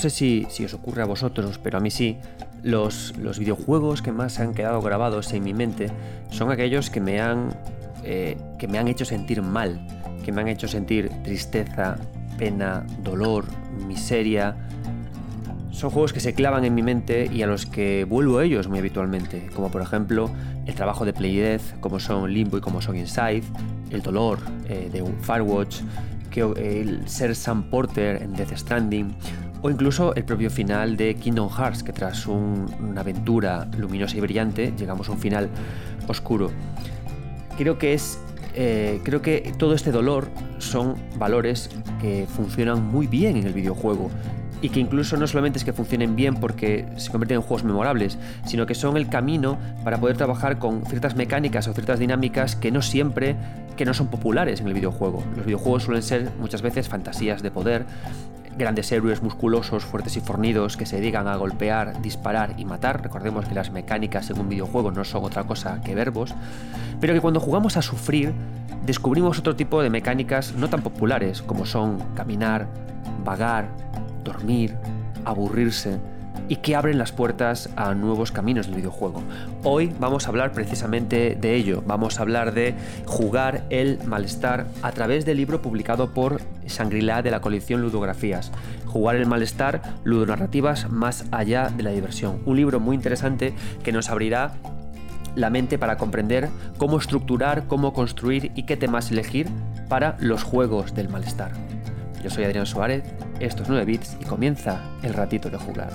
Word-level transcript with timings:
sé 0.00 0.10
si, 0.10 0.46
os 0.64 0.74
ocurre 0.74 1.02
a 1.02 1.04
vosotros, 1.04 1.58
pero 1.62 1.78
a 1.78 1.80
mí 1.80 1.90
sí, 1.90 2.16
los, 2.62 3.16
los 3.18 3.38
videojuegos 3.38 4.02
que 4.02 4.12
más 4.12 4.40
han 4.40 4.54
quedado 4.54 4.80
grabados 4.80 5.32
en 5.32 5.44
mi 5.44 5.54
mente 5.54 5.90
son 6.30 6.50
aquellos 6.50 6.90
que 6.90 7.00
me 7.00 7.20
han, 7.20 7.54
eh, 8.02 8.36
que 8.58 8.66
me 8.66 8.78
han 8.78 8.88
hecho 8.88 9.04
sentir 9.04 9.42
mal, 9.42 9.86
que 10.24 10.32
me 10.32 10.40
han 10.40 10.48
hecho 10.48 10.68
sentir 10.68 11.10
tristeza, 11.22 11.96
pena, 12.38 12.86
dolor, 13.02 13.44
miseria. 13.86 14.56
Son 15.70 15.90
juegos 15.90 16.12
que 16.12 16.20
se 16.20 16.34
clavan 16.34 16.64
en 16.64 16.74
mi 16.74 16.82
mente 16.82 17.28
y 17.32 17.42
a 17.42 17.46
los 17.46 17.66
que 17.66 18.04
vuelvo 18.04 18.38
a 18.38 18.44
ellos 18.44 18.68
muy 18.68 18.78
habitualmente, 18.78 19.48
como 19.54 19.70
por 19.70 19.82
ejemplo 19.82 20.30
el 20.66 20.74
trabajo 20.74 21.04
de 21.04 21.12
Play 21.12 21.36
Death, 21.36 21.80
como 21.80 22.00
son 22.00 22.32
Limbo 22.32 22.58
y 22.58 22.60
como 22.60 22.80
son 22.80 22.96
Inside, 22.96 23.42
el 23.90 24.02
dolor 24.02 24.38
eh, 24.68 24.88
de 24.92 25.04
Firewatch, 25.22 25.82
que, 26.30 26.40
el 26.40 27.08
ser 27.08 27.34
Sam 27.34 27.64
Porter 27.64 28.22
en 28.22 28.32
Death 28.34 28.56
Stranding, 28.56 29.14
o 29.62 29.70
incluso 29.70 30.14
el 30.14 30.24
propio 30.24 30.50
final 30.50 30.96
de 30.96 31.14
Kingdom 31.14 31.48
Hearts, 31.50 31.82
que 31.82 31.92
tras 31.92 32.26
una 32.26 33.00
aventura 33.00 33.68
luminosa 33.76 34.16
y 34.16 34.20
brillante 34.20 34.72
llegamos 34.76 35.08
a 35.08 35.12
un 35.12 35.18
final 35.18 35.48
oscuro. 36.08 36.50
Creo 37.56 37.78
que 37.78 37.94
es 37.94 38.18
eh, 38.54 39.00
creo 39.04 39.22
que 39.22 39.52
todo 39.58 39.74
este 39.74 39.92
dolor 39.92 40.28
son 40.58 40.96
valores 41.18 41.70
que 42.00 42.26
funcionan 42.28 42.84
muy 42.84 43.06
bien 43.06 43.36
en 43.36 43.46
el 43.46 43.52
videojuego 43.52 44.10
y 44.62 44.68
que 44.70 44.80
incluso 44.80 45.16
no 45.16 45.26
solamente 45.26 45.58
es 45.58 45.64
que 45.64 45.72
funcionen 45.72 46.16
bien 46.16 46.34
porque 46.34 46.86
se 46.96 47.10
convierten 47.10 47.36
en 47.36 47.42
juegos 47.42 47.64
memorables, 47.64 48.18
sino 48.44 48.66
que 48.66 48.74
son 48.74 48.96
el 48.96 49.08
camino 49.08 49.58
para 49.84 49.98
poder 49.98 50.16
trabajar 50.16 50.58
con 50.58 50.84
ciertas 50.84 51.16
mecánicas 51.16 51.66
o 51.68 51.72
ciertas 51.72 51.98
dinámicas 51.98 52.56
que 52.56 52.70
no 52.70 52.82
siempre 52.82 53.36
que 53.76 53.84
no 53.86 53.94
son 53.94 54.08
populares 54.08 54.60
en 54.60 54.66
el 54.66 54.74
videojuego. 54.74 55.24
Los 55.36 55.46
videojuegos 55.46 55.84
suelen 55.84 56.02
ser 56.02 56.30
muchas 56.38 56.60
veces 56.60 56.88
fantasías 56.88 57.42
de 57.42 57.50
poder, 57.50 57.86
grandes 58.56 58.90
héroes 58.92 59.22
musculosos, 59.22 59.84
fuertes 59.84 60.16
y 60.16 60.20
fornidos 60.20 60.76
que 60.76 60.86
se 60.86 60.96
dedican 60.96 61.28
a 61.28 61.36
golpear, 61.36 62.00
disparar 62.02 62.54
y 62.58 62.64
matar. 62.64 63.02
Recordemos 63.02 63.46
que 63.46 63.54
las 63.54 63.70
mecánicas 63.70 64.30
en 64.30 64.40
un 64.40 64.48
videojuego 64.48 64.90
no 64.90 65.04
son 65.04 65.24
otra 65.24 65.44
cosa 65.44 65.80
que 65.82 65.94
verbos, 65.94 66.34
pero 67.00 67.14
que 67.14 67.20
cuando 67.20 67.40
jugamos 67.40 67.76
a 67.76 67.82
sufrir 67.82 68.32
descubrimos 68.84 69.38
otro 69.38 69.56
tipo 69.56 69.82
de 69.82 69.90
mecánicas 69.90 70.54
no 70.54 70.68
tan 70.68 70.82
populares 70.82 71.42
como 71.42 71.66
son 71.66 71.98
caminar, 72.14 72.66
vagar, 73.24 73.68
dormir, 74.24 74.76
aburrirse 75.24 75.98
y 76.50 76.56
que 76.56 76.74
abren 76.74 76.98
las 76.98 77.12
puertas 77.12 77.70
a 77.76 77.94
nuevos 77.94 78.32
caminos 78.32 78.66
del 78.66 78.74
videojuego. 78.74 79.22
Hoy 79.62 79.94
vamos 80.00 80.26
a 80.26 80.30
hablar 80.30 80.50
precisamente 80.50 81.38
de 81.40 81.54
ello, 81.54 81.80
vamos 81.86 82.18
a 82.18 82.22
hablar 82.22 82.52
de 82.52 82.74
jugar 83.06 83.62
el 83.70 84.00
malestar 84.04 84.66
a 84.82 84.90
través 84.90 85.24
del 85.24 85.36
libro 85.36 85.62
publicado 85.62 86.12
por 86.12 86.40
Shangri-La 86.66 87.22
de 87.22 87.30
la 87.30 87.40
colección 87.40 87.82
Ludografías. 87.82 88.50
Jugar 88.84 89.14
el 89.14 89.26
malestar, 89.26 89.80
ludonarrativas 90.02 90.90
más 90.90 91.24
allá 91.30 91.70
de 91.70 91.84
la 91.84 91.90
diversión. 91.90 92.40
Un 92.44 92.56
libro 92.56 92.80
muy 92.80 92.96
interesante 92.96 93.54
que 93.84 93.92
nos 93.92 94.10
abrirá 94.10 94.54
la 95.36 95.50
mente 95.50 95.78
para 95.78 95.98
comprender 95.98 96.48
cómo 96.78 96.98
estructurar, 96.98 97.68
cómo 97.68 97.92
construir 97.92 98.50
y 98.56 98.64
qué 98.64 98.76
temas 98.76 99.12
elegir 99.12 99.46
para 99.88 100.16
los 100.18 100.42
juegos 100.42 100.96
del 100.96 101.08
malestar. 101.10 101.52
Yo 102.22 102.28
soy 102.28 102.44
Adrián 102.44 102.66
Suárez, 102.66 103.02
esto 103.40 103.62
es 103.62 103.68
9 103.68 103.84
bits 103.86 104.16
y 104.20 104.24
comienza 104.24 104.82
el 105.02 105.14
ratito 105.14 105.48
de 105.48 105.56
jugar. 105.56 105.90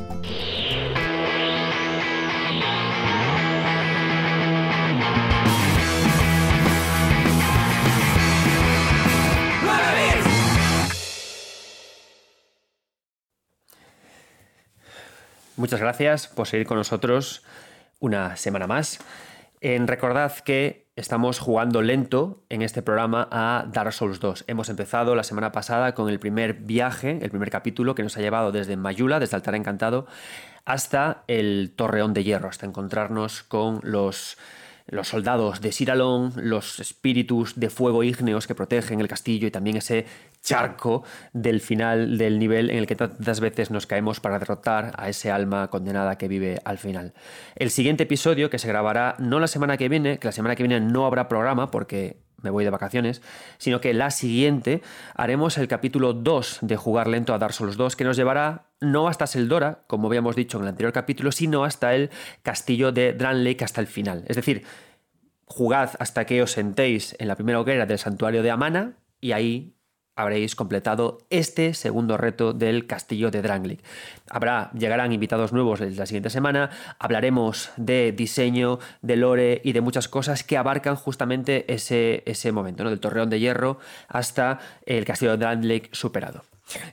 Muchas 15.58 15.80
gracias 15.80 16.28
por 16.28 16.48
seguir 16.48 16.66
con 16.66 16.78
nosotros 16.78 17.44
una 18.00 18.36
semana 18.36 18.68
más. 18.68 19.00
En 19.62 19.88
recordad 19.88 20.34
que 20.40 20.86
estamos 20.96 21.40
jugando 21.40 21.82
lento 21.82 22.44
en 22.50 22.62
este 22.62 22.82
programa 22.82 23.28
a 23.32 23.66
Dark 23.72 23.94
Souls 23.94 24.20
2. 24.20 24.46
Hemos 24.48 24.70
empezado 24.70 25.16
la 25.16 25.24
semana 25.24 25.52
pasada 25.52 25.94
con 25.94 26.10
el 26.10 26.20
primer 26.20 26.54
viaje, 26.54 27.20
el 27.22 27.30
primer 27.30 27.50
capítulo 27.50 27.96
que 27.96 28.04
nos 28.04 28.18
ha 28.18 28.22
llevado 28.22 28.52
desde 28.52 28.78
Mayula, 28.78 29.20
desde 29.20 29.36
Altar 29.36 29.56
Encantado, 29.56 30.08
hasta 30.66 31.24
el 31.28 31.74
Torreón 31.76 32.14
de 32.14 32.24
Hierro, 32.24 32.50
hasta 32.50 32.66
encontrarnos 32.66 33.44
con 33.44 33.80
los 33.84 34.38
los 34.88 35.08
soldados 35.08 35.62
de 35.62 35.72
Siralón, 35.72 36.34
los 36.36 36.80
espíritus 36.80 37.60
de 37.60 37.70
fuego 37.70 38.04
ígneos 38.04 38.48
que 38.48 38.56
protegen 38.56 39.02
el 39.02 39.08
castillo 39.08 39.48
y 39.48 39.52
también 39.52 39.78
ese 39.78 40.06
charco 40.42 41.04
del 41.34 41.60
final 41.60 42.18
del 42.18 42.38
nivel 42.38 42.70
en 42.70 42.78
el 42.78 42.88
que 42.88 42.96
tantas 42.96 43.40
veces 43.40 43.72
nos 43.72 43.88
caemos 43.88 44.20
para 44.20 44.38
derrotar 44.38 44.94
a 44.98 45.10
ese 45.10 45.32
alma 45.32 45.70
condenada 45.70 46.18
que 46.18 46.28
vive 46.28 46.60
al 46.66 46.78
final. 46.78 47.14
El 47.56 47.72
siguiente 47.72 48.04
episodio 48.04 48.50
que 48.50 48.60
se 48.60 48.68
grabará 48.68 49.16
no 49.18 49.40
la 49.40 49.48
semana 49.48 49.78
que 49.78 49.90
viene, 49.90 50.20
que 50.20 50.28
la 50.28 50.32
semana 50.32 50.56
que 50.56 50.64
viene 50.64 50.80
no 50.80 51.06
habrá 51.06 51.28
programa 51.28 51.72
porque 51.72 52.25
me 52.42 52.50
voy 52.50 52.64
de 52.64 52.70
vacaciones, 52.70 53.22
sino 53.58 53.82
que 53.82 53.94
la 53.94 54.12
siguiente 54.12 54.82
haremos 55.16 55.58
el 55.58 55.68
capítulo 55.68 56.14
2 56.14 56.60
de 56.62 56.76
Jugar 56.76 57.08
Lento 57.08 57.34
a 57.34 57.38
Dark 57.38 57.54
Souls 57.54 57.78
2, 57.78 57.96
que 57.96 58.04
nos 58.04 58.18
llevará 58.18 58.68
no 58.82 59.08
hasta 59.08 59.28
Seldora, 59.28 59.84
como 59.88 60.08
habíamos 60.08 60.36
dicho 60.36 60.58
en 60.58 60.64
el 60.64 60.70
anterior 60.70 60.94
capítulo, 60.94 61.32
sino 61.32 61.64
hasta 61.64 61.96
el 61.96 62.10
castillo 62.44 62.92
de 62.92 63.14
Dran 63.14 63.44
Lake 63.44 63.64
hasta 63.64 63.82
el 63.82 63.88
final. 63.88 64.24
Es 64.28 64.36
decir, 64.36 64.64
jugad 65.46 65.92
hasta 66.00 66.26
que 66.26 66.42
os 66.42 66.52
sentéis 66.52 67.16
en 67.20 67.28
la 67.28 67.36
primera 67.36 67.60
hoguera 67.60 67.86
del 67.86 68.00
santuario 68.00 68.44
de 68.44 68.52
Amana 68.52 68.94
y 69.22 69.32
ahí 69.32 69.75
habréis 70.16 70.56
completado 70.56 71.20
este 71.30 71.74
segundo 71.74 72.18
reto 72.18 72.54
del 72.54 72.88
castillo 72.88 73.32
de 73.32 73.42
Drangleic. 73.42 73.84
Habrá, 74.30 74.72
llegarán 74.74 75.12
invitados 75.12 75.54
nuevos 75.54 75.82
la 75.82 76.06
siguiente 76.06 76.30
semana, 76.30 76.70
hablaremos 77.00 77.72
de 77.78 78.12
diseño, 78.12 78.80
de 79.02 79.16
lore 79.18 79.62
y 79.64 79.74
de 79.74 79.82
muchas 79.82 80.08
cosas 80.08 80.44
que 80.44 80.58
abarcan 80.58 80.96
justamente 80.96 81.72
ese, 81.74 82.24
ese 82.26 82.52
momento, 82.52 82.84
¿no? 82.84 82.90
del 82.90 83.00
torreón 83.00 83.30
de 83.30 83.40
hierro 83.40 83.78
hasta 84.08 84.60
el 84.86 85.06
castillo 85.06 85.32
de 85.32 85.38
Drangleic 85.38 85.94
superado. 85.94 86.44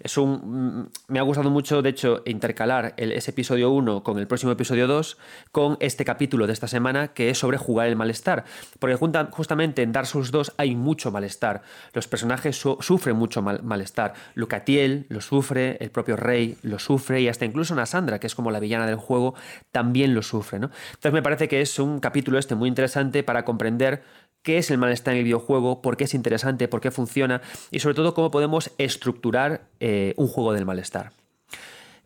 Es 0.00 0.18
un, 0.18 0.90
me 1.08 1.18
ha 1.18 1.22
gustado 1.22 1.50
mucho, 1.50 1.82
de 1.82 1.90
hecho, 1.90 2.22
intercalar 2.26 2.94
ese 2.96 3.30
episodio 3.30 3.70
1 3.70 4.02
con 4.02 4.18
el 4.18 4.26
próximo 4.26 4.52
episodio 4.52 4.86
2 4.86 5.16
con 5.50 5.76
este 5.80 6.04
capítulo 6.04 6.46
de 6.46 6.52
esta 6.52 6.68
semana 6.68 7.08
que 7.08 7.30
es 7.30 7.38
sobre 7.38 7.56
jugar 7.56 7.88
el 7.88 7.96
malestar. 7.96 8.44
Porque 8.78 8.96
justamente 9.30 9.82
en 9.82 9.92
Dark 9.92 10.06
Souls 10.06 10.30
2 10.30 10.54
hay 10.58 10.76
mucho 10.76 11.10
malestar. 11.10 11.62
Los 11.94 12.06
personajes 12.06 12.56
sufren 12.56 13.16
mucho 13.16 13.42
malestar. 13.42 14.14
Lucatiel 14.34 15.06
lo 15.08 15.20
sufre, 15.20 15.78
el 15.80 15.90
propio 15.90 16.16
Rey 16.16 16.58
lo 16.62 16.78
sufre 16.78 17.22
y 17.22 17.28
hasta 17.28 17.44
incluso 17.44 17.74
Nasandra, 17.74 18.18
que 18.18 18.26
es 18.26 18.34
como 18.34 18.50
la 18.50 18.60
villana 18.60 18.86
del 18.86 18.96
juego, 18.96 19.34
también 19.70 20.14
lo 20.14 20.22
sufre. 20.22 20.56
Entonces 20.56 21.12
me 21.12 21.22
parece 21.22 21.48
que 21.48 21.60
es 21.60 21.78
un 21.78 22.00
capítulo 22.00 22.38
este 22.38 22.54
muy 22.54 22.68
interesante 22.68 23.22
para 23.22 23.44
comprender 23.44 24.02
qué 24.42 24.58
es 24.58 24.70
el 24.70 24.78
malestar 24.78 25.14
en 25.14 25.18
el 25.18 25.24
videojuego, 25.24 25.82
por 25.82 25.96
qué 25.96 26.04
es 26.04 26.14
interesante, 26.14 26.68
por 26.68 26.80
qué 26.80 26.90
funciona 26.90 27.40
y 27.70 27.80
sobre 27.80 27.94
todo 27.94 28.14
cómo 28.14 28.30
podemos 28.30 28.70
estructurar 28.78 29.62
eh, 29.80 30.14
un 30.16 30.28
juego 30.28 30.52
del 30.52 30.66
malestar. 30.66 31.12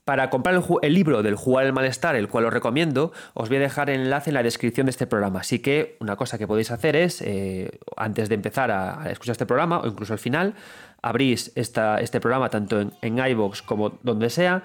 Para 0.04 0.30
comprar 0.30 0.62
el, 0.82 0.94
libro 0.94 1.24
del 1.24 1.34
Jugar 1.34 1.66
el 1.66 1.72
Malestar, 1.72 2.14
el 2.14 2.28
cual 2.28 2.44
os 2.44 2.52
recomiendo, 2.52 3.12
os 3.34 3.48
voy 3.48 3.56
a 3.56 3.60
dejar 3.60 3.90
el 3.90 4.02
enlace 4.02 4.30
en 4.30 4.34
la 4.34 4.44
descripción 4.44 4.86
de 4.86 4.90
este 4.90 5.08
programa. 5.08 5.40
Así 5.40 5.58
que 5.58 5.96
una 5.98 6.14
cosa 6.14 6.38
que 6.38 6.46
podéis 6.46 6.70
hacer 6.70 6.94
es, 6.94 7.20
eh, 7.22 7.80
antes 7.96 8.28
de 8.28 8.36
empezar 8.36 8.70
a, 8.70 9.10
escuchar 9.10 9.32
este 9.32 9.46
programa, 9.46 9.80
o 9.80 9.86
incluso 9.88 10.12
al 10.12 10.20
final, 10.20 10.54
abrís 11.02 11.50
este 11.56 12.20
programa 12.20 12.50
tanto 12.50 12.80
en, 12.80 12.92
en 13.02 13.18
iVoox 13.18 13.62
como 13.62 13.98
donde 14.04 14.30
sea, 14.30 14.62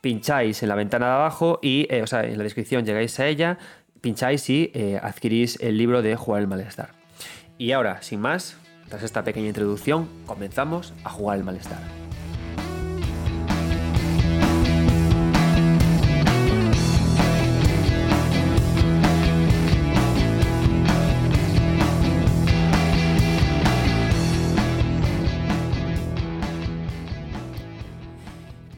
pincháis 0.00 0.60
en 0.64 0.68
la 0.68 0.74
ventana 0.74 1.06
de 1.06 1.12
abajo 1.12 1.60
y, 1.62 1.86
eh, 1.88 2.02
o 2.02 2.08
sea, 2.08 2.24
en 2.24 2.36
la 2.36 2.42
descripción 2.42 2.84
llegáis 2.84 3.20
a 3.20 3.28
ella, 3.28 3.58
pincháis 4.00 4.50
y 4.50 4.72
adquirís 5.00 5.56
el 5.60 5.78
libro 5.78 6.02
de 6.02 6.16
Jugar 6.16 6.40
el 6.40 6.48
Malestar. 6.48 6.99
Y 7.60 7.72
ahora, 7.72 8.00
sin 8.00 8.22
más, 8.22 8.56
tras 8.88 9.02
esta 9.02 9.22
pequeña 9.22 9.48
introducción, 9.48 10.08
comenzamos 10.24 10.94
a 11.04 11.10
jugar 11.10 11.36
el 11.36 11.44
malestar. 11.44 11.78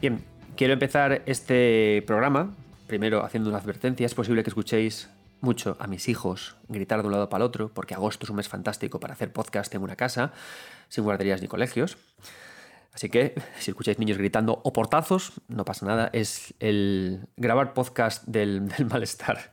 Bien, 0.01 0.25
quiero 0.57 0.73
empezar 0.73 1.21
este 1.25 2.03
programa, 2.05 2.53
primero 2.87 3.23
haciendo 3.23 3.49
una 3.49 3.59
advertencia. 3.59 4.05
Es 4.05 4.13
posible 4.13 4.43
que 4.43 4.49
escuchéis 4.49 5.09
mucho 5.43 5.75
a 5.79 5.87
mis 5.87 6.09
hijos 6.09 6.55
gritar 6.69 7.01
de 7.01 7.07
un 7.07 7.11
lado 7.11 7.29
para 7.29 7.43
el 7.43 7.47
otro, 7.47 7.69
porque 7.73 7.93
agosto 7.93 8.25
es 8.25 8.29
un 8.29 8.37
mes 8.37 8.47
fantástico 8.47 8.99
para 8.99 9.13
hacer 9.13 9.31
podcast 9.31 9.73
en 9.75 9.83
una 9.83 9.95
casa, 9.95 10.31
sin 10.89 11.03
guarderías 11.03 11.41
ni 11.41 11.47
colegios. 11.47 11.97
Así 12.93 13.09
que 13.09 13.33
si 13.59 13.71
escucháis 13.71 13.99
niños 13.99 14.17
gritando 14.17 14.61
o 14.63 14.71
portazos, 14.71 15.33
no 15.47 15.65
pasa 15.65 15.85
nada, 15.85 16.09
es 16.13 16.53
el 16.59 17.27
grabar 17.37 17.73
podcast 17.73 18.23
del, 18.25 18.71
malestar. 18.89 19.51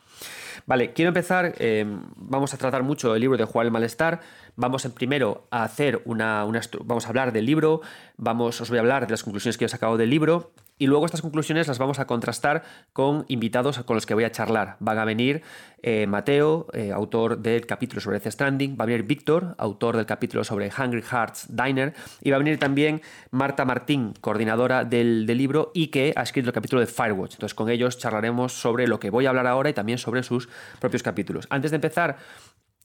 Vale, 0.67 0.93
quiero 0.93 1.09
empezar, 1.09 1.55
eh, 1.59 1.85
vamos 2.17 2.55
a 2.55 2.57
tratar 2.57 2.83
mucho 2.83 3.15
el 3.15 3.21
libro 3.21 3.37
de 3.37 3.45
Juan 3.45 3.67
el 3.67 3.73
Malestar, 3.73 4.21
vamos 4.57 4.87
primero 4.95 5.47
a 5.51 5.65
hacer 5.65 6.03
una, 6.05 6.45
vamos 6.85 7.07
a 7.07 7.09
hablar 7.09 7.33
del 7.33 7.47
libro, 7.47 7.81
vamos, 8.17 8.61
os 8.61 8.69
voy 8.69 8.79
a 8.79 8.81
hablar 8.81 9.07
de 9.07 9.13
las 9.13 9.23
conclusiones 9.23 9.59
que 9.59 9.65
he 9.65 9.69
sacado 9.69 9.97
del 9.97 10.11
libro 10.11 10.53
y 10.81 10.87
luego 10.87 11.05
estas 11.05 11.21
conclusiones 11.21 11.69
las 11.69 11.79
vamos 11.79 11.99
a 11.99 12.07
contrastar 12.07 12.63
con 12.95 13.27
invitados 13.29 13.79
con 13.81 13.97
los 13.97 14.07
que 14.07 14.15
voy 14.15 14.25
a 14.25 14.33
charlar. 14.33 14.77
Van 14.81 14.99
a 14.99 15.05
venir 15.05 15.43
eh, 15.83 16.07
Mateo, 16.07 16.69
eh, 16.73 16.91
autor 16.91 17.39
del 17.39 17.67
capítulo 17.67 18.01
sobre 18.01 18.19
Death 18.19 18.33
Stranding, 18.33 18.77
va 18.81 18.85
a 18.85 18.87
venir 18.87 19.03
Víctor, 19.03 19.55
autor 19.59 19.99
del 19.99 20.07
capítulo 20.07 20.43
sobre 20.43 20.71
Hungry 20.71 21.03
Hearts 21.03 21.55
Diner, 21.55 21.93
y 22.23 22.31
va 22.31 22.37
a 22.37 22.39
venir 22.39 22.59
también 22.59 23.03
Marta 23.31 23.67
Martín, 23.67 24.15
coordinadora 24.23 24.85
del, 24.87 25.27
del 25.27 25.37
libro 25.37 25.71
y 25.75 25.89
que 25.89 26.15
ha 26.17 26.23
escrito 26.23 26.49
el 26.49 26.55
capítulo 26.55 26.81
de 26.81 26.87
Firewatch. 26.87 27.35
Entonces 27.35 27.55
con 27.55 27.69
ellos 27.69 27.99
charlaremos 27.99 28.55
sobre 28.55 28.89
lo 28.89 28.99
que 28.99 29.11
voy 29.11 29.27
a 29.27 29.29
hablar 29.29 29.47
ahora 29.47 29.69
y 29.69 29.75
también 29.75 29.99
sobre 29.99 30.23
sus 30.23 30.49
propios 30.79 31.03
capítulos. 31.03 31.47
Antes 31.51 31.71
de 31.71 31.77
empezar 31.77 32.17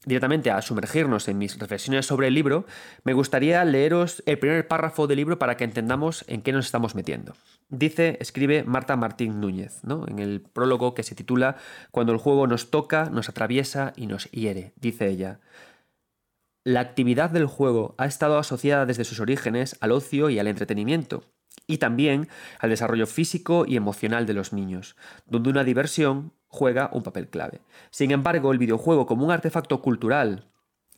directamente 0.06 0.50
a 0.50 0.62
sumergirnos 0.62 1.28
en 1.28 1.36
mis 1.36 1.58
reflexiones 1.58 2.06
sobre 2.06 2.28
el 2.28 2.34
libro, 2.34 2.64
me 3.04 3.12
gustaría 3.12 3.64
leeros 3.64 4.22
el 4.26 4.38
primer 4.38 4.66
párrafo 4.68 5.06
del 5.06 5.16
libro 5.16 5.38
para 5.38 5.56
que 5.56 5.64
entendamos 5.64 6.24
en 6.28 6.42
qué 6.42 6.52
nos 6.52 6.66
estamos 6.66 6.94
metiendo. 6.94 7.34
Dice, 7.68 8.16
escribe 8.20 8.62
Marta 8.62 8.96
Martín 8.96 9.40
Núñez, 9.40 9.80
¿no? 9.82 10.06
en 10.06 10.20
el 10.20 10.40
prólogo 10.40 10.94
que 10.94 11.02
se 11.02 11.16
titula 11.16 11.56
Cuando 11.90 12.12
el 12.12 12.18
juego 12.18 12.46
nos 12.46 12.70
toca, 12.70 13.10
nos 13.10 13.28
atraviesa 13.28 13.92
y 13.96 14.06
nos 14.06 14.30
hiere. 14.30 14.72
Dice 14.76 15.08
ella, 15.08 15.40
la 16.62 16.80
actividad 16.80 17.30
del 17.30 17.46
juego 17.46 17.94
ha 17.98 18.06
estado 18.06 18.38
asociada 18.38 18.86
desde 18.86 19.04
sus 19.04 19.20
orígenes 19.20 19.76
al 19.80 19.92
ocio 19.92 20.30
y 20.30 20.38
al 20.38 20.46
entretenimiento, 20.46 21.24
y 21.66 21.78
también 21.78 22.28
al 22.58 22.70
desarrollo 22.70 23.06
físico 23.06 23.64
y 23.66 23.76
emocional 23.76 24.26
de 24.26 24.34
los 24.34 24.52
niños, 24.52 24.96
donde 25.26 25.50
una 25.50 25.64
diversión 25.64 26.32
juega 26.56 26.90
un 26.92 27.02
papel 27.02 27.28
clave. 27.28 27.60
Sin 27.90 28.10
embargo, 28.10 28.50
el 28.50 28.58
videojuego 28.58 29.06
como 29.06 29.24
un 29.24 29.30
artefacto 29.30 29.82
cultural 29.82 30.46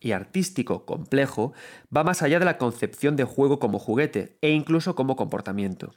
y 0.00 0.12
artístico 0.12 0.86
complejo 0.86 1.52
va 1.94 2.04
más 2.04 2.22
allá 2.22 2.38
de 2.38 2.44
la 2.44 2.58
concepción 2.58 3.16
de 3.16 3.24
juego 3.24 3.58
como 3.58 3.78
juguete 3.78 4.38
e 4.40 4.50
incluso 4.50 4.94
como 4.94 5.16
comportamiento 5.16 5.92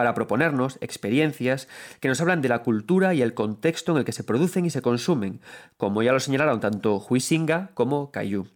para 0.00 0.14
proponernos 0.14 0.78
experiencias 0.80 1.68
que 2.00 2.08
nos 2.08 2.22
hablan 2.22 2.40
de 2.40 2.48
la 2.48 2.62
cultura 2.62 3.12
y 3.12 3.20
el 3.20 3.34
contexto 3.34 3.92
en 3.92 3.98
el 3.98 4.04
que 4.06 4.12
se 4.12 4.24
producen 4.24 4.64
y 4.64 4.70
se 4.70 4.80
consumen, 4.80 5.42
como 5.76 6.02
ya 6.02 6.12
lo 6.12 6.20
señalaron 6.20 6.58
tanto 6.58 7.04
Huizinga 7.06 7.70
como 7.74 8.10
Caillou, 8.10 8.46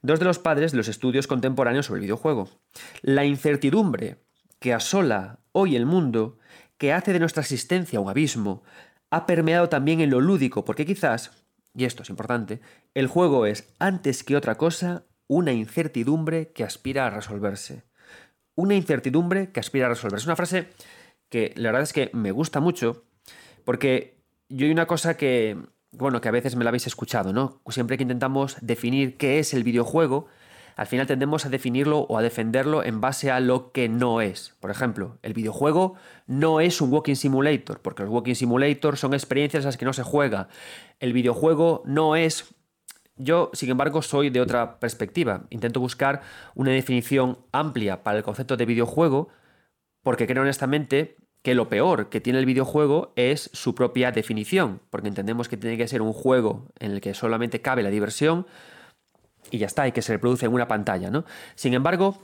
dos 0.00 0.18
de 0.18 0.24
los 0.24 0.38
padres 0.38 0.72
de 0.72 0.78
los 0.78 0.88
estudios 0.88 1.26
contemporáneos 1.26 1.84
sobre 1.84 1.98
el 1.98 2.04
videojuego. 2.04 2.48
La 3.02 3.26
incertidumbre 3.26 4.16
que 4.60 4.72
asola 4.72 5.40
hoy 5.52 5.76
el 5.76 5.84
mundo, 5.84 6.38
que 6.78 6.94
hace 6.94 7.12
de 7.12 7.20
nuestra 7.20 7.42
existencia 7.42 8.00
un 8.00 8.08
abismo, 8.08 8.62
ha 9.10 9.26
permeado 9.26 9.68
también 9.68 10.00
en 10.00 10.10
lo 10.10 10.20
lúdico, 10.20 10.64
porque 10.64 10.86
quizás, 10.86 11.44
y 11.74 11.84
esto 11.84 12.02
es 12.02 12.10
importante, 12.10 12.60
el 12.94 13.06
juego 13.06 13.46
es, 13.46 13.74
antes 13.78 14.24
que 14.24 14.36
otra 14.36 14.56
cosa, 14.56 15.04
una 15.26 15.52
incertidumbre 15.52 16.52
que 16.52 16.64
aspira 16.64 17.06
a 17.06 17.10
resolverse. 17.10 17.84
Una 18.54 18.74
incertidumbre 18.74 19.52
que 19.52 19.60
aspira 19.60 19.86
a 19.86 19.90
resolverse. 19.90 20.22
Es 20.22 20.26
una 20.26 20.36
frase 20.36 20.68
que 21.28 21.52
la 21.56 21.68
verdad 21.68 21.82
es 21.82 21.92
que 21.92 22.10
me 22.12 22.32
gusta 22.32 22.60
mucho, 22.60 23.04
porque 23.64 24.18
yo 24.48 24.66
hay 24.66 24.72
una 24.72 24.86
cosa 24.86 25.16
que, 25.16 25.58
bueno, 25.92 26.20
que 26.20 26.28
a 26.28 26.32
veces 26.32 26.56
me 26.56 26.64
la 26.64 26.70
habéis 26.70 26.86
escuchado, 26.86 27.32
¿no? 27.32 27.62
Siempre 27.68 27.96
que 27.96 28.02
intentamos 28.02 28.56
definir 28.60 29.16
qué 29.16 29.38
es 29.38 29.54
el 29.54 29.64
videojuego, 29.64 30.26
al 30.78 30.86
final 30.86 31.08
tendemos 31.08 31.44
a 31.44 31.48
definirlo 31.48 32.06
o 32.08 32.18
a 32.18 32.22
defenderlo 32.22 32.84
en 32.84 33.00
base 33.00 33.32
a 33.32 33.40
lo 33.40 33.72
que 33.72 33.88
no 33.88 34.20
es. 34.20 34.54
Por 34.60 34.70
ejemplo, 34.70 35.18
el 35.22 35.34
videojuego 35.34 35.96
no 36.28 36.60
es 36.60 36.80
un 36.80 36.92
walking 36.92 37.16
simulator, 37.16 37.80
porque 37.80 38.04
los 38.04 38.12
walking 38.12 38.36
simulators 38.36 39.00
son 39.00 39.12
experiencias 39.12 39.64
en 39.64 39.66
las 39.66 39.76
que 39.76 39.84
no 39.84 39.92
se 39.92 40.04
juega. 40.04 40.48
El 41.00 41.12
videojuego 41.12 41.82
no 41.84 42.14
es... 42.14 42.54
Yo, 43.16 43.50
sin 43.54 43.70
embargo, 43.70 44.02
soy 44.02 44.30
de 44.30 44.40
otra 44.40 44.78
perspectiva. 44.78 45.46
Intento 45.50 45.80
buscar 45.80 46.22
una 46.54 46.70
definición 46.70 47.38
amplia 47.50 48.04
para 48.04 48.18
el 48.18 48.22
concepto 48.22 48.56
de 48.56 48.64
videojuego, 48.64 49.30
porque 50.04 50.28
creo 50.28 50.44
honestamente 50.44 51.16
que 51.42 51.56
lo 51.56 51.68
peor 51.68 52.08
que 52.08 52.20
tiene 52.20 52.38
el 52.38 52.46
videojuego 52.46 53.12
es 53.16 53.50
su 53.52 53.74
propia 53.74 54.12
definición, 54.12 54.80
porque 54.90 55.08
entendemos 55.08 55.48
que 55.48 55.56
tiene 55.56 55.76
que 55.76 55.88
ser 55.88 56.02
un 56.02 56.12
juego 56.12 56.68
en 56.78 56.92
el 56.92 57.00
que 57.00 57.14
solamente 57.14 57.62
cabe 57.62 57.82
la 57.82 57.90
diversión, 57.90 58.46
y 59.50 59.58
ya 59.58 59.66
está, 59.66 59.86
y 59.88 59.92
que 59.92 60.02
se 60.02 60.12
reproduce 60.12 60.46
en 60.46 60.52
una 60.52 60.68
pantalla. 60.68 61.10
¿no? 61.10 61.24
Sin 61.54 61.74
embargo, 61.74 62.18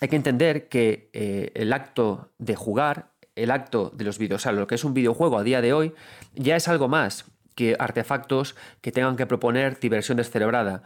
hay 0.00 0.08
que 0.08 0.16
entender 0.16 0.68
que 0.68 1.10
eh, 1.12 1.52
el 1.54 1.72
acto 1.72 2.30
de 2.38 2.56
jugar, 2.56 3.10
el 3.36 3.50
acto 3.50 3.92
de 3.94 4.04
los 4.04 4.18
videos, 4.18 4.46
o 4.46 4.52
lo 4.52 4.66
que 4.66 4.74
es 4.74 4.84
un 4.84 4.94
videojuego 4.94 5.38
a 5.38 5.42
día 5.42 5.60
de 5.60 5.72
hoy, 5.72 5.94
ya 6.34 6.56
es 6.56 6.68
algo 6.68 6.88
más 6.88 7.26
que 7.54 7.76
artefactos 7.78 8.56
que 8.80 8.92
tengan 8.92 9.16
que 9.16 9.26
proponer 9.26 9.78
diversión 9.78 10.16
descerebrada. 10.16 10.82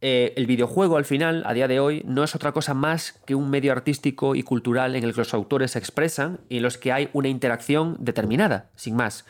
Eh, 0.00 0.32
el 0.36 0.46
videojuego 0.46 0.96
al 0.96 1.04
final, 1.04 1.42
a 1.44 1.52
día 1.54 1.66
de 1.66 1.80
hoy, 1.80 2.02
no 2.06 2.22
es 2.22 2.34
otra 2.34 2.52
cosa 2.52 2.72
más 2.72 3.20
que 3.26 3.34
un 3.34 3.50
medio 3.50 3.72
artístico 3.72 4.34
y 4.34 4.42
cultural 4.44 4.94
en 4.94 5.04
el 5.04 5.12
que 5.12 5.18
los 5.18 5.34
autores 5.34 5.72
se 5.72 5.78
expresan 5.78 6.40
y 6.48 6.58
en 6.58 6.62
los 6.62 6.78
que 6.78 6.92
hay 6.92 7.10
una 7.12 7.28
interacción 7.28 7.96
determinada, 7.98 8.70
sin 8.76 8.94
más. 8.94 9.24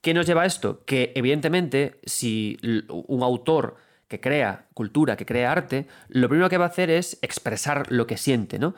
¿Qué 0.00 0.14
nos 0.14 0.26
lleva 0.26 0.42
a 0.42 0.46
esto? 0.46 0.84
Que 0.84 1.12
evidentemente 1.14 2.00
si 2.04 2.58
un 2.88 3.22
autor 3.22 3.76
que 4.12 4.20
crea 4.20 4.66
cultura, 4.74 5.16
que 5.16 5.24
crea 5.24 5.50
arte, 5.50 5.86
lo 6.08 6.28
primero 6.28 6.50
que 6.50 6.58
va 6.58 6.66
a 6.66 6.68
hacer 6.68 6.90
es 6.90 7.16
expresar 7.22 7.90
lo 7.90 8.06
que 8.06 8.18
siente, 8.18 8.58
¿no? 8.58 8.74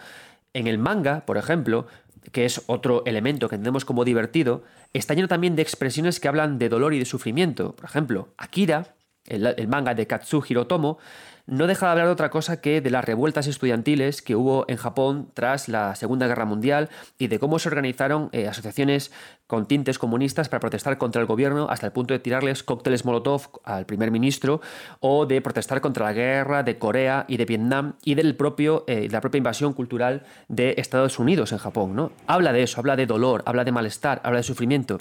En 0.52 0.68
el 0.68 0.78
manga, 0.78 1.26
por 1.26 1.38
ejemplo, 1.38 1.88
que 2.30 2.44
es 2.44 2.62
otro 2.68 3.02
elemento 3.04 3.48
que 3.48 3.56
entendemos 3.56 3.84
como 3.84 4.04
divertido, 4.04 4.62
está 4.92 5.12
lleno 5.14 5.26
también 5.26 5.56
de 5.56 5.62
expresiones 5.62 6.20
que 6.20 6.28
hablan 6.28 6.60
de 6.60 6.68
dolor 6.68 6.94
y 6.94 7.00
de 7.00 7.04
sufrimiento. 7.04 7.74
Por 7.74 7.84
ejemplo, 7.84 8.28
Akira, 8.36 8.94
el, 9.26 9.66
manga 9.66 9.92
de 9.92 10.06
Katsuhiro 10.06 10.68
Tomo, 10.68 10.98
no 11.46 11.66
deja 11.66 11.86
de 11.86 11.92
hablar 11.92 12.06
de 12.06 12.12
otra 12.12 12.30
cosa 12.30 12.60
que 12.60 12.80
de 12.80 12.90
las 12.90 13.04
revueltas 13.04 13.46
estudiantiles 13.46 14.22
que 14.22 14.34
hubo 14.34 14.64
en 14.66 14.78
Japón 14.78 15.30
tras 15.34 15.68
la 15.68 15.94
Segunda 15.94 16.26
Guerra 16.26 16.46
Mundial 16.46 16.88
y 17.18 17.26
de 17.26 17.38
cómo 17.38 17.58
se 17.58 17.68
organizaron 17.68 18.30
eh, 18.32 18.48
asociaciones 18.48 19.12
con 19.46 19.66
tintes 19.66 19.98
comunistas 19.98 20.48
para 20.48 20.60
protestar 20.60 20.96
contra 20.96 21.20
el 21.20 21.26
gobierno 21.26 21.68
hasta 21.68 21.86
el 21.86 21.92
punto 21.92 22.14
de 22.14 22.20
tirarles 22.20 22.62
cócteles 22.62 23.04
Molotov 23.04 23.50
al 23.64 23.84
primer 23.84 24.10
ministro 24.10 24.62
o 25.00 25.26
de 25.26 25.42
protestar 25.42 25.82
contra 25.82 26.06
la 26.06 26.12
guerra 26.14 26.62
de 26.62 26.78
Corea 26.78 27.26
y 27.28 27.36
de 27.36 27.44
Vietnam 27.44 27.96
y 28.02 28.14
del 28.14 28.36
propio, 28.36 28.84
eh, 28.86 29.08
la 29.10 29.20
propia 29.20 29.38
invasión 29.38 29.74
cultural 29.74 30.22
de 30.48 30.74
Estados 30.78 31.18
Unidos 31.18 31.52
en 31.52 31.58
Japón. 31.58 31.94
¿no? 31.94 32.12
Habla 32.26 32.54
de 32.54 32.62
eso, 32.62 32.80
habla 32.80 32.96
de 32.96 33.04
dolor, 33.04 33.42
habla 33.44 33.64
de 33.64 33.72
malestar, 33.72 34.22
habla 34.24 34.38
de 34.38 34.44
sufrimiento. 34.44 34.98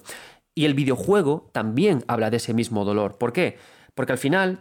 Y 0.56 0.66
el 0.66 0.74
videojuego 0.74 1.50
también 1.54 2.04
habla 2.08 2.30
de 2.30 2.38
ese 2.38 2.54
mismo 2.54 2.84
dolor. 2.84 3.18
¿Por 3.18 3.32
qué? 3.32 3.58
Porque 3.96 4.12
al 4.12 4.18
final 4.18 4.60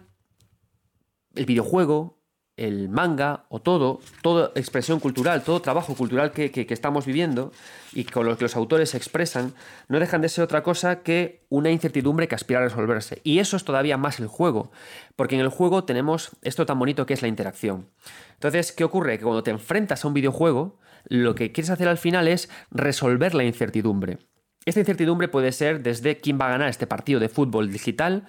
el 1.35 1.47
videojuego, 1.47 2.23
el 2.57 2.89
manga 2.89 3.47
o 3.49 3.61
todo, 3.61 4.01
toda 4.21 4.53
expresión 4.55 5.01
cultural, 5.01 5.43
todo 5.43 5.63
trabajo 5.63 5.95
cultural 5.95 6.33
que, 6.33 6.67
estamos 6.69 7.07
viviendo 7.07 7.51
y 7.93 8.05
con 8.05 8.27
lo 8.27 8.37
que 8.37 8.45
los 8.45 8.57
autores 8.57 8.95
expresan, 8.95 9.55
no 9.89 9.99
dejan 9.99 10.21
de 10.21 10.29
ser 10.29 10.45
otra 10.45 10.63
cosa 10.63 11.03
que 11.03 11.47
una 11.49 11.71
incertidumbre 11.71 12.29
que 12.29 12.35
aspira 12.35 12.61
a 12.61 12.65
resolverse. 12.65 13.21
Y 13.25 13.39
eso 13.39 13.57
es 13.57 13.65
todavía 13.65 13.97
más 13.97 14.21
el 14.21 14.27
juego, 14.27 14.71
porque 15.17 15.35
en 15.35 15.41
el 15.41 15.49
juego 15.49 15.85
tenemos 15.85 16.31
esto 16.43 16.67
tan 16.67 16.79
bonito 16.79 17.07
que 17.07 17.15
es 17.15 17.23
la 17.23 17.29
interacción. 17.29 17.89
Entonces, 18.35 18.73
¿qué 18.73 18.85
ocurre? 18.85 19.19
Que 19.19 19.25
cuando 19.25 19.43
te 19.43 19.51
enfrentas 19.51 20.05
a 20.05 20.09
un 20.09 20.15
videojuego, 20.15 20.79
lo 21.05 21.35
que 21.35 21.53
quieres 21.53 21.71
hacer 21.71 21.89
al 21.89 21.99
final 21.99 22.29
es 22.29 22.51
resolver 22.71 23.35
la 23.35 23.45
incertidumbre. 23.45 24.19
Esta 24.65 24.81
incertidumbre 24.81 25.27
puede 25.27 25.51
ser 25.51 25.83
desde 25.83 26.21
quién 26.21 26.39
va 26.41 26.47
a 26.47 26.51
ganar 26.51 26.69
este 26.69 26.87
partido 26.87 27.19
de 27.19 27.29
fútbol 27.29 27.73
digital, 27.73 28.29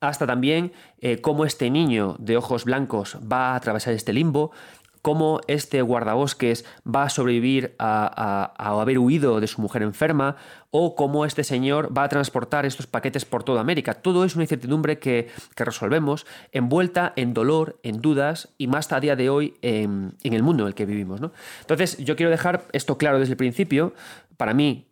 hasta 0.00 0.26
también 0.26 0.72
eh, 0.98 1.20
cómo 1.20 1.44
este 1.44 1.70
niño 1.70 2.16
de 2.18 2.36
ojos 2.36 2.64
blancos 2.64 3.18
va 3.20 3.52
a 3.52 3.56
atravesar 3.56 3.94
este 3.94 4.12
limbo, 4.12 4.52
cómo 5.04 5.42
este 5.48 5.82
guardabosques 5.82 6.64
va 6.82 7.02
a 7.02 7.10
sobrevivir 7.10 7.74
a, 7.78 8.54
haber 8.56 8.98
huido 8.98 9.38
de 9.38 9.46
su 9.46 9.60
mujer 9.60 9.82
enferma, 9.82 10.36
o 10.70 10.96
cómo 10.96 11.26
este 11.26 11.44
señor 11.44 11.96
va 11.96 12.04
a 12.04 12.08
transportar 12.08 12.64
estos 12.64 12.86
paquetes 12.86 13.26
por 13.26 13.44
toda 13.44 13.60
América. 13.60 13.92
Todo 13.92 14.24
es 14.24 14.34
una 14.34 14.44
incertidumbre 14.44 14.98
que, 14.98 15.28
resolvemos, 15.56 16.24
envuelta 16.52 17.12
en 17.16 17.34
dolor, 17.34 17.78
en 17.82 18.00
dudas, 18.00 18.48
y 18.56 18.66
más 18.66 18.90
a 18.92 19.00
día 19.00 19.14
de 19.14 19.28
hoy 19.28 19.58
en, 19.60 20.14
el 20.22 20.42
mundo 20.42 20.62
en 20.62 20.68
el 20.68 20.74
que 20.74 20.86
vivimos. 20.86 21.20
Entonces, 21.60 21.98
yo 21.98 22.16
quiero 22.16 22.30
dejar 22.30 22.64
esto 22.72 22.96
claro 22.96 23.20
desde 23.20 23.32
el 23.32 23.36
principio. 23.36 23.92
Para 24.38 24.54
mí, 24.54 24.88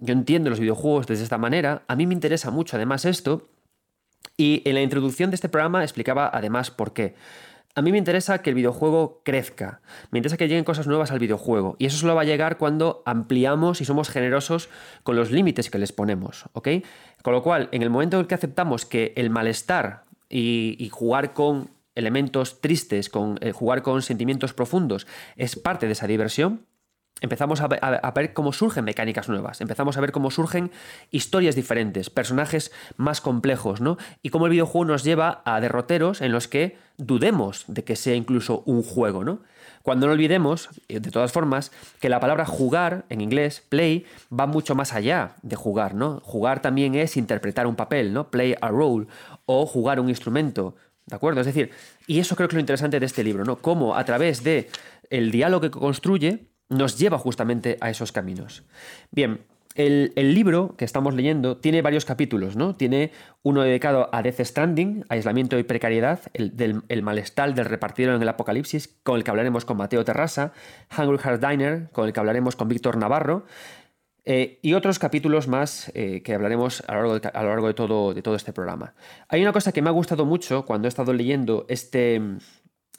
yo 0.00 0.12
entiendo 0.12 0.50
los 0.50 0.58
videojuegos 0.58 1.06
desde 1.06 1.22
esta 1.22 1.38
manera. 1.38 1.84
A 1.86 1.94
mí 1.94 2.08
me 2.08 2.14
interesa 2.14 2.50
mucho 2.50 2.74
además 2.74 3.04
esto 3.04 3.48
y 4.36 4.62
en 4.64 4.74
la 4.74 4.82
introducción 4.82 5.30
de 5.30 5.36
este 5.36 5.48
programa 5.48 5.82
explicaba 5.82 6.30
además 6.32 6.70
por 6.70 6.92
qué. 6.92 7.14
A 7.76 7.82
mí 7.82 7.92
me 7.92 7.98
interesa 7.98 8.40
que 8.40 8.48
el 8.48 8.56
videojuego 8.56 9.20
crezca, 9.22 9.82
me 10.10 10.18
interesa 10.18 10.38
que 10.38 10.48
lleguen 10.48 10.64
cosas 10.64 10.86
nuevas 10.86 11.10
al 11.10 11.18
videojuego 11.18 11.76
y 11.78 11.84
eso 11.84 11.98
solo 11.98 12.14
va 12.14 12.22
a 12.22 12.24
llegar 12.24 12.56
cuando 12.56 13.02
ampliamos 13.04 13.82
y 13.82 13.84
somos 13.84 14.08
generosos 14.08 14.70
con 15.02 15.14
los 15.14 15.30
límites 15.30 15.68
que 15.68 15.76
les 15.76 15.92
ponemos, 15.92 16.46
¿ok? 16.54 16.68
Con 17.22 17.34
lo 17.34 17.42
cual, 17.42 17.68
en 17.72 17.82
el 17.82 17.90
momento 17.90 18.16
en 18.16 18.22
el 18.22 18.26
que 18.28 18.34
aceptamos 18.34 18.86
que 18.86 19.12
el 19.16 19.28
malestar 19.28 20.04
y, 20.30 20.88
jugar 20.90 21.34
con 21.34 21.68
elementos 21.94 22.62
tristes, 22.62 23.10
con 23.10 23.38
eh, 23.42 23.52
jugar 23.52 23.82
con 23.82 24.00
sentimientos 24.00 24.54
profundos 24.54 25.06
es 25.36 25.56
parte 25.56 25.84
de 25.86 25.92
esa 25.92 26.06
diversión, 26.06 26.64
empezamos 27.20 27.60
a 27.60 27.68
ver, 27.68 28.32
cómo 28.34 28.52
surgen 28.52 28.84
mecánicas 28.84 29.28
nuevas, 29.28 29.60
empezamos 29.60 29.96
a 29.96 30.00
ver 30.00 30.12
cómo 30.12 30.30
surgen 30.30 30.70
historias 31.10 31.54
diferentes, 31.54 32.10
personajes 32.10 32.72
más 32.96 33.20
complejos, 33.20 33.80
¿no? 33.80 33.96
Y 34.22 34.30
cómo 34.30 34.46
el 34.46 34.52
videojuego 34.52 34.84
nos 34.84 35.02
lleva 35.02 35.42
a 35.44 35.60
derroteros 35.60 36.20
en 36.20 36.32
los 36.32 36.46
que 36.46 36.76
dudemos 36.98 37.64
de 37.68 37.84
que 37.84 37.96
sea 37.96 38.14
incluso 38.14 38.62
un 38.66 38.82
juego, 38.82 39.24
¿no? 39.24 39.40
Cuando 39.82 40.06
no 40.06 40.12
olvidemos, 40.12 40.68
eh, 40.88 41.00
de 41.00 41.10
todas 41.10 41.32
formas, 41.32 41.70
que 42.00 42.08
la 42.08 42.20
palabra 42.20 42.44
jugar, 42.44 43.04
en 43.08 43.20
inglés, 43.20 43.62
play, 43.68 44.04
va 44.36 44.46
mucho 44.46 44.74
más 44.74 44.92
allá 44.92 45.36
de 45.42 45.56
jugar, 45.56 45.94
¿no? 45.94 46.20
Jugar 46.24 46.60
también 46.60 46.96
es 46.96 47.16
interpretar 47.16 47.66
un 47.66 47.76
papel, 47.76 48.12
¿no? 48.12 48.30
Play 48.30 48.56
a 48.60 48.68
role, 48.68 49.06
o 49.46 49.64
jugar 49.64 50.00
un 50.00 50.08
instrumento, 50.08 50.74
¿de 51.06 51.14
acuerdo? 51.14 51.40
Es 51.40 51.46
decir, 51.46 51.70
y 52.06 52.18
eso 52.18 52.36
creo 52.36 52.48
que 52.48 52.54
es 52.54 52.56
lo 52.56 52.60
interesante 52.60 53.00
de 53.00 53.06
este 53.06 53.24
libro, 53.24 53.44
¿no? 53.44 53.56
Cómo 53.56 53.94
a 53.96 54.04
través 54.04 54.42
de 54.42 54.68
el 55.08 55.30
diálogo 55.30 55.60
que 55.60 55.70
construye, 55.70 56.48
nos 56.68 56.98
lleva 56.98 57.18
justamente 57.18 57.76
a 57.80 57.90
esos 57.90 58.12
caminos. 58.12 58.64
Bien, 59.10 59.40
el, 59.76 60.34
libro 60.34 60.74
que 60.76 60.86
estamos 60.86 61.14
leyendo 61.14 61.58
tiene 61.58 61.82
varios 61.82 62.04
capítulos, 62.04 62.56
¿no? 62.56 62.74
Tiene 62.74 63.12
uno 63.42 63.62
dedicado 63.62 64.08
a 64.10 64.22
Death 64.22 64.40
Stranding, 64.40 65.04
aislamiento 65.08 65.58
y 65.58 65.64
precariedad, 65.64 66.20
el, 66.32 67.02
malestar 67.02 67.54
del 67.54 67.66
repartidor 67.66 68.14
en 68.14 68.22
el 68.22 68.28
apocalipsis, 68.28 68.88
con 69.02 69.16
el 69.16 69.24
que 69.24 69.30
hablaremos 69.30 69.64
con 69.66 69.76
Mateo 69.76 70.04
Terrasa, 70.04 70.52
Hungry 70.96 71.18
Heart 71.18 71.44
Diner, 71.46 71.90
con 71.92 72.06
el 72.06 72.14
que 72.14 72.20
hablaremos 72.20 72.56
con 72.56 72.68
Víctor 72.68 72.96
Navarro, 72.96 73.44
eh, 74.24 74.58
y 74.62 74.72
otros 74.72 74.98
capítulos 74.98 75.46
más 75.46 75.92
eh, 75.94 76.22
que 76.22 76.34
hablaremos 76.34 76.82
a 76.88 76.94
lo 76.96 77.20
largo, 77.20 77.68
de 78.14 78.22
todo 78.22 78.34
este 78.34 78.52
programa. 78.52 78.94
Hay 79.28 79.42
una 79.42 79.52
cosa 79.52 79.72
que 79.72 79.82
me 79.82 79.88
ha 79.88 79.92
gustado 79.92 80.24
mucho 80.24 80.64
cuando 80.64 80.88
he 80.88 80.90
estado 80.90 81.12
leyendo 81.12 81.66
este, 81.68 82.20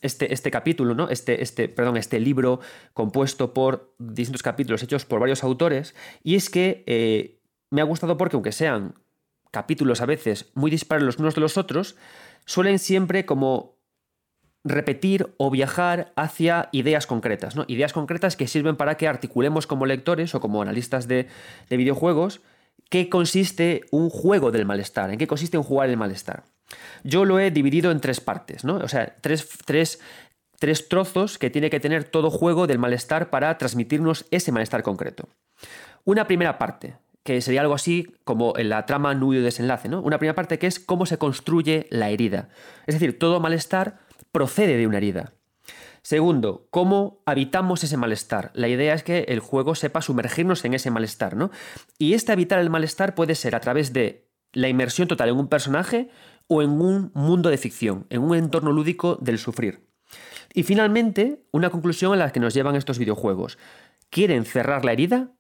este, 0.02 0.34
este 0.34 0.52
capítulo, 0.52 0.96
¿no? 0.96 1.10
Este, 1.10 1.42
este, 1.42 1.70
perdón, 1.70 1.98
este 1.98 2.20
libro 2.20 2.60
compuesto 2.94 3.54
por 3.54 3.94
distintos 4.00 4.44
capítulos 4.44 4.84
hechos 4.84 5.06
por 5.06 5.20
varios 5.20 5.44
autores, 5.44 5.96
y 6.24 6.36
es 6.36 6.50
que 6.50 6.84
eh, 6.88 7.40
me 7.70 7.82
ha 7.82 7.86
gustado 7.86 8.18
porque 8.18 8.36
aunque 8.36 8.52
sean 8.52 8.96
capítulos 9.52 10.02
a 10.02 10.06
veces 10.06 10.52
muy 10.54 10.70
dispares 10.70 11.04
los 11.04 11.18
unos 11.18 11.36
de 11.36 11.42
los 11.42 11.58
otros, 11.58 11.96
suelen 12.46 12.80
siempre 12.80 13.26
como 13.26 13.78
repetir 14.64 15.34
o 15.38 15.50
viajar 15.50 16.12
hacia 16.16 16.70
ideas 16.72 17.08
concretas, 17.08 17.56
¿no? 17.56 17.66
Ideas 17.68 17.94
concretas 17.94 18.36
que 18.36 18.48
sirven 18.48 18.76
para 18.76 18.98
que 18.98 19.08
articulemos 19.08 19.66
como 19.68 19.86
lectores 19.86 20.36
o 20.36 20.42
como 20.42 20.62
analistas 20.62 21.08
de, 21.08 21.28
de 21.70 21.78
videojuegos 21.78 22.42
qué 22.90 23.10
consiste 23.10 23.86
un 23.92 24.10
juego 24.10 24.52
del 24.52 24.66
malestar, 24.66 25.12
en 25.12 25.18
qué 25.18 25.28
consiste 25.28 25.58
un 25.58 25.64
jugar 25.64 25.90
el 25.90 25.98
malestar. 25.98 26.44
Yo 27.04 27.26
lo 27.26 27.40
he 27.40 27.52
dividido 27.52 27.92
en 27.92 28.00
tres 28.00 28.20
partes, 28.20 28.64
¿no? 28.64 28.76
O 28.78 28.88
sea, 28.88 29.16
tres, 29.22 30.00
tres 30.60 30.90
trozos 30.90 31.38
que 31.38 31.50
tiene 31.50 31.70
que 31.70 31.80
tener 31.80 32.04
todo 32.04 32.30
juego 32.30 32.68
del 32.68 32.80
malestar 32.80 33.30
para 33.30 33.58
transmitirnos 33.58 34.26
ese 34.32 34.52
malestar 34.52 34.84
concreto. 34.84 35.30
Una 36.04 36.28
primera 36.28 36.58
parte, 36.58 36.96
que 37.24 37.42
sería 37.42 37.62
algo 37.62 37.74
así 37.74 38.14
como 38.24 38.58
en 38.58 38.70
la 38.70 38.86
trama 38.86 39.14
nudo 39.14 39.42
desenlace, 39.42 39.90
¿no? 39.90 40.02
Una 40.02 40.18
primera 40.18 40.36
parte 40.36 40.60
que 40.60 40.68
es 40.68 40.80
cómo 40.80 41.06
se 41.06 41.18
construye 41.18 41.88
la 41.90 42.10
herida. 42.10 42.50
Es 42.86 42.96
decir, 42.96 43.20
todo 43.20 43.40
malestar 43.40 44.00
procede 44.32 44.78
de 44.78 44.88
una 44.88 44.98
herida. 44.98 45.34
Segundo, 46.02 46.68
cómo 46.70 47.22
habitamos 47.26 47.84
ese 47.84 47.98
malestar. 47.98 48.52
La 48.54 48.70
idea 48.70 48.94
es 48.94 49.04
que 49.04 49.26
el 49.28 49.42
juego 49.42 49.76
sepa 49.76 50.02
sumergirnos 50.02 50.64
en 50.64 50.74
ese 50.74 50.90
malestar, 50.90 51.36
¿no? 51.36 51.52
Y 52.00 52.14
este 52.14 52.32
habitar 52.32 52.60
el 52.60 52.70
malestar 52.70 53.14
puede 53.14 53.36
ser 53.36 53.56
a 53.56 53.60
través 53.60 53.92
de 53.92 54.26
la 54.54 54.70
inmersión 54.70 55.10
total 55.10 55.28
en 55.28 55.38
un 55.38 55.50
personaje 55.50 56.10
o 56.48 56.62
en 56.62 56.82
un 56.82 57.12
mundo 57.14 57.50
de 57.50 57.58
ficción, 57.58 58.06
en 58.10 58.22
un 58.22 58.36
entorno 58.36 58.72
lúdico 58.72 59.18
del 59.22 59.38
sufrir. 59.38 59.88
Y 60.54 60.64
finalmente, 60.64 61.44
una 61.52 61.70
conclusión 61.70 62.14
a 62.14 62.16
la 62.16 62.32
que 62.32 62.40
nos 62.40 62.54
llevan 62.54 62.76
estos 62.76 63.00
videojuegos. 63.00 63.58
¿Quieren 64.10 64.46
cerrar 64.46 64.86
la 64.86 64.94
herida? 64.94 65.32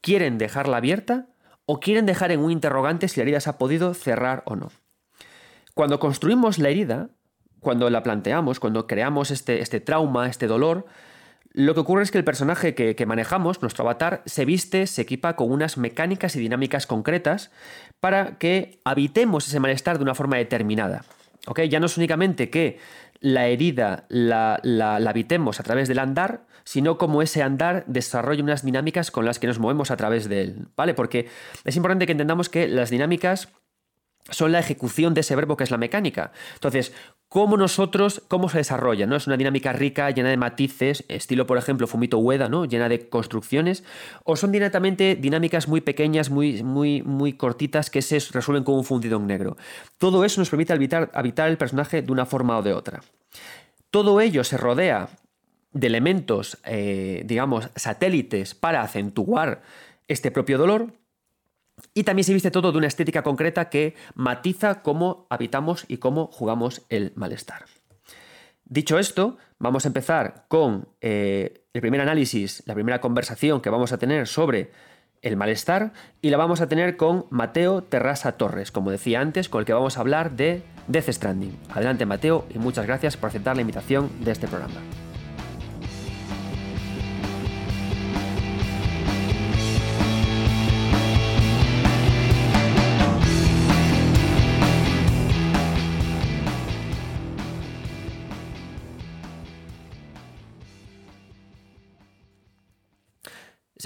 ¿Quieren 0.00 0.38
dejarla 0.38 0.78
abierta? 0.78 1.28
¿O 1.64 1.80
quieren 1.80 2.06
dejar 2.06 2.32
en 2.32 2.40
un 2.40 2.50
interrogante 2.50 3.08
si 3.08 3.20
la 3.20 3.22
herida 3.22 3.40
se 3.40 3.50
ha 3.50 3.58
podido 3.58 3.94
cerrar 3.94 4.42
o 4.46 4.56
no? 4.56 4.70
Cuando 5.74 5.98
construimos 5.98 6.58
la 6.58 6.68
herida, 6.68 7.10
cuando 7.60 7.90
la 7.90 8.02
planteamos, 8.02 8.60
cuando 8.60 8.86
creamos 8.86 9.30
este, 9.30 9.60
este 9.60 9.80
trauma, 9.80 10.28
este 10.28 10.46
dolor, 10.46 10.86
lo 11.56 11.72
que 11.72 11.80
ocurre 11.80 12.02
es 12.02 12.10
que 12.10 12.18
el 12.18 12.24
personaje 12.24 12.74
que, 12.74 13.06
manejamos, 13.06 13.62
nuestro 13.62 13.84
avatar, 13.84 14.22
se 14.26 14.44
viste, 14.44 14.86
se 14.86 15.00
equipa 15.00 15.36
con 15.36 15.50
unas 15.50 15.78
mecánicas 15.78 16.36
y 16.36 16.38
dinámicas 16.38 16.86
concretas 16.86 17.50
para 17.98 18.36
que 18.36 18.78
habitemos 18.84 19.48
ese 19.48 19.58
malestar 19.58 19.96
de 19.96 20.02
una 20.02 20.14
forma 20.14 20.36
determinada. 20.36 21.06
Ya 21.70 21.80
no 21.80 21.86
es 21.86 21.96
únicamente 21.96 22.50
que 22.50 22.78
la 23.20 23.46
herida 23.46 24.04
la, 24.10 24.60
la, 24.64 24.96
habitemos 24.96 25.58
a 25.58 25.62
través 25.62 25.88
del 25.88 25.98
andar, 25.98 26.44
sino 26.64 26.98
como 26.98 27.22
ese 27.22 27.42
andar 27.42 27.84
desarrolla 27.86 28.42
unas 28.42 28.62
dinámicas 28.62 29.10
con 29.10 29.24
las 29.24 29.38
que 29.38 29.46
nos 29.46 29.58
movemos 29.58 29.90
a 29.90 29.96
través 29.96 30.28
de 30.28 30.42
él. 30.42 30.68
¿Vale? 30.76 30.92
Porque 30.92 31.30
es 31.64 31.74
importante 31.74 32.04
que 32.04 32.12
entendamos 32.12 32.50
que 32.50 32.68
las 32.68 32.90
dinámicas 32.90 33.48
son 34.30 34.52
la 34.52 34.58
ejecución 34.58 35.14
de 35.14 35.22
ese 35.22 35.36
verbo 35.36 35.56
que 35.56 35.64
es 35.64 35.70
la 35.70 35.78
mecánica. 35.78 36.32
Entonces, 36.54 36.92
cómo 37.28 37.56
nosotros, 37.56 38.22
cómo 38.28 38.48
se 38.48 38.58
desarrolla, 38.58 39.06
¿no? 39.06 39.16
Es 39.16 39.26
una 39.26 39.36
dinámica 39.36 39.72
rica, 39.72 40.10
llena 40.10 40.30
de 40.30 40.36
matices, 40.36 41.04
estilo, 41.08 41.46
por 41.46 41.58
ejemplo, 41.58 41.86
Fumito 41.86 42.18
Ueda, 42.18 42.48
¿no? 42.48 42.64
Llena 42.64 42.88
de 42.88 43.08
construcciones, 43.08 43.84
o 44.24 44.36
son 44.36 44.52
directamente 44.52 45.16
dinámicas 45.16 45.68
muy 45.68 45.80
pequeñas, 45.80 46.30
muy, 46.30 46.62
muy, 46.62 47.02
muy 47.02 47.32
cortitas, 47.32 47.90
que 47.90 48.02
se 48.02 48.18
resuelven 48.32 48.64
con 48.64 48.76
un 48.76 48.84
fundido 48.84 49.18
negro. 49.18 49.56
Todo 49.98 50.24
eso 50.24 50.40
nos 50.40 50.50
permite 50.50 50.72
habitar, 50.72 51.10
habitar 51.14 51.48
el 51.48 51.58
personaje 51.58 52.02
de 52.02 52.12
una 52.12 52.26
forma 52.26 52.58
o 52.58 52.62
de 52.62 52.72
otra. 52.72 53.02
Todo 53.90 54.20
ello 54.20 54.44
se 54.44 54.56
rodea 54.56 55.08
de 55.72 55.86
elementos, 55.86 56.58
eh, 56.64 57.22
digamos, 57.26 57.68
satélites 57.76 58.54
para 58.54 58.82
acentuar 58.82 59.62
este 60.08 60.30
propio 60.30 60.58
dolor, 60.58 60.92
y 61.94 62.04
también 62.04 62.24
se 62.24 62.34
viste 62.34 62.50
todo 62.50 62.72
de 62.72 62.78
una 62.78 62.86
estética 62.86 63.22
concreta 63.22 63.68
que 63.68 63.94
matiza 64.14 64.82
cómo 64.82 65.26
habitamos 65.30 65.84
y 65.88 65.98
cómo 65.98 66.26
jugamos 66.26 66.82
el 66.88 67.12
malestar. 67.16 67.64
Dicho 68.64 68.98
esto, 68.98 69.36
vamos 69.58 69.84
a 69.84 69.88
empezar 69.88 70.46
con 70.48 70.88
eh, 71.00 71.64
el 71.72 71.80
primer 71.80 72.00
análisis, 72.00 72.62
la 72.66 72.74
primera 72.74 73.00
conversación 73.00 73.60
que 73.60 73.70
vamos 73.70 73.92
a 73.92 73.98
tener 73.98 74.26
sobre 74.26 74.70
el 75.22 75.36
malestar 75.36 75.92
y 76.20 76.30
la 76.30 76.36
vamos 76.36 76.60
a 76.60 76.68
tener 76.68 76.96
con 76.96 77.26
Mateo 77.30 77.82
Terrasa 77.82 78.32
Torres, 78.32 78.72
como 78.72 78.90
decía 78.90 79.20
antes, 79.20 79.48
con 79.48 79.60
el 79.60 79.66
que 79.66 79.72
vamos 79.72 79.96
a 79.96 80.00
hablar 80.00 80.32
de 80.32 80.62
Death 80.88 81.10
Stranding. 81.10 81.56
Adelante 81.70 82.06
Mateo 82.06 82.46
y 82.54 82.58
muchas 82.58 82.86
gracias 82.86 83.16
por 83.16 83.28
aceptar 83.28 83.56
la 83.56 83.62
invitación 83.62 84.10
de 84.24 84.32
este 84.32 84.48
programa. 84.48 84.80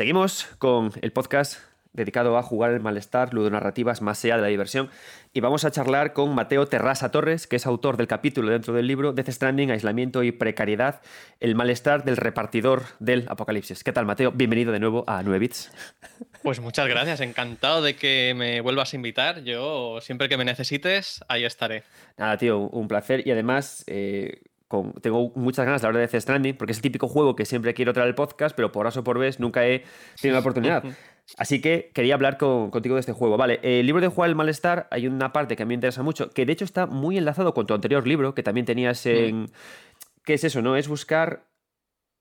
Seguimos 0.01 0.47
con 0.57 0.93
el 1.03 1.13
podcast 1.13 1.59
dedicado 1.93 2.39
a 2.39 2.43
jugar 2.43 2.71
el 2.71 2.81
malestar, 2.81 3.35
ludonarrativas 3.35 4.01
más 4.01 4.25
allá 4.25 4.37
de 4.37 4.41
la 4.41 4.49
diversión. 4.49 4.89
Y 5.35 5.41
vamos 5.41 5.67
a 5.67 5.71
charlar 5.71 6.15
con 6.15 6.35
Mateo 6.35 6.65
Terrasa 6.67 7.11
Torres, 7.11 7.47
que 7.47 7.57
es 7.57 7.67
autor 7.67 7.99
del 7.99 8.07
capítulo 8.07 8.51
dentro 8.51 8.73
del 8.73 8.87
libro 8.87 9.13
Death 9.13 9.29
Stranding, 9.29 9.71
Aislamiento 9.71 10.23
y 10.23 10.33
Precariedad, 10.33 11.03
el 11.39 11.55
malestar 11.55 12.03
del 12.05 12.17
repartidor 12.17 12.85
del 12.99 13.27
apocalipsis. 13.29 13.85
¿Qué 13.85 13.93
tal, 13.93 14.07
Mateo? 14.07 14.33
Bienvenido 14.33 14.73
de 14.73 14.81
nuevo 14.81 15.05
a 15.07 15.23
9 15.23 15.39
Bits. 15.39 15.71
Pues 16.43 16.61
muchas 16.61 16.89
gracias, 16.89 17.21
encantado 17.21 17.83
de 17.83 17.95
que 17.95 18.33
me 18.35 18.63
vuelvas 18.63 18.95
a 18.95 18.97
invitar. 18.97 19.45
Yo 19.45 20.01
siempre 20.01 20.31
que 20.31 20.39
me 20.39 20.47
necesites, 20.47 21.23
ahí 21.29 21.45
estaré. 21.45 21.83
Nada, 22.17 22.39
tío, 22.39 22.59
un 22.59 22.89
placer. 22.89 23.27
Y 23.27 23.33
además, 23.33 23.85
eh, 23.87 24.41
tengo 25.01 25.33
muchas 25.35 25.65
ganas 25.65 25.83
de 25.83 25.89
hablar 25.89 26.01
de 26.01 26.07
Death 26.07 26.23
Stranding, 26.23 26.57
porque 26.57 26.73
es 26.73 26.79
el 26.79 26.83
típico 26.83 27.09
juego 27.09 27.37
que 27.37 27.45
siempre 27.45 27.75
quiero 27.75 27.93
traer 27.93 28.09
al 28.09 28.15
podcast, 28.15 28.55
pero 28.55 28.73
por 28.73 28.87
aso 28.87 29.03
por 29.05 29.19
vez 29.19 29.41
nunca 29.41 29.67
he 29.67 29.85
tenido 30.21 30.35
la 30.35 30.41
oportunidad. 30.41 30.85
Así 31.37 31.61
que 31.61 31.91
quería 31.95 32.15
hablar 32.15 32.39
contigo 32.39 32.97
de 32.97 33.01
este 33.01 33.13
juego. 33.13 33.37
Vale, 33.37 33.61
el 33.63 33.87
libro 33.87 34.01
de 34.01 34.09
Jugar 34.09 34.31
el 34.31 34.37
Malestar, 34.37 34.89
hay 34.91 35.07
una 35.07 35.33
parte 35.33 35.57
que 35.57 35.63
a 35.63 35.67
mí 35.67 35.71
me 35.71 35.75
interesa 35.75 36.03
mucho, 36.03 36.31
que 36.31 36.45
de 36.47 36.53
hecho 36.53 36.65
está 36.65 36.87
muy 36.87 37.19
enlazado 37.19 37.55
con 37.55 37.67
tu 37.67 37.75
anterior 37.75 38.07
libro, 38.07 38.35
que 38.35 38.43
también 38.43 38.67
tenías 38.67 39.05
en... 39.07 39.43
Mm. 39.43 39.47
¿Qué 40.25 40.35
es 40.35 40.45
eso, 40.45 40.61
no? 40.61 40.77
Es 40.77 40.87
buscar 40.87 41.50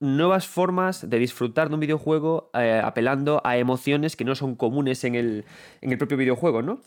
nuevas 0.00 0.48
formas 0.48 1.08
de 1.08 1.18
disfrutar 1.18 1.68
de 1.68 1.74
un 1.74 1.80
videojuego 1.80 2.50
eh, 2.54 2.80
apelando 2.82 3.42
a 3.44 3.58
emociones 3.58 4.16
que 4.16 4.24
no 4.24 4.34
son 4.34 4.56
comunes 4.56 5.04
en 5.04 5.14
el, 5.14 5.44
propio 5.98 6.16
videojuego, 6.16 6.62
¿no? 6.62 6.80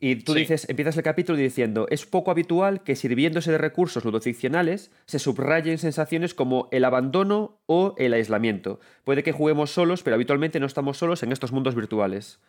Y 0.00 0.16
tú 0.16 0.32
dices, 0.32 0.68
empiezas 0.68 0.96
el 0.96 1.02
capítulo 1.02 1.38
diciendo, 1.38 1.86
es 1.90 2.06
poco 2.06 2.30
habitual 2.30 2.82
que 2.82 2.96
sirviéndose 2.96 3.52
de 3.52 3.58
recursos 3.58 4.04
ludoficcionales 4.04 4.90
se 5.04 5.18
subrayen 5.18 5.78
sensaciones 5.78 6.32
como 6.32 6.68
el 6.72 6.84
abandono 6.84 7.58
o 7.66 7.94
el 7.98 8.14
aislamiento. 8.14 8.80
Puede 9.04 9.22
que 9.22 9.32
juguemos 9.32 9.70
solos, 9.70 10.02
pero 10.02 10.14
habitualmente 10.14 10.58
no 10.58 10.66
estamos 10.66 10.96
solos 10.96 11.22
en 11.22 11.32
estos 11.32 11.52
mundos 11.52 11.74
virtuales. 11.74 12.40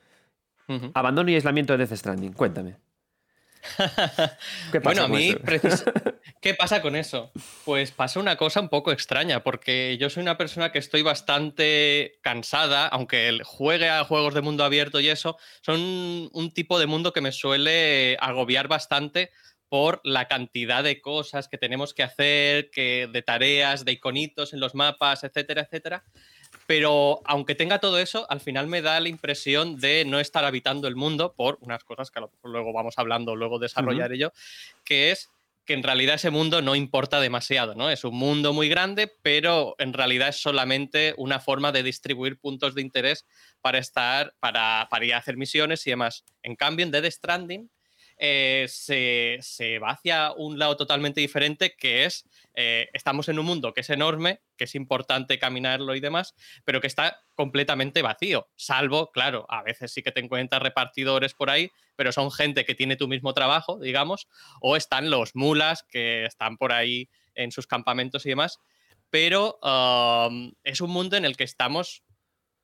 Abandono 0.95 1.29
y 1.29 1.36
aislamiento 1.36 1.74
de 1.74 1.86
Death 1.86 1.98
Stranding, 1.98 2.34
cuéntame. 2.34 2.77
bueno, 4.84 5.03
a 5.03 5.07
mí, 5.07 5.36
¿qué 6.41 6.53
pasa 6.53 6.81
con 6.81 6.95
eso? 6.95 7.31
Pues 7.63 7.91
pasa 7.91 8.19
una 8.19 8.36
cosa 8.36 8.62
un 8.62 8.69
poco 8.69 8.91
extraña, 8.91 9.43
porque 9.43 9.98
yo 10.00 10.10
soy 10.10 10.24
una 10.24 10.38
persona 10.38 10.72
que 10.72 10.79
estoy 10.79 11.01
bastante 11.01 12.19
cansada, 12.22 12.88
aunque 12.88 13.39
juegue 13.43 13.89
a 13.89 14.03
juegos 14.03 14.34
de 14.34 14.41
mundo 14.41 14.63
abierto 14.63 15.00
y 15.00 15.10
eso, 15.10 15.38
son 15.62 16.29
un 16.34 16.51
tipo 16.53 16.79
de 16.79 16.88
mundo 16.88 17.13
que 17.13 17.22
me 17.22 17.31
suele 17.31 18.17
agobiar 18.19 18.67
bastante 18.67 19.31
por 19.69 20.00
la 20.03 20.27
cantidad 20.27 20.84
de 20.84 21.01
cosas 21.01 21.48
que 21.48 21.57
tenemos 21.57 21.93
que 21.93 22.03
hacer, 22.03 22.69
que, 22.69 23.10
de 23.12 23.22
tareas, 23.22 23.84
de 23.84 23.93
iconitos 23.93 24.53
en 24.53 24.60
los 24.60 24.75
mapas, 24.75 25.24
etcétera, 25.24 25.63
etcétera. 25.63 26.03
Pero 26.67 27.21
aunque 27.25 27.55
tenga 27.55 27.79
todo 27.79 28.00
eso, 28.00 28.25
al 28.29 28.39
final 28.39 28.67
me 28.67 28.81
da 28.81 29.00
la 29.00 29.09
impresión 29.09 29.77
de 29.79 30.05
no 30.05 30.19
estar 30.19 30.45
habitando 30.45 30.88
el 30.88 30.95
mundo 30.95 31.33
por 31.33 31.57
unas 31.62 31.83
cosas 31.83 32.12
que 32.12 32.21
luego 32.43 32.74
vamos 32.74 32.95
hablando, 32.97 33.35
luego 33.35 33.59
desarrollar 33.59 34.12
ello, 34.13 34.33
que 34.83 35.12
es 35.12 35.29
que 35.65 35.74
en 35.74 35.83
realidad 35.83 36.15
ese 36.15 36.29
mundo 36.29 36.62
no 36.62 36.75
importa 36.75 37.19
demasiado, 37.19 37.74
¿no? 37.74 37.89
Es 37.89 38.03
un 38.03 38.15
mundo 38.15 38.53
muy 38.53 38.69
grande, 38.69 39.12
pero 39.24 39.75
en 39.79 39.93
realidad 39.93 40.29
es 40.29 40.38
solamente 40.38 41.15
una 41.17 41.39
forma 41.39 41.71
de 41.71 41.81
distribuir 41.81 42.38
puntos 42.38 42.75
de 42.75 42.81
interés 42.81 43.25
para 43.62 43.79
estar, 43.79 44.35
para, 44.39 44.88
para 44.91 45.05
ir 45.05 45.13
a 45.15 45.17
hacer 45.17 45.38
misiones 45.38 45.85
y 45.88 45.89
demás. 45.89 46.24
En 46.43 46.55
cambio, 46.55 46.85
en 46.85 46.91
Dead 46.91 47.09
Stranding 47.09 47.69
eh, 48.17 48.65
se, 48.69 49.79
va 49.79 49.91
hacia 49.91 50.31
un 50.31 50.57
lado 50.57 50.77
totalmente 50.77 51.19
diferente, 51.19 51.75
que 51.77 52.05
es, 52.05 52.25
eh, 52.53 52.89
estamos 52.93 53.27
en 53.27 53.39
un 53.39 53.45
mundo 53.45 53.74
que 53.74 53.81
es 53.81 53.89
enorme, 53.89 54.41
que 54.57 54.63
es 54.63 54.75
importante 54.75 55.38
caminarlo 55.38 55.95
y 55.95 56.00
demás, 56.00 56.34
pero 56.63 56.79
que 56.79 56.88
está 56.88 57.22
completamente 57.36 58.01
vacío, 58.01 58.48
salvo, 58.55 59.12
claro, 59.12 59.45
a 59.50 59.63
veces 59.63 59.91
sí 59.91 60.01
que 60.01 60.12
te 60.12 60.22
encuentras 60.22 60.62
repartidores 60.62 61.34
por 61.34 61.50
ahí, 61.50 61.72
pero 61.98 62.12
son 62.12 62.31
gente 62.31 62.63
que 62.63 62.75
tiene 62.75 62.95
tu 62.95 63.07
mismo 63.07 63.34
trabajo, 63.34 63.79
digamos, 63.79 64.27
o 64.62 64.77
están 64.77 65.10
los 65.10 65.36
mulas 65.36 65.84
que 65.84 66.25
están 66.25 66.57
por 66.57 66.72
ahí 66.72 67.10
en 67.34 67.51
sus 67.51 67.67
campamentos 67.67 68.25
y 68.25 68.29
demás, 68.29 68.60
pero 69.10 69.60
es 70.63 70.81
un 70.81 70.89
mundo 70.89 71.17
en 71.17 71.25
el 71.25 71.38
que 71.38 71.43
estamos 71.43 72.03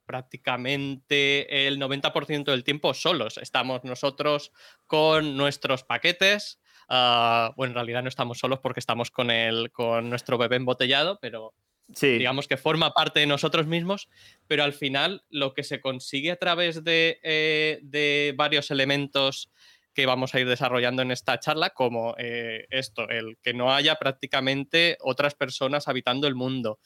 prácticamente 0.06 1.68
el 1.68 1.80
90% 1.80 2.46
del 2.46 2.64
tiempo 2.64 2.94
solos. 2.94 3.38
Estamos 3.38 3.84
nosotros 3.84 4.52
con 4.88 5.38
nuestros 5.38 5.84
paquetes. 5.84 6.60
Ah, 6.90 7.54
bueno, 7.56 7.72
en 7.72 7.76
realidad 7.76 8.04
no 8.04 8.10
estamos 8.10 8.40
solos 8.40 8.60
porque 8.60 8.80
estamos 8.80 9.12
con, 9.12 9.32
el, 9.32 9.72
con 9.72 10.10
nuestro 10.10 10.38
bebé 10.38 10.58
embotellado, 10.58 11.20
pero 11.22 11.54
digamos 11.88 12.48
que 12.48 12.58
forma 12.58 12.94
parte 12.94 13.20
de 13.20 13.28
nosotros 13.28 13.68
mismos. 13.68 14.10
Pero 14.48 14.64
al 14.64 14.74
final 14.74 15.24
lo 15.30 15.54
que 15.54 15.64
se 15.64 15.82
consigue 15.82 16.32
a 16.32 16.38
través 16.38 16.84
de, 16.84 17.20
eh, 17.24 17.80
de 17.84 18.34
varios 18.36 18.72
elementos 18.72 19.52
que 19.94 20.06
vamos 20.06 20.34
a 20.34 20.40
ir 20.40 20.48
desarrollando 20.48 21.02
en 21.02 21.12
esta 21.12 21.40
charla, 21.40 21.72
como 21.72 22.16
eh, 22.18 22.66
esto, 22.70 23.10
el 23.10 23.38
que 23.42 23.54
no 23.54 23.74
haya 23.74 23.96
prácticamente 23.96 24.98
otras 25.02 25.36
personas 25.36 25.88
habitando 25.88 26.28
el 26.28 26.36
mundo, 26.36 26.80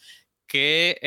que 0.48 0.98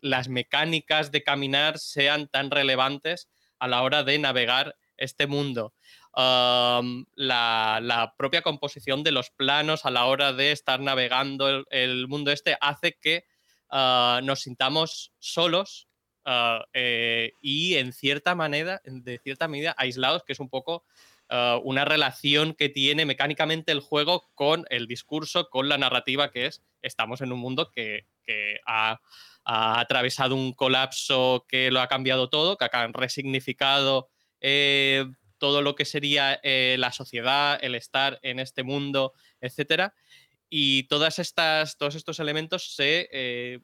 las 0.00 0.28
mecánicas 0.28 1.10
de 1.10 1.22
caminar 1.22 1.78
sean 1.78 2.28
tan 2.28 2.50
relevantes 2.50 3.28
a 3.58 3.68
la 3.68 3.82
hora 3.82 4.02
de 4.02 4.18
navegar 4.18 4.76
este 4.96 5.26
mundo. 5.26 5.74
la, 6.14 8.14
propia 8.16 8.42
composición 8.42 9.02
de 9.02 9.12
los 9.12 9.30
planos 9.30 9.84
a 9.84 9.90
la 9.90 10.06
hora 10.06 10.32
de 10.32 10.52
estar 10.52 10.80
navegando 10.80 11.64
el, 11.70 12.08
mundo 12.08 12.32
este 12.32 12.56
hace 12.60 12.96
que 13.00 13.24
ah, 13.70 14.20
nos 14.22 14.40
sintamos 14.40 15.12
solos 15.18 15.88
ah, 16.24 16.64
eh, 16.72 17.32
y 17.40 17.76
en 17.76 17.92
cierta 17.92 18.34
manera, 18.34 18.80
de 18.84 19.18
cierta 19.18 19.48
medida, 19.48 19.74
aislados, 19.78 20.24
que 20.24 20.32
es 20.32 20.40
un 20.40 20.50
poco 20.50 20.84
ah, 21.30 21.58
una 21.62 21.84
relación 21.84 22.54
que 22.54 22.68
tiene 22.68 23.06
mecánicamente 23.06 23.72
el 23.72 23.80
juego 23.80 24.30
con 24.34 24.66
el 24.70 24.86
discurso, 24.86 25.48
con 25.48 25.68
la 25.68 25.78
narrativa 25.78 26.30
que 26.30 26.46
es 26.46 26.62
estamos 26.82 27.20
en 27.20 27.32
un 27.32 27.38
mundo 27.38 27.70
que, 27.70 28.06
ha, 28.66 29.00
atravesado 29.42 30.36
un 30.36 30.52
colapso 30.52 31.44
que 31.48 31.70
lo 31.70 31.80
ha 31.80 31.88
cambiado 31.88 32.28
todo, 32.28 32.56
que 32.56 32.66
ha 32.70 32.86
resignificado 32.92 34.08
eh, 34.40 35.06
todo 35.38 35.62
lo 35.62 35.74
que 35.74 35.86
sería 35.86 36.38
eh, 36.42 36.76
la 36.78 36.92
sociedad, 36.92 37.58
el 37.62 37.74
estar 37.74 38.20
en 38.22 38.38
este 38.38 38.62
mundo, 38.62 39.14
etc. 39.40 39.92
Y 40.48 40.84
todas 40.84 41.18
estas, 41.18 41.78
todos 41.78 41.94
estos 41.96 42.20
elementos 42.20 42.74
se, 42.74 43.08
eh, 43.10 43.60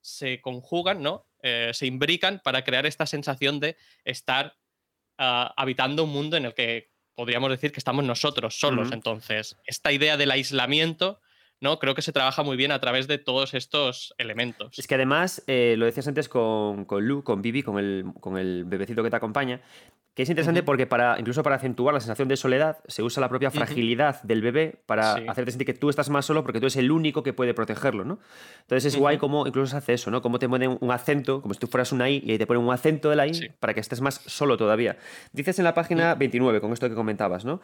se 0.00 0.40
conjugan, 0.40 1.02
¿no? 1.02 1.26
se 1.72 1.84
imbrican 1.84 2.40
para 2.42 2.64
crear 2.64 2.86
esta 2.86 3.04
sensación 3.04 3.60
de 3.60 3.76
estar 4.04 4.56
ah, 5.18 5.52
habitando 5.58 6.04
un 6.04 6.10
mundo 6.10 6.38
en 6.38 6.46
el 6.46 6.54
que 6.54 6.93
podríamos 7.14 7.50
decir 7.50 7.72
que 7.72 7.80
estamos 7.80 8.04
nosotros 8.04 8.58
solos. 8.58 8.92
Entonces, 8.92 9.56
esta 9.66 9.92
idea 9.92 10.16
del 10.16 10.30
aislamiento 10.30 11.20
¿no? 11.60 11.78
Creo 11.78 11.94
que 11.94 12.02
se 12.02 12.12
trabaja 12.12 12.42
muy 12.42 12.56
bien 12.56 12.72
a 12.72 12.80
través 12.80 13.06
de 13.06 13.18
todos 13.18 13.54
estos 13.54 14.14
elementos. 14.18 14.78
Es 14.78 14.86
que 14.86 14.94
además, 14.94 15.42
eh, 15.46 15.74
lo 15.78 15.86
decías 15.86 16.08
antes 16.08 16.28
con, 16.28 16.84
con 16.84 17.06
Lu, 17.06 17.22
con 17.22 17.42
Vivi, 17.42 17.62
con 17.62 17.78
el, 17.78 18.04
con 18.20 18.38
el 18.38 18.64
bebecito 18.64 19.02
que 19.02 19.10
te 19.10 19.16
acompaña, 19.16 19.60
que 20.14 20.22
es 20.22 20.28
interesante 20.28 20.62
porque 20.62 20.86
para, 20.86 21.18
incluso 21.18 21.42
para 21.42 21.56
acentuar 21.56 21.92
la 21.92 21.98
sensación 21.98 22.28
de 22.28 22.36
soledad, 22.36 22.78
se 22.86 23.02
usa 23.02 23.20
la 23.20 23.28
propia 23.28 23.50
fragilidad 23.50 24.22
del 24.22 24.42
bebé 24.42 24.80
para 24.86 25.14
hacerte 25.14 25.50
sentir 25.50 25.66
que 25.66 25.74
tú 25.74 25.90
estás 25.90 26.08
más 26.08 26.24
solo 26.24 26.44
porque 26.44 26.60
tú 26.60 26.66
eres 26.66 26.76
el 26.76 26.92
único 26.92 27.24
que 27.24 27.32
puede 27.32 27.52
protegerlo, 27.52 28.04
¿no? 28.04 28.20
Entonces 28.60 28.94
es 28.94 28.96
guay 28.96 29.18
como 29.18 29.44
incluso 29.44 29.72
se 29.72 29.76
hace 29.76 29.94
eso, 29.94 30.12
¿no? 30.12 30.22
Como 30.22 30.38
te 30.38 30.48
ponen 30.48 30.78
un 30.80 30.90
acento, 30.92 31.42
como 31.42 31.52
si 31.54 31.58
tú 31.58 31.66
fueras 31.66 31.90
una 31.90 32.08
I 32.08 32.22
y 32.24 32.30
ahí 32.30 32.38
te 32.38 32.46
ponen 32.46 32.62
un 32.62 32.72
acento 32.72 33.10
de 33.10 33.16
la 33.16 33.26
I 33.26 33.32
para 33.58 33.74
que 33.74 33.80
estés 33.80 34.00
más 34.00 34.20
solo 34.26 34.56
todavía. 34.56 34.98
Dices 35.32 35.58
en 35.58 35.64
la 35.64 35.74
página 35.74 36.14
29, 36.14 36.60
con 36.60 36.72
esto 36.72 36.88
que 36.88 36.94
comentabas, 36.94 37.44
¿no? 37.44 37.60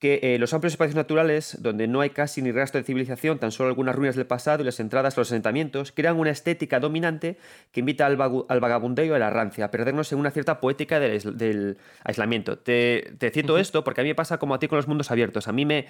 que 0.00 0.18
eh, 0.22 0.38
los 0.38 0.54
amplios 0.54 0.72
espacios 0.72 0.96
naturales, 0.96 1.58
donde 1.60 1.86
no 1.86 2.00
hay 2.00 2.10
casi 2.10 2.40
ni 2.40 2.50
rastro 2.50 2.80
de 2.80 2.84
civilización, 2.84 3.29
tan 3.38 3.52
solo 3.52 3.68
algunas 3.68 3.94
ruinas 3.94 4.16
del 4.16 4.26
pasado 4.26 4.62
y 4.62 4.66
las 4.66 4.80
entradas 4.80 5.16
a 5.16 5.20
los 5.20 5.28
asentamientos, 5.28 5.92
crean 5.92 6.18
una 6.18 6.30
estética 6.30 6.80
dominante 6.80 7.36
que 7.72 7.80
invita 7.80 8.06
al, 8.06 8.16
vagabundeo 8.16 9.04
y 9.04 9.10
a 9.10 9.18
la 9.18 9.30
rancia, 9.30 9.66
a 9.66 9.70
perdernos 9.70 10.12
en 10.12 10.18
una 10.18 10.30
cierta 10.30 10.60
poética 10.60 10.98
del, 11.00 11.78
aislamiento. 12.04 12.58
Te, 12.58 13.12
te 13.18 13.30
cito 13.30 13.58
esto 13.58 13.84
porque 13.84 14.00
a 14.00 14.04
mí 14.04 14.10
me 14.10 14.14
pasa 14.14 14.38
como 14.38 14.54
a 14.54 14.58
ti 14.58 14.68
con 14.68 14.76
los 14.76 14.88
mundos 14.88 15.10
abiertos. 15.10 15.48
A 15.48 15.52
mí 15.52 15.64
me, 15.64 15.86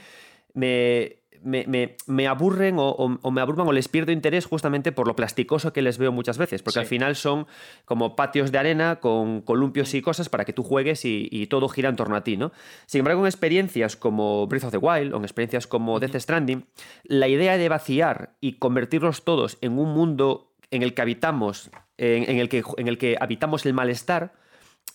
me, 0.54 1.16
me, 1.42 2.28
aburren 2.28 2.76
o, 2.78 3.30
me 3.30 3.40
aburman 3.40 3.66
o 3.66 3.72
les 3.72 3.88
pierdo 3.88 4.12
interés 4.12 4.46
justamente 4.46 4.92
por 4.92 5.06
lo 5.06 5.16
plasticoso 5.16 5.72
que 5.72 5.82
les 5.82 5.98
veo 5.98 6.12
muchas 6.12 6.38
veces, 6.38 6.62
porque 6.62 6.80
al 6.80 6.86
final 6.86 7.16
son 7.16 7.46
como 7.84 8.16
patios 8.16 8.52
de 8.52 8.58
arena 8.58 8.96
con 8.96 9.40
columpios 9.40 9.94
y 9.94 10.02
cosas 10.02 10.28
para 10.28 10.44
que 10.44 10.52
tú 10.52 10.62
juegues 10.62 11.04
y, 11.04 11.46
todo 11.50 11.68
gira 11.68 11.88
en 11.88 11.96
torno 11.96 12.14
a 12.14 12.22
ti, 12.22 12.36
¿no? 12.36 12.52
Sin 12.86 13.00
embargo, 13.00 13.22
en 13.22 13.26
experiencias 13.26 13.96
como 13.96 14.46
Breath 14.46 14.64
of 14.64 14.70
the 14.70 14.76
Wild 14.76 15.14
o 15.14 15.16
en 15.16 15.24
experiencias 15.24 15.66
como 15.66 15.98
Death 15.98 16.16
Stranding, 16.16 16.66
la 17.04 17.26
idea 17.26 17.56
de 17.56 17.68
vaciar 17.68 18.36
y 18.40 18.54
convertirlos 18.54 19.24
todos 19.24 19.58
en 19.60 19.78
un 19.78 19.92
mundo 19.92 20.52
en 20.70 20.82
el 20.82 20.94
que 20.94 21.02
habitamos, 21.02 21.70
en, 21.98 22.38
el, 22.38 22.48
que, 22.48 22.62
en 22.76 22.88
el 22.88 22.98
que 22.98 23.16
habitamos 23.20 23.66
el 23.66 23.74
malestar, 23.74 24.34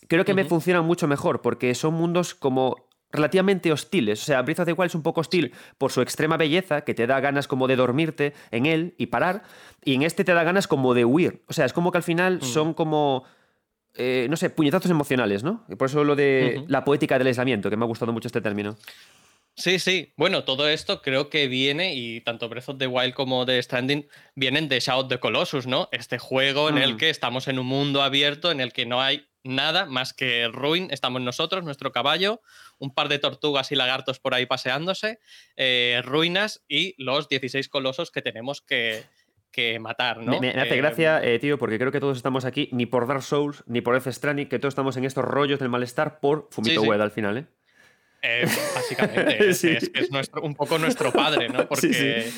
creo 0.07 0.23
que 0.23 0.33
me 0.33 0.45
funciona 0.45 0.81
mucho 0.81 1.07
mejor, 1.07 1.41
porque 1.41 1.75
son 1.75 1.95
mundos 1.95 2.35
como 2.35 2.84
relativamente 3.11 3.71
hostiles. 3.71 4.21
O 4.21 4.25
sea, 4.25 4.41
Breath 4.41 4.59
of 4.59 4.65
the 4.65 4.73
Wild 4.73 4.89
es 4.89 4.95
un 4.95 5.03
poco 5.03 5.21
hostil 5.21 5.53
por 5.77 5.91
su 5.91 6.01
extrema 6.01 6.37
belleza, 6.37 6.81
que 6.81 6.93
te 6.93 7.07
da 7.07 7.19
ganas 7.19 7.47
como 7.47 7.67
de 7.67 7.75
dormirte 7.75 8.33
en 8.51 8.65
él 8.65 8.95
y 8.97 9.07
parar, 9.07 9.43
y 9.83 9.93
en 9.93 10.03
este 10.03 10.23
te 10.23 10.33
da 10.33 10.43
ganas 10.43 10.67
como 10.67 10.93
de 10.93 11.05
huir. 11.05 11.43
O 11.47 11.53
sea, 11.53 11.65
es 11.65 11.73
como 11.73 11.91
que 11.91 11.97
al 11.97 12.03
final 12.03 12.37
mm. 12.37 12.41
son 12.41 12.73
como... 12.73 13.23
Eh, 13.97 14.27
no 14.29 14.35
sé, 14.35 14.49
puñetazos 14.49 14.91
emocionales, 14.91 15.41
¿no? 15.43 15.63
Y 15.69 15.75
por 15.75 15.87
eso 15.87 16.03
lo 16.03 16.17
de 16.17 16.65
la 16.67 16.83
poética 16.83 17.17
del 17.17 17.27
aislamiento, 17.27 17.69
que 17.69 17.77
me 17.77 17.85
ha 17.85 17.87
gustado 17.87 18.11
mucho 18.11 18.27
este 18.27 18.41
término. 18.41 18.75
Sí, 19.55 19.79
sí. 19.79 20.11
Bueno, 20.17 20.43
todo 20.43 20.67
esto 20.67 21.01
creo 21.01 21.29
que 21.29 21.47
viene, 21.47 21.95
y 21.95 22.19
tanto 22.19 22.49
Breath 22.49 22.67
of 22.67 22.77
the 22.77 22.87
Wild 22.87 23.13
como 23.13 23.45
The 23.45 23.63
Stranding 23.63 24.05
vienen 24.35 24.67
de 24.67 24.81
Shadow 24.81 25.03
of 25.03 25.07
the 25.07 25.19
Colossus, 25.19 25.65
¿no? 25.65 25.87
Este 25.93 26.17
juego 26.17 26.67
en 26.67 26.77
el 26.77 26.95
mm. 26.95 26.97
que 26.97 27.09
estamos 27.09 27.47
en 27.47 27.57
un 27.57 27.67
mundo 27.67 28.03
abierto, 28.03 28.51
en 28.51 28.59
el 28.59 28.73
que 28.73 28.85
no 28.85 29.01
hay 29.01 29.27
nada 29.43 29.85
más 29.85 30.13
que 30.13 30.49
ruin. 30.49 30.89
Estamos 30.91 31.21
nosotros, 31.21 31.63
nuestro 31.63 31.93
caballo, 31.93 32.41
un 32.79 32.93
par 32.93 33.09
de 33.09 33.19
tortugas 33.19 33.71
y 33.71 33.75
lagartos 33.75 34.19
por 34.19 34.33
ahí 34.33 34.45
paseándose, 34.45 35.19
eh, 35.55 36.01
ruinas 36.03 36.63
y 36.67 36.95
los 36.97 37.29
16 37.29 37.69
colosos 37.69 38.11
que 38.11 38.21
tenemos 38.21 38.61
que, 38.61 39.03
matar, 39.79 40.17
¿no? 40.17 40.41
Me, 40.41 40.49
hace 40.49 40.75
gracia, 40.75 41.23
eh, 41.23 41.39
tío, 41.39 41.57
porque 41.57 41.79
creo 41.79 41.89
que 41.89 42.01
todos 42.01 42.17
estamos 42.17 42.43
aquí, 42.43 42.67
ni 42.73 42.85
por 42.85 43.07
Dark 43.07 43.23
Souls, 43.23 43.63
ni 43.67 43.79
por 43.79 43.93
Death 43.93 44.13
Stranding, 44.13 44.49
que 44.49 44.59
todos 44.59 44.73
estamos 44.73 44.97
en 44.97 45.05
estos 45.05 45.23
rollos 45.23 45.59
del 45.59 45.69
malestar 45.69 46.19
por 46.19 46.49
Fumito 46.51 46.81
Ueda 46.81 47.05
al 47.05 47.11
final, 47.11 47.37
¿eh? 47.37 47.45
eh 48.21 48.45
básicamente, 48.75 49.49
es, 49.49 49.63
un 50.41 50.55
poco 50.55 50.77
nuestro 50.77 51.13
padre, 51.13 51.47
¿no? 51.47 51.65
Porque 51.69 52.29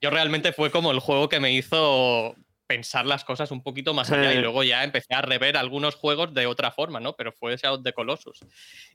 yo 0.00 0.10
realmente 0.10 0.52
fue 0.52 0.72
como 0.72 0.90
el 0.90 0.98
juego 0.98 1.28
que 1.28 1.38
me 1.38 1.52
hizo 1.52 2.34
pensar 2.66 3.06
las 3.06 3.24
cosas 3.24 3.50
un 3.50 3.62
poquito 3.62 3.94
más 3.94 4.10
allá 4.10 4.32
y 4.32 4.40
luego 4.40 4.62
ya 4.62 4.84
empecé 4.84 5.14
a 5.14 5.22
rever 5.22 5.56
algunos 5.56 5.94
juegos 5.94 6.32
de 6.34 6.46
otra 6.46 6.70
forma, 6.70 7.00
¿no? 7.00 7.14
Pero 7.14 7.32
fue 7.32 7.56
Shadow 7.56 7.82
de 7.82 7.92
Colossus. 7.92 8.40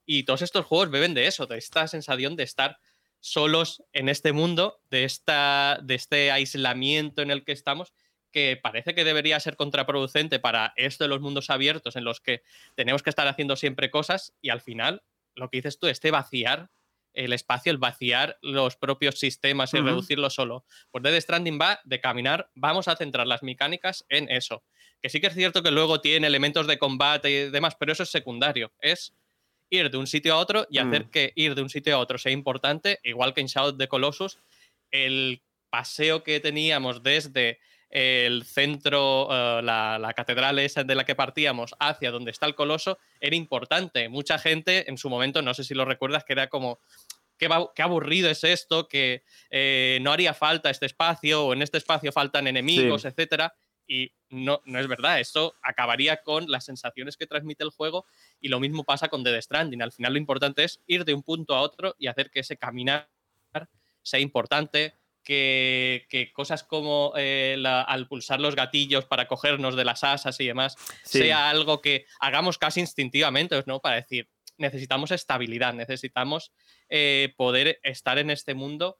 Y 0.05 0.23
todos 0.23 0.41
estos 0.41 0.65
juegos 0.65 0.89
beben 0.89 1.13
de 1.13 1.27
eso, 1.27 1.45
de 1.45 1.57
esta 1.57 1.87
sensación 1.87 2.35
de 2.35 2.43
estar 2.43 2.77
solos 3.19 3.83
en 3.93 4.09
este 4.09 4.31
mundo, 4.31 4.81
de, 4.89 5.03
esta, 5.03 5.79
de 5.83 5.95
este 5.95 6.31
aislamiento 6.31 7.21
en 7.21 7.31
el 7.31 7.43
que 7.43 7.51
estamos, 7.51 7.93
que 8.31 8.57
parece 8.61 8.95
que 8.95 9.03
debería 9.03 9.39
ser 9.39 9.55
contraproducente 9.55 10.39
para 10.39 10.73
esto 10.75 11.03
de 11.03 11.09
los 11.09 11.21
mundos 11.21 11.49
abiertos 11.49 11.95
en 11.95 12.03
los 12.03 12.21
que 12.21 12.41
tenemos 12.75 13.03
que 13.03 13.09
estar 13.09 13.27
haciendo 13.27 13.55
siempre 13.55 13.91
cosas 13.91 14.33
y 14.41 14.49
al 14.49 14.61
final 14.61 15.03
lo 15.35 15.49
que 15.49 15.57
dices 15.57 15.79
tú, 15.79 15.87
este 15.87 16.11
vaciar 16.11 16.69
el 17.25 17.33
espacio, 17.33 17.71
el 17.71 17.77
vaciar 17.77 18.37
los 18.41 18.77
propios 18.77 19.19
sistemas 19.19 19.73
y 19.73 19.79
reducirlo 19.79 20.29
solo. 20.29 20.63
Pues 20.89 21.03
Dead 21.03 21.19
Stranding 21.19 21.59
va 21.59 21.81
de 21.83 21.99
caminar, 21.99 22.49
vamos 22.55 22.87
a 22.87 22.95
centrar 22.95 23.27
las 23.27 23.43
mecánicas 23.43 24.05
en 24.07 24.29
eso. 24.29 24.63
Que 25.01 25.09
sí 25.09 25.19
que 25.19 25.27
es 25.27 25.33
cierto 25.33 25.61
que 25.61 25.71
luego 25.71 25.99
tiene 25.99 26.27
elementos 26.27 26.65
de 26.65 26.77
combate 26.77 27.29
y 27.29 27.49
demás, 27.49 27.75
pero 27.77 27.91
eso 27.91 28.03
es 28.03 28.09
secundario. 28.09 28.71
Es 28.79 29.13
ir 29.69 29.91
de 29.91 29.97
un 29.97 30.07
sitio 30.07 30.33
a 30.33 30.37
otro 30.37 30.65
y 30.69 30.77
hacer 30.77 31.05
mm. 31.05 31.09
que 31.09 31.33
ir 31.35 31.55
de 31.55 31.61
un 31.61 31.69
sitio 31.69 31.95
a 31.95 31.99
otro 31.99 32.17
sea 32.17 32.31
importante, 32.31 32.99
igual 33.03 33.33
que 33.33 33.41
en 33.41 33.47
Shadow 33.47 33.71
of 33.71 33.77
the 33.77 33.89
Colossus, 33.89 34.39
el 34.89 35.43
paseo 35.69 36.23
que 36.23 36.39
teníamos 36.39 37.03
desde 37.03 37.59
el 37.89 38.43
centro, 38.43 39.27
eh, 39.31 39.61
la, 39.63 40.13
catedral 40.15 40.59
esa 40.59 40.83
de 40.83 40.95
la 40.95 41.05
que 41.05 41.15
partíamos, 41.15 41.75
hacia 41.79 42.11
donde 42.11 42.31
está 42.31 42.45
el 42.45 42.55
coloso, 42.55 42.99
era 43.19 43.35
importante. 43.35 44.09
Mucha 44.09 44.37
gente 44.37 44.89
en 44.89 44.97
su 44.97 45.09
momento, 45.09 45.41
no 45.41 45.53
sé 45.53 45.63
si 45.63 45.73
lo 45.73 45.85
recuerdas, 45.85 46.23
que 46.23 46.33
era 46.33 46.47
como, 46.47 46.79
qué, 47.37 47.49
qué 47.75 47.81
aburrido 47.81 48.29
es 48.29 48.43
esto, 48.43 48.87
que 48.87 49.23
eh, 49.49 49.99
no 50.01 50.11
haría 50.11 50.33
falta 50.33 50.69
este 50.69 50.85
espacio, 50.85 51.45
o 51.45 51.53
en 51.53 51.61
este 51.61 51.77
espacio 51.77 52.11
faltan 52.11 52.47
enemigos, 52.47 53.05
etc. 53.05 53.13
etcétera. 53.13 53.53
Y 53.87 54.11
no, 54.29 54.61
no 54.65 54.79
es 54.79 54.87
verdad, 54.87 55.19
esto 55.19 55.55
acabaría 55.63 56.17
con 56.21 56.51
las 56.51 56.65
sensaciones 56.65 57.17
que 57.17 57.25
transmite 57.25 57.63
el 57.63 57.71
juego 57.71 58.05
y 58.39 58.49
lo 58.49 58.59
mismo 58.59 58.83
pasa 58.83 59.07
con 59.07 59.23
Dead 59.23 59.41
Stranding. 59.41 59.81
Al 59.81 59.91
final 59.91 60.13
lo 60.13 60.19
importante 60.19 60.63
es 60.63 60.79
ir 60.85 61.05
de 61.05 61.15
un 61.15 61.23
punto 61.23 61.55
a 61.55 61.61
otro 61.61 61.95
y 61.97 62.05
hacer 62.05 62.29
que 62.29 62.41
ese 62.41 62.55
caminar 62.55 63.09
sea 64.03 64.19
importante, 64.19 64.98
que, 65.23 66.31
cosas 66.33 66.63
como 66.63 67.13
eh, 67.15 67.61
al 67.65 68.07
pulsar 68.07 68.39
los 68.39 68.55
gatillos 68.55 69.05
para 69.05 69.27
cogernos 69.27 69.75
de 69.75 69.85
las 69.85 70.03
asas 70.03 70.39
y 70.39 70.47
demás 70.47 70.75
sea 71.03 71.49
algo 71.49 71.81
que 71.81 72.05
hagamos 72.19 72.57
casi 72.57 72.79
instintivamente, 72.79 73.61
¿no? 73.65 73.79
Para 73.79 73.97
decir, 73.97 74.29
necesitamos 74.57 75.11
estabilidad, 75.11 75.73
necesitamos 75.73 76.51
eh, 76.89 77.33
poder 77.37 77.79
estar 77.83 78.17
en 78.19 78.29
este 78.29 78.53
mundo 78.53 78.99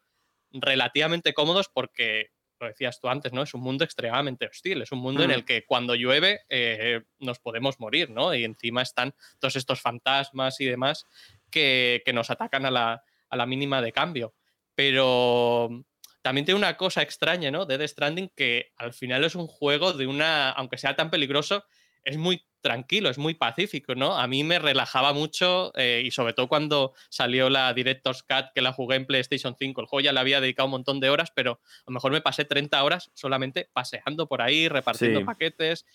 relativamente 0.52 1.34
cómodos 1.34 1.70
porque, 1.74 2.32
lo 2.60 2.68
decías 2.68 3.00
tú 3.00 3.08
antes, 3.08 3.34
¿no? 3.34 3.44
Es 3.44 3.54
un 3.54 3.62
mundo 3.62 3.84
extremadamente 3.84 4.46
hostil, 4.46 4.82
es 4.82 4.92
un 4.92 5.00
mundo 5.00 5.24
en 5.24 5.32
el 5.32 5.42
mm. 5.42 5.46
que 5.46 5.66
cuando 5.66 5.96
llueve 5.96 6.42
eh, 6.50 7.02
nos 7.20 7.40
podemos 7.40 7.80
morir, 7.80 8.10
¿no? 8.10 8.34
Y 8.36 8.44
encima 8.44 8.82
están 8.82 9.14
todos 9.40 9.56
estos 9.56 9.82
fantasmas 9.82 10.60
y 10.60 10.66
demás 10.66 11.06
que, 11.50 12.04
nos 12.14 12.30
atacan 12.30 12.66
a 12.66 12.72
la, 12.72 13.04
a 13.30 13.38
la 13.38 13.46
mínima 13.46 13.82
de 13.82 13.92
cambio. 13.92 14.36
Pero 14.76 15.86
también 16.22 16.46
tiene 16.46 16.58
una 16.58 16.78
cosa 16.78 17.02
extraña, 17.02 17.52
¿no? 17.52 17.66
Dead 17.66 17.86
Stranding, 17.88 18.32
que 18.36 18.72
al 18.78 18.94
final 18.94 19.24
es 19.24 19.36
un 19.36 19.48
juego 19.48 19.94
de 19.94 20.08
una, 20.08 20.52
aunque 20.52 20.78
sea 20.78 20.96
tan 20.96 21.10
peligroso, 21.10 21.64
es 22.04 22.18
muy 22.18 22.46
tranquilo, 22.62 23.10
es 23.10 23.18
muy 23.18 23.36
pacífico, 23.36 23.96
¿no? 23.96 24.18
A 24.18 24.28
mí 24.28 24.44
me 24.44 24.60
relajaba 24.60 25.14
mucho 25.14 25.72
eh, 25.76 26.02
y 26.04 26.12
sobre 26.12 26.34
todo 26.34 26.50
cuando 26.50 26.94
salió 27.10 27.50
la 27.50 27.74
Director's 27.74 28.24
Cut 28.24 28.52
que 28.54 28.62
la 28.62 28.74
jugué 28.74 28.98
en 28.98 29.06
PlayStation 29.06 29.56
5, 29.58 29.80
el 29.80 29.88
juego 29.88 30.02
ya 30.02 30.12
le 30.12 30.20
había 30.20 30.42
dedicado 30.42 30.66
un 30.66 30.72
montón 30.72 31.00
de 31.00 31.10
horas, 31.10 31.32
pero 31.34 31.62
a 31.62 31.84
lo 31.88 31.94
mejor 31.94 32.12
me 32.12 32.22
pasé 32.22 32.44
30 32.44 32.84
horas 32.84 33.12
solamente 33.14 33.70
paseando 33.72 34.28
por 34.28 34.42
ahí, 34.42 34.68
repartiendo 34.68 35.24
paquetes, 35.24 35.86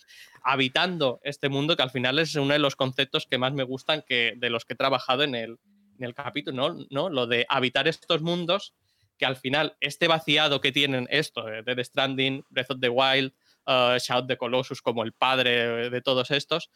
habitando 0.43 1.21
este 1.23 1.49
mundo 1.51 1.77
que 1.77 1.83
al 1.83 1.91
final 1.91 2.19
es 2.19 2.35
uno 2.35 2.55
de 2.55 2.59
los 2.59 2.77
conceptos 2.77 3.27
que 3.27 3.37
más 3.37 3.53
me 3.53 3.63
gustan 3.63 4.03
que 4.07 4.35
de 4.37 4.49
los 4.49 4.65
que 4.65 4.73
he 4.73 4.77
trabajado 4.77 5.23
en 5.23 5.35
el, 5.35 5.59
en 5.99 6.05
el 6.05 6.15
capítulo, 6.15 6.71
¿no? 6.71 6.87
¿no? 6.91 7.11
Lo 7.11 7.27
de 7.27 7.45
habitar 7.49 7.89
estos 7.89 8.23
mundos 8.23 8.75
que 9.19 9.27
al 9.27 9.37
final 9.37 9.77
este 9.81 10.09
vaciado 10.09 10.61
que 10.61 10.73
tienen 10.73 11.07
esto, 11.11 11.45
de 11.45 11.75
The 11.75 11.85
Stranding, 11.85 12.45
Breath 12.49 12.71
of 12.71 12.81
the 12.81 12.89
Wild, 12.89 13.33
uh, 13.67 13.99
Shout 13.99 14.27
the 14.27 14.37
Colossus 14.37 14.83
como 14.83 15.03
el 15.03 15.13
padre 15.13 15.91
de 15.91 16.01
todos 16.01 16.31
estos, 16.31 16.71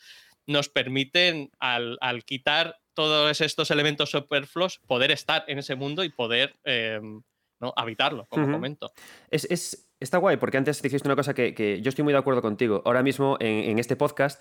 nos 0.46 0.68
permiten 0.68 1.50
al, 1.60 1.98
quitar 2.24 2.78
todos 2.94 3.40
estos 3.40 3.70
elementos 3.70 4.10
superfluos 4.10 4.80
poder 4.86 5.10
estar 5.10 5.44
en 5.46 5.58
ese 5.58 5.76
mundo 5.76 6.02
y 6.04 6.08
poder 6.08 6.58
em, 6.64 7.22
¿no? 7.60 7.72
habitarlo, 7.76 8.26
como 8.28 8.50
comento. 8.50 8.92
Es, 9.30 9.88
está 10.00 10.18
guay, 10.18 10.36
porque 10.36 10.58
antes 10.58 10.80
dijiste 10.82 11.08
una 11.08 11.16
cosa 11.16 11.34
que, 11.34 11.80
yo 11.82 11.88
estoy 11.88 12.04
muy 12.04 12.12
de 12.12 12.18
acuerdo 12.18 12.42
contigo. 12.42 12.82
Ahora 12.84 13.02
mismo 13.02 13.36
en, 13.40 13.78
este 13.78 13.96
podcast 13.96 14.40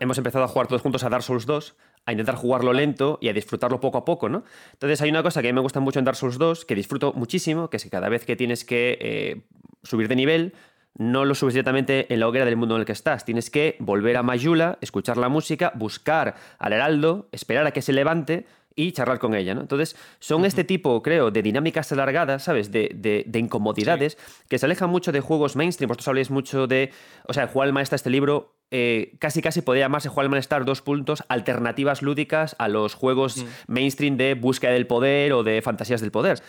hemos 0.00 0.18
empezado 0.18 0.44
a 0.44 0.48
jugar 0.48 0.66
todos 0.66 0.82
juntos 0.82 1.04
a 1.04 1.08
Dark 1.08 1.22
Souls 1.22 1.46
2 1.46 1.76
a 2.06 2.12
intentar 2.12 2.34
jugarlo 2.34 2.72
lento 2.72 3.18
y 3.20 3.28
a 3.28 3.32
disfrutarlo 3.32 3.80
poco 3.80 3.98
a 3.98 4.04
poco, 4.04 4.28
¿no? 4.28 4.44
Entonces 4.72 5.00
hay 5.00 5.10
una 5.10 5.22
cosa 5.22 5.40
que 5.40 5.48
a 5.48 5.52
mí 5.52 5.54
me 5.54 5.62
gusta 5.62 5.80
mucho 5.80 5.98
en 5.98 6.04
Dark 6.04 6.16
Souls 6.16 6.38
2, 6.38 6.64
que 6.64 6.74
disfruto 6.74 7.12
muchísimo, 7.14 7.70
que 7.70 7.78
es 7.78 7.84
que 7.84 7.90
cada 7.90 8.08
vez 8.08 8.26
que 8.26 8.36
tienes 8.36 8.64
que 8.64 8.98
eh, 9.00 9.46
subir 9.82 10.08
de 10.08 10.16
nivel, 10.16 10.54
no 10.96 11.24
lo 11.24 11.34
subes 11.34 11.54
directamente 11.54 12.12
en 12.12 12.20
la 12.20 12.28
hoguera 12.28 12.44
del 12.44 12.56
mundo 12.56 12.76
en 12.76 12.80
el 12.80 12.86
que 12.86 12.92
estás. 12.92 13.24
Tienes 13.24 13.50
que 13.50 13.76
volver 13.80 14.16
a 14.16 14.22
Mayula, 14.22 14.78
escuchar 14.80 15.16
la 15.16 15.28
música, 15.28 15.72
buscar 15.74 16.36
al 16.58 16.72
heraldo, 16.72 17.28
esperar 17.32 17.66
a 17.66 17.72
que 17.72 17.82
se 17.82 17.92
levante 17.92 18.46
y 18.76 18.92
charlar 18.92 19.18
con 19.18 19.34
ella, 19.34 19.54
¿no? 19.54 19.60
Entonces, 19.60 19.96
son 20.18 20.44
este 20.44 20.64
tipo, 20.64 21.02
creo, 21.02 21.30
de 21.30 21.42
dinámicas 21.42 21.90
alargadas, 21.92 22.42
¿sabes? 22.42 22.72
De, 22.72 23.24
incomodidades 23.34 24.18
que 24.48 24.58
se 24.58 24.66
alejan 24.66 24.90
mucho 24.90 25.12
de 25.12 25.20
juegos 25.20 25.56
mainstream. 25.56 25.88
Vosotros 25.88 26.08
habléis 26.08 26.30
mucho 26.30 26.66
de. 26.66 26.90
O 27.26 27.32
sea, 27.32 27.46
jugar 27.46 27.68
el 27.68 27.74
maestro 27.74 27.96
este 27.96 28.10
libro. 28.10 28.56
Eh, 28.70 29.16
casi 29.20 29.40
casi 29.40 29.60
podría 29.60 29.84
llamarse 29.84 30.08
Jugar 30.08 30.24
al 30.24 30.30
Malestar 30.30 30.64
dos 30.64 30.82
puntos, 30.82 31.22
alternativas 31.28 32.02
lúdicas 32.02 32.56
a 32.58 32.66
los 32.66 32.94
juegos 32.94 33.44
mainstream 33.68 34.16
de 34.16 34.34
búsqueda 34.34 34.72
del 34.72 34.88
poder 34.88 35.32
o 35.34 35.44
de 35.44 35.62
fantasías 35.62 36.00
del 36.00 36.10
poder. 36.10 36.42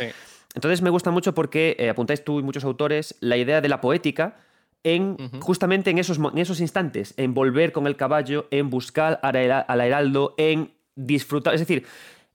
Entonces 0.55 0.81
me 0.81 0.89
gusta 0.89 1.11
mucho 1.11 1.35
porque 1.35 1.75
eh, 1.77 1.89
apuntáis 1.89 2.23
tú 2.23 2.39
y 2.39 2.43
muchos 2.43 2.63
autores 2.63 3.15
la 3.19 3.37
idea 3.37 3.61
de 3.61 3.69
la 3.69 3.79
poética 3.79 4.37
en 4.83 5.17
justamente 5.41 5.89
en 5.91 5.99
esos, 5.99 6.17
en 6.17 6.37
esos 6.37 6.61
instantes, 6.61 7.13
en 7.17 7.33
volver 7.33 7.71
con 7.71 7.85
el 7.85 7.95
caballo, 7.95 8.47
en 8.49 8.69
buscar 8.69 9.19
al 9.21 9.81
heraldo, 9.81 10.33
en 10.37 10.71
disfrutar. 10.95 11.53
Es 11.53 11.59
decir, 11.59 11.85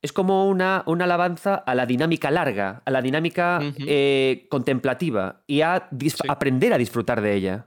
es 0.02 0.12
como 0.12 0.48
una, 0.48 0.82
una, 0.86 1.04
alabanza 1.04 1.54
a 1.54 1.74
la 1.74 1.86
dinámica 1.86 2.30
larga, 2.30 2.82
a 2.84 2.90
la 2.90 3.02
dinámica 3.02 3.60
eh, 3.86 4.46
contemplativa 4.50 5.42
y 5.46 5.60
a 5.60 5.88
aprender 6.28 6.72
a 6.72 6.78
disfrutar 6.78 7.20
de 7.20 7.34
ella. 7.34 7.66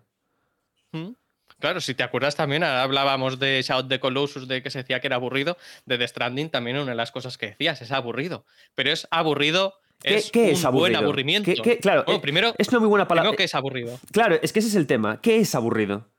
Claro, 1.60 1.80
si 1.80 1.93
te 1.93 2.04
acuerdas 2.04 2.36
también, 2.36 2.63
hablábamos 2.63 3.39
de 3.39 3.62
Shout 3.62 3.88
the 3.88 4.00
Colossus, 4.00 4.48
de 4.48 4.62
que 4.62 4.69
se 4.69 4.80
decía 4.80 5.00
que 5.00 5.08
era 5.08 5.15
aburrido, 5.15 5.58
de 5.86 5.98
The 5.98 6.08
Stranding 6.08 6.50
también 6.50 6.78
una 6.78 6.91
de 6.91 6.98
las 6.98 7.12
cosas 7.12 7.38
que 7.38 7.48
decías, 7.48 7.82
es 7.82 7.91
aburrido. 7.91 8.46
Pero 8.76 8.91
es 8.91 9.08
aburrido 9.12 9.76
¿Qué 10.02 10.15
es, 10.15 10.32
¿qué 10.32 10.52
es 10.52 10.65
aburrido? 10.65 10.82
buen 10.82 10.96
aburrimiento. 10.96 11.52
claro, 11.82 12.04
eh, 12.08 12.19
primero, 12.19 12.54
es 12.58 12.67
una 12.69 12.80
muy 12.80 12.89
buena 12.89 13.08
palabra. 13.08 13.34
que 13.38 13.46
es 13.46 13.56
aburrido. 13.56 13.98
Claro, 14.12 14.38
es 14.41 14.52
que 14.52 14.60
ese 14.60 14.67
es 14.67 14.76
el 14.76 14.88
tema. 14.88 15.22
¿Qué 15.22 15.39
es 15.39 15.56
aburrido? 15.56 16.10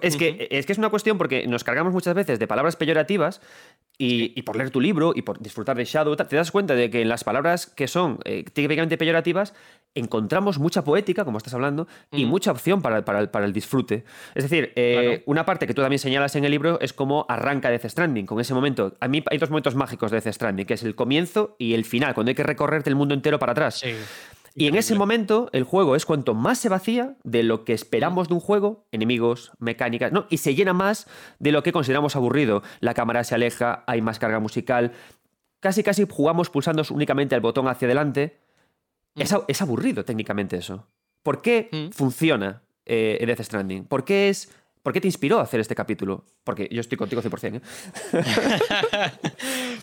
Es, 0.00 0.16
que, 0.16 0.48
es 0.50 0.66
que 0.66 0.72
es 0.72 0.78
una 0.78 0.90
cuestión 0.90 1.18
porque 1.18 1.46
nos 1.46 1.64
cargamos 1.64 1.92
muchas 1.92 2.14
veces 2.14 2.38
de 2.38 2.46
palabras 2.46 2.76
peyorativas 2.76 3.40
y, 3.98 4.42
por 4.42 4.56
leer 4.56 4.70
tu 4.70 4.80
libro 4.80 5.12
y 5.14 5.22
por 5.22 5.40
disfrutar 5.40 5.76
de 5.76 5.84
Shadow, 5.84 6.16
te 6.16 6.36
das 6.36 6.50
cuenta 6.50 6.74
de 6.74 6.90
que 6.90 7.02
en 7.02 7.08
las 7.08 7.24
palabras 7.24 7.66
que 7.66 7.86
son 7.86 8.18
eh, 8.24 8.44
típicamente 8.52 8.98
peyorativas 8.98 9.54
encontramos 9.94 10.58
mucha 10.58 10.82
poética, 10.82 11.24
como 11.24 11.38
estás 11.38 11.54
hablando, 11.54 11.86
y 12.10 12.24
mucha 12.24 12.50
opción 12.50 12.80
para, 12.80 13.04
para, 13.04 13.44
el, 13.44 13.52
disfrute. 13.52 14.04
Es 14.34 14.44
decir, 14.44 14.72
eh, 14.74 15.22
una 15.26 15.44
parte 15.44 15.66
que 15.66 15.74
tú 15.74 15.82
también 15.82 15.98
señalas 15.98 16.34
en 16.34 16.44
el 16.44 16.50
libro 16.50 16.80
es 16.80 16.92
cómo 16.92 17.26
arranca 17.28 17.70
Death 17.70 17.86
Stranding, 17.88 18.26
con 18.26 18.40
ese 18.40 18.54
momento. 18.54 18.96
A 19.00 19.08
mí 19.08 19.22
hay 19.30 19.38
dos 19.38 19.50
momentos 19.50 19.74
mágicos 19.74 20.10
de 20.10 20.20
Death 20.20 20.34
Stranding, 20.34 20.66
que 20.66 20.74
es 20.74 20.82
el 20.82 20.94
comienzo 20.94 21.56
y 21.58 21.74
el 21.74 21.84
final, 21.84 22.14
cuando 22.14 22.30
hay 22.30 22.34
que 22.34 22.42
recorrerte 22.42 22.88
el 22.88 22.96
mundo 22.96 23.14
entero 23.14 23.38
para 23.38 23.52
atrás. 23.52 23.80
Sí. 23.80 23.92
Y 24.54 24.66
en 24.66 24.74
ese 24.74 24.94
momento 24.94 25.48
el 25.52 25.64
juego 25.64 25.96
es 25.96 26.04
cuanto 26.04 26.34
más 26.34 26.58
se 26.58 26.68
vacía 26.68 27.16
de 27.24 27.42
lo 27.42 27.64
que 27.64 27.72
esperamos 27.72 28.28
de 28.28 28.34
un 28.34 28.40
juego, 28.40 28.86
enemigos, 28.92 29.52
mecánicas, 29.58 30.12
¿no? 30.12 30.26
Y 30.30 30.38
se 30.38 30.54
llena 30.54 30.72
más 30.72 31.06
de 31.38 31.52
lo 31.52 31.62
que 31.62 31.72
consideramos 31.72 32.16
aburrido. 32.16 32.62
La 32.80 32.94
cámara 32.94 33.24
se 33.24 33.34
aleja, 33.34 33.84
hay 33.86 34.02
más 34.02 34.18
carga 34.18 34.40
musical. 34.40 34.92
Casi 35.60 35.82
casi 35.82 36.06
jugamos 36.08 36.50
pulsando 36.50 36.82
únicamente 36.90 37.34
el 37.34 37.40
botón 37.40 37.68
hacia 37.68 37.86
adelante. 37.86 38.38
Mm. 39.14 39.22
Es, 39.48 39.62
aburrido 39.62 40.04
técnicamente 40.04 40.56
eso. 40.56 40.86
¿Por 41.22 41.40
qué 41.40 41.68
mm. 41.72 41.92
funciona 41.92 42.62
eh, 42.84 43.22
Death 43.26 43.42
Stranding? 43.42 43.84
¿Por 43.84 44.04
qué 44.04 44.28
es 44.28 44.50
¿Por 44.82 44.92
qué 44.92 45.00
te 45.00 45.06
inspiró 45.06 45.38
a 45.38 45.42
hacer 45.42 45.60
este 45.60 45.74
capítulo? 45.74 46.24
Porque 46.42 46.68
yo 46.70 46.80
estoy 46.80 46.98
contigo 46.98 47.22
100%. 47.22 47.56
¿eh? 47.56 49.10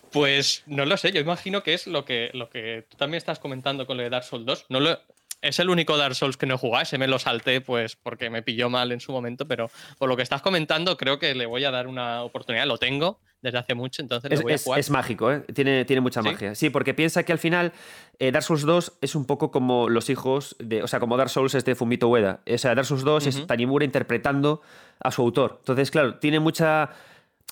pues 0.12 0.62
no 0.66 0.84
lo 0.84 0.96
sé, 0.96 1.10
yo 1.12 1.20
imagino 1.20 1.62
que 1.62 1.72
es 1.72 1.86
lo 1.86 2.04
que, 2.04 2.30
lo 2.34 2.50
que 2.50 2.86
tú 2.88 2.98
también 2.98 3.16
estás 3.16 3.38
comentando 3.38 3.86
con 3.86 3.96
lo 3.96 4.02
de 4.02 4.10
Dark 4.10 4.24
Souls 4.24 4.44
2. 4.44 4.66
No 4.68 4.80
lo, 4.80 4.98
es 5.42 5.58
el 5.58 5.70
único 5.70 5.96
Dark 5.96 6.14
Souls 6.14 6.36
que 6.36 6.46
no 6.46 6.54
he 6.54 6.58
jugado, 6.58 6.82
ese 6.82 6.98
me 6.98 7.06
lo 7.06 7.18
salté 7.18 7.60
pues 7.60 7.96
porque 7.96 8.30
me 8.30 8.42
pilló 8.42 8.70
mal 8.70 8.92
en 8.92 9.00
su 9.00 9.12
momento, 9.12 9.46
pero 9.46 9.70
por 9.98 10.08
lo 10.08 10.16
que 10.16 10.22
estás 10.22 10.42
comentando 10.42 10.96
creo 10.96 11.18
que 11.18 11.34
le 11.34 11.46
voy 11.46 11.64
a 11.64 11.70
dar 11.70 11.86
una 11.86 12.22
oportunidad, 12.22 12.66
lo 12.66 12.78
tengo 12.78 13.20
desde 13.42 13.58
hace 13.58 13.74
mucho, 13.74 14.02
entonces 14.02 14.30
es, 14.32 14.42
voy 14.42 14.52
a 14.52 14.58
jugar. 14.58 14.80
Es, 14.80 14.90
mágico, 14.90 15.32
¿eh? 15.32 15.40
tiene, 15.54 15.84
tiene 15.86 16.00
mucha 16.00 16.20
magia. 16.22 16.54
Sí, 16.54 16.68
porque 16.68 16.92
piensa 16.92 17.22
que 17.22 17.32
al 17.32 17.38
final 17.38 17.72
eh, 18.18 18.32
Dark 18.32 18.44
Souls 18.44 18.62
2 18.62 18.98
es 19.00 19.14
un 19.14 19.24
poco 19.24 19.50
como 19.50 19.88
los 19.88 20.10
hijos 20.10 20.56
de, 20.58 20.82
o 20.82 20.86
sea, 20.86 21.00
como 21.00 21.16
Dark 21.16 21.30
Souls 21.30 21.54
es 21.54 21.64
de 21.64 21.74
Fumito 21.74 22.08
Ueda. 22.08 22.40
O 22.46 22.58
sea, 22.58 22.74
Dark 22.74 22.86
Souls 22.86 23.02
2 23.02 23.26
es 23.26 23.46
Tanimura 23.46 23.84
interpretando 23.84 24.60
a 25.02 25.10
su 25.10 25.22
autor. 25.22 25.56
Entonces, 25.60 25.90
claro, 25.90 26.18
tiene 26.18 26.38
mucha 26.38 26.90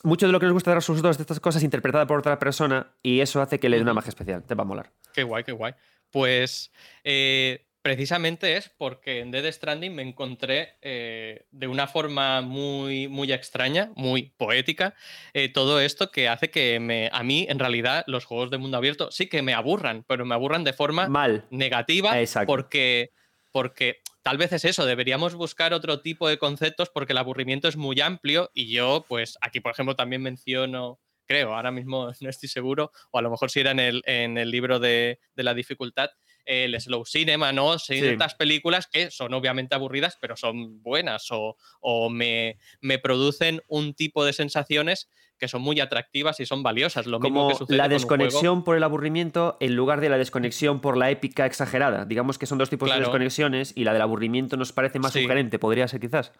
mucho 0.03 0.27
de 0.27 0.33
lo 0.33 0.39
que 0.39 0.47
nos 0.47 0.53
gusta 0.53 0.71
de 0.71 0.75
Dark 0.75 0.83
Souls 0.83 1.03
2 1.03 1.17
de 1.17 1.23
estas 1.23 1.41
cosas 1.41 1.63
interpretada 1.63 2.07
por 2.07 2.19
otra 2.19 2.39
persona 2.39 2.93
y 3.03 3.21
eso 3.21 3.41
hace 3.41 3.59
que 3.59 3.69
le 3.69 3.77
dé 3.77 3.83
una 3.83 3.95
magia 3.95 4.11
especial. 4.11 4.45
Te 4.45 4.55
va 4.55 4.63
a 4.63 4.67
molar. 4.67 4.93
Qué 5.15 5.23
guay, 5.23 5.43
qué 5.43 5.53
guay. 5.53 5.75
Pues 6.11 6.71
eh, 7.05 7.68
precisamente 7.89 8.59
es 8.59 8.69
porque 8.69 9.21
en 9.21 9.31
Dead 9.31 9.51
Stranding 9.51 9.95
me 9.95 10.03
encontré 10.03 10.75
eh, 10.83 11.47
de 11.51 11.69
una 11.69 11.87
forma 11.87 12.43
muy, 12.43 13.09
muy 13.09 13.33
extraña, 13.33 13.93
muy 13.97 14.25
poética, 14.37 14.95
eh, 15.33 15.51
todo 15.51 15.81
esto 15.81 16.11
que 16.11 16.29
hace 16.29 16.51
que 16.51 16.81
me, 16.81 17.09
a 17.11 17.23
mí, 17.23 17.47
en 17.49 17.59
realidad, 17.59 18.05
los 18.07 18.27
juegos 18.27 18.51
de 18.51 18.59
mundo 18.59 18.77
abierto 18.77 19.11
sí 19.11 19.27
que 19.27 19.41
me 19.41 19.55
aburran, 19.55 20.05
pero 20.07 20.27
me 20.27 20.35
aburran 20.35 20.65
de 20.65 20.75
forma 20.75 21.09
Mal. 21.09 21.47
negativa 21.49 22.15
porque, 22.45 23.13
porque 23.53 24.03
tal 24.23 24.37
vez 24.37 24.53
es 24.53 24.67
eso, 24.67 24.85
deberíamos 24.85 25.35
buscar 25.35 25.73
otro 25.73 26.03
tipo 26.03 26.29
de 26.29 26.37
conceptos 26.37 26.91
porque 26.91 27.15
el 27.15 27.19
aburrimiento 27.19 27.69
es 27.69 27.79
muy 27.79 27.99
amplio 28.03 28.51
y 28.53 28.71
yo, 28.71 29.07
pues 29.09 29.39
aquí, 29.41 29.61
por 29.61 29.73
ejemplo, 29.73 29.97
también 29.97 30.21
menciono 30.21 31.01
creo, 31.29 31.55
ahora 31.55 31.71
mismo 31.71 32.11
no 32.21 32.29
estoy 32.29 32.49
seguro, 32.49 32.91
o 33.13 33.19
a 33.19 33.23
lo 33.23 33.31
mejor 33.31 33.51
si 33.51 33.61
era 33.61 33.71
en 33.71 33.81
el, 33.81 34.03
en 34.05 34.37
el 34.37 34.51
libro 34.51 34.79
de, 34.79 35.21
de 35.35 35.43
la 35.43 35.55
dificultad, 35.55 36.11
el 36.49 36.81
slow 36.81 37.05
cinema, 37.05 37.53
¿no? 37.53 37.79
Ciertas 37.79 38.35
películas 38.35 38.89
que 38.91 39.11
son 39.11 39.35
obviamente 39.35 39.75
aburridas, 39.75 40.17
pero 40.21 40.37
son 40.37 40.83
buenas 40.83 41.31
o, 41.31 41.57
o 41.81 42.09
me, 42.11 42.59
me, 42.81 42.99
producen 42.99 43.63
un 43.69 43.93
tipo 43.95 44.25
de 44.25 44.33
sensaciones 44.33 45.11
que 45.39 45.47
son 45.47 45.63
muy 45.63 45.79
atractivas 45.79 46.41
y 46.41 46.47
son 46.47 46.63
valiosas. 46.63 47.07
Lo 47.07 47.21
Como 47.21 47.35
mismo 47.43 47.49
que 47.51 47.55
sucede 47.57 47.77
la 47.77 47.89
desconexión 47.89 48.57
con 48.57 48.65
por 48.65 48.77
el 48.77 48.83
aburrimiento 48.83 49.57
en 49.61 49.77
lugar 49.77 50.01
de 50.01 50.09
la 50.09 50.19
desconexión 50.19 50.81
por 50.81 50.97
la 50.97 51.11
épica 51.11 51.47
exagerada. 51.47 52.07
Digamos 52.07 52.39
que 52.39 52.47
son 52.47 52.59
dos 52.59 52.71
tipos 52.71 52.89
Claro. 52.89 53.01
de 53.01 53.05
desconexiones 53.05 53.73
y 53.77 53.85
la 53.85 53.93
del 53.93 54.03
aburrimiento 54.03 54.57
nos 54.57 54.73
parece 54.73 54.99
más 54.99 55.13
Sí. 55.13 55.23
sugerente, 55.23 55.59
podría 55.59 55.87
ser 55.87 56.01
quizás. 56.01 56.33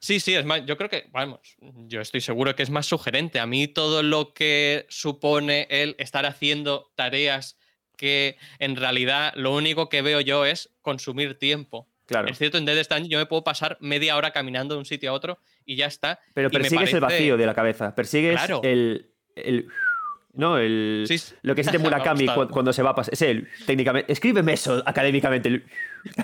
Sí, 0.00 0.20
sí, 0.20 0.34
es 0.34 0.44
más, 0.44 0.64
yo 0.64 0.76
creo 0.76 0.88
que, 0.88 1.08
vamos, 1.10 1.40
yo 1.60 2.00
estoy 2.00 2.20
seguro 2.20 2.54
que 2.54 2.62
es 2.62 2.70
más 2.70 2.86
sugerente. 2.86 3.40
A 3.40 3.46
mí 3.46 3.66
todo 3.66 4.02
lo 4.02 4.32
que 4.32 4.86
supone 4.88 5.66
el 5.70 5.96
estar 5.98 6.24
haciendo 6.24 6.92
tareas 6.94 7.57
que 7.98 8.38
en 8.58 8.76
realidad 8.76 9.34
lo 9.36 9.54
único 9.54 9.90
que 9.90 10.00
veo 10.00 10.22
yo 10.22 10.46
es 10.46 10.70
consumir 10.80 11.38
tiempo. 11.38 11.86
Claro. 12.06 12.28
Es 12.28 12.38
cierto, 12.38 12.56
en 12.56 12.64
Dead 12.64 12.82
Stranding 12.82 13.10
yo 13.10 13.18
me 13.18 13.26
puedo 13.26 13.44
pasar 13.44 13.76
media 13.80 14.16
hora 14.16 14.30
caminando 14.30 14.74
de 14.74 14.78
un 14.78 14.86
sitio 14.86 15.10
a 15.10 15.12
otro 15.12 15.38
y 15.66 15.76
ya 15.76 15.84
está. 15.84 16.18
Pero 16.32 16.48
persigues 16.50 16.94
el 16.94 17.00
vacío 17.00 17.36
de 17.36 17.44
la 17.44 17.52
cabeza. 17.54 17.94
Persigues 17.94 18.32
Claro. 18.36 18.62
el, 18.64 19.10
el- 19.36 19.68
No, 20.38 20.56
el. 20.56 21.04
Sí, 21.08 21.18
sí. 21.18 21.34
Lo 21.42 21.54
que 21.54 21.62
siente 21.64 21.78
Me 21.80 21.88
ha 21.88 21.90
Murakami 21.90 22.24
gustado. 22.26 22.46
cu- 22.46 22.52
cuando 22.52 22.72
se 22.72 22.82
va 22.82 22.90
a 22.90 22.94
pasar. 22.94 23.12
Es 23.12 23.22
el. 23.22 23.48
Técnicamente. 23.66 24.12
Escríbeme 24.12 24.52
eso 24.52 24.82
académicamente. 24.86 25.48
el- 25.48 25.64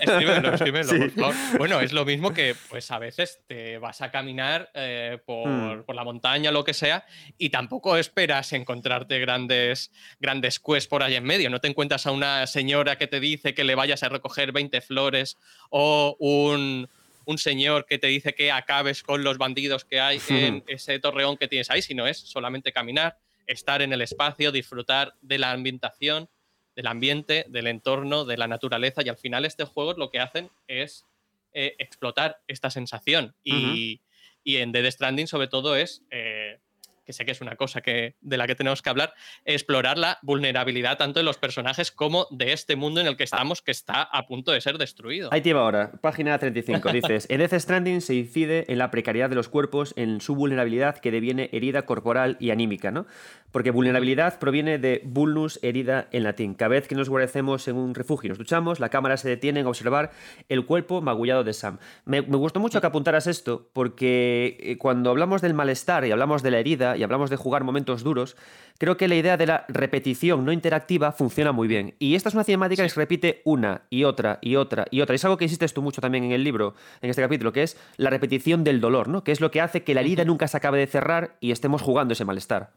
Escríbelo, 0.01 0.53
escríbelo, 0.53 0.83
Sí. 0.89 0.99
por 0.99 1.33
favor. 1.33 1.57
Bueno, 1.57 1.79
es 1.81 1.91
lo 1.91 2.05
mismo 2.05 2.33
que, 2.33 2.55
pues 2.69 2.89
a 2.91 2.97
veces 2.97 3.41
te 3.45 3.77
vas 3.77 4.01
a 4.01 4.09
caminar 4.11 4.71
eh, 4.73 5.19
por, 5.25 5.47
Hmm. 5.49 5.83
por 5.83 5.95
la 5.95 6.03
montaña, 6.05 6.49
lo 6.51 6.63
que 6.63 6.73
sea, 6.73 7.05
y 7.37 7.49
tampoco 7.49 7.97
esperas 7.97 8.53
encontrarte 8.53 9.19
grandes, 9.19 9.91
grandes 10.19 10.59
quests 10.59 10.87
por 10.87 11.03
ahí 11.03 11.15
en 11.15 11.25
medio. 11.25 11.49
No 11.49 11.59
te 11.59 11.67
encuentras 11.67 12.07
a 12.07 12.11
una 12.11 12.47
señora 12.47 12.97
que 12.97 13.07
te 13.07 13.19
dice 13.19 13.53
que 13.53 13.65
le 13.65 13.75
vayas 13.75 14.01
a 14.03 14.09
recoger 14.09 14.53
20 14.53 14.79
flores 14.81 15.37
o 15.69 16.15
un, 16.19 16.87
un 17.25 17.37
señor 17.37 17.85
que 17.85 17.97
te 17.99 18.07
dice 18.07 18.33
que 18.33 18.51
acabes 18.53 19.03
con 19.03 19.23
los 19.25 19.37
bandidos 19.37 19.83
que 19.83 19.99
hay 19.99 20.21
en 20.29 20.63
ese 20.67 20.99
torreón 20.99 21.35
que 21.35 21.49
tienes 21.49 21.69
ahí, 21.69 21.81
sino 21.81 22.07
es 22.07 22.17
solamente 22.17 22.71
caminar, 22.71 23.17
estar 23.47 23.81
en 23.81 23.93
el 23.93 24.01
espacio, 24.01 24.51
disfrutar 24.51 25.13
de 25.21 25.37
la 25.37 25.51
ambientación 25.51 26.29
del 26.75 26.87
ambiente, 26.87 27.45
del 27.47 27.67
entorno, 27.67 28.25
de 28.25 28.37
la 28.37 28.47
naturaleza 28.47 29.01
y 29.03 29.09
al 29.09 29.17
final 29.17 29.45
este 29.45 29.63
juego 29.63 29.93
lo 29.93 30.09
que 30.09 30.19
hacen 30.19 30.49
es 30.67 31.05
eh, 31.53 31.75
explotar 31.79 32.41
esta 32.47 32.69
sensación. 32.69 33.33
Y, 33.43 34.01
y 34.43 34.57
en 34.57 34.71
Dead 34.71 34.89
Stranding 34.91 35.27
sobre 35.27 35.47
todo 35.47 35.75
es, 35.75 36.03
eh, 36.11 36.59
que 37.05 37.13
sé 37.13 37.25
que 37.25 37.31
es 37.31 37.41
una 37.41 37.55
cosa 37.55 37.81
que, 37.81 38.15
de 38.21 38.37
la 38.37 38.47
que 38.47 38.55
tenemos 38.55 38.81
que 38.81 38.89
hablar, 38.89 39.13
explorar 39.45 39.97
la 39.97 40.17
vulnerabilidad 40.23 40.97
tanto 40.97 41.19
de 41.19 41.23
los 41.23 41.37
personajes 41.37 41.91
como 41.91 42.27
de 42.31 42.51
este 42.51 42.75
mundo 42.75 42.99
en 42.99 43.07
el 43.07 43.15
que 43.15 43.23
estamos 43.23 43.61
que 43.61 43.71
está 43.71 44.01
a 44.01 44.25
punto 44.25 44.51
de 44.51 44.61
ser 44.61 44.77
destruido. 44.77 45.29
Ahí 45.31 45.41
te 45.41 45.53
va 45.53 45.61
ahora, 45.61 45.91
página 46.01 46.37
35. 46.37 46.91
Dices: 46.91 47.27
En 47.29 47.39
Death 47.39 47.53
Stranding 47.53 48.01
se 48.01 48.15
incide 48.15 48.65
en 48.67 48.77
la 48.79 48.91
precariedad 48.91 49.29
de 49.29 49.35
los 49.35 49.49
cuerpos, 49.49 49.93
en 49.95 50.19
su 50.21 50.35
vulnerabilidad 50.35 50.97
que 50.97 51.11
deviene 51.11 51.49
herida 51.53 51.83
corporal 51.83 52.37
y 52.39 52.49
anímica, 52.49 52.91
¿no? 52.91 53.05
Porque 53.51 53.71
vulnerabilidad 53.71 54.37
proviene 54.39 54.79
de 54.79 55.01
vulnus, 55.05 55.59
herida 55.61 56.09
en 56.11 56.23
latín. 56.23 56.55
Cada 56.55 56.69
vez 56.69 56.89
que 56.89 56.95
nos 56.95 57.07
guarecemos 57.07 57.67
en 57.69 57.77
un 57.77 57.95
refugio 57.95 58.27
y 58.27 58.29
nos 58.29 58.37
duchamos, 58.37 58.81
la 58.81 58.89
cámara 58.89 59.15
se 59.15 59.29
detiene 59.29 59.61
en 59.61 59.67
observar 59.67 60.11
el 60.49 60.65
cuerpo 60.65 61.01
magullado 61.01 61.45
de 61.45 61.53
Sam. 61.53 61.77
Me, 62.03 62.21
me 62.21 62.35
gustó 62.35 62.59
mucho 62.59 62.81
que 62.81 62.87
apuntaras 62.87 63.27
esto, 63.27 63.69
porque 63.71 64.57
eh, 64.59 64.77
cuando 64.77 65.09
hablamos 65.09 65.41
del 65.41 65.53
malestar 65.53 66.05
y 66.05 66.11
hablamos 66.11 66.43
de 66.43 66.51
la 66.51 66.59
herida 66.59 66.94
y 66.97 67.03
hablamos 67.03 67.29
de 67.29 67.35
jugar 67.35 67.63
momentos 67.63 68.03
duros, 68.03 68.35
creo 68.77 68.97
que 68.97 69.07
la 69.07 69.15
idea 69.15 69.37
de 69.37 69.47
la 69.47 69.65
repetición 69.67 70.45
no 70.45 70.51
interactiva 70.51 71.11
funciona 71.11 71.51
muy 71.51 71.67
bien. 71.67 71.95
Y 71.99 72.15
esta 72.15 72.29
es 72.29 72.35
una 72.35 72.43
cinemática 72.43 72.83
que 72.83 72.89
se 72.89 72.99
repite 72.99 73.41
una 73.45 73.83
y 73.89 74.03
otra 74.03 74.39
y 74.41 74.55
otra 74.55 74.87
y 74.91 75.01
otra. 75.01 75.13
Y 75.13 75.15
es 75.15 75.25
algo 75.25 75.37
que 75.37 75.45
insistes 75.45 75.73
tú 75.73 75.81
mucho 75.81 76.01
también 76.01 76.23
en 76.25 76.31
el 76.31 76.43
libro, 76.43 76.75
en 77.01 77.09
este 77.09 77.21
capítulo, 77.21 77.53
que 77.53 77.63
es 77.63 77.77
la 77.97 78.09
repetición 78.09 78.63
del 78.63 78.81
dolor, 78.81 79.07
¿no? 79.07 79.23
Que 79.23 79.31
es 79.31 79.41
lo 79.41 79.51
que 79.51 79.61
hace 79.61 79.83
que 79.83 79.93
la 79.93 80.01
herida 80.01 80.25
nunca 80.25 80.47
se 80.47 80.57
acabe 80.57 80.79
de 80.79 80.87
cerrar 80.87 81.37
y 81.39 81.51
estemos 81.51 81.81
jugando 81.81 82.13
ese 82.13 82.25
malestar. 82.25 82.71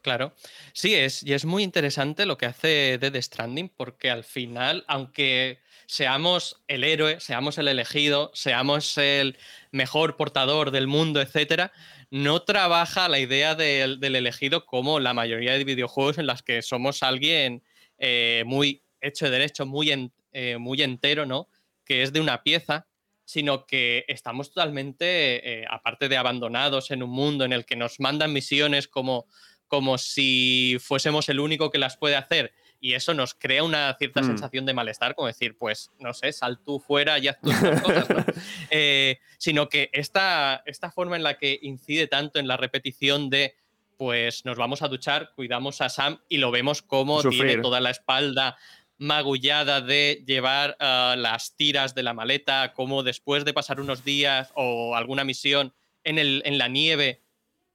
Claro, 0.00 0.32
sí, 0.72 0.94
es, 0.94 1.22
y 1.24 1.34
es 1.34 1.44
muy 1.44 1.62
interesante 1.62 2.24
lo 2.24 2.38
que 2.38 2.46
hace 2.46 2.98
Dead 2.98 3.20
Stranding, 3.20 3.68
porque 3.68 4.10
al 4.10 4.22
final, 4.22 4.84
aunque 4.86 5.58
seamos 5.86 6.62
el 6.68 6.84
héroe, 6.84 7.18
seamos 7.18 7.58
el 7.58 7.66
elegido, 7.66 8.30
seamos 8.32 8.96
el 8.96 9.38
mejor 9.72 10.16
portador 10.16 10.70
del 10.70 10.86
mundo, 10.86 11.20
etcétera, 11.20 11.72
no 12.10 12.42
trabaja 12.42 13.08
la 13.08 13.18
idea 13.18 13.54
del, 13.54 14.02
elegido 14.02 14.64
como 14.66 15.00
la 15.00 15.14
mayoría 15.14 15.52
de 15.52 15.64
videojuegos 15.64 16.18
en 16.18 16.26
las 16.26 16.42
que 16.42 16.62
somos 16.62 17.02
alguien 17.02 17.62
eh, 17.98 18.42
muy 18.46 18.82
hecho 19.00 19.26
de 19.26 19.32
derecho, 19.32 19.66
muy, 19.66 19.90
en- 19.90 20.12
eh, 20.32 20.56
muy 20.58 20.82
entero, 20.82 21.26
¿no? 21.26 21.48
Que 21.84 22.02
es 22.02 22.12
de 22.12 22.20
una 22.20 22.42
pieza, 22.42 22.86
sino 23.24 23.66
que 23.66 24.04
estamos 24.08 24.48
totalmente, 24.52 25.62
eh, 25.62 25.66
aparte 25.68 26.08
de 26.08 26.16
abandonados 26.16 26.90
en 26.90 27.02
un 27.02 27.10
mundo 27.10 27.44
en 27.44 27.52
el 27.52 27.66
que 27.66 27.76
nos 27.76 28.00
mandan 28.00 28.32
misiones 28.32 28.88
como 28.88 29.26
como 29.66 29.98
si 29.98 30.78
fuésemos 30.80 31.28
el 31.28 31.40
único 31.40 31.70
que 31.70 31.76
las 31.76 31.98
puede 31.98 32.16
hacer 32.16 32.54
y 32.80 32.94
eso 32.94 33.14
nos 33.14 33.34
crea 33.34 33.64
una 33.64 33.94
cierta 33.98 34.20
Mm. 34.22 34.26
sensación 34.26 34.66
de 34.66 34.74
malestar, 34.74 35.14
como 35.14 35.26
decir, 35.26 35.56
pues, 35.56 35.90
no 35.98 36.14
sé, 36.14 36.32
sal 36.32 36.58
tú 36.64 36.78
fuera 36.78 37.18
y 37.18 37.28
haz 37.28 37.40
tus 37.40 37.52
cosas, 37.82 38.08
¿no? 38.10 38.24
Eh, 38.70 39.18
sino 39.38 39.68
que 39.68 39.90
esta, 39.92 40.62
esta 40.66 40.90
forma 40.90 41.16
en 41.16 41.22
la 41.22 41.38
que 41.38 41.58
incide 41.62 42.06
tanto 42.06 42.38
en 42.38 42.46
la 42.46 42.56
repetición 42.56 43.30
de, 43.30 43.54
pues, 43.96 44.44
nos 44.44 44.56
vamos 44.56 44.82
a 44.82 44.88
duchar, 44.88 45.32
cuidamos 45.34 45.80
a 45.80 45.88
Sam 45.88 46.20
y 46.28 46.36
lo 46.38 46.50
vemos 46.50 46.82
como 46.82 47.20
Sufrir. 47.22 47.46
tiene 47.46 47.62
toda 47.62 47.80
la 47.80 47.90
espalda 47.90 48.56
magullada 48.96 49.80
de 49.80 50.24
llevar 50.26 50.76
ah, 50.80 51.14
las 51.16 51.56
tiras 51.56 51.94
de 51.94 52.02
la 52.02 52.14
maleta, 52.14 52.72
como 52.74 53.02
después 53.02 53.44
de 53.44 53.54
pasar 53.54 53.80
unos 53.80 54.04
días 54.04 54.52
o 54.54 54.96
alguna 54.96 55.24
misión 55.24 55.72
en, 56.04 56.18
el, 56.18 56.42
en 56.44 56.58
la 56.58 56.68
nieve, 56.68 57.22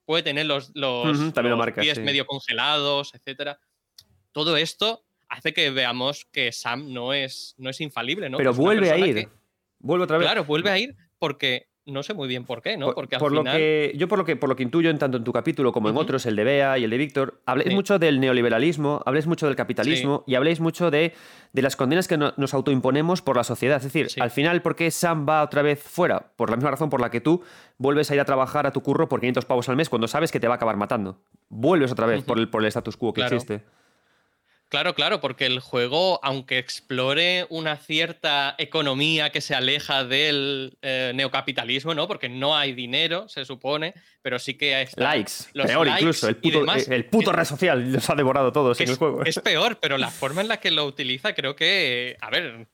puede 0.06 0.24
tener 0.24 0.46
los, 0.46 0.72
los, 0.76 1.18
lo 1.36 1.58
marca, 1.58 1.82
pies 1.82 1.96
sí. 1.98 2.04
medio 2.04 2.26
congelados, 2.26 3.14
etcétera. 3.14 3.60
Todo 4.34 4.58
esto 4.58 5.04
hace 5.30 5.54
que 5.54 5.70
veamos 5.72 6.26
que 6.32 6.52
Sam 6.52 6.92
no 6.94 7.14
es, 7.14 7.56
no 7.58 7.70
es 7.70 7.80
infalible, 7.82 8.30
¿no? 8.30 8.38
Pero 8.38 8.52
es 8.52 8.58
vuelve 8.58 8.92
a 8.92 8.98
ir. 8.98 9.16
que- 9.16 9.30
Vuelve 9.80 10.04
otra 10.04 10.18
vez. 10.18 10.28
claro, 10.28 10.44
vuelve 10.46 10.70
a 10.70 10.78
ir 10.78 10.96
porque 11.20 11.68
no 11.86 12.02
sé 12.04 12.14
muy 12.14 12.30
bien 12.30 12.46
por 12.46 12.62
qué, 12.62 12.78
¿no? 12.78 12.86
Por- 12.86 12.96
Porque 12.96 13.16
al 13.16 13.20
por 13.20 13.32
final. 13.32 13.44
lo 13.46 13.52
que 13.60 13.94
yo 13.98 14.08
por 14.08 14.18
lo 14.18 14.24
que 14.24 14.38
por 14.38 14.48
lo 14.48 14.56
que 14.56 14.64
intuyo 14.64 14.90
en 14.90 14.98
tanto 14.98 15.18
en 15.18 15.26
tu 15.26 15.34
capítulo 15.34 15.74
como 15.74 15.90
en 15.90 15.98
otros 15.98 16.26
el 16.26 16.38
de 16.38 16.46
Bea 16.46 16.78
y 16.78 16.86
el 16.86 16.90
de 16.90 16.98
Víctor 16.98 17.42
habléis 17.46 17.70
Sí. 17.72 17.76
mucho 17.76 18.00
del 18.00 18.22
neoliberalismo 18.22 19.02
habléis 19.06 19.28
mucho 19.28 19.48
del 19.48 19.58
capitalismo 19.58 20.24
y 20.26 20.36
habléis 20.36 20.62
mucho 20.62 20.90
de, 20.92 21.14
de 21.52 21.62
las 21.62 21.76
condenas 21.76 22.08
que 22.08 22.16
no- 22.18 22.34
nos 22.38 22.54
autoimponemos 22.54 23.22
por 23.22 23.36
la 23.36 23.44
sociedad 23.44 23.78
es 23.80 23.84
decir 23.84 24.10
Sí. 24.10 24.22
al 24.22 24.32
final 24.32 24.62
¿por 24.62 24.78
qué 24.78 24.90
Sam 24.92 25.26
va 25.28 25.44
otra 25.44 25.62
vez 25.62 25.84
fuera? 25.84 26.32
por 26.38 26.50
la 26.50 26.56
misma 26.56 26.72
razón 26.72 26.90
por 26.90 27.02
la 27.02 27.12
que 27.12 27.20
tú 27.20 27.44
vuelves 27.78 28.10
a 28.12 28.16
ir 28.16 28.22
a 28.22 28.26
trabajar 28.26 28.66
a 28.66 28.72
tu 28.72 28.80
curro 28.82 29.10
por 29.10 29.20
500 29.20 29.44
pavos 29.44 29.68
al 29.68 29.76
mes 29.76 29.90
cuando 29.90 30.08
sabes 30.08 30.32
que 30.32 30.40
te 30.40 30.48
va 30.48 30.54
a 30.54 30.56
acabar 30.58 30.78
matando 30.78 31.20
vuelves 31.50 31.92
otra 31.92 32.06
vez 32.06 32.24
por 32.24 32.40
el 32.40 32.50
por 32.50 32.62
el 32.62 32.68
status 32.68 32.96
quo 32.96 33.12
que 33.14 33.20
Claro. 33.22 33.36
existe 33.36 33.66
Claro, 34.74 34.96
claro, 34.96 35.22
porque 35.22 35.46
el 35.46 35.60
juego, 35.60 36.20
aunque 36.24 36.58
explore 36.58 37.46
una 37.52 37.78
cierta 37.78 38.56
economía 38.58 39.30
que 39.30 39.40
se 39.40 39.54
aleja 39.54 40.04
del 40.04 40.80
eh, 40.82 41.12
neocapitalismo, 41.14 41.94
¿no? 41.94 42.08
Porque 42.08 42.28
no 42.28 42.58
hay 42.58 42.74
dinero, 42.74 43.30
se 43.30 43.46
supone, 43.46 43.94
pero 44.24 44.40
sí 44.40 44.56
que 44.56 44.82
está 44.82 45.04
likes 45.14 45.32
los 45.54 45.68
peor 45.68 45.86
likes 45.86 46.02
incluso 46.02 46.28
el 46.28 46.38
puto, 46.38 46.60
demás. 46.62 46.88
el 46.88 47.06
puto 47.06 47.32
red 47.32 47.46
social 47.46 47.94
los 47.94 48.10
ha 48.10 48.16
devorado 48.16 48.52
todos 48.52 48.80
en 48.80 48.86
es, 48.86 48.90
el 48.90 48.98
juego 48.98 49.24
es 49.24 49.40
peor, 49.44 49.78
pero 49.80 50.00
la 50.00 50.10
forma 50.10 50.42
en 50.42 50.48
la 50.48 50.58
que 50.58 50.72
lo 50.72 50.86
utiliza, 50.86 51.36
creo 51.36 51.56
que. 51.56 52.18
A 52.20 52.32
ver, 52.32 52.66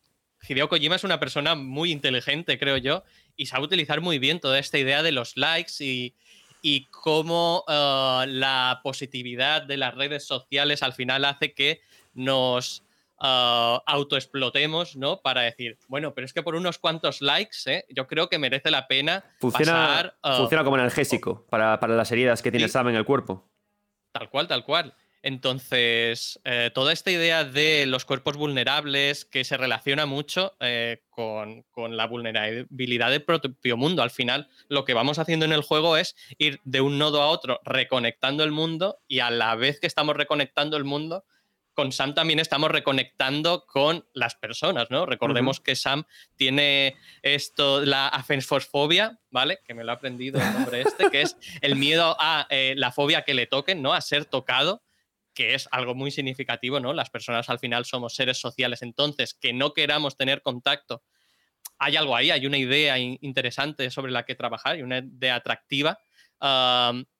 Hideo 0.47 0.69
Kojima 0.69 0.95
es 0.95 1.03
una 1.03 1.19
persona 1.19 1.55
muy 1.55 1.91
inteligente, 1.91 2.57
creo 2.57 2.77
yo, 2.77 3.03
y 3.35 3.47
sabe 3.47 3.65
utilizar 3.65 3.99
muy 3.99 4.19
bien 4.19 4.39
toda 4.39 4.57
esta 4.57 4.77
idea 4.77 5.03
de 5.03 5.11
los 5.11 5.35
likes 5.35 5.73
y, 5.83 6.15
y 6.61 6.85
cómo 6.85 7.63
eh, 7.67 8.25
la 8.27 8.81
positividad 8.83 9.63
de 9.63 9.77
las 9.77 9.95
redes 9.95 10.25
sociales 10.25 10.83
al 10.83 10.93
final 10.93 11.25
hace 11.25 11.53
que 11.53 11.81
nos 12.13 12.83
eh, 13.21 13.77
autoexplotemos, 13.85 14.95
¿no? 14.95 15.21
Para 15.21 15.41
decir, 15.41 15.77
bueno, 15.87 16.13
pero 16.13 16.25
es 16.25 16.33
que 16.33 16.41
por 16.41 16.55
unos 16.55 16.77
cuantos 16.77 17.21
likes, 17.21 17.57
¿eh? 17.65 17.85
yo 17.89 18.07
creo 18.07 18.29
que 18.29 18.39
merece 18.39 18.71
la 18.71 18.87
pena 18.87 19.25
funciona, 19.39 19.73
pasar. 19.73 20.17
eh, 20.23 20.37
funciona 20.37 20.63
como 20.63 20.75
analgésico 20.75 21.45
para, 21.49 21.79
para 21.79 21.95
las 21.95 22.11
heridas 22.11 22.41
que 22.41 22.51
tiene. 22.51 22.69
Sam 22.69 22.89
en 22.89 22.95
el 22.95 23.05
cuerpo 23.05 23.49
Tal 24.11 24.29
cual, 24.29 24.47
tal 24.47 24.63
cual. 24.63 24.95
Entonces, 25.21 26.39
eh, 26.45 26.71
toda 26.73 26.93
esta 26.93 27.11
idea 27.11 27.43
de 27.43 27.85
los 27.85 28.05
cuerpos 28.05 28.37
vulnerables 28.37 29.25
que 29.25 29.43
se 29.43 29.57
relaciona 29.57 30.05
mucho 30.05 30.55
eh, 30.61 31.03
con, 31.09 31.65
la 31.75 32.07
vulnerabilidad 32.07 33.11
del 33.11 33.23
propio 33.23 33.75
mundo. 33.75 34.01
Al 34.01 34.11
final, 34.11 34.49
lo 34.69 34.85
que 34.85 34.93
vamos 34.93 35.19
haciendo 35.19 35.45
en 35.45 35.51
el 35.51 35.61
juego 35.61 35.97
es 35.97 36.15
ir 36.37 36.61
de 36.63 36.81
un 36.81 36.97
nodo 36.97 37.21
a 37.21 37.27
otro 37.27 37.59
reconectando 37.65 38.43
el 38.43 38.51
mundo 38.51 38.99
y 39.07 39.19
a 39.19 39.29
la 39.29 39.55
vez 39.55 39.79
que 39.79 39.87
estamos 39.87 40.15
reconectando 40.15 40.77
el 40.77 40.85
mundo, 40.85 41.25
con 41.73 41.91
Sam 41.93 42.13
también 42.13 42.39
estamos 42.39 42.71
reconectando 42.71 43.65
con 43.65 44.05
las 44.13 44.35
personas, 44.35 44.91
¿no? 44.91 45.05
Recordemos 45.05 45.61
que 45.61 45.77
Sam 45.77 46.03
tiene 46.35 46.97
esto, 47.21 47.85
la 47.85 48.09
afensfosfobia, 48.09 49.17
¿vale? 49.29 49.59
Que 49.65 49.73
me 49.73 49.85
lo 49.85 49.91
ha 49.91 49.95
aprendido 49.95 50.41
el 50.41 50.53
nombre 50.53 50.81
este, 50.81 51.09
que 51.09 51.21
es 51.21 51.37
el 51.61 51.77
miedo 51.77 52.17
a 52.19 52.47
eh, 52.49 52.73
la 52.75 52.91
fobia 52.91 53.21
que 53.21 53.33
le 53.33 53.47
toquen, 53.47 53.81
¿no? 53.81 53.93
A 53.93 54.01
ser 54.01 54.25
tocado 54.25 54.81
que 55.39 55.55
es 55.55 55.69
algo 55.71 55.95
muy 55.95 56.11
significativo, 56.11 56.81
¿no? 56.81 56.91
Las 56.91 57.09
personas 57.09 57.49
al 57.49 57.59
final 57.59 57.85
somos 57.85 58.13
seres 58.13 58.41
sociales, 58.41 58.81
entonces 58.81 59.33
que 59.33 59.53
no 59.53 59.73
queramos 59.73 60.17
tener 60.17 60.41
contacto, 60.41 61.01
hay 61.77 61.95
algo 61.95 62.13
ahí, 62.13 62.29
hay 62.29 62.45
una 62.45 62.57
idea 62.57 62.99
interesante 62.99 63.89
sobre 63.89 64.11
la 64.11 64.25
que 64.25 64.35
trabajar 64.35 64.77
y 64.77 64.81
una 64.81 64.97
idea 64.97 65.35
atractiva. 65.35 65.97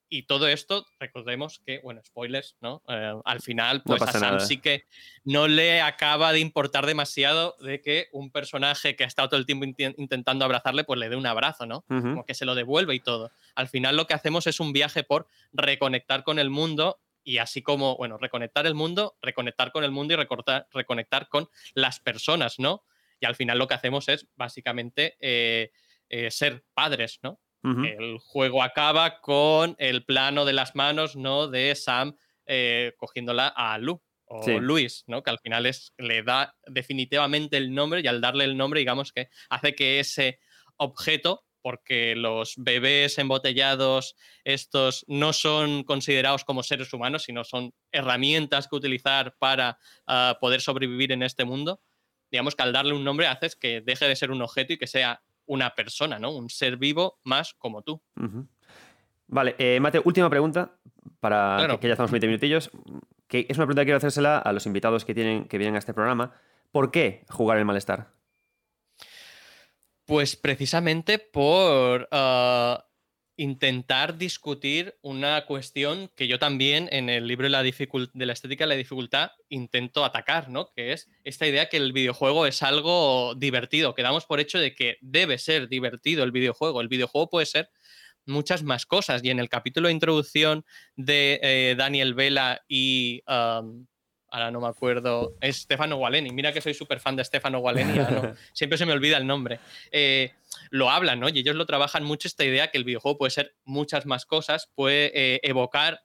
y 0.10 0.24
todo 0.24 0.50
esto, 0.50 0.86
recordemos 1.00 1.62
que, 1.66 1.80
bueno, 1.80 2.02
spoilers, 2.04 2.58
¿no? 2.60 2.82
Eh, 2.90 3.14
al 3.24 3.42
final, 3.42 3.84
pues 3.84 4.02
a 4.02 4.12
Sam 4.12 4.40
sí 4.42 4.58
que 4.58 4.84
no 5.24 5.48
le 5.48 5.82
acaba 5.82 6.34
de 6.34 6.40
importar 6.40 6.86
demasiado 6.88 7.56
de 7.62 7.80
que 7.80 8.08
un 8.12 8.32
personaje 8.32 8.98
que 8.98 9.06
ha 9.06 9.08
estado 9.08 9.30
todo 9.30 9.40
el 9.40 9.46
tiempo 9.46 9.66
intentando 9.98 10.44
abrazarle, 10.44 10.84
pues 10.84 11.00
le 11.00 11.08
dé 11.08 11.16
un 11.16 11.28
abrazo, 11.28 11.66
¿no? 11.66 11.86
Como 11.88 12.26
que 12.26 12.34
se 12.34 12.44
lo 12.44 12.54
devuelve 12.54 12.96
y 12.96 13.00
todo. 13.00 13.32
Al 13.56 13.70
final 13.70 13.96
lo 13.96 14.08
que 14.08 14.16
hacemos 14.16 14.46
es 14.46 14.60
un 14.60 14.74
viaje 14.74 15.04
por 15.04 15.28
reconectar 15.54 16.24
con 16.24 16.38
el 16.38 16.50
mundo 16.50 17.00
y 17.30 17.38
así 17.38 17.62
como, 17.62 17.96
bueno, 17.96 18.18
reconectar 18.18 18.66
el 18.66 18.74
mundo, 18.74 19.16
reconectar 19.22 19.72
con 19.72 19.84
el 19.84 19.92
mundo 19.92 20.16
y 20.16 20.18
reconectar 20.74 21.30
con 21.30 21.48
las 21.76 22.00
personas, 22.00 22.58
¿no? 22.58 22.84
Y 23.20 23.28
al 23.28 23.36
final 23.36 23.60
lo 23.60 23.68
que 23.68 23.76
hacemos 23.76 24.10
es 24.10 24.28
básicamente 24.36 25.16
eh, 25.20 25.70
eh, 26.10 26.32
ser 26.32 26.66
padres, 26.74 27.20
¿no? 27.22 27.40
El 27.62 28.18
juego 28.20 28.64
acaba 28.64 29.20
con 29.20 29.76
el 29.80 30.06
plano 30.06 30.46
de 30.46 30.54
las 30.54 30.76
manos, 30.76 31.16
¿no? 31.18 31.50
De 31.50 31.76
Sam 31.76 32.16
eh, 32.48 32.94
cogiéndola 32.98 33.50
a 33.50 33.78
Lu 33.78 34.02
o 34.26 34.48
Luis, 34.60 35.04
¿no? 35.06 35.22
Que 35.22 35.30
al 35.30 35.40
final 35.40 35.68
es, 35.68 35.94
le 35.98 36.24
da 36.24 36.56
definitivamente 36.66 37.58
el 37.58 37.76
nombre 37.76 38.02
y 38.02 38.08
al 38.08 38.22
darle 38.22 38.46
el 38.46 38.58
nombre, 38.58 38.80
digamos 38.80 39.12
que 39.12 39.30
hace 39.50 39.76
que 39.76 40.00
ese 40.00 40.40
objeto 40.78 41.44
porque 41.62 42.16
los 42.16 42.54
bebés 42.58 43.18
embotellados 43.18 44.16
estos 44.44 45.06
no 45.08 45.34
son 45.34 45.84
considerados 45.84 46.44
como 46.44 46.64
seres 46.64 46.94
humanos, 46.94 47.24
sino 47.24 47.44
son 47.44 47.74
herramientas 47.92 48.68
que 48.68 48.76
utilizar 48.76 49.36
para 49.40 49.78
ah, 50.08 50.38
poder 50.40 50.62
sobrevivir 50.62 51.12
en 51.12 51.24
este 51.24 51.46
mundo. 51.46 51.82
Digamos 52.32 52.56
que 52.56 52.64
al 52.64 52.74
darle 52.74 52.94
un 52.94 53.04
nombre 53.04 53.28
haces 53.28 53.56
que 53.56 53.82
deje 53.82 54.08
de 54.08 54.16
ser 54.16 54.32
un 54.32 54.42
objeto 54.42 54.74
y 54.74 54.78
que 54.78 54.88
sea 54.88 55.22
una 55.46 55.74
persona, 55.74 56.20
¿no? 56.20 56.32
Un 56.32 56.50
ser 56.50 56.78
vivo 56.78 57.20
más 57.24 57.56
como 57.56 57.82
tú. 57.82 58.02
Vale, 59.28 59.56
eh, 59.58 59.80
Mate, 59.80 60.00
última 60.04 60.30
pregunta 60.30 60.78
para 61.20 61.78
que, 61.80 61.88
ya 61.88 61.94
estamos 61.94 62.12
20 62.12 62.28
minutillos. 62.28 62.70
Que 63.28 63.46
es 63.50 63.58
una 63.58 63.66
pregunta 63.66 63.82
que 63.82 63.88
quiero 63.88 63.98
hacérsela 63.98 64.38
a 64.38 64.54
los 64.54 64.66
invitados 64.66 65.06
que, 65.06 65.14
tienen, 65.14 65.46
que 65.46 65.58
vienen 65.58 65.76
a 65.76 65.80
este 65.80 65.94
programa. 65.94 66.34
¿Por 66.72 66.92
qué 66.92 67.26
jugar 67.30 67.58
el 67.58 67.66
malestar? 67.66 68.19
Pues 70.10 70.36
precisamente 70.36 71.20
por 71.20 72.10
ah, 72.12 72.84
intentar 73.38 74.18
discutir 74.18 74.98
una 75.04 75.46
cuestión 75.46 76.10
que 76.16 76.28
yo 76.28 76.40
también 76.40 76.90
en 76.92 77.12
el 77.12 77.28
libro 77.28 77.44
de 77.44 77.52
la, 77.52 77.62
de 77.62 78.26
la 78.26 78.34
estética 78.34 78.64
de 78.64 78.70
la 78.70 78.76
dificultad 78.76 79.30
intento 79.50 80.04
atacar, 80.04 80.50
¿no? 80.50 80.72
Que 80.76 80.94
es 80.94 81.08
esta 81.24 81.46
idea 81.46 81.70
que 81.70 81.78
el 81.78 81.94
videojuego 81.94 82.48
es 82.48 82.64
algo 82.64 83.36
divertido, 83.36 83.94
que 83.94 84.02
damos 84.02 84.26
por 84.26 84.40
hecho 84.40 84.58
de 84.58 84.74
que 84.74 84.98
debe 85.02 85.38
ser 85.38 85.70
divertido 85.70 86.24
el 86.24 86.32
videojuego. 86.32 86.82
El 86.82 86.88
videojuego 86.88 87.30
puede 87.30 87.46
ser 87.46 87.70
muchas 88.26 88.64
más 88.64 88.88
cosas 88.88 89.24
y 89.24 89.30
en 89.30 89.38
el 89.38 89.48
capítulo 89.48 89.90
de 89.90 89.94
introducción 89.94 90.66
de 90.96 91.40
eh, 91.44 91.76
Daniel 91.78 92.16
Vela 92.16 92.64
y 92.68 93.22
ahora 94.32 94.52
no 94.52 94.62
me 94.62 94.68
acuerdo, 94.68 95.36
es 95.42 95.58
Stefano 95.58 95.98
Gualeni, 95.98 96.32
mira 96.32 96.54
que 96.54 96.62
soy 96.62 96.74
súper 96.74 97.00
fan 97.00 97.16
de 97.16 97.24
Stefano 97.24 97.60
Gualeni, 97.60 97.94
siempre 98.54 98.78
se 98.78 98.86
me 98.86 98.94
olvida 98.94 99.18
el 99.18 99.28
nombre, 99.28 99.60
eh, 99.92 100.34
lo 100.70 100.90
hablan, 100.90 101.20
¿no? 101.20 101.30
Y 101.30 101.40
ellos 101.40 101.56
lo 101.56 101.66
trabajan 101.66 102.04
mucho 102.04 102.28
esta 102.28 102.44
idea 102.44 102.72
que 102.72 102.78
el 102.78 102.84
videojuego 102.84 103.18
puede 103.18 103.32
ser 103.32 103.56
muchas 103.66 104.06
más 104.06 104.26
cosas, 104.26 104.70
puede 104.76 105.12
eh, 105.14 105.40
evocar 105.44 106.02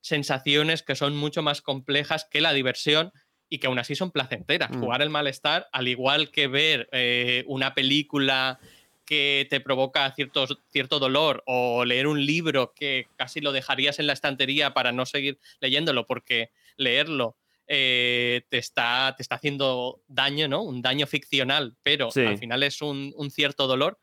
sensaciones 0.00 0.82
que 0.82 0.96
son 0.96 1.16
mucho 1.16 1.42
más 1.42 1.60
complejas 1.60 2.26
que 2.30 2.40
la 2.40 2.52
diversión 2.52 3.12
y 3.48 3.58
que 3.58 3.66
aún 3.66 3.78
así 3.78 3.94
son 3.94 4.12
placenteras. 4.12 4.70
Mm. 4.70 4.80
Jugar 4.80 5.02
el 5.02 5.10
malestar, 5.10 5.68
al 5.72 5.88
igual 5.88 6.30
que 6.30 6.46
ver 6.46 6.88
eh, 6.92 7.44
una 7.46 7.74
película 7.74 8.58
que 9.04 9.48
te 9.50 9.60
provoca 9.60 10.08
cierto, 10.12 10.46
cierto 10.70 11.00
dolor 11.00 11.42
o 11.46 11.84
leer 11.84 12.06
un 12.06 12.24
libro 12.24 12.72
que 12.74 13.08
casi 13.16 13.40
lo 13.40 13.50
dejarías 13.50 13.98
en 13.98 14.06
la 14.06 14.12
estantería 14.12 14.72
para 14.72 14.92
no 14.92 15.04
seguir 15.04 15.40
leyéndolo 15.58 16.06
porque 16.06 16.52
leerlo 16.76 17.36
eh, 17.72 18.42
te, 18.48 18.58
está, 18.58 19.14
te 19.16 19.22
está 19.22 19.36
haciendo 19.36 20.02
daño, 20.08 20.48
¿no? 20.48 20.60
Un 20.60 20.82
daño 20.82 21.06
ficcional, 21.06 21.76
pero 21.84 22.08
al 22.12 22.36
final 22.36 22.64
es 22.64 22.82
un, 22.82 23.14
cierto 23.30 23.68
dolor, 23.68 23.96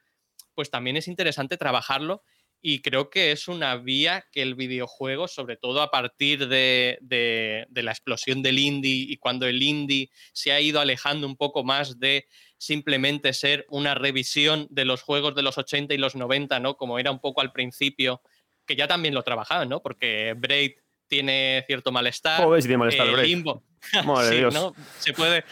pues 0.56 0.72
también 0.72 0.96
es 0.96 1.10
interesante 1.10 1.58
trabajarlo 1.58 2.24
y 2.62 2.82
creo 2.82 3.10
que 3.10 3.34
es 3.34 3.50
una 3.50 3.76
vía 3.76 4.24
que 4.32 4.42
el 4.42 4.56
videojuego, 4.56 5.28
sobre 5.28 5.58
todo 5.58 5.82
a 5.82 5.92
partir 5.92 6.48
de, 6.48 7.68
la 7.70 7.92
explosión 7.92 8.42
del 8.42 8.58
indie 8.58 9.06
y 9.10 9.18
cuando 9.18 9.46
el 9.46 9.62
indie 9.62 10.12
se 10.32 10.54
ha 10.54 10.62
ido 10.62 10.80
alejando 10.80 11.28
un 11.28 11.36
poco 11.36 11.66
más 11.66 12.00
de 12.00 12.26
simplemente 12.58 13.34
ser 13.34 13.66
una 13.68 13.96
revisión 13.96 14.68
de 14.70 14.86
los 14.86 15.02
juegos 15.02 15.36
de 15.36 15.42
los 15.42 15.58
80 15.58 15.94
y 15.94 15.98
los 15.98 16.16
90, 16.16 16.58
¿no? 16.62 16.78
Como 16.78 17.00
era 17.00 17.12
un 17.12 17.20
poco 17.20 17.42
al 17.42 17.52
principio, 17.52 18.22
que 18.66 18.78
ya 18.78 18.88
también 18.88 19.14
lo 19.14 19.24
trabajaban, 19.24 19.68
¿no? 19.68 19.82
Porque 19.82 20.36
Braid 20.38 20.72
tiene 21.08 21.64
cierto 21.68 21.92
malestar. 21.92 22.44
Joder, 22.44 22.62
si 22.62 22.68
tiene 22.68 22.80
malestar, 22.80 23.08
eh, 23.08 23.24
Limbo. 23.24 23.64
sí, 24.30 24.42
¿no? 24.54 24.74
Se 25.00 25.14
puede. 25.14 25.44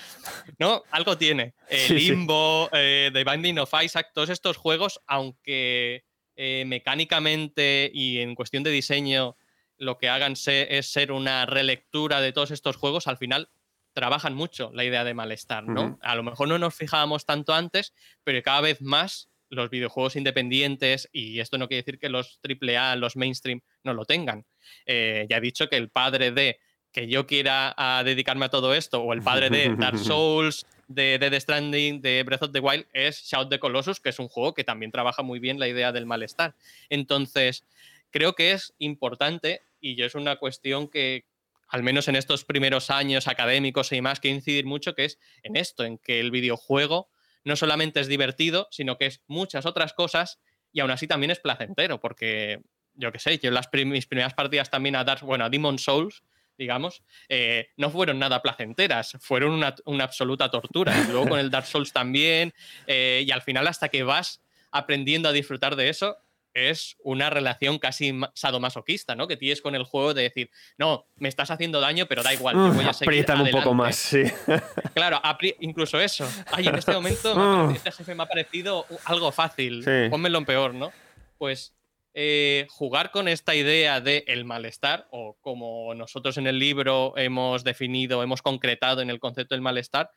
¿No? 0.59 0.83
Algo 0.91 1.17
tiene. 1.17 1.53
El 1.69 1.95
Limbo, 1.95 2.69
eh, 2.73 3.09
The 3.13 3.23
Binding 3.23 3.59
of 3.59 3.73
Isaac, 3.81 4.11
todos 4.13 4.29
estos 4.29 4.57
juegos, 4.57 5.01
aunque 5.07 6.03
eh, 6.35 6.63
mecánicamente 6.67 7.89
y 7.93 8.19
en 8.19 8.35
cuestión 8.35 8.63
de 8.63 8.71
diseño 8.71 9.37
lo 9.77 9.97
que 9.97 10.09
hagan 10.09 10.35
es 10.45 10.91
ser 10.91 11.11
una 11.11 11.45
relectura 11.45 12.21
de 12.21 12.31
todos 12.31 12.51
estos 12.51 12.77
juegos, 12.77 13.07
al 13.07 13.17
final 13.17 13.49
trabajan 13.93 14.33
mucho 14.33 14.71
la 14.73 14.83
idea 14.83 15.03
de 15.03 15.13
malestar, 15.13 15.65
¿no? 15.65 15.97
A 16.01 16.15
lo 16.15 16.23
mejor 16.23 16.47
no 16.47 16.57
nos 16.59 16.75
fijábamos 16.75 17.25
tanto 17.25 17.53
antes, 17.53 17.93
pero 18.23 18.41
cada 18.41 18.61
vez 18.61 18.81
más 18.81 19.29
los 19.55 19.69
videojuegos 19.69 20.15
independientes, 20.15 21.09
y 21.11 21.39
esto 21.39 21.57
no 21.57 21.67
quiere 21.67 21.81
decir 21.81 21.99
que 21.99 22.09
los 22.09 22.39
AAA, 22.43 22.95
los 22.97 23.15
mainstream, 23.15 23.61
no 23.83 23.93
lo 23.93 24.05
tengan. 24.05 24.45
Eh, 24.85 25.25
ya 25.29 25.37
he 25.37 25.41
dicho 25.41 25.67
que 25.67 25.77
el 25.77 25.89
padre 25.89 26.31
de 26.31 26.59
que 26.91 27.07
yo 27.07 27.27
quiera 27.27 27.73
a 27.77 28.03
dedicarme 28.05 28.45
a 28.45 28.49
todo 28.49 28.73
esto, 28.73 29.01
o 29.01 29.11
el 29.11 29.21
padre 29.21 29.49
de 29.49 29.75
Dark 29.75 29.97
Souls, 29.99 30.65
de 30.87 31.19
Dead 31.19 31.39
Stranding, 31.39 32.01
de 32.01 32.23
Breath 32.23 32.43
of 32.43 32.51
the 32.53 32.61
Wild, 32.61 32.85
es 32.93 33.21
Shout 33.23 33.49
the 33.49 33.59
Colossus, 33.59 33.99
que 33.99 34.09
es 34.09 34.19
un 34.19 34.29
juego 34.29 34.53
que 34.53 34.63
también 34.63 34.91
trabaja 34.91 35.21
muy 35.21 35.39
bien 35.39 35.59
la 35.59 35.67
idea 35.67 35.91
del 35.91 36.05
malestar. 36.05 36.55
Entonces, 36.89 37.65
creo 38.11 38.33
que 38.33 38.53
es 38.53 38.73
importante, 38.77 39.61
y 39.81 39.95
yo 39.95 40.05
es 40.05 40.15
una 40.15 40.37
cuestión 40.37 40.87
que, 40.87 41.25
al 41.67 41.83
menos 41.83 42.07
en 42.07 42.15
estos 42.15 42.45
primeros 42.45 42.89
años 42.89 43.27
académicos 43.27 43.91
y 43.91 43.99
más, 43.99 44.21
que 44.21 44.29
incidir 44.29 44.65
mucho, 44.65 44.95
que 44.95 45.03
es 45.03 45.19
en 45.43 45.57
esto, 45.57 45.83
en 45.83 45.97
que 45.97 46.21
el 46.21 46.31
videojuego 46.31 47.09
no 47.45 47.55
solamente 47.55 48.01
es 48.01 48.07
divertido, 48.07 48.67
sino 48.71 48.97
que 48.97 49.05
es 49.05 49.21
muchas 49.27 49.65
otras 49.65 49.93
cosas 49.93 50.39
y 50.73 50.81
aún 50.81 50.91
así 50.91 51.07
también 51.07 51.31
es 51.31 51.39
placentero, 51.39 52.01
porque 52.01 52.61
yo 52.95 53.11
qué 53.11 53.19
sé, 53.19 53.39
yo 53.39 53.51
las 53.51 53.69
mis 53.71 54.07
primeras 54.07 54.33
partidas 54.33 54.69
también 54.69 54.95
a 54.95 55.03
Dark, 55.03 55.21
bueno, 55.21 55.45
a 55.45 55.49
Demon 55.49 55.79
Souls, 55.79 56.23
digamos, 56.57 57.03
eh, 57.29 57.69
no 57.77 57.89
fueron 57.89 58.19
nada 58.19 58.41
placenteras, 58.41 59.17
fueron 59.19 59.53
una, 59.53 60.03
absoluta 60.03 60.49
tortura. 60.49 60.93
Y 60.97 61.07
luego 61.11 61.29
con 61.29 61.39
el 61.39 61.49
Dark 61.49 61.65
Souls 61.65 61.93
también, 61.93 62.53
eh, 62.87 63.23
y 63.25 63.31
al 63.31 63.41
final 63.41 63.67
hasta 63.67 63.89
que 63.89 64.03
vas 64.03 64.41
aprendiendo 64.71 65.29
a 65.29 65.31
disfrutar 65.31 65.75
de 65.75 65.89
eso, 65.89 66.17
es 66.55 66.95
una 67.03 67.29
relación 67.29 67.77
casi 67.77 68.17
sadomasoquista, 68.33 69.13
¿no? 69.13 69.27
Que 69.27 69.37
tienes 69.37 69.61
con 69.61 69.75
el 69.75 69.83
juego 69.83 70.13
de 70.13 70.23
decir, 70.23 70.49
no, 70.77 71.05
me 71.17 71.27
estás 71.27 71.51
haciendo 71.51 71.81
daño, 71.81 72.07
pero 72.07 72.23
da 72.23 72.33
igual, 72.33 72.55
te 72.55 72.77
voy 72.77 72.85
a 72.85 72.93
seguir 72.93 73.25
un 73.29 73.51
poco 73.51 73.73
más, 73.73 73.95
sí. 73.95 74.23
Claro, 74.95 75.21
incluso 75.59 75.99
eso. 75.99 76.27
Ay, 76.51 76.67
en 76.67 76.75
este 76.75 76.93
momento 76.93 77.69
este 77.71 77.91
jefe 77.91 78.15
me 78.15 78.23
ha 78.23 78.27
parecido 78.27 78.85
algo 79.03 79.31
fácil, 79.33 79.83
sí. 79.83 80.09
pónmelo 80.09 80.37
en 80.37 80.45
peor, 80.45 80.73
¿no? 80.73 80.91
Pues 81.37 81.75
eh, 82.13 82.65
jugar 82.69 83.11
con 83.11 83.27
esta 83.27 83.53
idea 83.53 83.99
de 83.99 84.23
el 84.27 84.45
malestar, 84.45 85.07
o 85.11 85.37
como 85.41 85.93
nosotros 85.93 86.37
en 86.37 86.47
el 86.47 86.57
libro 86.57 87.13
hemos 87.17 87.65
definido, 87.65 88.23
hemos 88.23 88.41
concretado 88.41 89.01
en 89.01 89.09
el 89.09 89.19
concepto 89.19 89.55
del 89.55 89.61
malestar, 89.61 90.09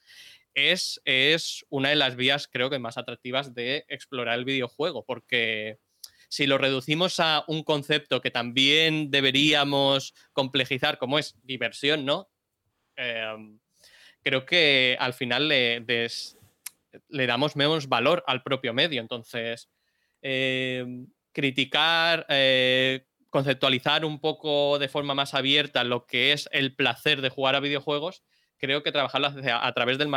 es, 0.54 1.00
es 1.04 1.66
una 1.68 1.88
de 1.88 1.96
las 1.96 2.14
vías, 2.14 2.48
creo 2.50 2.70
que 2.70 2.78
más 2.78 2.96
atractivas 2.96 3.54
de 3.54 3.84
explorar 3.88 4.38
el 4.38 4.44
videojuego, 4.44 5.04
porque 5.04 5.78
si 6.28 6.46
lo 6.46 6.58
reducimos 6.58 7.20
a 7.20 7.44
un 7.48 7.64
concepto 7.64 8.20
que 8.20 8.30
también 8.30 9.10
deberíamos 9.10 10.14
complejizar, 10.32 10.98
como 10.98 11.18
es 11.18 11.36
diversión, 11.42 12.04
¿no? 12.04 12.28
Em, 12.96 13.58
creo 14.22 14.44
que 14.44 14.96
al 15.00 15.14
final 15.14 15.48
le, 15.48 15.80
le, 17.08 17.26
damos 17.26 17.56
menos 17.56 17.88
valor 17.88 18.24
al 18.26 18.42
propio 18.42 18.74
medio. 18.74 19.00
Entonces, 19.00 19.70
em, 20.20 21.06
criticar, 21.32 22.26
eh, 22.28 23.06
conceptualizar 23.30 24.04
un 24.04 24.20
poco 24.20 24.78
de 24.78 24.88
forma 24.88 25.14
más 25.14 25.34
abierta 25.34 25.84
lo 25.84 26.06
que 26.06 26.32
es 26.32 26.48
el 26.52 26.74
placer 26.74 27.20
de 27.22 27.30
jugar 27.30 27.54
a 27.54 27.60
videojuegos, 27.60 28.22
creo 28.58 28.82
que 28.82 28.92
trabajarlo 28.92 29.28
a, 29.28 29.72
través 29.72 29.98
del, 29.98 30.08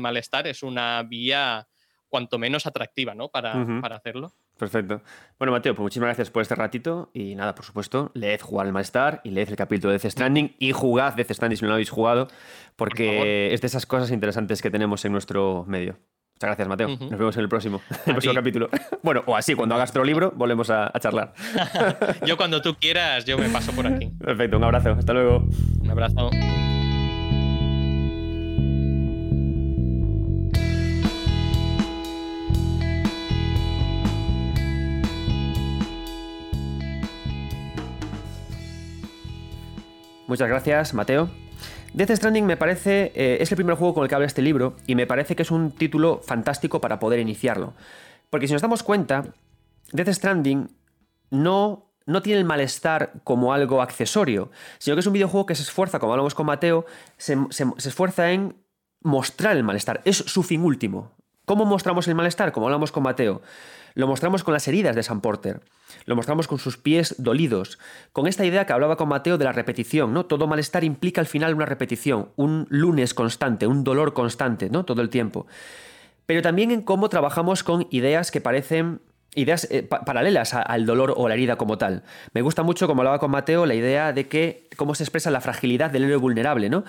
malestar 0.00 0.46
es 0.46 0.62
una 0.62 1.02
vía 1.02 1.68
cuanto 2.08 2.38
menos 2.38 2.66
atractiva 2.66 3.14
¿no? 3.14 3.28
para, 3.28 3.66
para 3.80 3.96
hacerlo. 3.96 4.32
Perfecto. 4.58 5.02
Bueno, 5.38 5.52
Mateo, 5.52 5.74
pues 5.74 5.82
muchísimas 5.82 6.08
gracias 6.08 6.30
por 6.30 6.42
este 6.42 6.54
ratito. 6.54 7.10
Y 7.12 7.34
nada, 7.34 7.54
por 7.54 7.64
supuesto, 7.64 8.10
leed 8.14 8.40
Jugar 8.40 8.66
el 8.66 8.72
Malestar 8.72 9.20
y 9.24 9.30
leed 9.30 9.48
el 9.48 9.56
capítulo 9.56 9.92
de 9.92 9.98
Death 9.98 10.12
Stranding 10.12 10.54
y 10.58 10.72
jugad 10.72 11.14
Death 11.14 11.32
Stranding 11.32 11.56
si 11.56 11.62
no 11.62 11.68
lo 11.68 11.74
habéis 11.74 11.90
jugado, 11.90 12.28
porque 12.76 13.52
es 13.52 13.60
de 13.60 13.66
esas 13.66 13.86
cosas 13.86 14.10
interesantes 14.10 14.62
que 14.62 14.70
tenemos 14.70 15.04
en 15.04 15.12
nuestro 15.12 15.64
medio. 15.66 15.98
Muchas 16.34 16.48
gracias, 16.48 16.68
Mateo. 16.68 16.88
Nos 16.88 17.10
vemos 17.10 17.36
en 17.36 17.42
el 17.42 17.48
próximo, 17.48 17.80
el 18.06 18.12
próximo 18.12 18.34
capítulo. 18.34 18.68
Bueno, 19.02 19.22
o 19.26 19.36
así, 19.36 19.54
cuando 19.54 19.74
hagas 19.74 19.90
otro 19.90 20.02
libro, 20.02 20.32
volvemos 20.34 20.70
a, 20.70 20.90
a 20.92 20.98
charlar. 20.98 21.34
yo 22.26 22.38
cuando 22.38 22.62
tú 22.62 22.74
quieras, 22.74 23.26
yo 23.26 23.36
me 23.36 23.50
paso 23.50 23.72
por 23.72 23.86
aquí. 23.86 24.06
Perfecto, 24.18 24.56
un 24.56 24.64
abrazo. 24.64 24.92
Hasta 24.92 25.12
luego. 25.12 25.44
Un 25.80 25.90
abrazo. 25.90 26.30
Muchas 40.26 40.48
gracias, 40.48 40.94
Mateo. 40.94 41.28
Death 41.92 42.10
Stranding 42.10 42.46
me 42.46 42.56
parece, 42.56 43.12
eh, 43.14 43.38
es 43.40 43.52
el 43.52 43.56
primer 43.56 43.76
juego 43.76 43.94
con 43.94 44.02
el 44.02 44.08
que 44.08 44.14
habla 44.14 44.26
este 44.26 44.42
libro 44.42 44.76
y 44.86 44.94
me 44.94 45.06
parece 45.06 45.36
que 45.36 45.42
es 45.42 45.50
un 45.50 45.70
título 45.70 46.20
fantástico 46.24 46.80
para 46.80 46.98
poder 46.98 47.20
iniciarlo. 47.20 47.74
Porque 48.30 48.46
si 48.46 48.52
nos 48.52 48.62
damos 48.62 48.82
cuenta, 48.82 49.26
Death 49.92 50.08
Stranding 50.08 50.70
no, 51.30 51.92
no 52.06 52.22
tiene 52.22 52.40
el 52.40 52.46
malestar 52.46 53.12
como 53.22 53.52
algo 53.52 53.82
accesorio, 53.82 54.50
sino 54.78 54.96
que 54.96 55.00
es 55.00 55.06
un 55.06 55.12
videojuego 55.12 55.46
que 55.46 55.54
se 55.54 55.62
esfuerza, 55.62 55.98
como 55.98 56.12
hablamos 56.12 56.34
con 56.34 56.46
Mateo, 56.46 56.86
se, 57.16 57.36
se 57.50 57.88
esfuerza 57.88 58.32
en 58.32 58.56
mostrar 59.02 59.56
el 59.56 59.62
malestar. 59.62 60.00
Es 60.04 60.16
su 60.16 60.42
fin 60.42 60.62
último. 60.62 61.12
¿Cómo 61.44 61.66
mostramos 61.66 62.08
el 62.08 62.14
malestar? 62.14 62.52
Como 62.52 62.66
hablamos 62.66 62.90
con 62.90 63.02
Mateo. 63.02 63.42
Lo 63.94 64.08
mostramos 64.08 64.42
con 64.42 64.54
las 64.54 64.66
heridas 64.66 64.96
de 64.96 65.02
Sam 65.02 65.20
Porter, 65.20 65.60
lo 66.04 66.16
mostramos 66.16 66.48
con 66.48 66.58
sus 66.58 66.76
pies 66.76 67.14
dolidos, 67.18 67.78
con 68.12 68.26
esta 68.26 68.44
idea 68.44 68.66
que 68.66 68.72
hablaba 68.72 68.96
con 68.96 69.08
Mateo 69.08 69.38
de 69.38 69.44
la 69.44 69.52
repetición, 69.52 70.12
¿no? 70.12 70.26
Todo 70.26 70.48
malestar 70.48 70.82
implica 70.82 71.20
al 71.20 71.28
final 71.28 71.54
una 71.54 71.66
repetición, 71.66 72.30
un 72.34 72.66
lunes 72.70 73.14
constante, 73.14 73.68
un 73.68 73.84
dolor 73.84 74.12
constante, 74.12 74.68
¿no? 74.68 74.84
Todo 74.84 75.00
el 75.00 75.10
tiempo. 75.10 75.46
Pero 76.26 76.42
también 76.42 76.72
en 76.72 76.82
cómo 76.82 77.08
trabajamos 77.08 77.62
con 77.62 77.86
ideas 77.90 78.30
que 78.30 78.40
parecen 78.40 79.00
ideas 79.36 79.66
eh, 79.70 79.82
paralelas 79.82 80.54
al 80.54 80.86
dolor 80.86 81.14
o 81.16 81.28
la 81.28 81.34
herida 81.34 81.56
como 81.56 81.78
tal. 81.78 82.02
Me 82.32 82.42
gusta 82.42 82.62
mucho, 82.62 82.86
como 82.86 83.02
hablaba 83.02 83.18
con 83.18 83.30
Mateo, 83.30 83.66
la 83.66 83.74
idea 83.74 84.12
de 84.12 84.28
que 84.28 84.68
cómo 84.76 84.94
se 84.94 85.04
expresa 85.04 85.30
la 85.30 85.40
fragilidad 85.40 85.90
del 85.90 86.04
héroe 86.04 86.16
vulnerable, 86.16 86.70
¿no? 86.70 86.84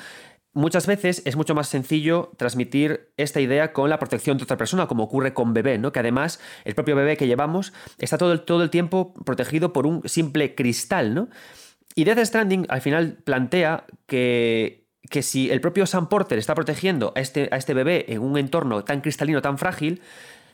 Muchas 0.55 0.87
veces 0.87 1.21
es 1.25 1.35
mucho 1.35 1.53
más 1.53 1.67
sencillo 1.67 2.31
transmitir 2.37 3.11
esta 3.17 3.41
idea 3.41 3.73
con 3.73 3.89
la 3.89 3.99
protección 3.99 4.37
de 4.37 4.45
otra 4.45 4.57
persona, 4.57 4.87
como 4.87 5.03
ocurre 5.03 5.33
con 5.33 5.53
bebé, 5.53 5.77
¿no? 5.77 5.91
Que 5.91 5.99
además 5.99 6.39
el 6.63 6.73
propio 6.73 6.95
bebé 6.95 7.17
que 7.17 7.27
llevamos 7.27 7.73
está 7.99 8.17
todo 8.17 8.31
el, 8.33 8.41
todo 8.41 8.63
el 8.63 8.69
tiempo 8.69 9.13
protegido 9.25 9.73
por 9.73 9.85
un 9.85 10.07
simple 10.07 10.55
cristal, 10.55 11.13
¿no? 11.13 11.29
Y 11.93 12.05
Death 12.05 12.25
Stranding 12.25 12.65
al 12.69 12.81
final 12.81 13.17
plantea 13.23 13.85
que, 14.07 14.87
que 15.09 15.21
si 15.21 15.51
el 15.51 15.61
propio 15.61 15.85
Sam 15.85 16.09
Porter 16.09 16.39
está 16.39 16.55
protegiendo 16.55 17.13
a 17.15 17.19
este, 17.19 17.49
a 17.51 17.57
este 17.57 17.73
bebé 17.73 18.05
en 18.09 18.21
un 18.21 18.37
entorno 18.37 18.83
tan 18.83 19.01
cristalino, 19.01 19.41
tan 19.41 19.57
frágil, 19.57 20.01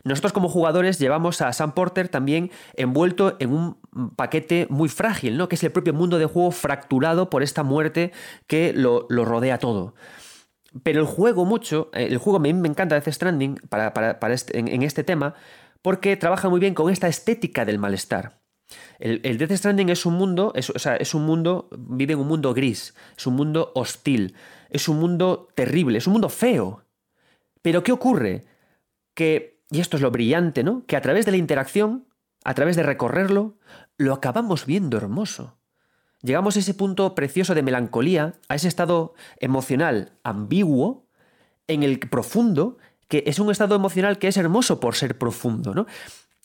nosotros 0.04 0.34
como 0.34 0.50
jugadores 0.50 1.00
llevamos 1.00 1.42
a 1.42 1.54
Sam 1.54 1.74
Porter 1.74 2.10
también 2.10 2.52
envuelto 2.76 3.36
en 3.40 3.54
un 3.54 3.78
paquete 4.16 4.68
muy 4.70 4.90
frágil, 4.90 5.38
¿no? 5.38 5.48
Que 5.48 5.56
es 5.56 5.64
el 5.64 5.72
propio 5.72 5.94
mundo 5.94 6.18
de 6.18 6.26
juego 6.26 6.52
fracturado 6.52 7.30
por 7.30 7.44
esta 7.44 7.64
muerte 7.64 8.12
que 8.48 8.74
lo, 8.74 9.08
rodea 9.10 9.60
todo. 9.60 9.94
Pero 10.84 11.02
el 11.02 11.06
juego 11.06 11.46
mucho, 11.46 11.90
eh, 11.94 12.08
el 12.10 12.18
juego 12.18 12.40
me, 12.40 12.54
me 12.54 12.68
encanta 12.68 12.96
Death 12.96 13.14
Stranding 13.14 13.56
para, 13.70 14.18
este, 14.30 14.58
en, 14.58 14.82
este 14.84 15.04
tema 15.04 15.36
porque 15.82 16.16
trabaja 16.16 16.50
muy 16.50 16.60
bien 16.60 16.74
con 16.74 16.92
esta 16.92 17.08
estética 17.08 17.66
del 17.66 17.80
malestar. 17.80 18.40
El, 19.00 19.20
el, 19.24 19.38
Death 19.38 19.52
Stranding 19.52 19.90
es 19.90 20.06
un 20.06 20.14
mundo, 20.14 20.54
o 20.56 20.80
sea, 20.80 20.96
es 20.96 21.14
un 21.14 21.26
mundo, 21.26 21.70
vive 21.78 22.14
en 22.14 22.20
un 22.20 22.28
mundo 22.28 22.54
gris, 22.54 22.96
es 23.18 23.28
un 23.28 23.36
mundo 23.36 23.72
hostil, 23.76 24.36
es 24.70 24.88
un 24.88 25.00
mundo 25.00 25.50
terrible, 25.56 25.98
es 25.98 26.08
un 26.08 26.14
mundo 26.14 26.30
feo. 26.30 26.86
Pero 27.62 27.84
¿qué 27.84 27.92
ocurre? 27.92 28.46
Que 29.14 29.61
y 29.72 29.80
esto 29.80 29.98
es 29.98 30.04
lo 30.04 30.12
brillante, 30.12 30.64
¿no? 30.64 30.86
Que 30.86 30.98
a 30.98 31.02
través 31.02 31.26
de 31.26 31.32
la 31.32 31.38
interacción, 31.38 32.06
a 32.44 32.54
través 32.54 32.76
de 32.76 32.84
recorrerlo, 32.84 33.58
lo 33.98 34.14
acabamos 34.14 34.66
viendo 34.66 34.98
hermoso. 34.98 35.58
Llegamos 36.22 36.56
a 36.56 36.60
ese 36.60 36.74
punto 36.74 37.16
precioso 37.16 37.56
de 37.56 37.64
melancolía, 37.64 38.34
a 38.50 38.56
ese 38.56 38.68
estado 38.68 39.16
emocional 39.40 40.12
ambiguo, 40.24 41.08
en 41.68 41.84
el 41.84 42.00
profundo, 42.00 42.78
que 43.08 43.24
es 43.26 43.40
un 43.40 43.50
estado 43.50 43.76
emocional 43.76 44.20
que 44.20 44.28
es 44.28 44.38
hermoso 44.38 44.80
por 44.80 44.96
ser 44.96 45.18
profundo, 45.18 45.74
¿no? 45.74 45.88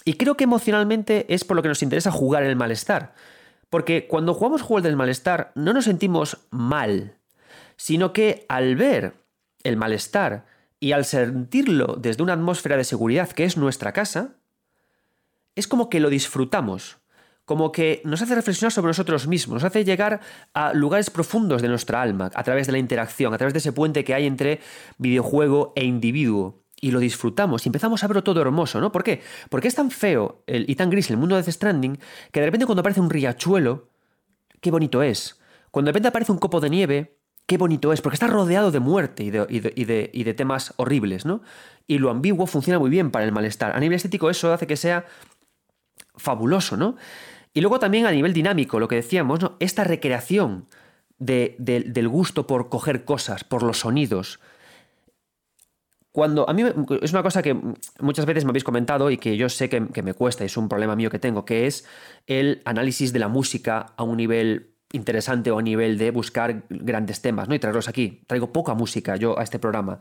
Y 0.05 0.14
creo 0.14 0.37
que 0.37 0.45
emocionalmente 0.45 1.27
es 1.35 1.45
por 1.45 1.57
lo 1.57 1.62
que 1.62 1.68
nos 1.68 1.83
interesa 1.83 2.12
jugar 2.12 2.45
el 2.45 2.55
malestar. 2.55 3.14
Porque 3.70 4.07
cuando 4.07 4.35
jugamos 4.35 4.62
juegos 4.62 4.85
del 4.85 4.97
malestar 4.97 5.51
no 5.57 5.72
nos 5.72 5.87
sentimos 5.87 6.47
mal, 6.51 7.18
sino 7.77 8.12
que 8.12 8.47
al 8.49 8.77
ver 8.77 9.14
el 9.64 9.77
malestar 9.77 10.47
y 10.81 10.93
al 10.93 11.05
sentirlo 11.05 11.97
desde 11.99 12.22
una 12.22 12.35
atmósfera 12.35 12.77
de 12.77 12.85
seguridad 12.85 13.31
que 13.31 13.45
es 13.45 13.57
nuestra 13.57 13.93
casa, 13.93 14.37
es 15.55 15.66
como 15.66 15.89
que 15.89 16.01
lo 16.01 16.11
disfrutamos, 16.11 16.99
como 17.45 17.72
que 17.72 18.03
nos 18.05 18.20
hace 18.20 18.35
reflexionar 18.35 18.72
sobre 18.72 18.89
nosotros 18.89 19.27
mismos, 19.27 19.55
nos 19.55 19.64
hace 19.64 19.85
llegar 19.85 20.20
a 20.53 20.74
lugares 20.74 21.11
profundos 21.11 21.62
de 21.62 21.68
nuestra 21.68 22.03
alma, 22.03 22.31
a 22.35 22.43
través 22.43 22.66
de 22.66 22.72
la 22.72 22.79
interacción, 22.79 23.33
a 23.33 23.39
través 23.39 23.55
de 23.55 23.59
ese 23.59 23.72
puente 23.72 24.05
que 24.05 24.14
hay 24.14 24.27
entre 24.27 24.61
videojuego 24.99 25.72
e 25.77 25.85
individuo. 25.85 26.62
Y 26.79 26.91
lo 26.91 27.01
disfrutamos 27.01 27.64
y 27.64 27.70
empezamos 27.70 28.05
a 28.05 28.07
verlo 28.07 28.22
todo 28.22 28.43
hermoso, 28.43 28.83
¿no? 28.83 28.93
¿Por 28.93 29.03
qué? 29.03 29.22
Porque 29.49 29.66
es 29.68 29.74
tan 29.74 29.91
feo 29.91 30.43
y 30.47 30.74
tan 30.74 30.91
gris 30.91 31.09
el 31.09 31.16
mundo 31.16 31.35
de 31.35 31.43
The 31.43 31.53
Stranding 31.53 31.99
que 32.31 32.41
de 32.41 32.47
repente 32.47 32.66
cuando 32.66 32.81
aparece 32.81 33.01
un 33.01 33.09
riachuelo, 33.09 33.89
qué 34.61 34.70
bonito 34.70 35.03
es. 35.03 35.41
Cuando 35.70 35.89
de 35.89 35.93
repente 35.93 36.09
aparece 36.09 36.33
un 36.33 36.39
copo 36.39 36.61
de 36.61 36.68
nieve, 36.68 37.16
qué 37.47 37.59
bonito 37.59 37.92
es, 37.92 38.01
porque 38.01 38.14
está 38.14 38.26
rodeado 38.26 38.70
de 38.70 38.80
muerte 38.80 39.22
y 39.22 39.30
de, 39.30 40.34
temas 40.36 40.74
horribles, 40.76 41.24
¿no? 41.24 41.42
Y 41.86 41.99
lo 41.99 42.11
ambiguo 42.11 42.47
funciona 42.47 42.78
muy 42.78 42.90
bien 42.90 43.11
para 43.11 43.24
el 43.24 43.32
malestar. 43.32 43.74
A 43.74 43.80
nivel 43.80 43.97
estético 43.97 44.28
eso 44.28 44.53
hace 44.53 44.66
que 44.66 44.76
sea 44.76 45.07
fabuloso, 46.16 46.76
¿no? 46.76 46.97
Y 47.55 47.61
luego 47.61 47.78
también 47.78 48.07
a 48.07 48.11
nivel 48.11 48.32
dinámico, 48.32 48.80
lo 48.80 48.88
que 48.88 48.97
decíamos, 48.97 49.40
¿no? 49.40 49.57
Esta 49.61 49.84
recreación 49.84 50.66
del 51.18 52.09
gusto 52.09 52.47
por 52.47 52.68
coger 52.68 53.05
cosas, 53.05 53.44
por 53.44 53.62
los 53.62 53.78
sonidos. 53.78 54.40
Cuando 56.11 56.49
a 56.49 56.53
mí 56.53 56.64
es 57.03 57.12
una 57.12 57.22
cosa 57.22 57.42
que 57.42 57.57
muchas 58.01 58.26
veces 58.26 58.44
me 58.44 58.51
habéis 58.51 58.64
comentado 58.64 59.11
y 59.11 59.18
que 59.18 59.36
yo 59.36 59.49
sé 59.49 59.68
que, 59.68 59.86
que 59.88 60.03
me 60.03 60.14
cuesta, 60.14 60.44
es 60.44 60.57
un 60.57 60.68
problema 60.68 60.97
mío 60.97 61.11
que 61.11 61.18
tengo, 61.18 61.44
que 61.44 61.66
es 61.66 61.86
el 62.26 62.62
análisis 62.64 63.12
de 63.12 63.18
la 63.18 63.28
música 63.28 63.86
a 63.97 64.03
un 64.03 64.16
nivel 64.16 64.76
interesante 64.97 65.51
o 65.51 65.59
a 65.59 65.62
nivel 65.62 65.99
de 65.99 66.11
buscar 66.11 66.64
grandes 66.68 67.20
temas 67.22 67.49
¿no? 67.49 67.55
y 67.55 67.59
traerlos 67.59 67.88
aquí. 67.88 68.22
Traigo 68.26 68.53
poca 68.53 68.74
música 68.74 69.16
yo 69.16 69.38
a 69.38 69.42
este 69.42 69.59
programa. 69.59 70.01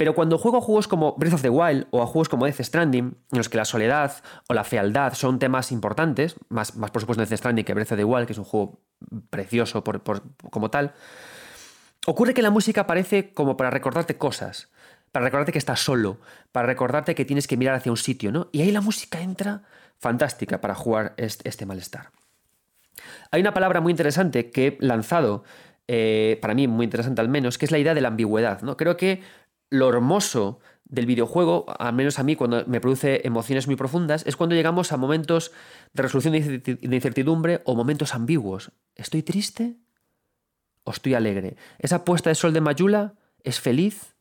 Pero 0.00 0.14
cuando 0.14 0.38
juego 0.38 0.56
a 0.56 0.60
juegos 0.62 0.88
como 0.88 1.14
Breath 1.16 1.34
of 1.34 1.42
the 1.42 1.50
Wild 1.50 1.86
o 1.90 2.02
a 2.02 2.06
juegos 2.06 2.30
como 2.30 2.46
Death 2.46 2.62
Stranding, 2.62 3.04
en 3.32 3.38
los 3.38 3.50
que 3.50 3.58
la 3.58 3.66
soledad 3.66 4.12
o 4.48 4.54
la 4.54 4.64
fealdad 4.64 5.12
son 5.12 5.38
temas 5.38 5.72
importantes, 5.72 6.36
más, 6.48 6.74
más 6.76 6.90
por 6.90 7.02
supuesto 7.02 7.22
Death 7.22 7.38
Stranding 7.38 7.66
que 7.66 7.74
Breath 7.74 7.92
of 7.92 7.98
the 7.98 8.04
Wild, 8.04 8.26
que 8.26 8.32
es 8.32 8.38
un 8.38 8.46
juego 8.46 8.80
precioso 9.28 9.84
por, 9.84 10.02
como 10.50 10.70
tal, 10.70 10.94
ocurre 12.06 12.32
que 12.32 12.40
la 12.40 12.50
música 12.50 12.80
aparece 12.80 13.34
como 13.34 13.58
para 13.58 13.68
recordarte 13.68 14.16
cosas, 14.16 14.70
para 15.12 15.26
recordarte 15.26 15.52
que 15.52 15.58
estás 15.58 15.80
solo, 15.80 16.18
para 16.50 16.66
recordarte 16.66 17.14
que 17.14 17.26
tienes 17.26 17.46
que 17.46 17.58
mirar 17.58 17.74
hacia 17.74 17.92
un 17.92 17.98
sitio, 17.98 18.32
¿no? 18.32 18.48
Y 18.52 18.62
ahí 18.62 18.72
la 18.72 18.80
música 18.80 19.20
entra 19.20 19.64
fantástica 19.98 20.62
para 20.62 20.74
jugar 20.74 21.12
este 21.18 21.66
malestar. 21.66 22.10
Hay 23.30 23.40
una 23.40 23.54
palabra 23.54 23.80
muy 23.80 23.90
interesante 23.90 24.50
que 24.50 24.66
he 24.66 24.78
lanzado, 24.80 25.44
eh, 25.88 26.38
para 26.40 26.54
mí 26.54 26.66
muy 26.68 26.84
interesante 26.84 27.20
al 27.20 27.28
menos, 27.28 27.58
que 27.58 27.64
es 27.64 27.70
la 27.70 27.78
idea 27.78 27.94
de 27.94 28.00
la 28.00 28.08
ambigüedad. 28.08 28.62
¿no? 28.62 28.76
Creo 28.76 28.96
que 28.96 29.22
lo 29.70 29.88
hermoso 29.88 30.60
del 30.84 31.06
videojuego, 31.06 31.66
al 31.78 31.92
menos 31.94 32.18
a 32.18 32.24
mí 32.24 32.34
cuando 32.34 32.64
me 32.66 32.80
produce 32.80 33.20
emociones 33.24 33.66
muy 33.66 33.76
profundas, 33.76 34.26
es 34.26 34.36
cuando 34.36 34.56
llegamos 34.56 34.92
a 34.92 34.96
momentos 34.96 35.52
de 35.92 36.02
resolución 36.02 36.34
de 36.34 36.78
incertidumbre 36.82 37.62
o 37.64 37.76
momentos 37.76 38.14
ambiguos. 38.14 38.72
¿Estoy 38.96 39.22
triste 39.22 39.76
o 40.84 40.90
estoy 40.90 41.14
alegre? 41.14 41.56
¿Esa 41.78 42.04
puesta 42.04 42.30
de 42.30 42.34
sol 42.34 42.52
de 42.52 42.60
Mayula 42.60 43.14
es 43.44 43.60
feliz 43.60 44.16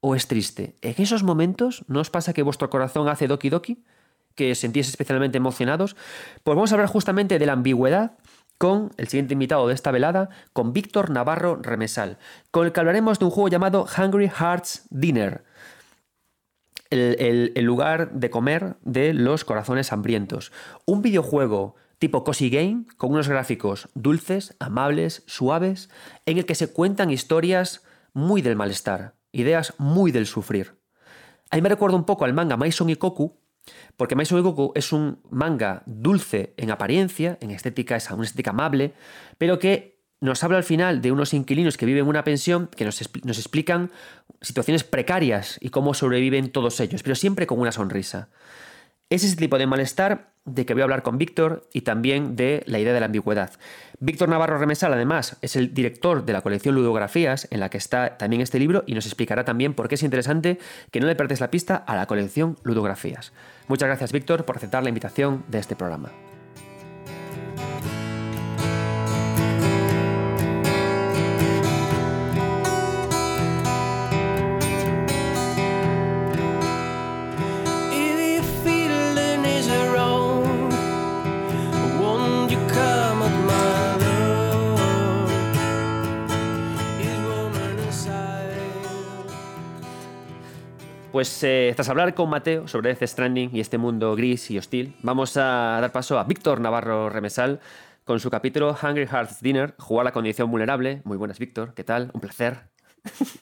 o 0.00 0.14
es 0.14 0.26
triste? 0.26 0.76
En 0.80 0.94
esos 0.96 1.22
momentos, 1.22 1.84
¿no 1.88 2.00
os 2.00 2.08
pasa 2.08 2.32
que 2.32 2.42
vuestro 2.42 2.70
corazón 2.70 3.08
hace 3.08 3.28
doki 3.28 3.50
doki? 3.50 3.84
Que 4.34 4.52
os 4.52 4.58
sentís 4.58 4.88
especialmente 4.88 5.38
emocionados, 5.38 5.96
pues 6.42 6.56
vamos 6.56 6.72
a 6.72 6.74
hablar 6.74 6.88
justamente 6.88 7.38
de 7.38 7.46
la 7.46 7.52
ambigüedad 7.52 8.18
con 8.58 8.92
el 8.96 9.08
siguiente 9.08 9.34
invitado 9.34 9.66
de 9.68 9.74
esta 9.74 9.90
velada, 9.90 10.30
con 10.52 10.72
Víctor 10.72 11.10
Navarro 11.10 11.56
Remesal, 11.56 12.18
con 12.50 12.66
el 12.66 12.72
que 12.72 12.80
hablaremos 12.80 13.18
de 13.18 13.24
un 13.24 13.30
juego 13.30 13.48
llamado 13.48 13.86
Hungry 13.96 14.28
Hearts 14.28 14.86
Dinner. 14.90 15.44
El, 16.90 17.52
el 17.56 17.64
lugar 17.64 18.12
de 18.12 18.30
comer 18.30 18.76
de 18.82 19.14
los 19.14 19.44
corazones 19.44 19.92
hambrientos. 19.92 20.52
Un 20.86 21.02
videojuego 21.02 21.74
tipo 21.98 22.22
cozy 22.22 22.50
game 22.50 22.84
con 22.96 23.12
unos 23.12 23.28
gráficos 23.28 23.88
dulces, 23.94 24.54
amables, 24.60 25.24
suaves, 25.26 25.90
en 26.26 26.38
el 26.38 26.46
que 26.46 26.54
se 26.54 26.72
cuentan 26.72 27.10
historias 27.10 27.82
muy 28.12 28.42
del 28.42 28.56
malestar, 28.56 29.14
ideas 29.32 29.74
muy 29.78 30.12
del 30.12 30.26
sufrir. 30.26 30.78
A 31.50 31.56
mí 31.56 31.62
me 31.62 31.68
recuerda 31.68 31.96
un 31.96 32.04
poco 32.04 32.24
al 32.24 32.34
manga 32.34 32.56
Maison 32.56 32.90
Ikoku, 32.90 33.40
porque 33.96 34.16
Maison 34.16 34.38
Ikoku 34.38 34.72
es 34.74 34.92
un 34.92 35.20
manga 35.30 35.82
dulce 35.86 36.54
en 36.56 36.70
apariencia, 36.70 37.38
en 37.40 37.50
estética, 37.50 37.96
es 37.96 38.10
una 38.10 38.24
estética 38.24 38.50
amable, 38.50 38.94
pero 39.38 39.58
que 39.58 39.94
nos 40.20 40.42
habla 40.42 40.56
al 40.56 40.64
final 40.64 41.02
de 41.02 41.12
unos 41.12 41.34
inquilinos 41.34 41.76
que 41.76 41.86
viven 41.86 42.04
en 42.04 42.08
una 42.08 42.24
pensión 42.24 42.68
que 42.68 42.84
nos, 42.84 43.00
nos 43.24 43.38
explican 43.38 43.90
situaciones 44.40 44.84
precarias 44.84 45.58
y 45.60 45.68
cómo 45.68 45.94
sobreviven 45.94 46.50
todos 46.50 46.80
ellos, 46.80 47.02
pero 47.02 47.14
siempre 47.14 47.46
con 47.46 47.60
una 47.60 47.72
sonrisa. 47.72 48.30
Es 49.10 49.22
ese 49.22 49.36
tipo 49.36 49.58
de 49.58 49.66
malestar 49.66 50.32
de 50.44 50.66
que 50.66 50.74
voy 50.74 50.82
a 50.82 50.84
hablar 50.84 51.02
con 51.02 51.18
Víctor 51.18 51.68
y 51.72 51.82
también 51.82 52.36
de 52.36 52.62
la 52.66 52.78
idea 52.78 52.92
de 52.92 53.00
la 53.00 53.06
ambigüedad. 53.06 53.52
Víctor 53.98 54.28
Navarro 54.28 54.58
Remesal, 54.58 54.92
además, 54.92 55.36
es 55.40 55.56
el 55.56 55.72
director 55.72 56.24
de 56.24 56.32
la 56.32 56.42
colección 56.42 56.74
Ludografías, 56.74 57.48
en 57.50 57.60
la 57.60 57.70
que 57.70 57.78
está 57.78 58.18
también 58.18 58.42
este 58.42 58.58
libro, 58.58 58.84
y 58.86 58.94
nos 58.94 59.06
explicará 59.06 59.44
también 59.44 59.74
por 59.74 59.88
qué 59.88 59.94
es 59.94 60.02
interesante 60.02 60.58
que 60.90 61.00
no 61.00 61.06
le 61.06 61.16
perdes 61.16 61.40
la 61.40 61.50
pista 61.50 61.76
a 61.76 61.96
la 61.96 62.06
colección 62.06 62.58
Ludografías. 62.62 63.32
Muchas 63.68 63.86
gracias, 63.86 64.12
Víctor, 64.12 64.44
por 64.44 64.56
aceptar 64.56 64.82
la 64.82 64.90
invitación 64.90 65.44
de 65.48 65.58
este 65.58 65.76
programa. 65.76 66.10
Pues 91.14 91.44
eh, 91.44 91.72
tras 91.76 91.88
hablar 91.88 92.12
con 92.14 92.28
Mateo 92.28 92.66
sobre 92.66 92.92
Death 92.92 93.08
Stranding 93.08 93.50
y 93.52 93.60
este 93.60 93.78
mundo 93.78 94.16
gris 94.16 94.50
y 94.50 94.58
hostil, 94.58 94.96
vamos 95.00 95.36
a 95.36 95.78
dar 95.80 95.92
paso 95.92 96.18
a 96.18 96.24
Víctor 96.24 96.60
Navarro 96.60 97.08
Remesal 97.08 97.60
con 98.02 98.18
su 98.18 98.30
capítulo 98.30 98.76
Hungry 98.82 99.06
Hearts 99.06 99.40
Dinner, 99.40 99.76
jugar 99.78 100.06
la 100.06 100.10
condición 100.10 100.50
vulnerable. 100.50 101.02
Muy 101.04 101.16
buenas, 101.16 101.38
Víctor. 101.38 101.72
¿Qué 101.74 101.84
tal? 101.84 102.10
Un 102.14 102.20
placer. 102.20 102.64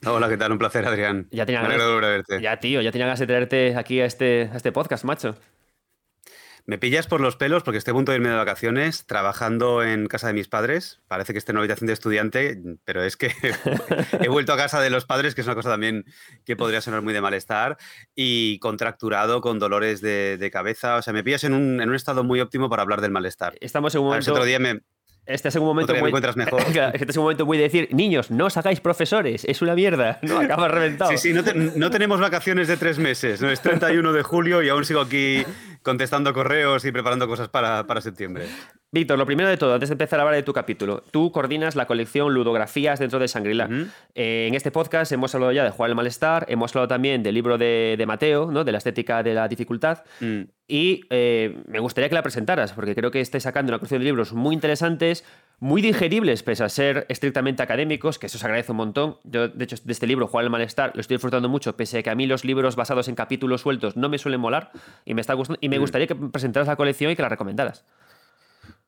Hola, 0.07 0.29
¿qué 0.29 0.37
tal? 0.37 0.53
Un 0.53 0.59
placer, 0.59 0.85
Adrián. 0.85 1.29
Ya 1.31 1.47
tenía 1.47 1.63
ganas, 1.63 1.79
de 1.79 1.99
verte. 1.99 2.43
Ya, 2.43 2.61
tío, 2.61 2.83
ya 2.83 2.93
tenía 2.93 3.07
ganas 3.07 3.21
de 3.21 3.27
traerte 3.27 3.75
aquí 3.75 4.03
a 4.03 4.05
este, 4.05 4.51
a 4.53 4.57
este 4.59 4.71
podcast, 4.71 5.05
macho. 5.05 5.35
Me 6.65 6.79
pillas 6.79 7.09
por 7.09 7.21
los 7.21 7.37
pelos 7.37 7.65
porque 7.65 7.79
estoy 7.79 7.91
a 7.91 7.95
punto 7.95 8.13
de 8.13 8.19
irme 8.19 8.29
de 8.29 8.37
vacaciones 8.37 9.05
trabajando 9.07 9.83
en 9.83 10.07
casa 10.07 10.29
de 10.29 10.33
mis 10.33 10.49
padres. 10.49 11.01
Parece 11.09 11.33
que 11.33 11.39
estoy 11.39 11.53
en 11.53 11.57
una 11.57 11.63
habitación 11.63 11.89
de 11.89 11.93
estudiante, 11.93 12.63
pero 12.85 13.03
es 13.03 13.17
que 13.17 13.33
he 14.21 14.29
vuelto 14.29 14.53
a 14.53 14.57
casa 14.57 14.81
de 14.81 14.91
los 14.91 15.05
padres, 15.05 15.35
que 15.35 15.41
es 15.41 15.47
una 15.47 15.57
cosa 15.57 15.71
también 15.71 16.05
que 16.45 16.55
podría 16.55 16.81
sonar 16.81 17.03
muy 17.03 17.13
de 17.13 17.21
malestar, 17.21 17.79
y 18.15 18.59
contracturado 18.61 19.41
con 19.41 19.59
dolores 19.59 20.01
de, 20.01 20.51
cabeza. 20.53 20.97
O 20.97 21.03
sea, 21.03 21.13
me 21.13 21.25
pillas 21.25 21.45
en 21.45 21.55
un, 21.55 21.81
en 21.81 21.89
un, 21.89 21.95
estado 21.95 22.25
muy 22.25 22.41
óptimo 22.41 22.69
para 22.69 22.83
hablar 22.83 23.01
del 23.01 23.11
malestar. 23.11 23.55
Estamos 23.61 23.95
en 23.95 24.03
un 24.03 24.09
momento... 24.09 24.33
otro 24.33 24.45
día 24.45 24.59
me, 24.59 24.83
este 25.25 25.49
es 25.49 25.57
un 25.57 25.65
momento 25.65 25.95
muy... 25.95 26.13
mejor. 26.13 26.63
este 26.95 27.11
es 27.11 27.17
un 27.17 27.23
momento 27.23 27.47
muy 27.47 27.57
de 27.57 27.65
decir, 27.65 27.89
niños, 27.93 28.31
no 28.31 28.47
os 28.47 28.57
hagáis 28.57 28.81
profesores, 28.81 29.45
es 29.45 29.63
una 29.63 29.75
mierda, 29.75 30.19
no 30.23 30.41
acabas 30.41 30.71
reventado. 30.71 31.11
Sí, 31.13 31.19
sí, 31.19 31.33
no, 31.33 31.91
tenemos 31.91 32.21
vacaciones 32.21 32.67
de 32.67 32.77
tres 32.77 32.99
meses, 32.99 33.41
no 33.41 33.49
es 33.51 33.61
31 33.61 34.13
de 34.13 34.23
julio 34.23 34.63
y 34.63 34.69
aún 34.69 34.85
sigo 34.85 35.01
aquí 35.01 35.45
contestando 35.83 36.33
correos 36.33 36.85
y 36.85 36.93
preparando 36.93 37.27
cosas 37.27 37.49
para, 37.49 37.87
para 37.87 38.01
septiembre. 38.01 38.49
Víctor, 38.95 39.19
lo 39.19 39.25
primero 39.25 39.49
de 39.49 39.57
todo, 39.57 39.73
antes 39.73 39.89
de 39.89 39.95
empezar 39.95 40.19
a 40.19 40.23
hablar 40.23 40.35
de 40.35 40.43
tu 40.43 40.53
capítulo, 40.53 41.03
tú 41.11 41.33
coordinas 41.33 41.77
la 41.77 41.87
colección 41.87 42.35
Ludografías 42.35 42.99
dentro 42.99 43.19
de 43.19 43.27
Sangrila. 43.27 43.67
Eh, 44.15 44.45
en 44.47 44.55
este 44.55 44.71
podcast 44.71 45.11
hemos 45.13 45.35
hablado 45.35 45.51
ya 45.51 45.65
de 45.65 45.71
Jugar 45.71 45.89
el 45.89 45.97
Malestar, 45.97 46.45
hemos 46.51 46.73
hablado 46.73 46.89
también 46.89 47.23
del 47.23 47.35
libro 47.35 47.57
de, 47.57 48.05
Mateo, 48.07 48.51
¿no? 48.51 48.65
de 48.65 48.73
la 48.73 48.77
estética 48.77 49.23
de 49.23 49.33
la 49.33 49.49
dificultad, 49.49 50.03
mm. 50.21 50.43
y 50.69 51.01
eh, 51.09 51.57
me 51.69 51.79
gustaría 51.79 52.11
que 52.11 52.15
la 52.15 52.23
presentaras, 52.23 52.75
porque 52.75 52.95
creo 52.95 53.11
que 53.11 53.23
estáis 53.23 53.45
sacando 53.45 53.71
una 53.71 53.79
colección 53.79 54.01
de 54.01 54.05
libros 54.05 54.35
muy 54.35 54.55
interesantes, 54.55 55.25
muy 55.59 55.81
digeribles, 55.81 56.43
pese 56.43 56.63
a 56.63 56.69
ser 56.69 57.07
estrictamente 57.09 57.63
académicos, 57.63 58.19
que 58.19 58.27
eso 58.27 58.37
se 58.37 58.45
agradece 58.45 58.73
un 58.73 58.77
montón. 58.77 59.17
Yo, 59.25 59.49
de 59.49 59.65
hecho, 59.65 59.77
de 59.83 59.93
este 59.93 60.07
libro, 60.07 60.27
Jugar 60.27 60.45
el 60.45 60.51
Malestar, 60.51 60.93
lo 60.95 61.01
estoy 61.01 61.15
disfrutando 61.15 61.49
mucho, 61.49 61.79
pese 61.79 62.01
a 62.01 62.03
que 62.03 62.11
a 62.11 62.15
mí 62.15 62.27
los 62.27 62.45
libros 62.45 62.77
basados 62.77 63.09
en 63.09 63.15
capítulos 63.15 63.63
sueltos 63.63 63.97
no 63.97 64.11
me 64.11 64.19
suelen 64.19 64.41
molar, 64.41 64.71
y 65.07 65.15
me, 65.15 65.23
está 65.23 65.33
gustando, 65.33 65.59
y 65.63 65.71
me 65.71 65.79
mm. 65.79 65.81
gustaría 65.81 66.07
que 66.07 66.15
presentaras 66.15 66.69
la 66.69 66.77
colección 66.77 67.11
y 67.11 67.17
que 67.17 67.23
la 67.23 67.31
recomendaras. 67.31 67.87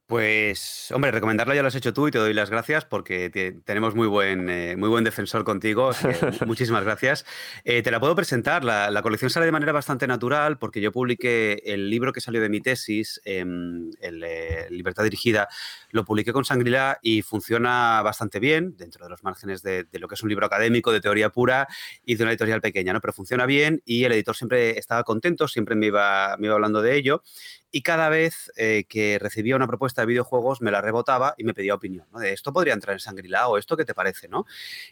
Pues, 0.06 0.92
hombre, 0.92 1.10
recomendarla 1.12 1.54
ya 1.54 1.62
lo 1.62 1.68
has 1.68 1.74
hecho 1.76 1.94
tú 1.94 2.08
y 2.08 2.10
te 2.10 2.18
doy 2.18 2.34
las 2.34 2.50
gracias 2.50 2.84
porque 2.84 3.30
tenemos 3.64 3.94
muy 3.94 4.06
buen, 4.06 4.50
eh, 4.50 4.76
muy 4.76 4.90
buen 4.90 5.02
defensor 5.02 5.44
contigo. 5.44 5.92
muchísimas 6.46 6.84
gracias. 6.84 7.24
Eh, 7.64 7.82
te 7.82 7.90
la 7.90 8.00
puedo 8.00 8.14
presentar. 8.14 8.64
La, 8.64 9.00
colección 9.00 9.30
sale 9.30 9.46
de 9.46 9.52
manera 9.52 9.72
bastante 9.72 10.06
natural 10.06 10.58
porque 10.58 10.82
yo 10.82 10.92
publiqué 10.92 11.62
el 11.64 11.88
libro 11.88 12.12
que 12.12 12.20
salió 12.20 12.42
de 12.42 12.50
mi 12.50 12.60
tesis, 12.60 13.18
em, 13.24 13.90
el, 14.02 14.22
eh, 14.22 14.66
Libertad 14.68 15.04
Dirigida, 15.04 15.48
lo 15.94 16.04
publiqué 16.04 16.32
con 16.32 16.44
Sangrila 16.44 16.98
y 17.02 17.22
funciona 17.22 18.02
bastante 18.02 18.40
bien 18.40 18.76
dentro 18.76 19.04
de 19.04 19.10
los 19.10 19.22
márgenes 19.22 19.62
de, 19.62 19.86
lo 19.92 20.08
que 20.08 20.16
es 20.16 20.22
un 20.24 20.28
libro 20.28 20.44
académico 20.44 20.90
de 20.90 21.00
teoría 21.00 21.30
pura 21.30 21.68
y 22.04 22.16
de 22.16 22.24
una 22.24 22.32
editorial 22.32 22.60
pequeña, 22.60 22.92
¿no? 22.92 23.00
Pero 23.00 23.12
funciona 23.12 23.46
bien 23.46 23.80
y 23.84 24.02
el 24.02 24.10
editor 24.10 24.34
siempre 24.34 24.76
estaba 24.76 25.04
contento, 25.04 25.46
siempre 25.46 25.76
me 25.76 25.86
iba, 25.86 26.36
me 26.38 26.48
iba 26.48 26.54
hablando 26.56 26.82
de 26.82 26.96
ello 26.96 27.22
y 27.70 27.82
cada 27.82 28.08
vez 28.08 28.50
eh, 28.56 28.86
que 28.88 29.20
recibía 29.20 29.54
una 29.54 29.68
propuesta 29.68 30.02
de 30.02 30.06
videojuegos 30.06 30.60
me 30.60 30.72
la 30.72 30.80
rebotaba 30.80 31.36
y 31.38 31.44
me 31.44 31.54
pedía 31.54 31.76
opinión, 31.76 32.08
¿no? 32.12 32.18
De 32.18 32.32
esto 32.32 32.52
podría 32.52 32.74
entrar 32.74 32.94
en 32.94 33.00
Sangrila 33.00 33.46
o 33.46 33.56
esto 33.56 33.76
qué 33.76 33.84
te 33.84 33.94
parece, 33.94 34.26
¿no? 34.26 34.46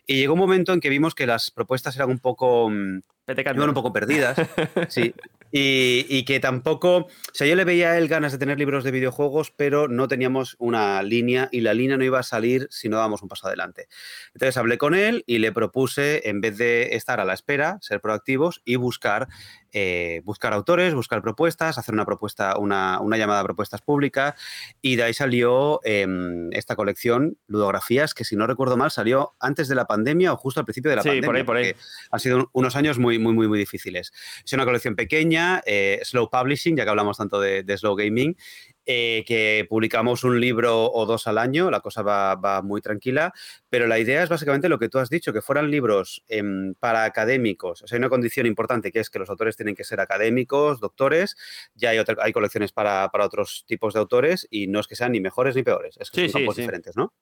Y 0.07 0.19
llegó 0.19 0.35
un 0.35 0.39
momento 0.39 0.73
en 0.73 0.79
que 0.79 0.89
vimos 0.89 1.17
que 1.17 1.27
las 1.27 1.51
propuestas 1.51 1.97
eran 1.97 2.11
un 2.11 2.21
poco... 2.21 2.71
Mm, 2.71 3.01
iban 3.27 3.69
un 3.69 3.75
poco 3.75 3.93
perdidas, 3.93 4.37
sí. 4.89 5.13
Y, 5.55 6.25
que 6.25 6.41
tampoco, 6.41 6.97
o 6.97 7.09
sea, 7.35 7.47
yo 7.47 7.55
le 7.55 7.65
veía 7.65 7.91
a 7.91 7.99
él 7.99 8.09
ganas 8.09 8.33
de 8.33 8.39
tener 8.39 8.59
libros 8.59 8.85
de 8.85 8.91
videojuegos, 8.91 9.53
pero 9.55 9.87
no 9.87 10.09
teníamos 10.09 10.57
una 10.59 11.03
línea 11.03 11.51
y 11.53 11.61
la 11.61 11.75
línea 11.75 11.99
no 11.99 12.05
iba 12.05 12.19
a 12.19 12.23
salir 12.23 12.69
si 12.71 12.89
no 12.89 12.97
dábamos 12.97 13.21
un 13.23 13.29
paso 13.29 13.47
adelante. 13.49 13.89
Entonces 14.35 14.57
hablé 14.57 14.79
con 14.79 14.95
él 14.95 15.25
y 15.27 15.39
le 15.39 15.53
propuse, 15.53 16.29
en 16.31 16.41
vez 16.41 16.57
de 16.57 16.97
estar 16.97 17.21
a 17.21 17.27
la 17.27 17.35
espera, 17.35 17.77
ser 17.83 18.01
proactivos 18.01 18.63
y 18.65 18.77
buscar, 18.77 19.29
eh, 19.73 20.21
buscar 20.25 20.53
autores, 20.53 20.95
buscar 20.95 21.23
propuestas, 21.23 21.79
hacer 21.79 21.95
una 21.95 22.05
propuesta, 22.05 22.59
una, 22.59 23.01
llamada 23.17 23.41
a 23.41 23.45
propuestas 23.45 23.81
públicas 23.83 24.35
y 24.81 24.97
de 24.97 25.05
ahí 25.05 25.15
salió 25.15 25.81
em, 25.85 26.53
esta 26.53 26.77
colección, 26.77 27.39
ludografías, 27.47 28.15
que 28.15 28.25
si 28.25 28.37
no 28.37 28.47
recuerdo 28.47 28.77
mal 28.77 28.91
salió 28.91 29.35
antes 29.41 29.69
de 29.69 29.75
la 29.75 29.87
pandemia 29.87 30.33
o 30.33 30.37
justo 30.37 30.61
al 30.61 30.67
principio 30.67 30.91
de 30.91 30.97
la 30.97 31.03
pandemia. 31.03 31.27
Por 31.27 31.37
ahí, 31.37 31.45
por 31.45 31.57
ahí. 31.57 31.75
Han 32.11 32.21
sido 32.21 32.51
unos 32.53 32.77
años 32.77 32.99
muy, 32.99 33.19
muy, 33.19 33.33
muy, 33.33 33.49
muy 33.49 33.59
difíciles. 33.59 34.13
Es 34.45 34.53
una 34.53 34.65
colección 34.65 34.97
pequeña 34.97 35.63
eh, 35.67 36.01
Slow 36.05 36.29
Publishing, 36.31 36.77
ya 36.77 36.85
que 36.85 36.91
hablamos 36.91 37.17
tanto 37.17 37.41
de, 37.41 37.65
Slow 37.77 37.97
Gaming, 37.97 38.37
eh, 38.85 39.25
que 39.27 39.67
publicamos 39.69 40.25
un 40.25 40.41
libro 40.41 40.91
o 40.91 41.07
dos 41.07 41.27
al 41.27 41.39
año, 41.39 41.71
la 41.71 41.81
cosa 41.81 42.03
va, 42.03 42.63
muy 42.63 42.81
tranquila, 42.81 43.33
pero 43.69 43.87
la 43.87 43.99
idea 43.99 44.23
es 44.23 44.29
básicamente 44.29 44.69
lo 44.69 44.79
que 44.79 44.89
tú 44.89 44.99
has 44.99 45.09
dicho, 45.09 45.33
que 45.33 45.41
fueran 45.41 45.71
libros 45.71 46.25
em, 46.29 46.75
para 46.75 47.05
académicos. 47.05 47.83
O 47.83 47.87
sea, 47.87 47.97
hay 47.97 48.01
una 48.01 48.09
condición 48.09 48.47
importante 48.47 48.91
que 48.91 49.01
es 49.01 49.11
que 49.11 49.19
los 49.19 49.31
autores 49.31 49.57
tienen 49.57 49.75
que 49.75 49.85
ser 49.85 50.01
académicos, 50.01 50.81
doctores, 50.81 51.37
ya 51.75 51.91
hay, 51.91 52.03
hay 52.21 52.33
colecciones 52.33 52.73
para, 52.73 53.11
otros 53.13 53.65
tipos 53.67 53.95
de 53.95 54.01
autores 54.01 54.49
y 54.51 54.67
no 54.67 54.81
es 54.81 54.89
que 54.89 54.97
sean 54.97 55.13
ni 55.13 55.21
mejores 55.21 55.55
ni 55.55 55.63
peores, 55.63 55.97
es 56.01 56.11
que 56.11 56.29
son 56.29 56.41
campos 56.41 56.57
diferentes, 56.57 56.97
¿no? 56.97 57.13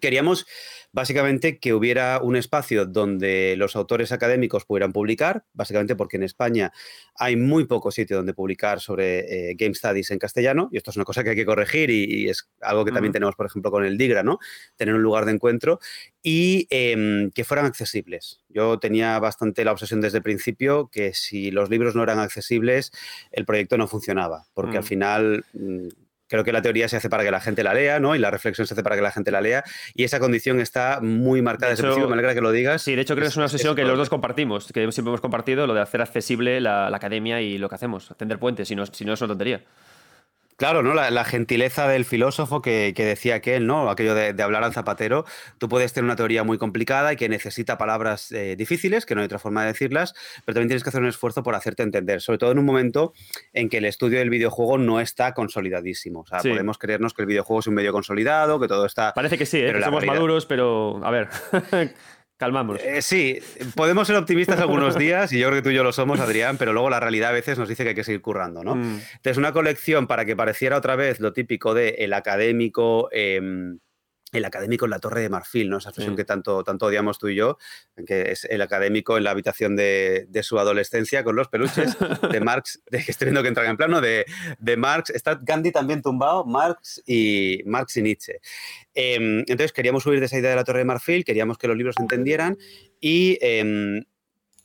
Queríamos 0.00 0.46
básicamente 0.92 1.58
que 1.58 1.74
hubiera 1.74 2.20
un 2.22 2.36
espacio 2.36 2.86
donde 2.86 3.54
los 3.56 3.76
autores 3.76 4.12
académicos 4.12 4.64
pudieran 4.64 4.92
publicar, 4.92 5.44
básicamente 5.52 5.96
porque 5.96 6.16
en 6.16 6.22
España 6.22 6.72
hay 7.14 7.36
muy 7.36 7.66
poco 7.66 7.90
sitio 7.90 8.16
donde 8.16 8.34
publicar 8.34 8.80
sobre 8.80 9.50
eh, 9.50 9.54
Game 9.56 9.74
Studies 9.74 10.10
en 10.10 10.18
castellano, 10.18 10.68
y 10.70 10.76
esto 10.76 10.90
es 10.90 10.96
una 10.96 11.04
cosa 11.04 11.24
que 11.24 11.30
hay 11.30 11.36
que 11.36 11.46
corregir 11.46 11.90
y, 11.90 12.28
es 12.28 12.48
algo 12.60 12.84
que 12.84 12.92
también 12.92 13.12
tenemos, 13.12 13.34
por 13.34 13.46
ejemplo, 13.46 13.70
con 13.70 13.84
el 13.84 13.98
Digra, 13.98 14.22
¿no? 14.22 14.38
Tener 14.76 14.94
un 14.94 15.02
lugar 15.02 15.24
de 15.24 15.32
encuentro 15.32 15.80
y 16.22 16.66
em, 16.70 17.30
que 17.30 17.44
fueran 17.44 17.66
accesibles. 17.66 18.40
Yo 18.48 18.78
tenía 18.78 19.18
bastante 19.18 19.64
la 19.64 19.72
obsesión 19.72 20.00
desde 20.00 20.18
el 20.18 20.22
principio 20.22 20.88
que 20.88 21.14
si 21.14 21.50
los 21.50 21.70
libros 21.70 21.94
no 21.94 22.02
eran 22.02 22.18
accesibles, 22.18 22.92
el 23.30 23.44
proyecto 23.44 23.76
no 23.76 23.88
funcionaba, 23.88 24.46
porque 24.54 24.76
al 24.76 24.84
mm. 24.84 24.86
final 24.86 25.44
mm, 25.52 25.88
Creo 26.32 26.44
que 26.44 26.52
la 26.52 26.62
teoría 26.62 26.88
se 26.88 26.96
hace 26.96 27.10
para 27.10 27.24
que 27.24 27.30
la 27.30 27.40
gente 27.40 27.62
la 27.62 27.74
lea, 27.74 28.00
¿no? 28.00 28.16
Y 28.16 28.18
la 28.18 28.30
reflexión 28.30 28.66
se 28.66 28.72
hace 28.72 28.82
para 28.82 28.96
que 28.96 29.02
la 29.02 29.10
gente 29.10 29.30
la 29.30 29.42
lea. 29.42 29.64
Y 29.94 30.04
esa 30.04 30.18
condición 30.18 30.60
está 30.60 31.00
muy 31.02 31.42
marcada 31.42 31.72
desde 31.72 31.82
el 31.82 31.88
principio. 31.88 32.08
Me 32.08 32.14
alegra 32.14 32.32
que 32.32 32.40
lo 32.40 32.50
digas. 32.52 32.80
Sí, 32.80 32.94
de 32.94 33.02
hecho 33.02 33.14
creo 33.14 33.26
que 33.26 33.28
es 33.28 33.36
una 33.36 33.44
obsesión 33.44 33.76
que 33.76 33.84
los 33.84 33.98
dos 33.98 34.08
compartimos, 34.08 34.72
que 34.72 34.90
siempre 34.92 35.10
hemos 35.10 35.20
compartido, 35.20 35.66
lo 35.66 35.74
de 35.74 35.82
hacer 35.82 36.00
accesible 36.00 36.62
la, 36.62 36.86
academia 36.86 37.42
y 37.42 37.58
lo 37.58 37.68
que 37.68 37.74
hacemos, 37.74 38.14
tender 38.16 38.38
puentes, 38.38 38.66
si 38.66 38.74
no, 38.74 38.86
si 38.86 39.04
no 39.04 39.12
es 39.12 39.20
una 39.20 39.28
tontería. 39.28 39.60
Claro, 40.56 40.82
¿no? 40.82 40.94
La, 40.94 41.24
gentileza 41.24 41.88
del 41.88 42.04
filósofo 42.04 42.62
que, 42.62 42.92
decía 42.96 43.40
que 43.40 43.56
él, 43.56 43.66
¿no? 43.66 43.90
Aquello 43.90 44.14
de, 44.14 44.40
hablar 44.42 44.64
al 44.64 44.72
zapatero. 44.72 45.24
Tú 45.58 45.68
puedes 45.68 45.92
tener 45.92 46.04
una 46.04 46.16
teoría 46.16 46.44
muy 46.44 46.58
complicada 46.58 47.12
y 47.12 47.16
que 47.16 47.28
necesita 47.28 47.78
palabras 47.78 48.30
eh, 48.32 48.54
difíciles, 48.56 49.06
que 49.06 49.14
no 49.14 49.22
hay 49.22 49.26
otra 49.26 49.38
forma 49.38 49.62
de 49.62 49.68
decirlas, 49.68 50.14
pero 50.44 50.54
también 50.54 50.68
tienes 50.68 50.82
que 50.82 50.90
hacer 50.90 51.00
un 51.00 51.08
esfuerzo 51.08 51.42
por 51.42 51.54
hacerte 51.54 51.82
entender, 51.82 52.20
sobre 52.20 52.38
todo 52.38 52.52
en 52.52 52.58
un 52.58 52.64
momento 52.64 53.12
en 53.52 53.68
que 53.68 53.78
el 53.78 53.84
estudio 53.86 54.18
del 54.18 54.30
videojuego 54.30 54.78
no 54.78 55.00
está 55.00 55.34
consolidadísimo. 55.34 56.20
O 56.20 56.26
sea, 56.26 56.38
podemos 56.38 56.78
creernos 56.78 57.14
que 57.14 57.22
el 57.22 57.26
videojuego 57.26 57.60
es 57.60 57.66
un 57.66 57.74
medio 57.74 57.92
consolidado, 57.92 58.60
que 58.60 58.68
todo 58.68 58.86
está. 58.86 59.12
Parece 59.14 59.38
que 59.38 59.46
sí, 59.46 59.58
¿eh? 59.58 59.72
que 59.72 59.82
somos 59.82 60.04
maduros, 60.06 60.46
pero 60.46 61.00
a 61.04 61.10
ver. 61.10 61.28
Calmamos. 62.42 62.80
Eh, 62.82 63.02
sí, 63.02 63.38
podemos 63.76 64.08
ser 64.08 64.16
optimistas 64.16 64.58
algunos 64.58 64.98
días, 64.98 65.32
y 65.32 65.38
yo 65.38 65.46
creo 65.46 65.60
que 65.60 65.62
tú 65.62 65.70
y 65.70 65.74
yo 65.74 65.84
lo 65.84 65.92
somos, 65.92 66.18
Adrián, 66.18 66.56
pero 66.58 66.72
luego 66.72 66.90
la 66.90 66.98
realidad 66.98 67.30
a 67.30 67.32
veces 67.32 67.56
nos 67.56 67.68
dice 67.68 67.84
que 67.84 67.90
hay 67.90 67.94
que 67.94 68.02
seguir 68.02 68.20
currando, 68.20 68.64
¿no? 68.64 68.74
Mm. 68.74 69.00
Entonces, 69.14 69.36
una 69.36 69.52
colección 69.52 70.08
para 70.08 70.24
que 70.24 70.34
pareciera 70.34 70.76
otra 70.76 70.96
vez 70.96 71.20
lo 71.20 71.32
típico 71.32 71.72
de 71.72 71.90
el 71.98 72.12
académico. 72.12 73.08
Em, 73.12 73.78
el 74.32 74.44
académico 74.46 74.86
en 74.86 74.90
la 74.90 74.98
Torre 74.98 75.20
de 75.20 75.28
Marfil, 75.28 75.68
¿no? 75.68 75.76
Esa 75.76 75.90
expresión 75.90 76.16
que 76.16 76.24
tanto, 76.24 76.64
tanto 76.64 76.86
odiamos 76.86 77.18
tú 77.18 77.28
y 77.28 77.36
yo, 77.36 77.58
que 78.06 78.32
es 78.32 78.44
el 78.46 78.62
académico 78.62 79.18
en 79.18 79.24
la 79.24 79.30
habitación 79.30 79.76
de, 79.76 80.26
su 80.42 80.58
adolescencia 80.58 81.22
con 81.22 81.36
los 81.36 81.48
peluches 81.48 81.96
de 82.30 82.40
Marx, 82.40 82.82
de, 82.90 83.04
que 83.04 83.10
estoy 83.10 83.26
viendo 83.26 83.42
que 83.42 83.48
entran 83.48 83.68
en 83.68 83.76
plano, 83.76 84.00
de, 84.00 84.24
Marx. 84.76 85.10
Está 85.10 85.38
Gandhi 85.40 85.70
también 85.70 86.02
tumbado, 86.02 86.44
Marx 86.44 87.02
y, 87.06 87.62
Marx 87.66 87.96
y 87.98 88.02
Nietzsche. 88.02 88.40
Em, 88.94 89.40
entonces 89.40 89.72
queríamos 89.72 90.02
subir 90.02 90.18
de 90.20 90.26
esa 90.26 90.38
idea 90.38 90.50
de 90.50 90.56
la 90.56 90.64
Torre 90.64 90.80
de 90.80 90.86
Marfil, 90.86 91.24
queríamos 91.24 91.58
que 91.58 91.68
los 91.68 91.76
libros 91.76 91.94
se 91.96 92.02
entendieran 92.02 92.56
y 93.00 93.38
em, 93.42 94.02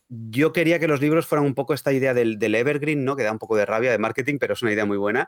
yo 0.09 0.53
quería 0.53 0.79
que 0.79 0.87
los 0.87 1.01
libros 1.01 1.27
fueran 1.27 1.45
un 1.45 1.53
poco 1.53 1.73
esta 1.73 1.91
idea 1.91 2.13
del, 2.13 2.55
evergreen, 2.55 3.03
¿no? 3.03 3.15
Que 3.15 3.23
da 3.23 3.31
un 3.31 3.39
poco 3.39 3.57
de 3.57 3.65
rabia 3.65 3.91
de 3.91 3.97
marketing, 3.97 4.37
pero 4.39 4.53
es 4.53 4.61
una 4.61 4.71
idea 4.71 4.85
muy 4.85 4.97
buena. 4.97 5.27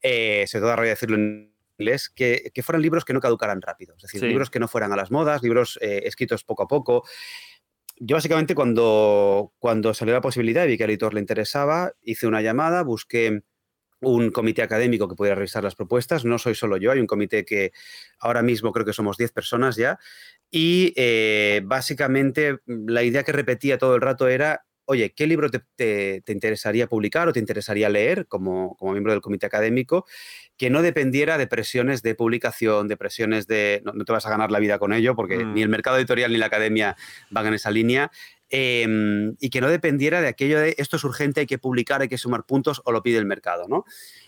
Eh, 0.00 0.44
se 0.46 0.60
todo 0.60 0.74
rabia 0.76 0.90
decirlo 0.90 1.16
en 1.16 1.52
que, 2.14 2.52
fueran 2.62 2.82
libros 2.82 3.04
que 3.04 3.12
no 3.12 3.20
caducaran 3.20 3.60
rápido, 3.60 3.94
es 3.96 4.02
decir, 4.02 4.22
libros 4.22 4.50
que 4.50 4.60
no 4.60 4.68
fueran 4.68 4.92
a 4.92 4.96
las 4.96 5.10
modas, 5.10 5.42
libros 5.42 5.78
eh, 5.80 6.02
escritos 6.04 6.44
poco 6.44 6.62
a 6.62 6.68
poco. 6.68 7.04
Yo 7.96 8.16
básicamente 8.16 8.54
cuando, 8.54 9.52
cuando 9.58 9.92
salió 9.92 10.14
la 10.14 10.20
posibilidad 10.20 10.64
y 10.64 10.68
vi 10.68 10.78
que 10.78 10.84
al 10.84 10.90
editor 10.90 11.12
le 11.12 11.20
interesaba, 11.20 11.92
hice 12.02 12.26
una 12.26 12.40
llamada, 12.40 12.82
busqué 12.82 13.42
un 14.00 14.30
comité 14.30 14.62
académico 14.62 15.08
que 15.08 15.14
pudiera 15.14 15.34
revisar 15.34 15.62
las 15.62 15.74
propuestas. 15.74 16.24
No 16.24 16.38
soy 16.38 16.54
solo 16.54 16.76
yo, 16.76 16.92
hay 16.92 17.00
un 17.00 17.06
comité 17.06 17.44
que 17.44 17.72
ahora 18.18 18.42
mismo 18.42 18.72
creo 18.72 18.86
que 18.86 18.92
somos 18.92 19.16
10 19.16 19.32
personas 19.32 19.76
ya. 19.76 19.98
Y 20.50 20.92
eh, 20.96 21.60
básicamente 21.64 22.58
la 22.66 23.02
idea 23.02 23.22
que 23.22 23.32
repetía 23.32 23.78
todo 23.78 23.94
el 23.94 24.00
rato 24.00 24.28
era 24.28 24.64
oye, 24.90 25.12
¿qué 25.14 25.28
libro 25.28 25.48
te, 25.50 26.22
interesaría 26.26 26.88
publicar 26.88 27.28
o 27.28 27.32
te 27.32 27.38
interesaría 27.38 27.88
leer 27.88 28.26
como, 28.26 28.76
miembro 28.80 29.12
del 29.12 29.20
comité 29.20 29.46
académico 29.46 30.04
que 30.56 30.68
no 30.68 30.82
dependiera 30.82 31.38
de 31.38 31.46
presiones 31.46 32.02
de 32.02 32.16
publicación, 32.16 32.88
de 32.88 32.96
presiones 32.96 33.46
de... 33.46 33.82
No, 33.84 33.92
te 34.04 34.12
vas 34.12 34.26
a 34.26 34.30
ganar 34.30 34.50
la 34.50 34.58
vida 34.58 34.80
con 34.80 34.92
ello 34.92 35.14
porque 35.14 35.36
ni 35.38 35.60
mm. 35.60 35.62
el 35.62 35.68
mercado 35.68 35.96
editorial 35.96 36.32
ni 36.32 36.38
la 36.38 36.46
academia 36.46 36.96
van 37.30 37.46
en 37.46 37.54
esa 37.54 37.70
línea. 37.70 38.10
Em, 38.52 39.36
y 39.38 39.48
que 39.48 39.60
no 39.60 39.68
dependiera 39.68 40.20
de 40.20 40.26
aquello 40.26 40.58
de 40.58 40.74
esto 40.76 40.96
es 40.96 41.04
urgente, 41.04 41.40
hay 41.40 41.46
que 41.46 41.58
publicar, 41.58 42.02
hay 42.02 42.08
que 42.08 42.18
sumar 42.18 42.44
puntos 42.44 42.82
o 42.84 42.90
lo 42.90 43.00
pide 43.00 43.16
el 43.18 43.24
mercado, 43.24 43.68
¿no? 43.68 43.84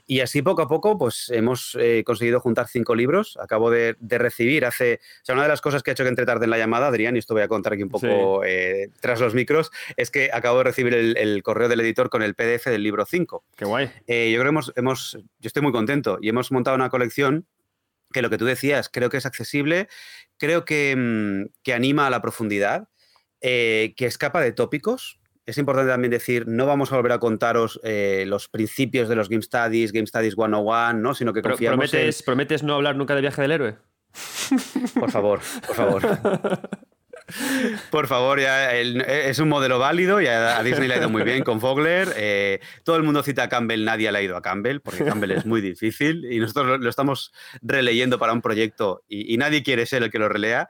Y 0.07 0.21
así 0.21 0.43
poco 0.43 0.63
a 0.63 0.69
poco, 0.69 0.97
pues 0.97 1.29
hemos 1.31 1.77
eh, 1.81 2.05
conseguido 2.07 2.39
juntar 2.39 2.69
cinco 2.69 2.95
libros. 2.95 3.37
Acabo 3.41 3.71
de, 3.71 3.97
recibir 4.01 4.65
hace. 4.65 5.01
O 5.23 5.25
sea, 5.25 5.35
una 5.35 5.43
de 5.43 5.49
las 5.49 5.61
cosas 5.61 5.83
que 5.83 5.91
ha 5.91 5.93
hecho 5.93 6.05
que 6.05 6.09
entre 6.09 6.25
tarde 6.25 6.45
en 6.45 6.51
la 6.51 6.59
llamada, 6.59 6.87
Adrián, 6.87 7.17
y 7.17 7.19
esto 7.19 7.35
voy 7.35 7.43
a 7.43 7.49
contar 7.49 7.73
aquí 7.73 7.83
un 7.83 7.89
poco 7.89 8.45
eh, 8.45 8.91
tras 9.01 9.21
los 9.21 9.35
micros, 9.35 9.73
es 9.97 10.13
que 10.13 10.31
acabo 10.33 10.59
de 10.59 10.65
recibir 10.65 10.95
el, 10.95 11.43
correo 11.43 11.69
del 11.69 11.81
editor 11.81 12.09
con 12.09 12.23
el 12.23 12.35
PDF 12.35 12.67
del 12.67 12.85
libro 12.85 13.05
5. 13.05 13.45
Qué 13.57 13.65
guay. 13.65 13.91
Eh, 14.07 14.31
yo 14.33 14.41
creo 14.41 14.45
que 14.45 14.49
hemos, 14.51 14.73
hemos. 14.77 15.19
Yo 15.41 15.47
estoy 15.49 15.63
muy 15.63 15.73
contento 15.73 16.19
y 16.21 16.29
hemos 16.29 16.53
montado 16.53 16.77
una 16.77 16.91
colección 16.91 17.47
que 18.13 18.23
lo 18.23 18.31
que 18.31 18.39
tú 18.39 18.45
decías, 18.45 18.89
creo 18.89 19.11
que 19.11 19.17
es 19.17 19.27
accesible, 19.27 19.89
creo 20.37 20.65
que, 20.65 20.95
mm, 20.97 21.53
que 21.63 21.75
anima 21.75 22.07
a 22.07 22.11
la 22.11 22.23
profundidad, 22.23 22.89
que 23.43 24.07
escapa 24.07 24.41
de 24.41 24.53
tópicos 24.53 25.19
es 25.45 25.59
importante 25.59 25.91
también 25.91 26.11
decir, 26.11 26.47
no 26.47 26.67
vamos 26.67 26.93
a 26.93 26.97
volver 26.97 27.13
a 27.13 27.19
contaros 27.19 27.81
eh, 27.83 28.25
los 28.27 28.49
principios 28.49 29.09
de 29.09 29.17
los 29.17 29.29
Game 29.29 29.43
Studies, 29.43 29.93
Game 29.93 30.07
Studies 30.07 30.35
101, 30.35 30.95
¿no? 30.95 31.15
sino 31.15 31.33
que 31.33 31.43
confiamos 31.43 31.91
prometes, 31.91 32.23
¿Prometes 32.23 32.63
no 32.63 32.75
hablar 32.75 32.97
nunca 32.97 33.15
de 33.15 33.23
viaje 33.23 33.43
del 33.43 33.53
héroe? 33.53 33.77
Por 34.99 35.11
favor, 35.11 35.41
por 35.67 35.77
favor. 35.77 36.03
Por 37.91 38.07
favor, 38.07 38.41
ya 38.41 38.73
es 38.75 39.39
un 39.39 39.49
modelo 39.49 39.79
válido 39.79 40.21
y 40.21 40.27
a, 40.27 40.63
Disney 40.63 40.89
le 40.89 40.95
ha 40.95 40.99
ido 40.99 41.11
muy 41.11 41.23
bien 41.23 41.45
con 41.45 41.61
Fogler. 41.61 42.13
Eh, 42.17 42.61
todo 42.85 42.97
el 42.97 43.03
mundo 43.03 43.23
cita 43.23 43.45
a 43.45 43.49
Campbell, 43.49 43.85
nadie 43.85 44.11
le 44.11 44.19
ha 44.19 44.23
ido 44.23 44.37
a 44.37 44.43
Campbell, 44.43 44.81
porque 44.81 45.05
Campbell 45.05 45.33
es 45.33 45.47
muy 45.47 45.61
difícil 45.61 46.27
y 46.31 46.39
nosotros 46.39 46.81
lo, 46.81 46.89
estamos 46.89 47.33
releyendo 47.61 48.19
para 48.19 48.33
un 48.33 48.43
proyecto 48.43 49.05
y, 49.09 49.37
nadie 49.37 49.63
quiere 49.63 49.87
ser 49.87 50.03
el 50.03 50.11
que 50.11 50.19
lo 50.19 50.29
relea. 50.29 50.69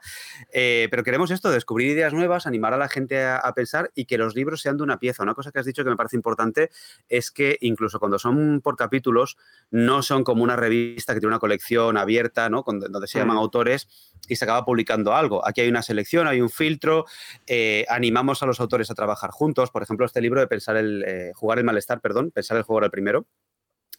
Eh, 0.51 0.87
pero 0.89 1.03
queremos 1.03 1.31
esto, 1.31 1.51
descubrir 1.51 1.91
ideas 1.91 2.13
nuevas, 2.13 2.47
animar 2.47 2.73
a 2.73 2.77
la 2.77 2.89
gente 2.89 3.23
a, 3.23 3.51
pensar 3.53 3.91
y 3.93 4.05
que 4.05 4.17
los 4.17 4.35
libros 4.35 4.61
sean 4.61 4.77
de 4.77 4.83
una 4.83 4.97
pieza. 4.97 5.21
Una 5.21 5.35
cosa 5.35 5.51
que 5.51 5.59
has 5.59 5.65
dicho 5.65 5.83
que 5.83 5.89
me 5.89 5.95
parece 5.95 6.15
importante 6.15 6.71
es 7.07 7.29
que 7.29 7.57
incluso 7.61 7.99
cuando 7.99 8.17
son 8.17 8.61
por 8.61 8.75
capítulos, 8.75 9.37
no 9.69 10.01
son 10.01 10.23
como 10.23 10.43
una 10.43 10.55
revista 10.55 11.13
que 11.13 11.19
tiene 11.19 11.33
una 11.33 11.39
colección 11.39 11.97
abierta, 11.97 12.49
¿no? 12.49 12.63
donde 12.65 13.07
se 13.07 13.19
llaman 13.19 13.35
mm. 13.35 13.39
autores 13.39 13.87
y 14.27 14.35
se 14.35 14.45
acaba 14.45 14.65
publicando 14.65 15.13
algo. 15.13 15.45
Aquí 15.45 15.61
hay 15.61 15.69
una 15.69 15.81
selección, 15.81 16.27
hay 16.27 16.41
un 16.41 16.49
filtro, 16.49 17.05
eh, 17.47 17.85
animamos 17.89 18.41
a 18.43 18.45
los 18.45 18.59
autores 18.59 18.89
a 18.91 18.95
trabajar 18.95 19.31
juntos. 19.31 19.71
Por 19.71 19.83
ejemplo, 19.83 20.05
este 20.05 20.21
libro 20.21 20.39
de 20.39 20.47
pensar 20.47 20.77
el, 20.77 21.03
eh, 21.05 21.31
jugar 21.35 21.59
el 21.59 21.65
malestar, 21.65 22.01
perdón, 22.01 22.31
pensar 22.31 22.57
el 22.57 22.63
juego 22.63 22.79
era 22.79 22.85
el 22.85 22.91
primero. 22.91 23.27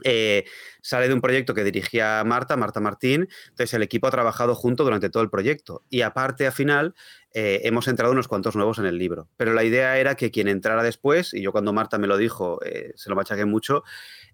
Eh, 0.03 0.45
sale 0.83 1.07
de 1.07 1.15
un 1.15 1.21
proyecto 1.21 1.55
que 1.55 1.63
dirigía 1.63 2.25
Marta, 2.25 2.57
Marta 2.57 2.81
Martín, 2.81 3.29
entonces 3.51 3.75
el 3.75 3.83
equipo 3.85 4.09
ha 4.09 4.11
trabajado 4.11 4.57
junto 4.57 4.83
durante 4.83 5.09
todo 5.09 5.23
el 5.23 5.31
proyecto 5.31 5.85
y 5.89 6.01
aparte 6.01 6.49
al 6.49 6.53
final 6.53 6.97
hemos 7.33 7.87
entrado 7.87 8.13
unos 8.13 8.27
cuantos 8.27 8.57
nuevos 8.57 8.79
en 8.79 8.87
el 8.87 8.99
libro, 8.99 9.29
pero 9.37 9.55
la 9.55 9.63
idea 9.63 9.99
era 9.99 10.17
que 10.17 10.33
quien 10.33 10.49
entrara 10.49 10.83
después, 10.83 11.33
y 11.33 11.43
yo 11.43 11.53
cuando 11.53 11.73
Marta 11.73 11.99
me 11.99 12.09
lo 12.09 12.17
dijo, 12.17 12.61
se 12.95 13.09
lo 13.09 13.17
machaqué 13.17 13.45
mucho, 13.45 13.83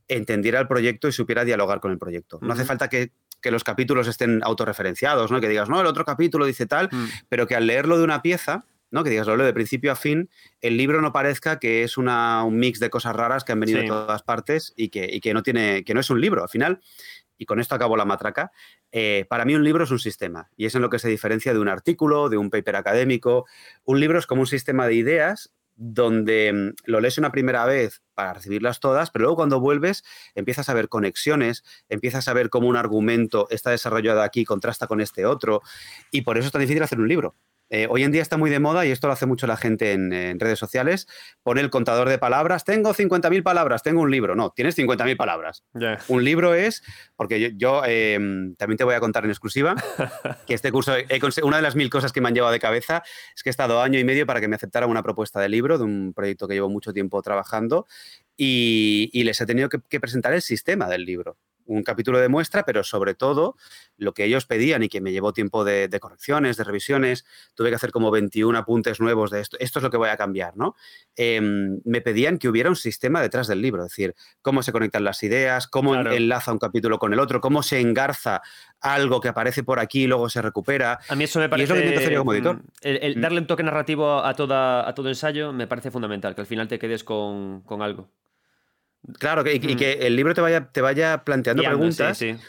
entendiera 0.09 0.61
el 0.61 0.67
proyecto 0.67 1.09
y 1.09 1.13
supiera 1.13 1.45
dialogar 1.45 1.81
con 1.81 1.93
el 1.93 1.99
proyecto. 1.99 2.39
No 2.43 2.53
hace 2.53 2.65
falta 2.65 2.89
que 2.89 3.13
que 3.41 3.51
los 3.51 3.65
capítulos 3.65 4.09
estén 4.09 4.41
autorreferenciados, 4.43 5.31
¿no? 5.31 5.41
Que 5.41 5.49
digas, 5.49 5.69
no, 5.69 5.81
el 5.81 5.87
otro 5.87 6.05
capítulo 6.05 6.47
dice 6.47 6.67
tal, 6.67 6.89
mm. 6.91 7.05
pero 7.29 7.47
que 7.47 7.57
al 7.57 7.67
leerlo 7.67 7.99
de 7.99 8.05
una 8.05 8.23
pieza, 8.23 8.65
¿no? 8.91 9.05
Que 9.05 9.11
digas, 9.11 9.27
lo 9.27 9.37
leo 9.37 9.47
de 9.47 9.53
principio 9.53 9.93
a 9.93 9.97
fin, 9.97 10.31
el 10.61 10.77
libro 10.77 11.01
no 11.01 11.13
parezca 11.13 11.59
que 11.59 11.83
es 11.83 11.97
una, 11.97 12.45
un 12.45 12.59
mix 12.59 12.81
de 12.81 12.91
cosas 12.91 13.15
raras 13.15 13.45
que 13.45 13.53
han 13.53 13.61
venido 13.61 13.81
de 13.81 13.87
todas 13.87 14.23
partes 14.23 14.73
y 14.77 14.89
que, 14.89 15.09
y 15.11 15.21
que, 15.21 15.33
no 15.33 15.43
tiene, 15.43 15.85
que 15.85 15.95
no 15.95 16.01
es 16.01 16.11
un 16.11 16.21
libro. 16.21 16.43
Al 16.43 16.49
final, 16.49 16.81
y 17.39 17.47
con 17.47 17.61
esto 17.61 17.75
acabo 17.75 17.97
la 17.97 18.05
matraca, 18.05 18.53
eh, 18.93 19.25
para 19.29 19.45
mí 19.45 19.55
un 19.55 19.65
libro 19.65 19.85
es 19.85 19.91
un 19.91 19.99
sistema 19.99 20.51
y 20.57 20.67
es 20.67 20.75
en 20.75 20.83
lo 20.83 20.91
que 20.91 20.99
se 20.99 21.09
diferencia 21.09 21.53
de 21.55 21.59
un 21.59 21.69
artículo, 21.69 22.29
de 22.29 22.37
un 22.37 22.51
paper 22.51 22.77
académico. 22.77 23.47
Un 23.85 24.01
libro 24.01 24.19
es 24.19 24.27
como 24.27 24.43
un 24.43 24.47
sistema 24.47 24.87
de 24.87 24.95
ideas 24.95 25.53
donde 25.83 26.53
mm, 26.53 26.91
lo 26.91 27.01
lees 27.01 27.17
una 27.17 27.33
primera 27.33 27.65
vez 27.65 28.03
para 28.15 28.35
recibirlas 28.35 28.81
todas, 28.81 29.11
pero 29.11 29.23
luego 29.23 29.37
cuando 29.37 29.61
vuelves 29.61 30.05
empiezas 30.35 30.69
a 30.69 30.75
ver 30.75 30.91
conexiones, 30.91 31.65
empiezas 31.89 32.29
a 32.29 32.35
ver 32.35 32.51
cómo 32.51 32.69
un 32.69 32.77
argumento 32.77 33.49
está 33.51 33.71
desarrollado 33.71 34.21
aquí, 34.21 34.45
contrasta 34.45 34.87
con 34.87 35.01
este 35.01 35.25
otro, 35.25 35.63
y 36.11 36.21
por 36.21 36.37
eso 36.37 36.47
es 36.47 36.53
tan 36.53 36.61
difícil 36.61 36.83
hacer 36.83 37.01
un 37.01 37.09
libro. 37.09 37.35
Eh, 37.71 37.87
hoy 37.89 38.03
en 38.03 38.11
día 38.11 38.21
está 38.21 38.37
muy 38.37 38.51
de 38.51 38.59
moda 38.59 38.85
y 38.85 38.91
esto 38.91 39.07
lo 39.07 39.13
hace 39.13 39.27
mucho 39.27 39.47
la 39.47 39.57
gente 39.57 39.93
en, 39.93 40.39
redes 40.41 40.59
sociales. 40.59 41.07
Pone 41.43 41.61
el 41.61 41.71
contador 41.71 42.09
de 42.09 42.19
palabras. 42.19 42.65
Tengo 42.65 42.93
50.000 42.93 43.43
palabras, 43.43 43.83
tengo 43.83 44.03
un 44.03 44.11
libro. 44.11 44.35
No, 44.35 44.51
tienes 44.51 44.77
50.000 44.77 45.17
palabras. 45.17 45.65
Un 46.09 46.25
libro 46.25 46.55
es, 46.55 46.83
porque 47.17 47.55
yo, 47.57 47.83
em, 47.85 48.55
también 48.57 48.77
te 48.77 48.85
voy 48.85 48.95
a 48.95 49.01
contar 49.01 49.25
en 49.25 49.31
exclusiva, 49.31 49.77
que 50.47 50.55
este 50.55 50.73
curso, 50.73 50.93
una 51.45 51.57
de 51.57 51.63
las 51.63 51.77
mil 51.77 51.91
cosas 51.91 52.13
que 52.13 52.21
me 52.21 52.29
han 52.29 52.35
llevado 52.35 52.53
de 52.53 52.61
cabeza 52.61 53.03
es 53.35 53.43
que 53.43 53.51
he 53.51 53.53
estado 53.53 53.81
año 53.81 53.99
y 53.99 54.05
medio 54.05 54.27
para 54.27 54.41
que 54.41 54.49
me 54.49 54.57
aceptaran 54.57 54.91
una 54.91 55.03
propuesta 55.03 55.41
de 55.41 55.49
libro 55.49 55.79
de 55.79 55.85
un 55.85 56.13
proyecto 56.15 56.49
que 56.49 56.55
llevo 56.55 56.69
mucho 56.69 56.93
tiempo 56.93 57.23
trabajando 57.23 57.87
y, 58.37 59.23
les 59.23 59.41
he 59.41 59.47
tenido 59.47 59.69
que 59.69 60.01
presentar 60.01 60.33
el 60.33 60.43
sistema 60.43 60.89
del 60.89 61.05
libro 61.05 61.37
un 61.71 61.83
capítulo 61.83 62.19
de 62.19 62.29
muestra, 62.29 62.65
pero 62.65 62.83
sobre 62.83 63.15
todo 63.15 63.57
lo 63.97 64.13
que 64.13 64.25
ellos 64.25 64.47
pedían 64.47 64.83
y 64.83 64.89
que 64.89 65.01
me 65.01 65.13
llevó 65.13 65.33
tiempo 65.33 65.65
de, 65.65 65.89
correcciones, 66.01 66.57
de 66.57 66.65
revisiones, 66.65 67.25
tuve 67.55 67.71
que 67.71 67.77
hacer 67.77 67.93
como 67.93 68.11
21 68.11 68.59
apuntes 68.59 69.01
nuevos 69.01 69.31
de 69.31 69.41
esto, 69.41 69.57
esto 69.61 69.79
es 69.79 69.83
lo 69.83 69.91
que 69.91 69.97
voy 69.97 70.09
a 70.09 70.17
cambiar, 70.17 70.57
¿no? 70.57 70.75
Em, 71.17 71.81
me 71.85 72.01
pedían 72.01 72.39
que 72.39 72.49
hubiera 72.49 72.69
un 72.69 72.77
sistema 72.77 73.21
detrás 73.21 73.47
del 73.47 73.63
libro, 73.63 73.85
es 73.85 73.91
decir, 73.91 74.15
cómo 74.43 74.63
se 74.63 74.73
conectan 74.73 75.05
las 75.05 75.23
ideas, 75.23 75.69
cómo 75.69 75.95
enlaza 75.95 76.53
un 76.53 76.59
capítulo 76.59 76.99
con 76.99 77.13
el 77.13 77.21
otro, 77.21 77.41
cómo 77.41 77.63
se 77.63 77.81
engarza 77.81 78.43
algo 78.81 79.21
que 79.21 79.29
aparece 79.29 79.63
por 79.63 79.79
aquí 79.79 80.05
y 80.05 80.07
luego 80.07 80.29
se 80.29 80.43
recupera. 80.43 80.99
A 81.09 81.15
mí 81.15 81.25
eso 81.25 81.39
me 81.39 81.49
parece... 81.49 81.63
Y 81.63 81.65
es 81.65 81.69
lo 81.71 81.75
que 81.75 81.81
intento 81.83 82.01
hacer 82.01 82.19
como 82.19 82.35
editor. 82.35 82.57
Mm, 82.57 82.63
el, 82.83 83.17
mm. 83.17 83.21
darle 83.21 83.41
un 83.41 83.47
toque 83.47 83.63
narrativo 83.63 84.25
a, 84.25 84.35
toda, 84.35 84.89
a 84.89 84.95
todo 84.95 85.09
ensayo 85.09 85.53
me 85.53 85.67
parece 85.67 85.91
fundamental, 85.91 86.35
que 86.35 86.41
al 86.41 86.47
final 86.47 86.69
te 86.69 86.79
quedes 86.79 87.05
con, 87.05 87.63
con 87.63 87.83
algo. 87.83 88.11
Claro, 89.19 89.43
y, 89.51 89.59
mm. 89.59 89.77
que 89.77 89.93
el 89.93 90.17
libro 90.17 90.35
te 90.35 90.41
vaya, 90.41 90.71
te 90.71 90.81
vaya 90.81 91.25
planteando 91.25 91.63
preguntas. 91.63 92.19
Sí, 92.19 92.35
sí. 92.35 92.41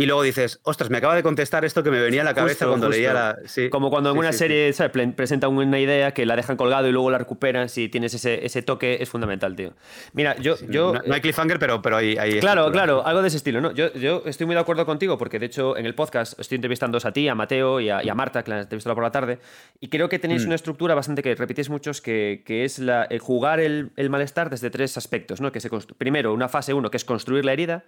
Y 0.00 0.06
luego 0.06 0.22
dices, 0.22 0.60
ostras, 0.62 0.88
me 0.88 0.96
acaba 0.96 1.14
de 1.14 1.22
contestar 1.22 1.64
esto 1.66 1.82
que 1.82 1.90
me 1.90 2.00
venía 2.00 2.22
a 2.22 2.24
la 2.24 2.32
cabeza 2.32 2.66
cuando 2.66 2.88
leía 2.88 3.12
la. 3.12 3.38
Como 3.70 3.90
cuando 3.90 4.12
en 4.12 4.18
una 4.18 4.32
serie 4.32 4.72
presentan 5.14 5.54
una 5.54 5.78
idea 5.78 6.12
que 6.12 6.24
la 6.24 6.36
dejan 6.36 6.56
colgado 6.56 6.88
y 6.88 6.92
luego 6.92 7.10
la 7.10 7.18
recuperan. 7.18 7.68
Si 7.68 7.90
tienes 7.90 8.14
ese, 8.14 8.46
ese 8.46 8.62
toque, 8.62 8.96
es 9.00 9.10
fundamental, 9.10 9.54
tío. 9.54 9.74
Mira, 10.14 10.36
yo. 10.38 10.56
yo 10.70 10.94
no, 11.06 11.14
hay 11.14 11.20
cliffhanger, 11.20 11.58
pero, 11.58 11.82
pero 11.82 11.98
hay. 11.98 12.16
claro, 12.40 12.72
claro, 12.72 13.04
algo 13.04 13.20
de 13.20 13.28
ese 13.28 13.36
estilo, 13.36 13.60
¿no? 13.60 13.72
Yo, 13.72 13.92
yo 13.92 14.22
estoy 14.24 14.46
muy 14.46 14.54
de 14.54 14.62
acuerdo 14.62 14.86
contigo 14.86 15.18
porque, 15.18 15.38
de 15.38 15.46
hecho, 15.46 15.76
en 15.76 15.84
el 15.84 15.94
podcast 15.94 16.38
estoy 16.40 16.56
entrevistando 16.56 16.98
a 17.02 17.12
ti, 17.12 17.28
a 17.28 17.34
Mateo 17.34 17.78
y 17.78 17.90
a, 17.90 18.14
Marta, 18.14 18.42
que 18.42 18.50
la 18.50 18.60
entrevistado 18.60 18.94
por 18.94 19.04
la 19.04 19.10
tarde. 19.10 19.38
Y 19.80 19.88
creo 19.88 20.08
que 20.08 20.18
tenéis 20.18 20.44
mm. 20.44 20.46
una 20.46 20.54
estructura 20.54 20.94
bastante 20.94 21.22
que 21.22 21.34
repetís 21.34 21.68
muchos, 21.68 22.00
que, 22.00 22.42
que 22.46 22.64
es 22.64 22.78
la, 22.78 23.06
jugar 23.20 23.60
el, 23.60 23.90
el, 23.96 24.08
malestar 24.08 24.48
desde 24.48 24.70
tres 24.70 24.96
aspectos, 24.96 25.42
¿no? 25.42 25.52
Que 25.52 25.60
se 25.60 25.70
Primero, 25.98 26.32
una 26.32 26.48
fase 26.48 26.74
uno, 26.74 26.90
que 26.90 26.96
es 26.96 27.04
construir 27.04 27.44
la 27.44 27.52
herida. 27.52 27.84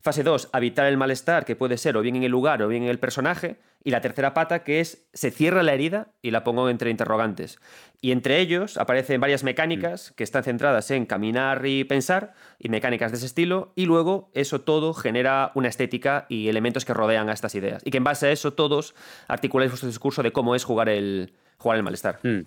Fase 0.00 0.22
2, 0.22 0.50
habitar 0.52 0.86
el 0.86 0.96
malestar, 0.96 1.44
que 1.44 1.56
puede 1.56 1.78
ser 1.78 1.96
o 1.96 2.00
bien 2.00 2.16
en 2.16 2.22
el 2.22 2.30
lugar 2.30 2.62
o 2.62 2.68
bien 2.68 2.84
en 2.84 2.88
el 2.88 2.98
personaje. 2.98 3.56
Y 3.82 3.90
la 3.90 4.00
tercera 4.00 4.34
pata, 4.34 4.64
que 4.64 4.80
es 4.80 5.06
se 5.12 5.30
cierra 5.30 5.62
la 5.62 5.72
herida 5.72 6.08
y 6.22 6.32
la 6.32 6.44
pongo 6.44 6.68
entre 6.68 6.90
interrogantes. 6.90 7.58
Y 8.00 8.12
entre 8.12 8.40
ellos 8.40 8.78
aparecen 8.78 9.20
varias 9.20 9.44
mecánicas 9.44 10.12
que 10.12 10.24
están 10.24 10.44
centradas 10.44 10.90
en 10.90 11.06
caminar 11.06 11.64
y 11.66 11.84
pensar, 11.84 12.34
y 12.58 12.68
mecánicas 12.68 13.12
de 13.12 13.18
ese 13.18 13.26
estilo. 13.26 13.72
Y 13.76 13.86
luego 13.86 14.30
eso 14.34 14.60
todo 14.60 14.92
genera 14.92 15.52
una 15.54 15.68
estética 15.68 16.26
y 16.28 16.48
elementos 16.48 16.84
que 16.84 16.94
rodean 16.94 17.28
a 17.28 17.32
estas 17.32 17.54
ideas. 17.54 17.82
Y 17.84 17.90
que 17.90 17.98
en 17.98 18.04
base 18.04 18.26
a 18.26 18.32
eso 18.32 18.52
todos 18.52 18.94
articuláis 19.28 19.70
vuestro 19.70 19.88
discurso 19.88 20.22
de 20.22 20.32
cómo 20.32 20.54
es 20.54 20.64
jugar 20.64 20.88
el, 20.88 21.32
jugar 21.58 21.78
el 21.78 21.82
malestar. 21.82 22.18
Hmm. 22.22 22.42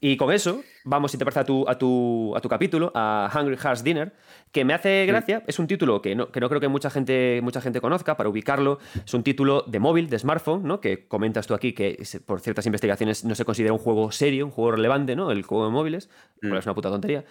Y 0.00 0.16
con 0.16 0.32
eso, 0.32 0.62
vamos, 0.84 1.12
si 1.12 1.18
te 1.18 1.24
parece, 1.24 1.40
a 1.40 1.44
tu, 1.44 1.68
a 1.68 1.78
tu, 1.78 2.34
a 2.36 2.40
tu 2.40 2.48
capítulo, 2.48 2.92
a 2.94 3.30
Hungry 3.34 3.56
Hearts 3.56 3.82
Dinner, 3.82 4.12
que 4.52 4.64
me 4.64 4.74
hace 4.74 5.06
gracia. 5.06 5.42
Es 5.46 5.58
un 5.58 5.66
título 5.66 6.02
que 6.02 6.14
no, 6.14 6.30
que 6.30 6.40
no 6.40 6.48
creo 6.48 6.60
que 6.60 6.68
mucha 6.68 6.90
gente, 6.90 7.40
mucha 7.42 7.60
gente 7.60 7.80
conozca, 7.80 8.16
para 8.16 8.28
ubicarlo. 8.28 8.78
Es 9.04 9.14
un 9.14 9.22
título 9.22 9.62
de 9.66 9.78
móvil, 9.78 10.10
de 10.10 10.18
smartphone, 10.18 10.64
¿no? 10.64 10.80
Que 10.80 11.06
comentas 11.06 11.46
tú 11.46 11.54
aquí 11.54 11.72
que 11.72 12.02
por 12.26 12.40
ciertas 12.40 12.66
investigaciones 12.66 13.24
no 13.24 13.34
se 13.34 13.44
considera 13.44 13.72
un 13.72 13.78
juego 13.78 14.10
serio, 14.12 14.44
un 14.44 14.50
juego 14.50 14.72
relevante, 14.72 15.16
¿no? 15.16 15.30
El 15.30 15.42
juego 15.42 15.64
de 15.64 15.70
móviles, 15.70 16.10
mm. 16.42 16.54
es 16.54 16.66
una 16.66 16.74
puta 16.74 16.90
tontería. 16.90 17.24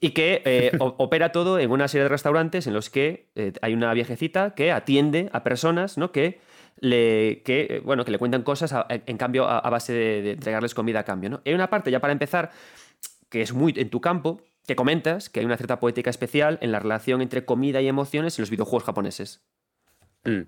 Y 0.00 0.10
que 0.10 0.42
eh, 0.44 0.72
opera 0.78 1.32
todo 1.32 1.58
en 1.58 1.70
una 1.70 1.88
serie 1.88 2.04
de 2.04 2.08
restaurantes 2.08 2.66
en 2.66 2.74
los 2.74 2.90
que 2.90 3.26
eh, 3.34 3.52
hay 3.60 3.74
una 3.74 3.92
viejecita 3.92 4.54
que 4.54 4.72
atiende 4.72 5.28
a 5.32 5.42
personas, 5.42 5.98
¿no? 5.98 6.10
Que 6.10 6.40
le, 6.84 7.42
que, 7.44 7.66
eh, 7.70 7.80
bueno, 7.80 8.04
que 8.04 8.10
le 8.10 8.18
cuentan 8.18 8.42
cosas 8.42 8.74
en 8.88 9.16
cambio 9.16 9.48
a, 9.48 9.68
base 9.70 9.92
de, 9.92 10.30
entregarles 10.32 10.74
comida 10.74 11.00
a 11.00 11.04
cambio. 11.04 11.30
¿no? 11.30 11.42
Hay 11.44 11.54
una 11.54 11.70
parte, 11.70 11.90
ya 11.90 12.00
para 12.00 12.12
empezar, 12.12 12.50
que 13.30 13.42
es 13.42 13.52
muy 13.52 13.74
en 13.76 13.90
tu 13.90 14.00
campo, 14.00 14.42
que 14.66 14.76
comentas 14.76 15.28
que 15.28 15.40
hay 15.40 15.46
una 15.46 15.56
cierta 15.56 15.80
poética 15.80 16.10
especial 16.10 16.58
en 16.60 16.72
la 16.72 16.78
relación 16.78 17.22
entre 17.22 17.44
comida 17.44 17.80
y 17.80 17.88
emociones 17.88 18.38
en 18.38 18.42
los 18.42 18.50
videojuegos 18.50 18.84
japoneses. 18.84 19.42
Mm. 20.24 20.42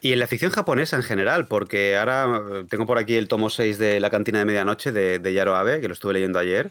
Y 0.00 0.12
en 0.12 0.20
la 0.20 0.28
ficción 0.28 0.52
japonesa 0.52 0.96
en 0.96 1.02
general, 1.02 1.48
porque 1.48 1.96
ahora 1.96 2.40
eh, 2.60 2.64
tengo 2.70 2.86
por 2.86 2.98
aquí 2.98 3.16
el 3.16 3.26
tomo 3.26 3.50
6 3.50 3.78
de 3.78 3.98
La 3.98 4.10
cantina 4.10 4.38
de 4.38 4.44
medianoche 4.44 4.92
de, 4.92 5.18
de 5.18 5.32
Yaro 5.32 5.56
Abe, 5.56 5.80
que 5.80 5.88
lo 5.88 5.94
estuve 5.94 6.12
leyendo 6.12 6.38
ayer. 6.38 6.70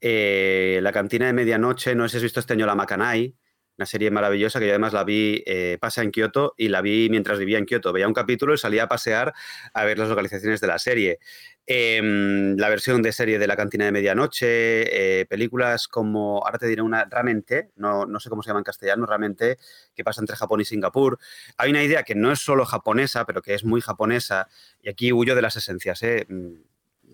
Eh, 0.00 0.78
la 0.82 0.92
cantina 0.92 1.26
de 1.26 1.32
medianoche, 1.32 1.94
no 1.94 2.08
sé 2.08 2.12
si 2.12 2.16
has 2.18 2.22
visto 2.22 2.40
este 2.40 2.52
año 2.52 2.66
la 2.66 2.76
Makanai, 2.76 3.36
una 3.80 3.86
serie 3.86 4.10
maravillosa 4.10 4.60
que 4.60 4.66
yo 4.66 4.72
además 4.72 4.92
la 4.92 5.04
vi, 5.04 5.42
eh, 5.46 5.78
pasa 5.80 6.02
en 6.02 6.10
Kioto 6.10 6.52
y 6.58 6.68
la 6.68 6.82
vi 6.82 7.08
mientras 7.08 7.38
vivía 7.38 7.56
en 7.56 7.64
Kioto. 7.64 7.94
Veía 7.94 8.06
un 8.06 8.12
capítulo 8.12 8.52
y 8.52 8.58
salía 8.58 8.82
a 8.82 8.88
pasear 8.88 9.32
a 9.72 9.84
ver 9.86 9.98
las 9.98 10.10
localizaciones 10.10 10.60
de 10.60 10.66
la 10.66 10.78
serie. 10.78 11.18
Em, 11.66 12.58
la 12.58 12.68
versión 12.68 13.00
de 13.00 13.10
serie 13.10 13.38
de 13.38 13.46
La 13.46 13.56
cantina 13.56 13.86
de 13.86 13.92
medianoche, 13.92 15.20
eh, 15.20 15.24
películas 15.24 15.88
como, 15.88 16.44
ahora 16.44 16.58
te 16.58 16.66
diré 16.66 16.82
una, 16.82 17.06
Ramente, 17.06 17.70
no, 17.76 18.04
no 18.04 18.20
sé 18.20 18.28
cómo 18.28 18.42
se 18.42 18.48
llama 18.48 18.60
en 18.60 18.64
castellano, 18.64 19.06
Ramente, 19.06 19.56
que 19.94 20.04
pasa 20.04 20.20
entre 20.20 20.36
Japón 20.36 20.60
y 20.60 20.66
Singapur. 20.66 21.18
Hay 21.56 21.70
una 21.70 21.82
idea 21.82 22.02
que 22.02 22.14
no 22.14 22.30
es 22.32 22.40
solo 22.40 22.66
japonesa, 22.66 23.24
pero 23.24 23.40
que 23.40 23.54
es 23.54 23.64
muy 23.64 23.80
japonesa, 23.80 24.48
y 24.82 24.90
aquí 24.90 25.10
huyo 25.10 25.34
de 25.34 25.40
las 25.40 25.56
esencias. 25.56 26.02
¿eh? 26.02 26.26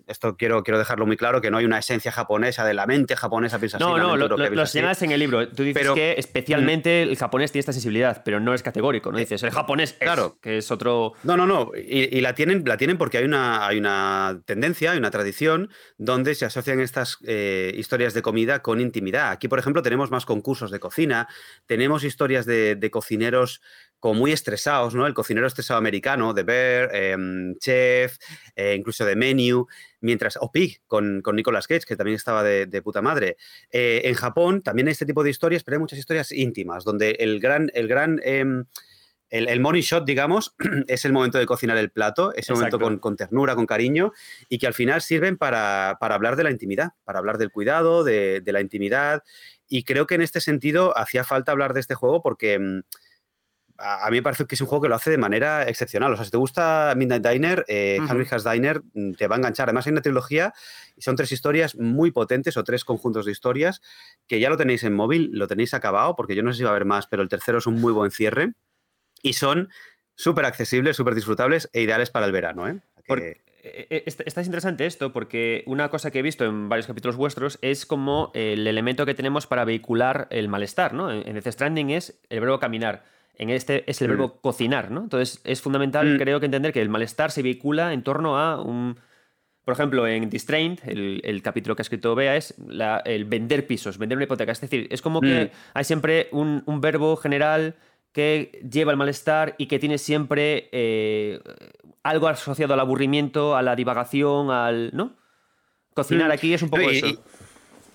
Mm, 0.07 0.11
esto 0.11 0.37
quiero, 0.37 0.63
quiero 0.63 0.77
dejarlo 0.77 1.05
muy 1.05 1.17
claro, 1.17 1.41
que 1.41 1.51
no 1.51 1.57
hay 1.57 1.65
una 1.65 1.79
esencia 1.79 2.11
japonesa 2.11 2.65
de 2.65 2.73
la 2.73 2.85
mente 2.85 3.15
japonesa 3.15 3.59
piensa 3.59 3.77
no, 3.77 3.97
No, 3.97 4.15
lo, 4.15 4.27
lo, 4.27 4.65
señalas 4.65 5.01
en 5.01 5.11
el 5.11 5.19
libro. 5.19 5.47
Tú 5.49 5.63
dices 5.63 5.89
que 5.91 6.15
especialmente 6.17 7.03
el 7.03 7.17
japonés 7.17 7.51
tiene 7.51 7.61
esta 7.61 7.73
sensibilidad, 7.73 8.21
pero 8.23 8.39
no 8.39 8.53
es 8.53 8.63
categórico, 8.63 9.11
¿no? 9.11 9.17
Dices, 9.17 9.43
el 9.43 9.51
japonés 9.51 9.93
claro. 9.93 10.37
que 10.41 10.57
es 10.57 10.71
otro... 10.71 11.13
No, 11.23 11.37
no, 11.37 11.45
no. 11.45 11.71
Y, 11.75 12.21
la, 12.21 12.35
tienen, 12.35 12.63
la 12.65 12.77
tienen 12.77 12.97
porque 12.97 13.17
hay 13.17 13.25
una, 13.25 13.67
hay 13.67 13.77
una 13.77 14.41
tendencia, 14.45 14.91
hay 14.91 14.97
una 14.97 15.11
tradición 15.11 15.69
donde 15.97 16.35
se 16.35 16.45
asocian 16.45 16.79
estas 16.79 17.17
eh, 17.25 17.73
historias 17.75 18.13
de 18.13 18.21
comida 18.21 18.61
con 18.61 18.79
intimidad. 18.79 19.31
Aquí, 19.31 19.47
por 19.47 19.59
ejemplo, 19.59 19.81
tenemos 19.81 20.11
más 20.11 20.25
concursos 20.25 20.71
de 20.71 20.79
cocina, 20.79 21.27
tenemos 21.65 22.03
historias 22.03 22.45
de, 22.45 22.75
de 22.75 22.91
cocineros 22.91 23.61
como 23.99 24.15
muy 24.15 24.31
estresados, 24.31 24.93
¿no? 24.93 25.07
El 25.07 25.13
cocinero 25.13 25.47
estresado 25.47 25.77
americano, 25.77 26.33
de 26.33 26.43
Bear, 26.43 26.95
em, 26.95 27.55
Chef, 27.57 28.17
eh, 28.55 28.75
incluso 28.77 29.05
de 29.05 29.15
Menu, 29.15 29.67
mientras, 30.01 30.37
o 30.39 30.51
Pig, 30.51 30.81
con, 30.85 31.21
con, 31.21 31.35
Nicolas 31.35 31.67
Cage, 31.67 31.85
que 31.85 31.95
también 31.95 32.15
estaba 32.15 32.43
de, 32.43 32.81
puta 32.81 33.01
madre. 33.01 33.37
Eh, 33.71 34.01
en 34.05 34.13
Japón 34.13 34.61
también 34.61 34.87
hay 34.87 34.91
este 34.91 35.05
tipo 35.05 35.23
de 35.23 35.31
historias, 35.31 35.63
pero 35.63 35.75
hay 35.75 35.79
muchas 35.79 35.99
historias 35.99 36.31
íntimas, 36.31 36.83
donde 36.83 37.11
el 37.19 37.39
gran, 37.39 37.71
el 37.73 37.87
gran 37.87 38.19
em, 38.23 38.65
el, 39.29 39.49
el, 39.49 39.59
money 39.59 39.81
shot, 39.81 40.05
digamos, 40.05 40.55
es 40.87 41.03
el 41.03 41.11
momento 41.11 41.37
de 41.37 41.45
cocinar 41.45 41.77
el 41.77 41.89
plato, 41.89 42.33
ese 42.35 42.53
momento 42.53 42.79
con, 42.79 43.15
ternura, 43.15 43.55
con 43.55 43.65
cariño, 43.65 44.13
y 44.47 44.57
que 44.57 44.67
al 44.67 44.73
final 44.73 45.01
sirven 45.01 45.37
para, 45.37 45.89
hablar 45.99 46.35
de 46.35 46.43
la 46.43 46.51
intimidad, 46.51 46.91
para 47.03 47.19
hablar 47.19 47.37
del 47.37 47.51
cuidado, 47.51 48.03
de, 48.03 48.41
de, 48.41 48.51
la 48.51 48.61
intimidad. 48.61 49.23
Y 49.67 49.83
creo 49.83 50.07
que 50.07 50.15
en 50.15 50.21
este 50.21 50.39
sentido 50.39 50.97
hacía 50.97 51.23
falta 51.23 51.51
hablar 51.51 51.73
de 51.73 51.81
este 51.81 51.95
juego 51.95 52.21
porque 52.21 52.83
a, 53.77 54.09
mí 54.09 54.17
me 54.17 54.23
parece 54.23 54.45
que 54.45 54.55
es 54.55 54.61
un 54.61 54.67
juego 54.67 54.83
que 54.83 54.89
lo 54.89 54.95
hace 54.95 55.11
de 55.11 55.17
manera 55.17 55.67
excepcional. 55.67 56.11
O 56.13 56.15
sea, 56.15 56.25
si 56.25 56.31
te 56.31 56.37
gusta 56.37 56.93
Midnight 56.95 57.25
Diner, 57.25 57.65
eh, 57.67 57.99
Has 58.31 58.43
Diner 58.43 58.81
mm, 58.93 59.13
te 59.13 59.27
va 59.27 59.35
a 59.35 59.37
enganchar. 59.37 59.69
Además, 59.69 59.85
hay 59.85 59.91
una 59.91 60.01
trilogía 60.01 60.53
y 60.95 61.01
son 61.01 61.15
tres 61.15 61.31
historias 61.31 61.75
muy 61.75 62.11
potentes 62.11 62.57
o 62.57 62.63
tres 62.63 62.83
conjuntos 62.83 63.25
de 63.25 63.31
historias 63.31 63.81
que 64.27 64.39
ya 64.39 64.49
lo 64.49 64.57
tenéis 64.57 64.83
en 64.83 64.93
móvil, 64.93 65.29
lo 65.33 65.47
tenéis 65.47 65.73
acabado, 65.73 66.15
porque 66.15 66.35
yo 66.35 66.43
no 66.43 66.51
sé 66.51 66.57
si 66.57 66.63
va 66.63 66.69
a 66.69 66.73
haber 66.73 66.85
más, 66.85 67.07
pero 67.07 67.21
el 67.21 67.29
tercero 67.29 67.59
es 67.59 67.67
un 67.67 67.79
muy 67.79 67.93
buen 67.93 68.11
cierre 68.11 68.53
y 69.21 69.33
son 69.33 69.69
súper 70.15 70.45
accesibles, 70.45 70.97
súper 70.97 71.15
disfrutables 71.15 71.69
e 71.73 71.81
ideales 71.81 72.09
para 72.09 72.25
el 72.25 72.31
verano. 72.31 72.67
¿eh? 72.67 72.79
Porque... 73.07 73.41
Eh, 73.63 73.87
eh, 73.89 74.03
es 74.05 74.45
interesante 74.45 74.85
esto 74.85 75.11
porque 75.11 75.63
una 75.65 75.89
cosa 75.89 76.09
que 76.09 76.19
he 76.19 76.21
visto 76.21 76.45
en 76.45 76.69
varios 76.69 76.87
capítulos 76.87 77.17
vuestros 77.17 77.59
es 77.61 77.85
como 77.85 78.31
el 78.33 78.65
elemento 78.65 79.05
que 79.05 79.13
tenemos 79.13 79.45
para 79.45 79.65
vehicular 79.65 80.27
el 80.29 80.47
malestar, 80.47 80.93
¿no? 80.93 81.11
En 81.11 81.33
Death 81.33 81.47
Stranding 81.47 81.89
es 81.89 82.21
el 82.29 82.39
verbo 82.39 82.59
caminar 82.59 83.03
en 83.37 83.51
este 83.51 83.89
es 83.89 84.01
el 84.01 84.09
verbo 84.09 84.27
mm. 84.27 84.41
cocinar, 84.41 84.91
¿no? 84.91 85.03
Entonces 85.03 85.41
es 85.43 85.61
fundamental, 85.61 86.15
mm. 86.15 86.17
creo 86.17 86.39
que 86.39 86.47
entender 86.47 86.73
que 86.73 86.81
el 86.81 86.89
malestar 86.89 87.31
se 87.31 87.43
vehicula 87.43 87.93
en 87.93 88.03
torno 88.03 88.37
a 88.37 88.61
un... 88.61 88.97
Por 89.63 89.73
ejemplo, 89.73 90.07
en 90.07 90.29
Distrained, 90.29 90.79
el, 90.85 91.19
el 91.25 91.41
capítulo 91.41 91.75
que 91.75 91.81
ha 91.81 91.83
escrito 91.83 92.15
Bea 92.15 92.37
es 92.37 92.55
el 93.03 93.25
vender 93.25 93.67
pisos, 93.67 93.97
vender 93.97 94.17
una 94.17 94.23
hipoteca. 94.23 94.53
Es 94.53 94.61
decir, 94.61 94.87
es 94.89 95.01
como 95.01 95.19
que 95.19 95.45
mm. 95.45 95.57
hay 95.73 95.83
siempre 95.83 96.29
un, 96.31 96.63
verbo 96.79 97.17
general 97.17 97.75
que 98.13 98.61
lleva 98.71 98.91
el 98.91 98.97
malestar 98.97 99.55
y 99.57 99.65
que 99.65 99.77
tiene 99.77 99.97
siempre 99.97 100.69
eh, 100.71 101.41
algo 102.01 102.29
asociado 102.29 102.75
al 102.75 102.79
aburrimiento, 102.79 103.57
a 103.57 103.61
la 103.61 103.75
divagación, 103.75 104.51
al. 104.51 104.91
¿No? 104.93 105.17
Cocinar 105.93 106.31
aquí 106.31 106.53
es 106.53 106.61
un 106.61 106.69
poco 106.69 106.89
eso. 106.89 107.21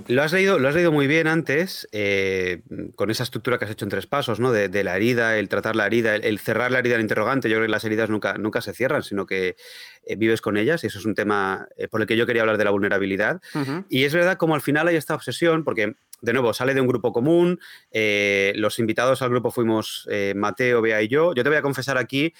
Lo 0.08 0.22
has 0.22 0.32
leído, 0.32 0.58
lo 0.58 0.68
has 0.68 0.74
leído 0.74 0.92
muy 0.92 1.06
bien 1.06 1.26
antes, 1.26 1.88
eh, 1.92 2.62
con 2.94 3.10
esa 3.10 3.22
estructura 3.22 3.58
que 3.58 3.64
has 3.64 3.70
hecho 3.70 3.84
en 3.84 3.90
tres 3.90 4.06
pasos, 4.06 4.40
¿no? 4.40 4.52
De, 4.52 4.84
la 4.84 4.96
herida, 4.96 5.38
el 5.38 5.48
tratar 5.48 5.76
la 5.76 5.86
herida, 5.86 6.16
el, 6.16 6.38
cerrar 6.38 6.70
la 6.70 6.78
herida 6.78 6.96
al 6.96 7.00
interrogante. 7.00 7.48
Yo 7.48 7.56
creo 7.56 7.66
que 7.66 7.72
las 7.72 7.84
heridas 7.84 8.10
nunca, 8.10 8.34
nunca 8.38 8.60
se 8.60 8.72
cierran, 8.72 9.02
sino 9.02 9.26
que 9.26 9.56
eh, 10.04 10.16
vives 10.16 10.40
con 10.40 10.56
ellas, 10.56 10.84
y 10.84 10.88
eso 10.88 10.98
es 10.98 11.04
un 11.04 11.14
tema 11.14 11.68
eh, 11.76 11.88
por 11.88 12.00
el 12.00 12.06
que 12.06 12.16
yo 12.16 12.26
quería 12.26 12.42
hablar 12.42 12.58
de 12.58 12.64
la 12.64 12.70
vulnerabilidad. 12.70 13.40
Y 13.88 14.04
es 14.04 14.14
verdad 14.14 14.36
como 14.36 14.54
al 14.54 14.62
final 14.62 14.88
hay 14.88 14.96
esta 14.96 15.14
obsesión, 15.14 15.64
porque 15.64 15.94
de 16.20 16.32
nuevo, 16.32 16.54
sale 16.54 16.72
de 16.72 16.80
un 16.80 16.86
grupo 16.86 17.12
común. 17.12 17.58
los 17.92 18.78
invitados 18.78 19.22
al 19.22 19.30
grupo 19.30 19.50
fuimos 19.50 20.08
Mateo, 20.36 20.80
Bea 20.80 21.02
y 21.02 21.08
yo. 21.08 21.34
Yo 21.34 21.42
te 21.42 21.48
voy 21.48 21.58
a 21.58 21.62
confesar 21.62 21.98
aquí 21.98 22.32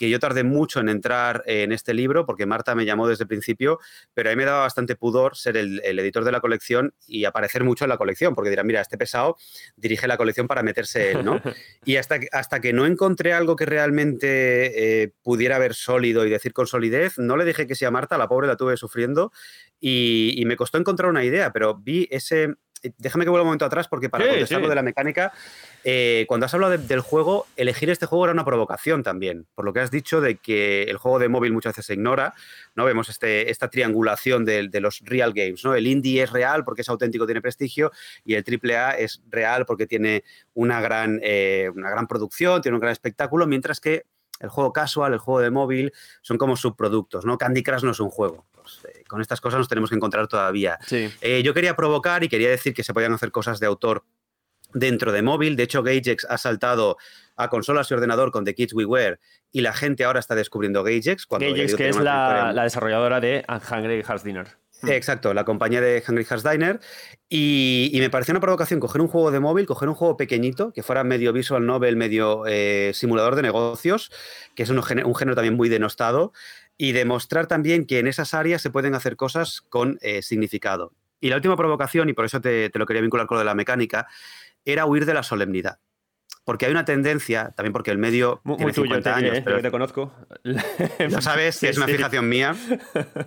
que 0.00 0.08
yo 0.08 0.18
tardé 0.18 0.44
mucho 0.44 0.80
en 0.80 0.88
entrar 0.88 1.42
en 1.44 1.72
este 1.72 1.92
libro 1.92 2.24
porque 2.24 2.46
Marta 2.46 2.74
me 2.74 2.86
llamó 2.86 3.06
desde 3.06 3.24
el 3.24 3.28
principio, 3.28 3.80
pero 4.14 4.30
a 4.30 4.32
mí 4.32 4.36
me 4.36 4.46
daba 4.46 4.60
bastante 4.60 4.96
pudor 4.96 5.36
ser 5.36 5.58
el, 5.58 5.78
editor 5.84 6.24
de 6.24 6.32
la 6.32 6.40
colección 6.40 6.94
y 7.06 7.26
aparecer 7.26 7.64
mucho 7.64 7.84
en 7.84 7.90
la 7.90 7.98
colección, 7.98 8.34
porque 8.34 8.48
dirán, 8.48 8.66
mira, 8.66 8.80
este 8.80 8.96
pesado 8.96 9.36
dirige 9.76 10.08
la 10.08 10.16
colección 10.16 10.48
para 10.48 10.62
meterse 10.62 11.10
él, 11.10 11.22
¿no? 11.22 11.42
y 11.84 11.96
hasta, 11.96 12.18
hasta 12.32 12.60
que 12.60 12.72
no 12.72 12.86
encontré 12.86 13.34
algo 13.34 13.56
que 13.56 13.66
realmente 13.66 15.02
eh, 15.02 15.12
pudiera 15.22 15.58
ver 15.58 15.74
sólido 15.74 16.24
y 16.24 16.30
decir 16.30 16.54
con 16.54 16.66
solidez, 16.66 17.18
no 17.18 17.36
le 17.36 17.44
dije 17.44 17.66
que 17.66 17.74
sí 17.74 17.84
a 17.84 17.90
Marta, 17.90 18.16
la 18.16 18.26
pobre 18.26 18.46
la 18.46 18.56
tuve 18.56 18.78
sufriendo 18.78 19.32
y, 19.78 20.32
y 20.34 20.46
me 20.46 20.56
costó 20.56 20.78
encontrar 20.78 21.10
una 21.10 21.24
idea, 21.24 21.52
pero 21.52 21.74
vi 21.74 22.08
ese 22.10 22.54
déjame 22.98 23.24
que 23.24 23.30
vuelva 23.30 23.42
un 23.42 23.48
momento 23.48 23.64
atrás 23.64 23.88
porque 23.88 24.08
para 24.08 24.26
contestar 24.26 24.60
lo 24.60 24.68
de 24.68 24.74
la 24.74 24.82
mecánica, 24.82 25.32
eh, 25.84 26.24
cuando 26.28 26.46
has 26.46 26.54
hablado 26.54 26.76
del 26.76 27.00
juego, 27.00 27.46
elegir 27.56 27.90
este 27.90 28.06
juego 28.06 28.24
era 28.24 28.32
una 28.32 28.44
provocación 28.44 29.02
también, 29.02 29.46
por 29.54 29.64
lo 29.64 29.72
que 29.72 29.80
has 29.80 29.90
dicho 29.90 30.20
de 30.20 30.36
que 30.36 30.84
el 30.84 30.96
juego 30.96 31.18
de 31.18 31.28
móvil 31.28 31.52
muchas 31.52 31.72
veces 31.72 31.86
se 31.86 31.94
ignora, 31.94 32.34
¿no? 32.74 32.84
Vemos 32.84 33.08
este, 33.08 33.50
esta 33.50 33.68
triangulación 33.68 34.44
de, 34.44 34.68
de, 34.68 34.80
los 34.80 35.00
real 35.04 35.32
games, 35.32 35.64
¿no? 35.64 35.74
El 35.74 35.86
indie 35.86 36.22
es 36.22 36.30
real 36.30 36.64
porque 36.64 36.82
es 36.82 36.88
auténtico, 36.88 37.26
tiene 37.26 37.40
prestigio, 37.40 37.92
y 38.24 38.34
el 38.34 38.44
AAA 38.44 38.98
es 38.98 39.22
real 39.28 39.66
porque 39.66 39.86
tiene 39.86 40.24
una 40.54 40.80
gran, 40.80 41.20
eh, 41.22 41.70
una 41.74 41.90
gran 41.90 42.06
producción, 42.06 42.62
tiene 42.62 42.76
un 42.76 42.80
gran 42.80 42.92
espectáculo, 42.92 43.46
mientras 43.46 43.80
que 43.80 44.04
el 44.40 44.48
juego 44.48 44.72
casual, 44.72 45.12
el 45.12 45.18
juego 45.18 45.40
de 45.40 45.50
móvil, 45.50 45.92
son 46.22 46.38
como 46.38 46.56
subproductos, 46.56 47.24
¿no? 47.24 47.38
Candy 47.38 47.62
Crush 47.62 47.84
no 47.84 47.90
es 47.90 48.00
un 48.00 48.08
juego. 48.08 48.46
Pues, 48.82 48.94
eh, 48.94 49.04
con 49.06 49.20
estas 49.20 49.40
cosas 49.40 49.58
nos 49.58 49.68
tenemos 49.68 49.90
que 49.90 49.96
encontrar 49.96 50.28
todavía. 50.28 50.78
Eh, 50.90 51.42
yo 51.42 51.54
quería 51.54 51.76
provocar 51.76 52.24
y 52.24 52.28
quería 52.28 52.50
decir 52.50 52.74
que 52.74 52.84
se 52.84 52.94
podían 52.94 53.12
hacer 53.12 53.30
cosas 53.30 53.60
de 53.60 53.66
autor 53.66 54.04
dentro 54.72 55.12
de 55.12 55.22
móvil. 55.22 55.56
De 55.56 55.64
hecho, 55.64 55.82
GageX 55.82 56.26
ha 56.28 56.38
saltado 56.38 56.96
a 57.36 57.48
consolas 57.48 57.90
y 57.90 57.94
ordenador 57.94 58.30
con 58.30 58.44
The 58.44 58.54
Kids 58.54 58.74
We 58.74 58.84
Wear 58.84 59.18
y 59.52 59.62
la 59.62 59.72
gente 59.72 60.04
ahora 60.04 60.20
está 60.20 60.34
descubriendo 60.34 60.82
GageX. 60.82 61.26
GageX, 61.28 61.74
que 61.74 61.88
es 61.88 61.96
la, 61.96 62.52
la, 62.52 62.62
desarrolladora 62.64 63.20
de 63.20 63.44
Hungry 63.48 64.02
Hearts 64.02 64.24
Dinner. 64.24 64.60
Hmm. 64.82 64.88
Exacto, 64.88 65.34
la 65.34 65.44
compañía 65.44 65.80
de 65.80 66.02
Hungry 66.06 66.24
Hearts 66.24 66.48
Diner. 66.48 66.80
Y, 67.28 67.92
me 67.94 68.10
pareció 68.10 68.32
una 68.32 68.40
provocación 68.40 68.80
coger 68.80 69.00
un 69.00 69.08
juego 69.08 69.30
de 69.30 69.40
móvil, 69.40 69.66
coger 69.66 69.88
un 69.88 69.94
juego 69.94 70.16
pequeñito, 70.16 70.72
que 70.72 70.82
fuera 70.82 71.04
medio 71.04 71.32
visual 71.32 71.66
novel, 71.66 71.96
medio 71.96 72.44
eh, 72.46 72.92
simulador 72.94 73.36
de 73.36 73.42
negocios, 73.42 74.10
que 74.54 74.62
es 74.62 74.70
un, 74.70 74.82
género 74.82 75.34
también 75.34 75.54
muy 75.54 75.68
denostado, 75.68 76.32
y 76.82 76.92
demostrar 76.92 77.46
también 77.46 77.84
que 77.84 77.98
en 77.98 78.06
esas 78.06 78.32
áreas 78.32 78.62
se 78.62 78.70
pueden 78.70 78.94
hacer 78.94 79.14
cosas 79.16 79.60
con 79.60 79.98
eh, 80.00 80.22
significado. 80.22 80.94
Y 81.20 81.28
la 81.28 81.36
última 81.36 81.54
provocación, 81.54 82.08
y 82.08 82.14
por 82.14 82.24
eso 82.24 82.40
te, 82.40 82.70
lo 82.72 82.86
quería 82.86 83.02
vincular 83.02 83.26
con 83.26 83.34
lo 83.34 83.40
de 83.40 83.44
la 83.44 83.54
mecánica, 83.54 84.06
era 84.64 84.86
huir 84.86 85.04
de 85.04 85.12
la 85.12 85.22
solemnidad 85.22 85.78
porque 86.42 86.64
hay 86.64 86.72
una 86.72 86.86
tendencia, 86.86 87.52
también 87.54 87.72
porque 87.72 87.90
el 87.90 87.98
medio 87.98 88.40
muy, 88.44 88.56
tiene 88.56 88.72
50 88.72 89.14
años, 89.14 89.38
eh, 89.38 89.42
pero 89.44 89.60
te 89.60 89.70
conozco. 89.70 90.12
Ya 90.98 91.20
sabes 91.20 91.60
que 91.60 91.68
es 91.68 91.76
una 91.76 91.86
fijación 91.86 92.28
mía. 92.28 92.56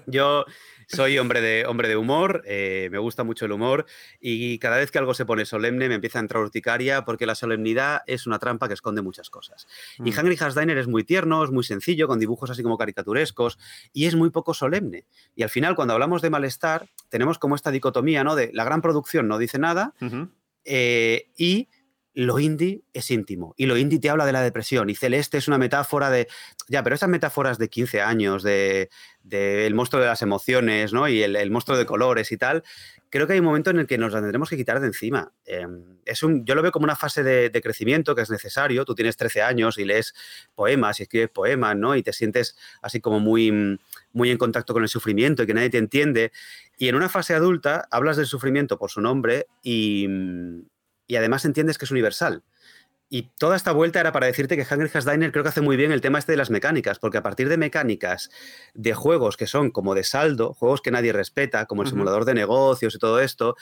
Yo 0.08 0.46
soy 0.88 1.18
hombre 1.18 1.42
de, 1.42 1.66
hombre 1.66 1.88
de 1.88 1.96
humor, 1.96 2.44
eh, 2.46 2.90
me 2.92 2.98
gusta 2.98 3.24
mucho 3.24 3.46
el 3.46 3.52
humor 3.52 3.86
y 4.20 4.58
cada 4.60 4.78
vez 4.78 4.92
que 4.92 5.00
algo 5.00 5.14
se 5.14 5.26
pone 5.26 5.46
solemne 5.46 5.90
me 5.90 5.96
empieza 5.96 6.20
a 6.20 6.22
entrar 6.22 6.44
urticaria 6.44 7.06
porque 7.06 7.26
la 7.26 7.36
solemnidad 7.36 8.02
es 8.08 8.28
una 8.28 8.40
trampa 8.40 8.68
que 8.68 8.74
esconde 8.74 9.02
muchas 9.02 9.30
cosas. 9.30 9.68
Y 10.00 10.12
mm. 10.12 10.20
Henry 10.20 10.38
Hasdiner 10.40 10.78
es 10.78 10.88
muy 10.88 11.04
tierno, 11.04 11.44
es 11.44 11.52
muy 11.52 11.64
sencillo, 11.64 12.08
con 12.08 12.20
dibujos 12.20 12.50
así 12.50 12.64
como 12.64 12.78
caricaturescos 12.78 13.58
y 13.92 14.06
es 14.06 14.16
muy 14.16 14.30
poco 14.30 14.54
solemne. 14.54 15.06
Y 15.36 15.44
al 15.44 15.50
final, 15.50 15.76
cuando 15.76 15.94
hablamos 15.94 16.22
de 16.22 16.30
malestar, 16.30 16.90
tenemos 17.10 17.40
como 17.40 17.56
esta 17.56 17.72
dicotomía, 17.72 18.24
¿no? 18.24 18.36
De 18.36 18.52
la 18.54 18.64
gran 18.64 18.82
producción 18.82 19.28
no 19.28 19.38
dice 19.38 19.60
nada 19.60 19.94
eh, 20.66 21.30
y 21.38 21.68
lo 22.14 22.40
indie 22.40 22.84
es 22.94 23.10
íntimo 23.10 23.56
y 23.58 23.66
lo 23.66 23.78
indie 23.78 24.00
te 24.00 24.10
habla 24.10 24.26
de 24.26 24.32
la 24.32 24.42
depresión 24.42 24.90
y 24.90 24.96
Celeste 24.96 25.38
es 25.40 25.48
una 25.48 25.58
metáfora 25.58 26.10
de, 26.10 26.28
ya, 26.68 26.84
pero 26.84 26.96
esas 26.96 27.10
metáforas 27.10 27.58
de 27.58 27.70
15 27.70 28.02
años, 28.02 28.44
de, 28.44 28.90
el 29.30 29.74
monstruo 29.74 30.02
de 30.02 30.08
las 30.08 30.22
emociones, 30.22 30.94
¿no? 30.94 31.08
Y 31.08 31.24
el, 31.24 31.52
monstruo 31.52 31.78
de 31.78 31.86
colores 31.86 32.32
y 32.32 32.38
tal, 32.38 32.64
creo 33.10 33.28
que 33.28 33.34
hay 33.34 33.40
un 33.40 33.46
momento 33.46 33.70
en 33.70 33.80
el 33.80 33.88
que 33.88 33.98
nos 33.98 34.14
la 34.14 34.20
tendremos 34.20 34.50
que 34.50 34.58
quitar 34.58 34.80
de 34.80 34.88
encima. 34.88 35.32
Em, 35.46 35.98
es 36.06 36.24
un, 36.24 36.46
yo 36.46 36.56
lo 36.56 36.62
veo 36.62 36.72
como 36.72 36.84
una 36.84 36.96
fase 36.96 37.24
de, 37.24 37.62
crecimiento 37.62 38.16
que 38.16 38.22
es 38.22 38.30
necesario. 38.30 38.86
Tú 38.86 38.96
tienes 38.96 39.18
13 39.18 39.42
años 39.42 39.78
y 39.78 39.86
lees 39.86 40.14
poemas 40.56 41.00
y 41.00 41.04
escribes 41.04 41.30
poemas, 41.30 41.76
¿no? 41.76 41.96
Y 41.96 42.04
te 42.04 42.14
sientes 42.14 42.56
así 42.82 43.02
como 43.02 43.20
muy, 43.20 43.80
muy 44.12 44.30
en 44.32 44.38
contacto 44.38 44.74
con 44.74 44.84
el 44.84 44.90
sufrimiento 44.90 45.44
y 45.44 45.48
que 45.48 45.54
nadie 45.54 45.70
te 45.70 45.78
entiende. 45.78 46.32
Y 46.78 46.88
en 46.88 46.96
una 46.96 47.10
fase 47.10 47.34
adulta 47.34 47.88
hablas 47.92 48.18
del 48.18 48.26
sufrimiento 48.26 48.78
por 48.78 48.90
su 48.90 49.02
nombre 49.02 49.48
y, 49.62 50.08
y 51.08 51.16
además 51.16 51.46
entiendes 51.46 51.78
que 51.78 51.86
es 51.86 51.92
universal. 51.92 52.44
Y 53.10 53.32
toda 53.38 53.56
esta 53.56 53.72
vuelta 53.74 54.00
era 54.00 54.12
para 54.12 54.26
decirte 54.26 54.58
que 54.58 54.64
Hungry 54.64 54.90
Diner 54.90 55.32
creo 55.32 55.44
que 55.44 55.50
hace 55.50 55.62
muy 55.62 55.78
bien 55.78 55.92
el 55.92 56.02
tema 56.02 56.18
este 56.18 56.32
de 56.32 56.38
las 56.38 56.50
mecánicas, 56.50 56.98
porque 56.98 57.20
a 57.20 57.22
partir 57.22 57.48
de 57.48 57.58
mecánicas 57.58 58.32
de 58.74 58.96
juegos 58.96 59.38
que 59.38 59.46
son 59.46 59.70
como 59.70 59.94
de 59.94 60.04
saldo, 60.04 60.54
juegos 60.56 60.82
que 60.82 60.90
nadie 60.90 61.14
respeta, 61.14 61.68
como 61.68 61.84
el 61.84 61.90
simulador 61.90 62.26
de 62.26 62.34
negocios 62.34 62.96
y 62.96 62.98
todo 62.98 63.20
esto, 63.20 63.56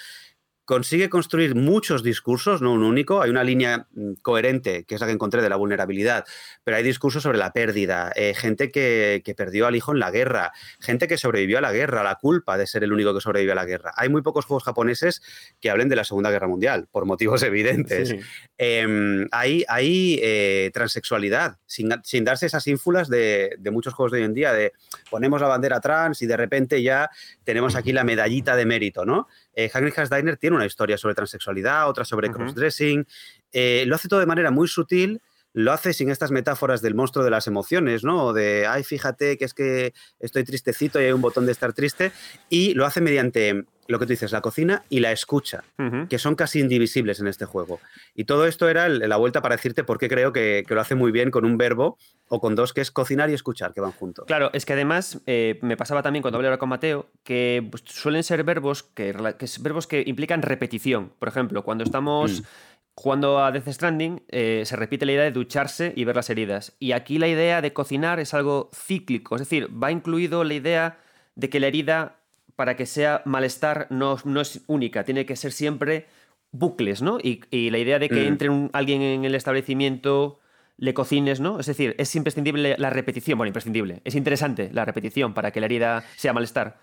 consigue 0.66 1.09
construir 1.09 1.55
muchos 1.55 2.03
discursos, 2.03 2.62
no 2.62 2.74
un 2.74 2.84
único. 2.84 3.22
Hay 3.22 3.30
una 3.30 3.43
línea 3.43 3.88
mm, 3.91 4.14
coherente, 4.22 4.86
que 4.86 4.95
es 4.95 5.01
la 5.01 5.07
que 5.07 5.14
encontré 5.14 5.41
de 5.41 5.49
la 5.49 5.55
vulnerabilidad, 5.55 6.26
pero 6.64 6.78
hay 6.78 6.84
discursos 6.84 7.24
sobre 7.24 7.38
la 7.38 7.51
pérdida, 7.51 8.12
eh, 8.16 8.34
gente 8.34 8.72
que, 8.72 9.22
perdió 9.36 9.66
al 9.66 9.76
hijo 9.76 9.91
en 9.91 9.99
la 9.99 10.12
guerra, 10.12 10.51
gente 10.80 11.07
que 11.07 11.18
sobrevivió 11.18 11.57
a 11.57 11.62
la 11.62 11.72
guerra, 11.72 12.03
la 12.03 12.16
culpa 12.16 12.57
de 12.57 12.68
ser 12.68 12.84
el 12.84 12.93
único 12.93 13.14
que 13.14 13.22
sobrevivió 13.22 13.53
a 13.53 13.55
la 13.55 13.66
guerra. 13.66 13.93
Hay 13.95 14.09
muy 14.09 14.22
pocos 14.22 14.45
juegos 14.45 14.64
japoneses 14.64 15.22
que 15.59 15.70
hablen 15.70 15.89
de 15.89 15.95
la 15.95 16.03
Segunda 16.03 16.30
Guerra 16.30 16.47
Mundial, 16.47 16.88
por 16.91 17.05
motivos 17.05 17.43
evidentes. 17.43 18.16
Em, 18.57 19.28
hay 19.32 20.20
eh, 20.22 20.70
transexualidad, 20.74 21.57
sin, 21.66 21.89
darse 22.24 22.45
esas 22.45 22.68
ínfulas 22.68 23.09
de, 23.09 23.55
de 23.57 23.72
muchos 23.72 23.93
juegos 23.93 24.12
de 24.12 24.20
hoy 24.20 24.26
en 24.26 24.34
día, 24.34 24.53
de 24.53 24.74
ponemos 25.09 25.41
la 25.41 25.47
bandera 25.47 25.80
trans 25.80 26.22
y 26.22 26.28
de 26.28 26.38
repente 26.38 26.82
ya 26.82 27.09
tenemos 27.43 27.76
aquí 27.76 27.91
la 27.91 28.03
medallita 28.03 28.55
de 28.55 28.66
mérito, 28.66 29.05
¿no? 29.05 29.28
Eh, 29.54 29.70
Hungry 29.74 29.91
Diner 30.10 30.38
tiene 30.38 30.56
una 30.56 30.66
historia 30.66 30.97
sobre 30.97 31.16
transexualidad, 31.16 31.89
otra 31.89 32.06
sobre 32.06 32.32
crossdressing. 32.32 33.06
Eh, 33.52 33.84
lo 33.88 33.95
hace 33.95 34.08
todo 34.08 34.20
de 34.20 34.26
manera 34.26 34.52
muy 34.52 34.68
sutil, 34.68 35.22
lo 35.54 35.72
hace 35.72 35.93
sin 35.93 36.10
estas 36.10 36.32
metáforas 36.32 36.82
del 36.82 36.95
monstruo 36.95 37.24
de 37.24 37.32
las 37.32 37.47
emociones, 37.47 38.04
¿no? 38.04 38.26
O 38.26 38.34
de, 38.34 38.66
ay, 38.68 38.84
fíjate 38.84 39.38
que 39.38 39.45
es 39.45 39.54
que 39.54 39.93
estoy 40.20 40.43
tristecito 40.43 41.02
y 41.02 41.06
hay 41.06 41.12
un 41.12 41.22
botón 41.22 41.45
de 41.45 41.52
estar 41.52 41.74
triste. 41.74 42.12
Y 42.49 42.74
lo 42.74 42.86
hace 42.86 43.02
mediante 43.02 43.66
lo 43.88 43.99
que 43.99 44.06
tú 44.06 44.12
dices, 44.12 44.32
la 44.32 44.41
cocina 44.41 44.84
y 44.89 45.02
la 45.02 45.12
escucha, 45.12 45.64
que 46.10 46.18
son 46.18 46.36
casi 46.36 46.60
indivisibles 46.60 47.20
en 47.20 47.28
este 47.28 47.45
juego. 47.45 47.80
Y 48.16 48.24
todo 48.24 48.47
esto 48.47 48.70
era 48.70 48.88
la 48.88 49.18
vuelta 49.18 49.41
para 49.41 49.56
decirte 49.56 49.84
por 49.84 49.97
qué 49.97 50.08
creo 50.08 50.32
que, 50.32 50.64
lo 50.68 50.82
hace 50.82 50.95
muy 50.95 51.12
bien 51.12 51.30
con 51.30 51.43
un 51.43 51.58
verbo 51.58 51.97
o 52.30 52.39
con 52.39 52.56
dos, 52.56 52.72
que 52.74 52.80
es 52.80 52.91
cocinar 52.91 53.30
y 53.30 53.34
escuchar, 53.34 53.74
que 53.74 53.82
van 53.82 53.91
juntos. 53.91 54.26
Claro, 54.26 54.49
es 54.54 54.66
que 54.66 54.74
además 54.74 55.20
eh, 55.26 55.60
me 55.62 55.76
pasaba 55.76 56.02
también 56.02 56.22
cuando 56.22 56.38
hablé 56.38 56.47
ahora 56.47 56.60
con 56.60 56.70
Mateo, 56.70 57.10
que 57.24 57.68
pues, 57.70 57.84
suelen 57.86 58.24
ser 58.24 58.43
verbos 58.45 58.84
que, 58.84 59.14
verbos 59.60 59.88
que 59.88 60.04
implican 60.06 60.41
repetición. 60.41 61.12
Por 61.20 61.28
ejemplo, 61.28 61.64
cuando 61.64 61.84
estamos... 61.84 62.41
Mm. 62.41 62.45
Jugando 62.94 63.44
a 63.44 63.52
Death 63.52 63.70
Stranding, 63.70 64.24
eh, 64.28 64.64
se 64.66 64.76
repite 64.76 65.06
la 65.06 65.14
idea 65.14 65.24
de 65.24 65.32
ducharse 65.32 65.94
y 65.96 66.04
ver 66.04 66.16
las 66.16 66.30
heridas. 66.30 66.76
Y 66.80 66.92
aquí 66.92 67.18
la 67.18 67.28
idea 67.28 67.62
de 67.62 67.74
cocinar 67.74 68.20
es 68.20 68.34
algo 68.34 68.70
cíclico, 68.76 69.36
es 69.36 69.42
decir, 69.42 69.70
va 69.72 69.92
incluido 69.92 70.44
la 70.44 70.54
idea 70.54 71.00
de 71.36 71.50
que 71.50 71.60
la 71.60 71.68
herida 71.68 72.18
para 72.56 72.76
que 72.76 72.86
sea 72.86 73.22
malestar 73.26 73.88
no, 73.89 74.18
no 74.26 74.42
es 74.42 74.62
única, 74.68 75.04
tiene 75.04 75.26
que 75.26 75.36
ser 75.36 75.52
siempre 75.52 76.08
bucles, 76.52 77.02
¿no? 77.02 77.18
Y, 77.20 77.42
la 77.70 77.78
idea 77.78 77.98
de 77.98 78.10
que 78.10 78.24
mm. 78.24 78.28
entre 78.28 78.50
alguien 78.74 79.02
en 79.02 79.26
el 79.26 79.36
establecimiento, 79.36 80.39
le 80.78 80.94
cocines, 80.94 81.39
¿no? 81.39 81.60
Es 81.60 81.68
decir, 81.68 81.96
es 81.98 82.16
imprescindible 82.16 82.76
la 82.78 82.89
repetición, 82.89 83.38
bueno, 83.38 83.48
imprescindible, 83.48 84.02
es 84.04 84.16
interesante 84.16 84.70
la 84.74 84.84
repetición 84.84 85.34
para 85.34 85.52
que 85.52 85.60
la 85.60 85.68
herida 85.68 86.04
sea 86.18 86.34
malestar. 86.34 86.80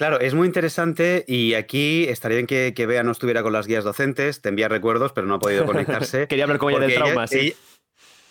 Claro, 0.00 0.18
es 0.18 0.32
muy 0.32 0.46
interesante 0.46 1.26
y 1.28 1.52
aquí 1.52 2.04
estaría 2.04 2.36
bien 2.36 2.46
que, 2.46 2.72
que 2.74 2.86
Bea 2.86 3.02
no 3.02 3.12
estuviera 3.12 3.42
con 3.42 3.52
las 3.52 3.66
guías 3.66 3.84
docentes, 3.84 4.40
te 4.40 4.48
envía 4.48 4.66
recuerdos, 4.66 5.12
pero 5.12 5.26
no 5.26 5.34
ha 5.34 5.38
podido 5.38 5.66
conectarse. 5.66 6.26
Quería 6.28 6.44
hablar 6.44 6.56
con 6.56 6.72
ella 6.72 6.80
del 6.80 6.94
trauma, 6.94 7.26
sí. 7.26 7.54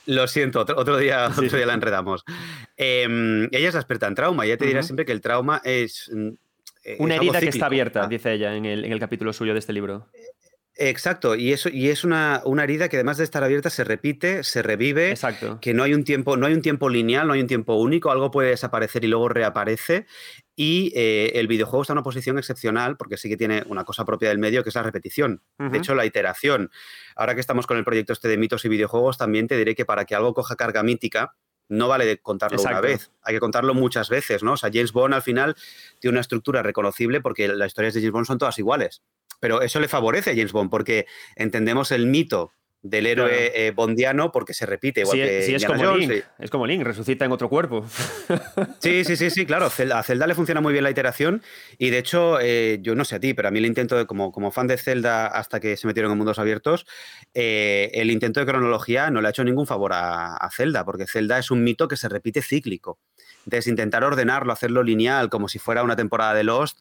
lo 0.08 0.28
siento, 0.28 0.62
otro, 0.62 0.98
día, 0.98 1.28
otro 1.28 1.44
día 1.44 1.68
la 1.68 1.76
enredamos. 1.76 2.24
Em, 2.76 3.44
ella 3.52 3.70
es 3.70 3.76
experta 3.76 4.08
en 4.08 4.16
trauma, 4.16 4.48
ella 4.48 4.58
te 4.58 4.66
dirá 4.66 4.82
siempre 4.82 5.06
que 5.06 5.12
el 5.12 5.22
trauma 5.22 5.62
es 5.64 6.10
mm, 6.12 6.30
eh, 6.86 6.96
una 6.98 7.18
herida 7.18 7.40
que 7.40 7.50
está 7.50 7.68
abierta, 7.68 8.08
dice 8.08 8.34
ella 8.34 8.56
en 8.56 8.66
el, 8.66 9.00
capítulo 9.00 9.32
suyo 9.32 9.54
de 9.54 9.60
este 9.60 9.72
libro. 9.72 10.08
Exacto, 10.82 11.36
y, 11.36 11.52
eso, 11.52 11.68
y 11.68 11.90
es 11.90 12.06
una, 12.06 12.42
herida 12.64 12.88
que 12.88 12.96
además 12.96 13.18
de 13.18 13.26
estar 13.26 13.44
abierta 13.44 13.70
se 13.70 13.84
repite, 13.84 14.46
se 14.46 14.62
revive, 14.62 15.10
Exacto. 15.10 15.60
que 15.60 15.74
no 15.74 15.84
hay, 15.84 15.94
un 15.94 16.06
tiempo, 16.06 16.38
no 16.38 16.46
hay 16.46 16.54
un 16.54 16.62
tiempo 16.62 16.88
lineal, 16.88 17.28
no 17.28 17.34
hay 17.34 17.42
un 17.42 17.48
tiempo 17.48 17.76
único, 17.76 18.12
algo 18.12 18.32
puede 18.32 18.52
desaparecer 18.52 19.04
y 19.04 19.08
luego 19.08 19.28
reaparece. 19.28 20.06
Y 20.56 20.94
eh, 20.96 21.34
el 21.36 21.48
videojuego 21.48 21.82
está 21.82 21.92
en 21.92 21.98
una 21.98 22.04
posición 22.04 22.38
excepcional 22.38 22.96
porque 22.96 23.18
sí 23.18 23.28
que 23.28 23.36
tiene 23.36 23.64
una 23.68 23.84
cosa 23.84 24.06
propia 24.06 24.30
del 24.30 24.40
medio 24.40 24.64
que 24.64 24.70
es 24.70 24.76
la 24.76 24.84
repetición. 24.84 25.44
De 25.58 25.78
hecho, 25.78 25.96
la 25.96 26.06
iteración. 26.06 26.72
Ahora 27.18 27.36
que 27.36 27.42
estamos 27.42 27.68
con 27.68 27.78
el 27.78 27.84
proyecto 27.84 28.14
este 28.14 28.30
de 28.30 28.38
mitos 28.38 28.64
y 28.64 28.70
videojuegos, 28.70 29.18
también 29.18 29.48
te 29.48 29.58
diré 29.58 29.76
que 29.76 29.84
para 29.84 30.06
que 30.06 30.16
algo 30.16 30.34
coja 30.34 30.56
carga 30.56 30.82
mítica, 30.82 31.36
no 31.68 31.88
vale 31.88 32.20
contarlo 32.22 32.62
una 32.62 32.82
vez, 32.82 33.12
hay 33.22 33.36
que 33.36 33.40
contarlo 33.40 33.74
muchas 33.74 34.10
veces, 34.10 34.44
¿no? 34.44 34.54
O 34.54 34.58
sea, 34.58 34.70
James 34.74 34.92
Bond 34.92 35.14
al 35.14 35.22
final 35.22 35.56
tiene 36.00 36.14
una 36.14 36.22
estructura 36.22 36.64
reconocible 36.64 37.22
porque 37.22 37.48
las 37.48 37.68
historias 37.68 37.94
de 37.94 38.00
James 38.00 38.14
Bond 38.14 38.26
son 38.26 38.38
todas 38.38 38.58
iguales. 38.58 39.04
Pero 39.40 39.62
eso 39.62 39.80
le 39.80 39.88
favorece 39.88 40.32
a 40.32 40.36
James 40.36 40.52
Bond 40.52 40.70
porque 40.70 41.06
entendemos 41.36 41.92
el 41.92 42.08
mito 42.08 42.54
del 42.82 43.08
héroe 43.08 43.52
eh, 43.54 43.72
bondiano 43.72 44.32
porque 44.32 44.54
se 44.54 44.66
repite 44.66 45.02
igual 45.02 45.18
que 45.18 45.42
sí, 45.44 45.54
es 45.54 45.66
como 45.66 45.98
Link, 45.98 46.24
es 46.40 46.50
como 46.50 46.66
Link, 46.66 46.84
resucita 46.84 47.26
en 47.26 47.32
otro 47.34 47.50
cuerpo. 47.50 47.86
Sí, 48.80 49.04
sí, 49.04 49.18
sí, 49.18 49.30
sí, 49.30 49.46
claro. 49.48 49.66
A 49.66 50.04
Zelda 50.04 50.28
le 50.28 50.36
funciona 50.36 50.62
muy 50.62 50.72
bien 50.72 50.84
la 50.84 50.90
iteración 50.90 51.42
y 51.78 51.90
de 51.90 51.98
hecho, 51.98 52.40
eh, 52.42 52.80
yo 52.82 52.96
no 52.96 53.04
sé 53.04 53.16
a 53.16 53.20
ti, 53.20 53.34
pero 53.34 53.50
a 53.50 53.52
mí 53.52 53.60
el 53.60 53.66
intento, 53.66 53.98
de, 53.98 54.06
como, 54.06 54.32
como 54.32 54.52
fan 54.52 54.68
de 54.68 54.78
Zelda 54.78 55.28
hasta 55.28 55.60
que 55.60 55.76
se 55.76 55.88
metieron 55.88 56.12
en 56.12 56.18
mundos 56.18 56.40
abiertos, 56.40 56.86
eh, 57.34 57.92
el 57.94 58.12
intento 58.12 58.40
de 58.40 58.46
cronología 58.46 59.10
no 59.12 59.22
le 59.22 59.28
ha 59.28 59.32
hecho 59.32 59.44
ningún 59.44 59.68
favor 59.68 59.92
a, 59.92 60.38
a 60.38 60.50
Zelda, 60.52 60.86
porque 60.86 61.06
Zelda 61.06 61.38
es 61.38 61.52
un 61.52 61.64
mito 61.64 61.88
que 61.88 61.98
se 61.98 62.08
repite 62.08 62.42
cíclico. 62.42 63.00
Entonces, 63.46 63.68
intentar 63.68 64.04
ordenarlo, 64.04 64.54
hacerlo 64.54 64.84
lineal, 64.84 65.30
como 65.30 65.48
si 65.48 65.60
fuera 65.60 65.84
una 65.84 65.96
temporada 65.96 66.34
de 66.34 66.44
Lost, 66.44 66.80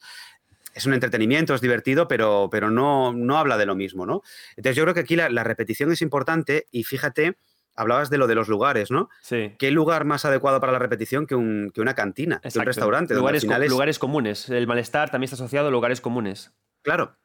es 0.79 0.87
un 0.87 0.95
entretenimiento, 0.95 1.55
es 1.55 1.61
divertido, 1.61 2.09
pero, 2.09 2.49
pero 2.51 2.71
no, 2.71 3.13
no 3.13 3.37
habla 3.39 3.57
de 3.59 3.67
lo 3.67 3.75
mismo, 3.75 4.07
¿no? 4.07 4.23
Entonces 4.57 4.77
yo 4.77 4.83
creo 4.85 4.95
que 4.95 5.01
aquí 5.01 5.17
la, 5.17 5.29
la 5.29 5.45
repetición 5.45 5.93
es 5.93 6.03
importante 6.03 6.67
y 6.71 6.85
fíjate 6.85 7.37
hablabas 7.75 8.11
de 8.11 8.19
lo 8.19 8.27
de 8.27 8.35
los 8.35 8.49
lugares, 8.49 8.91
¿no? 8.91 9.09
Sí. 9.23 9.55
¿Qué 9.57 9.71
lugar 9.71 10.05
más 10.05 10.25
adecuado 10.25 10.59
para 10.61 10.73
la 10.73 10.81
repetición 10.81 11.27
que, 11.29 11.37
un, 11.37 11.71
que 11.73 11.81
una 11.81 11.95
cantina, 11.95 12.41
que 12.41 12.59
un 12.59 12.65
restaurante? 12.65 13.15
Lugares, 13.15 13.45
es- 13.45 13.71
lugares 13.71 13.99
comunes. 14.01 14.49
El 14.49 14.67
malestar 14.67 15.11
también 15.11 15.27
está 15.27 15.37
asociado 15.37 15.69
a 15.69 15.71
lugares 15.71 16.01
comunes. 16.01 16.53
Claro. 16.83 17.17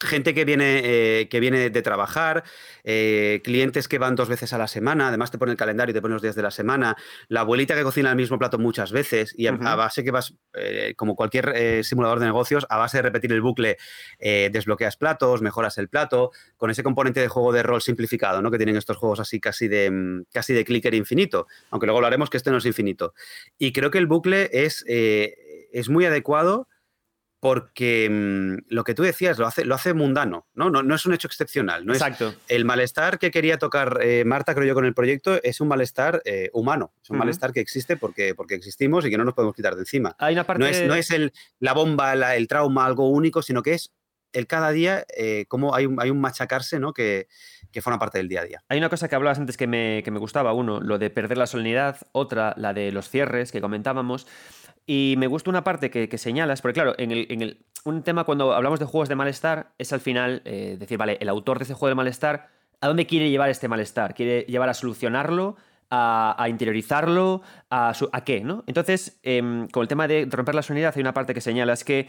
Gente 0.00 0.32
que 0.32 0.44
viene, 0.44 0.80
eh, 0.84 1.28
que 1.28 1.40
viene 1.40 1.70
de 1.70 1.82
trabajar, 1.82 2.44
eh, 2.84 3.40
clientes 3.42 3.88
que 3.88 3.98
van 3.98 4.14
dos 4.14 4.28
veces 4.28 4.52
a 4.52 4.58
la 4.58 4.68
semana, 4.68 5.08
además 5.08 5.32
te 5.32 5.38
pone 5.38 5.50
el 5.50 5.58
calendario 5.58 5.90
y 5.90 5.94
te 5.94 6.00
pone 6.00 6.14
los 6.14 6.22
días 6.22 6.36
de 6.36 6.42
la 6.42 6.52
semana, 6.52 6.96
la 7.26 7.40
abuelita 7.40 7.74
que 7.74 7.82
cocina 7.82 8.10
el 8.10 8.16
mismo 8.16 8.38
plato 8.38 8.58
muchas 8.60 8.92
veces 8.92 9.34
y 9.36 9.48
a, 9.48 9.54
Ujú. 9.54 9.66
a 9.66 9.74
base 9.74 10.04
que 10.04 10.12
vas, 10.12 10.34
eh, 10.54 10.94
como 10.96 11.16
cualquier 11.16 11.84
simulador 11.84 12.20
de 12.20 12.26
negocios, 12.26 12.64
a 12.68 12.76
base 12.76 12.98
de 12.98 13.02
repetir 13.02 13.32
el 13.32 13.40
bucle, 13.40 13.76
desbloqueas 14.20 14.96
platos, 14.96 15.42
mejoras 15.42 15.78
el 15.78 15.88
plato, 15.88 16.30
con 16.56 16.70
ese 16.70 16.84
componente 16.84 17.20
de 17.20 17.26
juego 17.26 17.52
de 17.52 17.64
rol 17.64 17.82
simplificado, 17.82 18.40
¿no? 18.40 18.52
Que 18.52 18.58
tienen 18.58 18.76
estos 18.76 18.96
juegos 18.98 19.18
así 19.18 19.40
casi 19.40 19.66
de, 19.66 19.90
mm, 19.90 20.24
casi 20.32 20.54
de 20.54 20.64
clicker 20.64 20.94
infinito, 20.94 21.48
aunque 21.70 21.86
luego 21.86 21.98
hablaremos 21.98 22.30
que 22.30 22.36
este 22.36 22.52
no 22.52 22.58
es 22.58 22.66
infinito. 22.66 23.14
Y 23.58 23.72
creo 23.72 23.90
que 23.90 23.98
el 23.98 24.06
bucle 24.06 24.48
es, 24.52 24.84
es 24.86 25.88
muy 25.88 26.04
adecuado 26.04 26.68
porque 27.40 28.08
mm, 28.10 28.66
lo 28.74 28.84
que 28.84 28.94
tú 28.94 29.02
decías 29.02 29.38
lo 29.38 29.46
hace, 29.46 29.64
lo 29.64 29.74
hace 29.74 29.94
mundano, 29.94 30.46
¿no? 30.54 30.70
No, 30.70 30.82
no 30.82 30.94
es 30.94 31.06
un 31.06 31.14
hecho 31.14 31.28
excepcional. 31.28 31.86
No 31.86 31.92
es, 31.92 31.98
Exacto. 32.00 32.34
el 32.48 32.64
malestar 32.64 33.18
que 33.18 33.30
quería 33.30 33.58
tocar 33.58 34.00
eh, 34.02 34.24
Marta, 34.24 34.54
creo 34.54 34.66
yo, 34.66 34.74
con 34.74 34.84
el 34.84 34.94
proyecto 34.94 35.40
es 35.42 35.60
un 35.60 35.68
malestar 35.68 36.20
eh, 36.24 36.50
humano. 36.52 36.92
Es 37.02 37.10
un 37.10 37.18
malestar 37.18 37.52
que 37.52 37.60
existe 37.60 37.96
porque, 37.96 38.34
porque 38.34 38.54
existimos 38.56 39.06
y 39.06 39.10
que 39.10 39.18
no 39.18 39.24
nos 39.24 39.34
podemos 39.34 39.54
quitar 39.54 39.74
de 39.74 39.80
encima. 39.82 40.16
Hay 40.18 40.34
una 40.34 40.44
parte. 40.44 40.60
No 40.62 40.66
es, 40.68 40.82
no 40.82 40.94
es 40.94 41.10
el, 41.10 41.32
la 41.60 41.74
bomba, 41.74 42.14
la- 42.16 42.34
el 42.36 42.48
trauma, 42.48 42.84
algo 42.86 43.08
único, 43.08 43.40
sino 43.42 43.62
que 43.62 43.74
es 43.74 43.92
el 44.32 44.46
cada 44.46 44.72
día, 44.72 45.06
eh, 45.16 45.46
como 45.48 45.74
hay 45.74 45.86
un, 45.86 45.98
hay 46.02 46.10
un 46.10 46.20
machacarse 46.20 46.78
¿no? 46.78 46.92
que, 46.92 47.28
que 47.72 47.80
forma 47.80 47.98
parte 47.98 48.18
del 48.18 48.28
día 48.28 48.42
a 48.42 48.44
día. 48.44 48.62
Hay 48.68 48.76
una 48.76 48.90
cosa 48.90 49.08
que 49.08 49.14
hablabas 49.14 49.38
antes 49.38 49.56
que 49.56 49.66
me, 49.66 50.02
que 50.04 50.10
me 50.10 50.18
gustaba. 50.18 50.52
Uno, 50.52 50.80
lo 50.80 50.98
de 50.98 51.08
perder 51.08 51.38
la 51.38 51.46
solemnidad. 51.46 51.96
Otra, 52.12 52.52
la 52.58 52.74
de 52.74 52.92
los 52.92 53.08
cierres 53.08 53.52
que 53.52 53.60
comentábamos. 53.62 54.26
Y 54.90 55.16
me 55.18 55.26
gusta 55.26 55.50
una 55.50 55.62
parte 55.64 55.90
que, 55.90 56.08
que 56.08 56.16
señalas, 56.16 56.62
porque 56.62 56.72
claro, 56.80 56.94
en 56.96 57.12
el, 57.12 57.26
en 57.30 57.42
el- 57.42 57.58
un 57.84 58.02
tema 58.02 58.24
cuando 58.24 58.54
hablamos 58.54 58.80
de 58.80 58.86
juegos 58.86 59.10
de 59.10 59.16
malestar 59.16 59.72
es 59.76 59.92
al 59.92 60.00
final 60.00 60.40
eh, 60.46 60.76
decir, 60.80 60.96
vale, 60.96 61.18
el 61.20 61.28
autor 61.28 61.58
de 61.58 61.64
ese 61.64 61.74
juego 61.74 61.90
de 61.90 61.94
malestar, 61.94 62.48
¿a 62.80 62.86
dónde 62.88 63.06
quiere 63.06 63.28
llevar 63.28 63.50
este 63.50 63.68
malestar? 63.68 64.14
¿Quiere 64.14 64.46
llevar 64.48 64.70
a 64.70 64.74
solucionarlo? 64.74 65.56
A, 65.90 66.46
interiorizarlo, 66.50 67.40
a, 67.70 67.94
su- 67.94 68.10
a 68.12 68.22
qué, 68.22 68.42
¿no? 68.42 68.62
Entonces, 68.66 69.18
em, 69.22 69.68
con 69.68 69.80
el 69.80 69.88
tema 69.88 70.06
de 70.06 70.26
romper 70.30 70.54
la 70.54 70.60
solemnidad, 70.60 70.92
hay 70.94 71.00
una 71.00 71.14
parte 71.14 71.32
que 71.32 71.40
señala, 71.40 71.72
es 71.72 71.82
que 71.82 72.08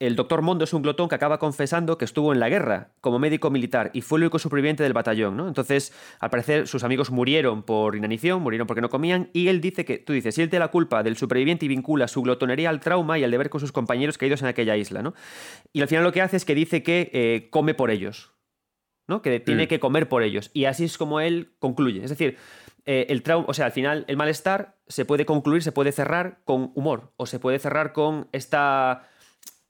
el 0.00 0.16
doctor 0.16 0.42
Mondo 0.42 0.64
es 0.64 0.72
un 0.74 0.82
glotón 0.82 1.08
que 1.08 1.14
acaba 1.14 1.38
confesando 1.38 1.96
que 1.98 2.04
estuvo 2.04 2.32
en 2.32 2.40
la 2.40 2.48
guerra 2.48 2.92
como 3.00 3.18
médico 3.18 3.50
militar 3.50 3.90
y 3.94 4.00
fue 4.00 4.18
el 4.18 4.24
único 4.24 4.38
superviviente 4.38 4.82
del 4.82 4.92
batallón, 4.92 5.36
¿no? 5.36 5.46
Entonces, 5.46 5.92
al 6.18 6.30
parecer, 6.30 6.66
sus 6.66 6.82
amigos 6.82 7.10
murieron 7.10 7.62
por 7.62 7.94
inanición, 7.94 8.42
murieron 8.42 8.66
porque 8.66 8.80
no 8.80 8.88
comían, 8.90 9.30
y 9.32 9.48
él 9.48 9.60
dice 9.60 9.84
que, 9.84 9.98
tú 9.98 10.12
dices, 10.12 10.34
siente 10.34 10.58
la 10.58 10.68
culpa 10.68 11.02
del 11.02 11.16
superviviente 11.16 11.64
y 11.66 11.68
vincula 11.68 12.08
su 12.08 12.22
glotonería 12.22 12.70
al 12.70 12.80
trauma 12.80 13.18
y 13.18 13.24
al 13.24 13.30
deber 13.30 13.50
con 13.50 13.60
sus 13.60 13.70
compañeros 13.72 14.18
caídos 14.18 14.42
en 14.42 14.48
aquella 14.48 14.76
isla, 14.76 15.02
¿no? 15.02 15.14
Y 15.72 15.80
al 15.80 15.88
final 15.88 16.02
lo 16.04 16.12
que 16.12 16.22
hace 16.22 16.36
es 16.36 16.44
que 16.44 16.54
dice 16.54 16.82
que 16.82 17.10
eh, 17.12 17.48
come 17.50 17.74
por 17.74 17.90
ellos, 17.90 18.32
¿no? 19.06 19.22
Que 19.22 19.38
tiene 19.38 19.64
Mm. 19.64 19.68
que 19.68 19.80
comer 19.80 20.08
por 20.08 20.22
ellos. 20.22 20.50
Y 20.54 20.64
así 20.64 20.84
es 20.84 20.98
como 20.98 21.20
él 21.20 21.54
concluye. 21.60 22.02
Es 22.02 22.10
decir, 22.10 22.36
eh, 22.84 23.06
el 23.10 23.22
trauma, 23.22 23.46
o 23.48 23.54
sea, 23.54 23.66
al 23.66 23.72
final 23.72 24.04
el 24.08 24.16
malestar 24.16 24.76
se 24.88 25.04
puede 25.04 25.24
concluir, 25.24 25.62
se 25.62 25.72
puede 25.72 25.92
cerrar 25.92 26.40
con 26.44 26.72
humor, 26.74 27.12
o 27.16 27.26
se 27.26 27.38
puede 27.38 27.58
cerrar 27.58 27.92
con 27.92 28.28
esta 28.32 29.08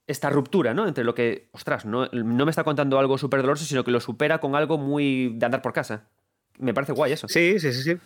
esta 0.07 0.30
ruptura, 0.30 0.74
¿no? 0.74 0.86
Entre 0.86 1.05
lo 1.05 1.14
que, 1.14 1.48
ostras, 1.52 1.84
no, 1.84 2.07
no 2.12 2.44
me 2.44 2.50
está 2.50 2.64
contando 2.64 2.98
algo 2.98 3.18
súper 3.18 3.40
doloroso, 3.40 3.64
sino 3.64 3.84
que 3.84 3.90
lo 3.90 4.00
supera 4.00 4.38
con 4.38 4.55
algo 4.55 4.78
muy 4.78 5.34
de 5.36 5.46
andar 5.46 5.62
por 5.62 5.72
casa. 5.72 6.09
Me 6.59 6.74
parece 6.74 6.92
guay 6.92 7.12
eso. 7.12 7.28
Sí, 7.28 7.59
sí, 7.59 7.72
sí, 7.72 7.82
sí. 7.82 7.96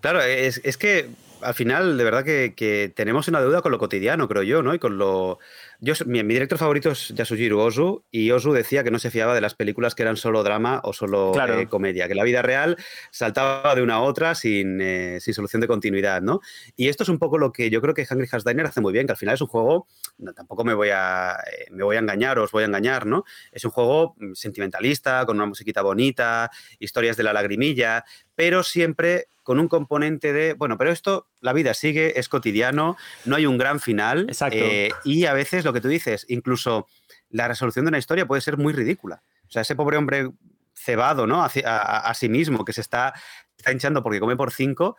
Claro, 0.00 0.20
es, 0.20 0.60
es 0.64 0.76
que 0.76 1.08
al 1.42 1.54
final, 1.54 1.96
de 1.96 2.04
verdad 2.04 2.24
que, 2.24 2.54
que 2.56 2.92
tenemos 2.94 3.28
una 3.28 3.40
deuda 3.40 3.62
con 3.62 3.72
lo 3.72 3.78
cotidiano, 3.78 4.28
creo 4.28 4.42
yo, 4.42 4.62
¿no? 4.62 4.74
Y 4.74 4.78
con 4.78 4.98
lo. 4.98 5.38
Yo, 5.80 5.94
mi, 6.06 6.22
mi 6.24 6.34
director 6.34 6.58
favorito 6.58 6.90
es 6.90 7.08
Yasujiro 7.10 7.62
Ozu, 7.62 8.04
y 8.10 8.30
Ozu 8.32 8.52
decía 8.52 8.82
que 8.82 8.90
no 8.90 8.98
se 8.98 9.10
fiaba 9.12 9.34
de 9.34 9.40
las 9.40 9.54
películas 9.54 9.94
que 9.94 10.02
eran 10.02 10.16
solo 10.16 10.42
drama 10.42 10.80
o 10.82 10.92
solo 10.92 11.30
Claro. 11.32 11.58
eh, 11.60 11.68
comedia, 11.68 12.08
que 12.08 12.16
la 12.16 12.24
vida 12.24 12.42
real 12.42 12.76
saltaba 13.12 13.74
de 13.76 13.82
una 13.82 13.94
a 13.94 14.00
otra 14.00 14.34
sin, 14.34 14.80
eh, 14.80 15.18
sin 15.20 15.34
solución 15.34 15.60
de 15.60 15.68
continuidad, 15.68 16.20
¿no? 16.20 16.40
Y 16.76 16.88
esto 16.88 17.04
es 17.04 17.08
un 17.08 17.18
poco 17.18 17.38
lo 17.38 17.52
que 17.52 17.70
yo 17.70 17.80
creo 17.80 17.94
que 17.94 18.06
Hungry 18.10 18.26
Hearts 18.26 18.44
Diner 18.44 18.66
hace 18.66 18.80
muy 18.80 18.92
bien, 18.92 19.06
que 19.06 19.12
al 19.12 19.18
final 19.18 19.34
es 19.36 19.40
un 19.40 19.46
juego, 19.46 19.86
no, 20.18 20.32
tampoco 20.32 20.64
me 20.64 20.74
voy, 20.74 20.88
a, 20.92 21.36
eh, 21.52 21.66
me 21.70 21.84
voy 21.84 21.94
a 21.96 22.00
engañar 22.00 22.38
o 22.40 22.42
os 22.44 22.50
voy 22.50 22.64
a 22.64 22.66
engañar, 22.66 23.06
¿no? 23.06 23.24
Es 23.52 23.64
un 23.64 23.70
juego 23.70 24.16
mm, 24.18 24.32
sentimentalista, 24.34 25.24
con 25.26 25.36
una 25.36 25.46
musiquita 25.46 25.82
bonita, 25.82 26.50
historias 26.80 27.16
de 27.16 27.22
la 27.22 27.32
lagrimilla, 27.32 28.04
pero 28.38 28.62
siempre 28.62 29.26
con 29.42 29.58
un 29.58 29.66
componente 29.66 30.32
de, 30.32 30.52
bueno, 30.52 30.78
pero 30.78 30.92
esto, 30.92 31.26
la 31.40 31.52
vida 31.52 31.74
sigue, 31.74 32.20
es 32.20 32.28
cotidiano, 32.28 32.96
no 33.24 33.34
hay 33.34 33.46
un 33.46 33.58
gran 33.58 33.80
final. 33.80 34.26
Exacto. 34.28 34.56
eh, 34.60 34.90
y 35.02 35.24
a 35.24 35.32
veces 35.32 35.64
lo 35.64 35.72
que 35.72 35.80
tú 35.80 35.88
dices, 35.88 36.24
incluso 36.28 36.86
la 37.30 37.48
resolución 37.48 37.84
de 37.84 37.88
una 37.88 37.98
historia 37.98 38.26
puede 38.26 38.40
ser 38.40 38.56
muy 38.56 38.72
ridícula. 38.72 39.22
O 39.48 39.50
sea, 39.50 39.62
ese 39.62 39.74
pobre 39.74 39.96
hombre 39.96 40.30
cebado, 40.72 41.26
¿no? 41.26 41.42
A, 41.42 41.50
a- 41.64 42.08
a 42.10 42.14
sí 42.14 42.28
mismo, 42.28 42.64
que 42.64 42.72
se 42.72 42.80
está, 42.80 43.12
está 43.56 43.72
hinchando 43.72 44.04
porque 44.04 44.20
come 44.20 44.36
por 44.36 44.52
cinco, 44.52 44.96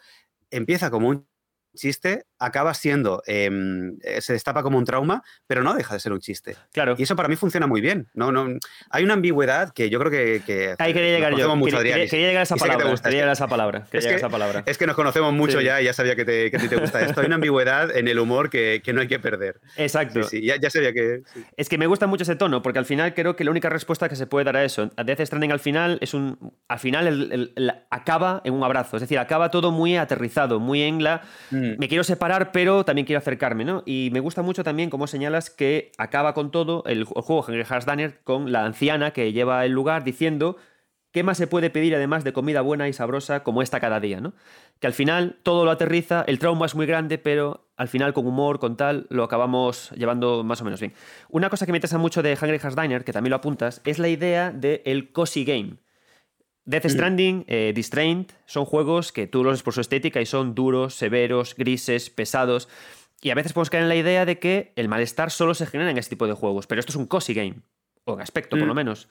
empieza 0.51 0.89
como 0.91 1.07
un 1.07 1.25
chiste, 1.73 2.25
acaba 2.39 2.73
siendo, 2.73 3.21
em, 3.27 3.97
eh, 4.03 4.21
se 4.21 4.33
destapa 4.33 4.63
como 4.63 4.77
un 4.77 4.85
trauma, 4.85 5.23
pero 5.47 5.61
no 5.63 5.73
deja 5.73 5.93
de 5.93 5.99
ser 5.99 6.13
un 6.13 6.19
chiste. 6.19 6.55
Claro. 6.71 6.95
Y 6.97 7.03
eso 7.03 7.15
para 7.15 7.27
mí 7.29 7.35
funciona 7.35 7.67
muy 7.67 7.81
bien. 7.81 8.07
No, 8.13 8.31
no, 8.31 8.47
hay 8.89 9.03
una 9.03 9.13
ambigüedad 9.15 9.71
que 9.73 9.89
yo 9.89 9.99
creo 9.99 10.11
que... 10.11 10.41
que 10.45 10.75
Ahí 10.79 10.93
quería 10.93 11.11
llegar 11.11 11.35
yo. 11.35 11.55
mucho, 11.55 11.77
Quería, 11.77 11.93
quería- 11.95 12.09
quería 12.09 12.27
llegar 12.27 12.39
a 12.41 12.43
esa 12.43 12.55
que 12.55 12.59
palabra. 12.61 12.89
gusta. 12.89 13.09
Quería 13.09 13.17
llegar 13.21 13.29
a 13.29 13.31
que- 13.33 13.37
esa 13.37 13.47
palabra. 13.47 13.85
Es 13.91 14.05
que- 14.05 14.15
esa 14.15 14.29
palabra. 14.29 14.63
Es 14.65 14.77
que 14.77 14.87
nos 14.87 14.95
conocemos 14.95 15.33
mucho 15.33 15.59
Sí. 15.59 15.65
ya 15.65 15.81
y 15.81 15.85
ya 15.85 15.93
sabía 15.93 16.15
que, 16.15 16.25
te- 16.25 16.49
que 16.51 16.57
a 16.57 16.59
ti 16.59 16.67
te 16.67 16.75
gusta 16.77 17.01
esto. 17.01 17.19
Hay 17.21 17.25
una 17.27 17.35
ambigüedad 17.35 17.95
en 17.95 18.07
el 18.07 18.19
humor 18.19 18.49
que, 18.49 18.81
que 18.83 18.93
no 18.93 19.01
hay 19.01 19.07
que 19.07 19.19
perder. 19.19 19.59
Exacto. 19.77 20.23
Sí, 20.23 20.39
sí, 20.39 20.45
ya, 20.45 20.55
ya 20.57 20.69
sabía 20.69 20.93
que... 20.93 21.23
Es 21.57 21.67
que 21.69 21.77
me 21.77 21.87
gusta 21.87 22.07
mucho 22.07 22.23
ese 22.23 22.35
tono, 22.35 22.61
porque 22.61 22.79
al 22.79 22.85
final 22.85 23.13
creo 23.13 23.35
que 23.35 23.43
la 23.43 23.51
única 23.51 23.69
respuesta 23.69 24.07
que 24.09 24.15
se 24.15 24.27
puede 24.27 24.45
dar 24.45 24.55
a 24.57 24.63
eso, 24.63 24.91
a 24.95 25.03
Death 25.03 25.21
Stranding 25.21 25.51
al 25.51 25.59
final 25.59 25.97
es 26.01 26.13
un. 26.13 26.53
Al 26.67 26.79
final 26.79 27.07
el- 27.07 27.31
el- 27.31 27.53
el- 27.55 27.73
acaba 27.89 28.41
en 28.45 28.53
un 28.53 28.63
abrazo. 28.63 28.97
Es 28.97 29.01
decir, 29.01 29.17
acaba 29.19 29.49
todo 29.51 29.71
muy 29.71 29.97
aterrizado, 29.97 30.59
muy 30.59 30.81
en 30.83 31.03
la. 31.03 31.21
Mm. 31.51 31.73
Me 31.77 31.87
quiero 31.87 32.03
separar, 32.03 32.28
pero 32.51 32.86
también 32.86 33.05
quiero 33.05 33.19
acercarme, 33.19 33.65
¿no? 33.65 33.84
Y 33.86 34.09
me 34.13 34.19
gusta 34.19 34.41
mucho 34.41 34.63
también, 34.63 34.89
como 34.89 35.07
señalas, 35.07 35.49
que 35.49 35.91
acaba 35.97 36.34
con 36.34 36.51
todo 36.51 36.84
el, 36.86 37.05
ju- 37.05 37.13
el 37.17 37.21
juego 37.23 37.45
Henry 37.47 37.63
Diner 37.86 38.19
con 38.23 38.51
la 38.51 38.65
anciana 38.65 39.11
que 39.11 39.34
lleva 39.34 39.65
el 39.65 39.71
lugar 39.71 40.03
diciendo. 40.03 40.57
¿Qué 41.11 41.23
más 41.23 41.39
se 41.39 41.47
puede 41.47 41.71
pedir 41.71 41.95
además 41.95 42.23
de 42.23 42.34
comida 42.34 42.61
buena 42.61 42.88
y 42.88 42.93
sabrosa 42.93 43.41
como 43.41 43.63
esta 43.63 43.80
cada 43.80 43.99
día, 43.99 44.21
¿no? 44.21 44.34
Que 44.80 44.86
al 44.86 44.93
final 44.93 45.39
todo 45.41 45.65
lo 45.65 45.71
aterriza, 45.71 46.23
el 46.27 46.38
trauma 46.38 46.67
es 46.67 46.75
muy 46.75 46.86
grande, 46.86 47.17
pero 47.17 47.67
al 47.77 47.88
final 47.88 48.13
con 48.13 48.27
humor, 48.27 48.59
con 48.59 48.77
tal, 48.77 49.07
lo 49.09 49.23
acabamos 49.23 49.89
llevando 49.97 50.43
más 50.43 50.61
o 50.61 50.65
menos 50.65 50.80
bien. 50.80 50.93
Una 51.30 51.49
cosa 51.49 51.65
que 51.65 51.71
me 51.71 51.80
interesa 51.80 51.97
mucho 51.97 52.21
de 52.21 52.38
Hungry 52.39 52.59
Hearts 52.59 52.75
Diner, 52.80 53.03
que 53.03 53.11
también 53.11 53.32
lo 53.32 53.38
apuntas, 53.38 53.82
es 53.86 53.97
la 53.97 54.07
idea 54.07 54.51
del 54.51 54.84
el 54.86 55.11
cozy 55.11 55.45
game. 55.45 55.77
Death 56.66 56.86
Stranding, 56.88 57.45
eh, 57.47 57.72
Distrained, 57.76 58.28
son 58.45 58.66
juegos 58.66 59.12
que 59.12 59.26
tú 59.28 59.43
los 59.43 59.53
ves 59.53 59.64
por 59.64 59.74
su 59.74 59.82
estética 59.82 60.22
y 60.22 60.26
son 60.26 60.53
duros, 60.55 60.93
severos, 60.93 61.55
grises, 61.55 62.10
pesados. 62.10 62.70
Y 63.22 63.32
a 63.32 63.36
veces 63.36 63.53
podemos 63.53 63.70
caer 63.70 63.84
en 63.84 63.89
la 63.89 63.95
idea 63.95 64.26
de 64.26 64.39
que 64.39 64.72
el 64.76 64.88
malestar 64.88 65.32
solo 65.32 65.53
se 65.55 65.66
genera 65.66 65.89
en 65.91 65.97
este 65.97 66.12
tipo 66.12 66.28
de 66.28 66.34
juegos, 66.34 66.68
pero 66.68 66.80
esto 66.80 66.91
es 66.91 66.95
un 66.95 67.07
cozy 67.07 67.34
game, 67.34 67.55
o 68.05 68.14
en 68.14 68.22
aspecto 68.22 68.55
por 68.55 68.66
Mm. 68.66 68.68
lo 68.70 68.76
menos. 68.76 69.10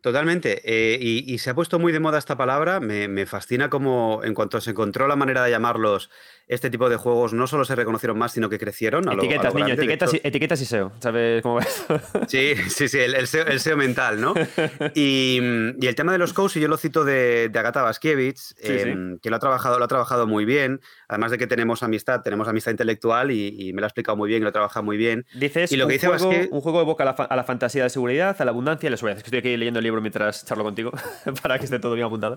Totalmente. 0.00 0.60
eh, 0.64 0.98
y, 1.00 1.32
y 1.32 1.38
se 1.38 1.50
ha 1.50 1.54
puesto 1.54 1.78
muy 1.80 1.92
de 1.92 1.98
moda 2.00 2.18
esta 2.18 2.36
palabra. 2.36 2.78
Me, 2.78 3.08
me 3.08 3.26
fascina 3.26 3.68
como 3.68 4.20
en 4.22 4.32
cuanto 4.34 4.60
se 4.60 4.70
encontró 4.70 5.08
la 5.08 5.16
manera 5.16 5.42
de 5.42 5.50
llamarlos, 5.50 6.10
este 6.48 6.70
tipo 6.70 6.88
de 6.88 6.96
juegos 6.96 7.32
no 7.34 7.46
solo 7.46 7.64
se 7.64 7.76
reconocieron 7.76 8.18
más, 8.18 8.32
sino 8.32 8.48
que 8.48 8.58
crecieron. 8.58 9.08
A 9.08 9.12
lo- 9.12 9.12
a 9.12 9.14
lo 9.16 9.22
etiquetas, 9.24 9.54
niño, 9.54 9.74
etiquetas, 9.74 10.14
hecho- 10.14 10.20
y- 10.24 10.28
etiquetas 10.28 10.60
y 10.62 10.64
SEO. 10.64 10.92
¿Sabes 10.98 11.42
cómo 11.42 11.56
va 11.56 11.62
eso? 11.62 11.84
Sí, 12.28 12.54
sí, 12.68 12.88
sí, 12.88 12.98
el, 12.98 13.14
el 13.14 13.26
SEO, 13.26 13.46
el 13.46 13.60
SEO 13.60 13.76
mental, 13.76 14.20
¿no? 14.20 14.34
Y, 14.94 15.40
y 15.80 15.86
el 15.86 15.94
tema 15.94 16.12
de 16.12 16.18
los 16.18 16.32
coach, 16.32 16.56
y 16.56 16.60
yo 16.60 16.68
lo 16.68 16.76
cito 16.76 17.04
de, 17.04 17.48
de 17.48 17.58
Agata 17.58 17.82
Baskiewicz, 17.82 18.54
em, 18.58 19.18
que 19.20 19.30
lo 19.30 19.36
ha, 19.36 19.38
trabajado, 19.38 19.78
lo 19.78 19.84
ha 19.84 19.88
trabajado 19.88 20.26
muy 20.26 20.44
bien, 20.44 20.80
además 21.08 21.30
de 21.30 21.38
que 21.38 21.46
tenemos 21.46 21.82
amistad, 21.82 22.22
tenemos 22.22 22.48
amistad 22.48 22.70
intelectual 22.72 23.30
y, 23.30 23.54
y 23.68 23.72
me 23.72 23.80
lo 23.80 23.86
ha 23.86 23.88
explicado 23.88 24.16
muy 24.16 24.28
bien 24.28 24.42
lo 24.42 24.48
ha 24.48 24.52
trabajado 24.52 24.84
muy 24.84 24.96
bien. 24.96 25.26
Dices 25.34 25.70
Y 25.72 25.76
lo 25.76 25.84
un, 25.84 25.88
que 25.88 25.94
dice 25.94 26.06
juego, 26.08 26.30
Basque- 26.30 26.48
un 26.50 26.60
juego 26.60 26.80
evoca 26.80 27.02
a 27.02 27.06
la, 27.06 27.12
a 27.12 27.36
la 27.36 27.44
fantasía 27.44 27.82
de 27.84 27.90
seguridad, 27.90 28.34
a 28.38 28.44
la 28.44 28.50
abundancia 28.50 28.86
y 28.86 28.88
a 28.88 28.90
la 28.92 28.96
seguridad. 28.96 29.18
Es 29.18 29.22
que 29.22 29.28
estoy 29.28 29.40
aquí 29.40 29.56
leyendo 29.56 29.80
el 29.80 29.84
libro 29.84 30.00
mientras 30.00 30.44
charlo 30.44 30.64
contigo 30.64 30.92
para 31.42 31.58
que 31.58 31.64
esté 31.66 31.78
todo 31.78 31.94
bien 31.94 32.06
apuntado. 32.06 32.36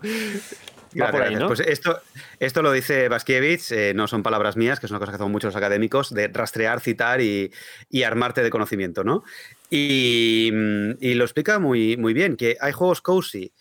Va 0.99 1.07
Gracias, 1.07 1.11
por 1.11 1.21
ahí, 1.21 1.35
gracias. 1.35 1.41
¿no? 1.41 1.47
Pues 1.47 1.59
esto, 1.61 2.01
esto 2.39 2.61
lo 2.61 2.71
dice 2.71 3.07
Baskiewicz, 3.07 3.71
eh, 3.71 3.93
no 3.93 4.07
son 4.07 4.23
palabras 4.23 4.57
mías, 4.57 4.79
que 4.79 4.85
es 4.87 4.91
una 4.91 4.99
cosa 4.99 5.11
que 5.11 5.15
hacemos 5.15 5.31
muchos 5.31 5.55
académicos, 5.55 6.13
de 6.13 6.27
rastrear, 6.27 6.81
citar 6.81 7.21
y, 7.21 7.51
y 7.89 8.03
armarte 8.03 8.43
de 8.43 8.49
conocimiento, 8.49 9.03
¿no? 9.03 9.23
Y, 9.69 10.51
y 10.99 11.13
lo 11.13 11.23
explica 11.23 11.59
muy, 11.59 11.95
muy 11.97 12.13
bien, 12.13 12.35
que 12.35 12.57
hay 12.59 12.73
juegos 12.73 13.01
cozy 13.01 13.53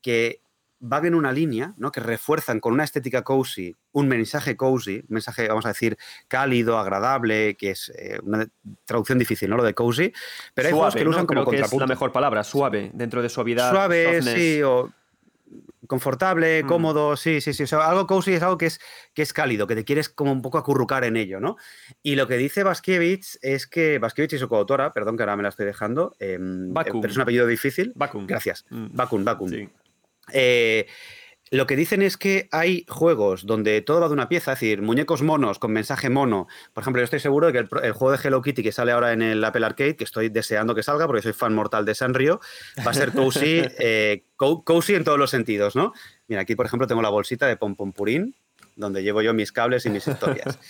que 0.00 0.40
van 0.82 1.04
en 1.04 1.14
una 1.14 1.30
línea, 1.30 1.74
¿no? 1.76 1.92
Que 1.92 2.00
refuerzan 2.00 2.58
con 2.58 2.72
una 2.72 2.84
estética 2.84 3.22
cozy, 3.22 3.76
un 3.92 4.08
mensaje 4.08 4.56
cozy, 4.56 5.00
un 5.00 5.06
mensaje, 5.14 5.46
vamos 5.46 5.66
a 5.66 5.68
decir, 5.68 5.98
cálido, 6.26 6.78
agradable, 6.78 7.54
que 7.56 7.72
es 7.72 7.92
eh, 7.94 8.18
una 8.22 8.48
traducción 8.86 9.18
difícil, 9.18 9.50
¿no? 9.50 9.58
Lo 9.58 9.62
de 9.62 9.74
cozy. 9.74 10.12
Pero 10.54 10.68
hay 10.68 10.72
juegos 10.74 10.94
que 10.94 11.04
lo 11.04 11.10
usan 11.10 11.26
como 11.26 11.42
Creo 11.42 11.50
que 11.50 11.56
contrapunto. 11.58 11.84
es 11.84 11.88
la 11.88 11.94
mejor 11.94 12.12
palabra, 12.12 12.42
suave, 12.42 12.90
dentro 12.94 13.20
de 13.20 13.28
suavidad. 13.28 13.70
Suave, 13.70 14.04
softness. 14.22 14.34
sí, 14.34 14.62
o 14.62 14.90
confortable, 15.90 16.62
Mm. 16.62 16.66
cómodo, 16.68 17.16
sí, 17.16 17.40
sí, 17.40 17.52
sí. 17.52 17.64
O 17.64 17.66
sea, 17.66 17.86
algo 17.88 18.06
cozy 18.06 18.34
es 18.34 18.42
algo 18.42 18.56
que 18.56 18.66
es, 18.66 18.80
que 19.12 19.22
es 19.22 19.32
cálido, 19.32 19.66
que 19.66 19.74
te 19.74 19.84
quieres 19.84 20.08
como 20.08 20.30
un 20.30 20.40
poco 20.40 20.56
acurrucar 20.56 21.02
en 21.02 21.16
ello, 21.16 21.40
¿no? 21.40 21.56
Y 22.00 22.14
lo 22.14 22.28
que 22.28 22.36
dice 22.36 22.62
Baskiewicz 22.62 23.38
es 23.42 23.66
que 23.66 23.98
Baskiewicz 23.98 24.34
y 24.34 24.38
su 24.38 24.48
coautora, 24.48 24.92
perdón 24.92 25.16
que 25.16 25.24
ahora 25.24 25.36
me 25.36 25.42
la 25.42 25.48
estoy 25.48 25.66
dejando, 25.66 26.14
Bakun. 26.20 27.00
pero 27.00 27.10
es 27.10 27.16
un 27.16 27.22
apellido 27.22 27.46
difícil. 27.48 27.92
Bakun. 27.96 28.26
Gracias. 28.28 28.64
Mm. 28.70 28.86
Bakun, 28.92 29.24
Bakun. 29.24 29.50
Sí. 29.50 29.68
Eh, 30.32 30.86
lo 31.52 31.66
que 31.66 31.74
dicen 31.74 32.00
es 32.00 32.16
que 32.16 32.48
hay 32.52 32.86
juegos 32.88 33.44
donde 33.44 33.82
todo 33.82 34.00
va 34.00 34.06
de 34.06 34.14
una 34.14 34.28
pieza, 34.28 34.52
es 34.52 34.60
decir, 34.60 34.82
muñecos 34.82 35.22
monos 35.22 35.58
con 35.58 35.72
mensaje 35.72 36.08
mono. 36.08 36.46
Por 36.72 36.82
ejemplo, 36.82 37.00
yo 37.00 37.04
estoy 37.04 37.18
seguro 37.18 37.48
de 37.48 37.52
que 37.52 37.58
el, 37.58 37.92
juego 37.92 38.12
de 38.12 38.18
Hello 38.22 38.40
Kitty 38.40 38.62
que 38.62 38.70
sale 38.70 38.92
ahora 38.92 39.12
en 39.12 39.20
el 39.20 39.42
Apple 39.44 39.66
Arcade, 39.66 39.96
que 39.96 40.04
estoy 40.04 40.28
deseando 40.28 40.76
que 40.76 40.84
salga 40.84 41.06
porque 41.08 41.22
soy 41.22 41.32
fan 41.32 41.52
mortal 41.52 41.84
de 41.84 41.96
Sanrio, 41.96 42.40
va 42.86 42.92
a 42.92 42.94
ser 42.94 43.12
cozy, 43.12 43.62
eh, 43.78 44.22
co- 44.36 44.62
cozy 44.62 44.94
en 44.94 45.02
todos 45.02 45.18
los 45.18 45.30
sentidos, 45.30 45.74
¿no? 45.74 45.92
Mira, 46.28 46.42
aquí 46.42 46.54
por 46.54 46.66
ejemplo 46.66 46.86
tengo 46.86 47.02
la 47.02 47.08
bolsita 47.08 47.48
de 47.48 47.56
Pom 47.56 47.74
Pom 47.74 47.92
Purín, 47.92 48.36
donde 48.76 49.02
llevo 49.02 49.20
yo 49.20 49.34
mis 49.34 49.50
cables 49.50 49.84
y 49.86 49.90
mis 49.90 50.06
historias. 50.06 50.58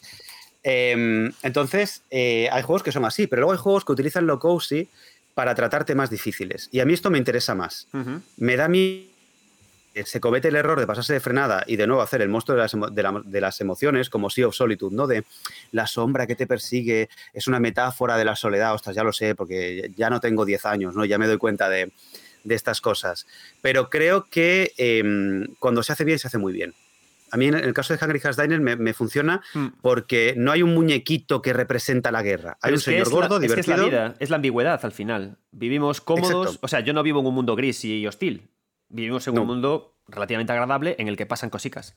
Em, 0.62 1.32
entonces, 1.42 2.02
eh, 2.10 2.46
hay 2.52 2.62
juegos 2.62 2.82
que 2.82 2.92
son 2.92 3.06
así, 3.06 3.26
pero 3.26 3.40
luego 3.40 3.52
hay 3.52 3.58
juegos 3.58 3.86
que 3.86 3.92
utilizan 3.92 4.26
lo 4.26 4.38
cozy 4.38 4.90
para 5.32 5.54
tratar 5.54 5.86
temas 5.86 6.10
difíciles. 6.10 6.68
Y 6.70 6.80
a 6.80 6.84
mí 6.84 6.92
esto 6.92 7.10
me 7.10 7.16
interesa 7.16 7.54
más 7.54 7.86
me 8.36 8.56
da 8.56 8.68
que 8.68 9.09
se 10.04 10.20
comete 10.20 10.48
el 10.48 10.56
error 10.56 10.78
de 10.78 10.86
pasarse 10.86 11.12
de 11.12 11.20
frenada 11.20 11.64
y 11.66 11.76
de 11.76 11.86
nuevo 11.86 12.02
hacer 12.02 12.22
el 12.22 12.28
monstruo 12.28 12.56
de 12.56 12.62
las, 12.62 12.74
emo- 12.74 12.90
de 12.90 13.02
la- 13.02 13.22
de 13.24 13.40
las 13.40 13.60
emociones, 13.60 14.08
como 14.10 14.30
Sea 14.30 14.46
of 14.48 14.54
Solitude, 14.54 14.94
¿no? 14.94 15.06
De 15.06 15.24
la 15.72 15.86
sombra 15.86 16.26
que 16.26 16.36
te 16.36 16.46
persigue, 16.46 17.08
es 17.32 17.46
una 17.48 17.60
metáfora 17.60 18.16
de 18.16 18.24
la 18.24 18.36
soledad, 18.36 18.74
ostras, 18.74 18.94
ya 18.96 19.04
lo 19.04 19.12
sé, 19.12 19.34
porque 19.34 19.90
ya 19.96 20.10
no 20.10 20.20
tengo 20.20 20.44
10 20.44 20.64
años, 20.66 20.94
¿no? 20.94 21.04
Ya 21.04 21.18
me 21.18 21.26
doy 21.26 21.38
cuenta 21.38 21.68
de, 21.68 21.92
de 22.44 22.54
estas 22.54 22.80
cosas. 22.80 23.26
Pero 23.62 23.90
creo 23.90 24.26
que 24.30 24.72
em, 24.78 25.46
cuando 25.58 25.82
se 25.82 25.92
hace 25.92 26.04
bien, 26.04 26.18
se 26.18 26.28
hace 26.28 26.38
muy 26.38 26.52
bien. 26.52 26.74
A 27.32 27.36
mí, 27.36 27.46
en 27.46 27.54
el 27.54 27.74
caso 27.74 27.94
de 27.96 28.04
Hungry 28.04 28.18
Hearts 28.18 28.36
Diner, 28.40 28.60
me, 28.60 28.74
me 28.74 28.92
funciona 28.92 29.40
Mm. 29.54 29.66
porque 29.82 30.34
no 30.36 30.50
hay 30.50 30.62
un 30.64 30.74
muñequito 30.74 31.42
que 31.42 31.52
representa 31.52 32.10
la 32.10 32.22
guerra. 32.22 32.52
Hay 32.60 32.70
Pero 32.70 32.74
un 32.74 32.80
señor 32.80 33.06
la- 33.06 33.12
gordo, 33.12 33.36
es 33.36 33.40
que 33.42 33.46
divertido. 33.48 33.74
Es 33.74 33.80
la 33.80 33.84
vida, 33.86 34.14
es 34.18 34.30
la 34.30 34.36
ambigüedad 34.36 34.80
al 34.84 34.90
final. 34.92 35.36
Vivimos 35.52 36.00
cómodos, 36.00 36.46
Exacto. 36.46 36.58
o 36.66 36.68
sea, 36.68 36.80
yo 36.80 36.92
no 36.92 37.02
vivo 37.04 37.20
en 37.20 37.26
un 37.26 37.34
mundo 37.34 37.54
gris 37.54 37.84
y 37.84 38.04
hostil. 38.06 38.48
Vivimos 38.90 39.26
en 39.28 39.34
No. 39.34 39.42
un 39.42 39.46
mundo 39.46 39.96
relativamente 40.08 40.52
agradable 40.52 40.96
en 40.98 41.08
el 41.08 41.16
que 41.16 41.24
pasan 41.26 41.48
cosicas. 41.50 41.96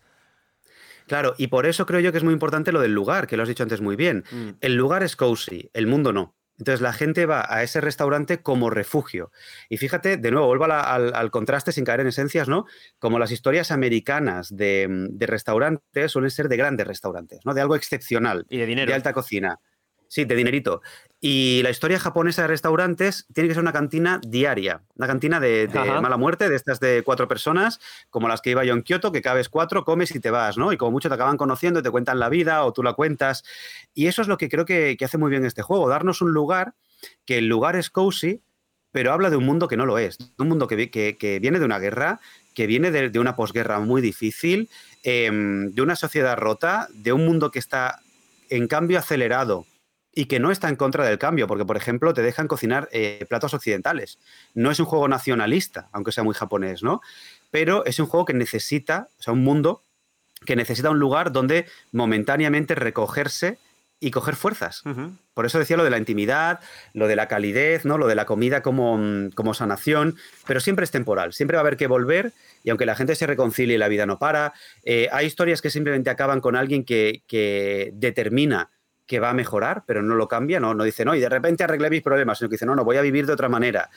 Claro, 1.07 1.35
y 1.37 1.47
por 1.47 1.65
eso 1.65 1.85
creo 1.85 1.99
yo 1.99 2.11
que 2.11 2.17
es 2.19 2.23
muy 2.23 2.33
importante 2.33 2.71
lo 2.71 2.79
del 2.79 2.93
lugar, 2.93 3.27
que 3.27 3.35
lo 3.35 3.43
has 3.43 3.49
dicho 3.49 3.63
antes 3.63 3.81
muy 3.81 3.95
bien. 3.97 4.23
Mm. 4.31 4.49
El 4.61 4.75
lugar 4.75 5.03
es 5.03 5.15
cozy, 5.15 5.69
el 5.73 5.87
mundo 5.87 6.13
no. 6.13 6.35
Entonces 6.57 6.81
la 6.81 6.93
gente 6.93 7.25
va 7.25 7.45
a 7.49 7.63
ese 7.63 7.81
restaurante 7.81 8.41
como 8.41 8.69
refugio. 8.69 9.31
Y 9.69 9.77
fíjate, 9.77 10.17
de 10.17 10.31
nuevo, 10.31 10.45
vuelvo 10.47 10.67
la- 10.67 10.81
al, 10.81 11.13
al 11.15 11.31
contraste 11.31 11.71
sin 11.71 11.83
caer 11.83 12.01
en 12.01 12.07
esencias, 12.07 12.47
¿no? 12.47 12.65
Como 12.99 13.17
las 13.19 13.31
historias 13.31 13.71
americanas 13.71 14.55
de, 14.55 14.87
de 15.09 15.25
restaurantes 15.27 16.11
suelen 16.11 16.29
ser 16.29 16.47
de 16.47 16.57
grandes 16.57 16.85
restaurantes, 16.87 17.39
¿no? 17.43 17.53
De 17.55 17.61
algo 17.61 17.75
excepcional, 17.75 18.45
Y 18.49 18.59
de 18.59 18.65
dinero. 18.67 18.89
de 18.89 18.93
alta 18.95 19.13
cocina. 19.13 19.59
Sí, 20.07 20.25
de 20.25 20.35
dinerito. 20.35 20.81
Y 21.25 21.61
la 21.63 21.69
historia 21.69 21.99
japonesa 22.01 22.41
de 22.41 22.49
restaurantes 22.49 23.25
tiene 23.33 23.47
que 23.47 23.53
ser 23.53 23.63
una 23.63 23.71
cantina 23.71 24.19
diaria, 24.27 24.81
una 24.97 25.07
cantina 25.07 25.39
de, 25.39 25.67
de 25.67 25.79
mala 26.01 26.17
muerte, 26.17 26.49
de 26.49 26.57
estas 26.57 26.81
de 26.81 27.01
cuatro 27.05 27.29
personas, 27.29 27.79
como 28.09 28.27
las 28.27 28.41
que 28.41 28.49
iba 28.49 28.65
yo 28.65 28.73
en 28.73 28.81
Kioto, 28.83 29.13
que 29.13 29.21
cabes 29.21 29.47
cuatro, 29.47 29.85
comes 29.85 30.13
y 30.13 30.19
te 30.19 30.31
vas, 30.31 30.57
¿no? 30.57 30.73
Y 30.73 30.77
como 30.77 30.91
mucho 30.91 31.07
te 31.07 31.15
acaban 31.15 31.37
conociendo, 31.37 31.79
y 31.79 31.83
te 31.83 31.91
cuentan 31.91 32.19
la 32.19 32.27
vida 32.27 32.65
o 32.65 32.73
tú 32.73 32.83
la 32.83 32.91
cuentas. 32.91 33.45
Y 33.93 34.07
eso 34.07 34.21
es 34.21 34.27
lo 34.27 34.37
que 34.37 34.49
creo 34.49 34.65
que, 34.65 34.97
que 34.99 35.05
hace 35.05 35.17
muy 35.17 35.29
bien 35.29 35.45
este 35.45 35.61
juego, 35.61 35.87
darnos 35.87 36.21
un 36.21 36.33
lugar, 36.33 36.73
que 37.25 37.37
el 37.37 37.47
lugar 37.47 37.77
es 37.77 37.89
cozy, 37.89 38.41
pero 38.91 39.13
habla 39.13 39.29
de 39.29 39.37
un 39.37 39.45
mundo 39.45 39.69
que 39.69 39.77
no 39.77 39.85
lo 39.85 39.97
es, 39.99 40.17
de 40.17 40.25
un 40.39 40.49
mundo 40.49 40.67
que, 40.67 40.75
vi- 40.75 40.89
que- 40.89 41.15
que 41.17 41.39
viene 41.39 41.57
de 41.57 41.63
una 41.65 41.79
guerra, 41.79 42.19
que 42.53 42.67
viene 42.67 42.91
de, 42.91 43.09
de 43.09 43.19
una 43.19 43.37
posguerra 43.37 43.79
muy 43.79 44.01
difícil, 44.01 44.69
em, 45.03 45.71
de 45.71 45.81
una 45.81 45.95
sociedad 45.95 46.35
rota, 46.37 46.89
de 46.93 47.13
un 47.13 47.23
mundo 47.25 47.49
que 47.49 47.59
está 47.59 48.01
en 48.49 48.67
cambio 48.67 48.99
acelerado 48.99 49.65
y 50.15 50.25
que 50.25 50.39
no 50.39 50.51
está 50.51 50.69
en 50.69 50.75
contra 50.75 51.05
del 51.05 51.17
cambio, 51.17 51.47
porque 51.47 51.65
por 51.65 51.77
ejemplo 51.77 52.13
te 52.13 52.21
dejan 52.21 52.47
cocinar 52.47 52.87
eh, 52.91 53.25
platos 53.29 53.53
occidentales. 53.53 54.19
No 54.53 54.71
es 54.71 54.79
un 54.79 54.85
juego 54.85 55.07
nacionalista, 55.07 55.89
aunque 55.91 56.11
sea 56.11 56.23
muy 56.23 56.35
japonés, 56.35 56.83
¿no? 56.83 57.01
Pero 57.51 57.85
es 57.85 57.99
un 57.99 58.05
juego 58.05 58.25
que 58.25 58.33
necesita, 58.33 59.07
o 59.19 59.23
sea, 59.23 59.33
un 59.33 59.43
mundo 59.43 59.83
que 60.45 60.55
necesita 60.55 60.89
un 60.89 60.99
lugar 60.99 61.31
donde 61.31 61.65
momentáneamente 61.91 62.75
recogerse 62.75 63.57
y 64.03 64.11
coger 64.11 64.35
fuerzas. 64.35 64.83
Por 65.33 65.45
eso 65.45 65.59
decía 65.59 65.77
lo 65.77 65.85
de 65.85 65.89
la 65.89 65.97
intimidad, 65.97 66.59
lo 66.93 67.07
de 67.07 67.15
la 67.15 67.29
calidez, 67.29 67.85
¿no? 67.85 67.97
lo 67.97 68.07
de 68.07 68.15
la 68.15 68.25
comida 68.25 68.61
como, 68.61 68.97
mm, 68.97 69.29
como 69.29 69.53
sanación, 69.53 70.17
pero 70.45 70.59
siempre 70.59 70.83
es 70.83 70.91
temporal, 70.91 71.31
siempre 71.31 71.55
va 71.55 71.61
a 71.61 71.63
haber 71.63 71.77
que 71.77 71.87
volver 71.87 72.33
y 72.65 72.69
aunque 72.69 72.85
la 72.85 72.95
gente 72.95 73.15
se 73.15 73.25
reconcilie 73.27 73.77
la 73.77 73.87
vida 73.87 74.05
no 74.05 74.19
para, 74.19 74.53
eh, 74.83 75.07
hay 75.13 75.25
historias 75.25 75.61
que 75.61 75.69
simplemente 75.69 76.09
acaban 76.09 76.41
con 76.41 76.57
alguien 76.57 76.83
que, 76.83 77.23
que 77.27 77.91
determina 77.93 78.72
que 79.05 79.19
va 79.19 79.29
a 79.29 79.33
mejorar, 79.33 79.83
pero 79.85 80.01
no 80.01 80.15
lo 80.15 80.27
cambia, 80.27 80.59
no, 80.59 80.73
no 80.73 80.83
dice, 80.83 81.03
no, 81.05 81.13
y 81.15 81.19
de 81.19 81.29
repente 81.29 81.63
arreglé 81.63 81.89
mis 81.89 82.01
problemas, 82.01 82.37
sino 82.37 82.49
que 82.49 82.53
dice, 82.55 82.65
no, 82.65 82.75
no, 82.75 82.83
voy 82.85 82.97
a 82.97 83.01
vivir 83.01 83.25
de 83.25 83.33
otra 83.33 83.49
manera. 83.49 83.89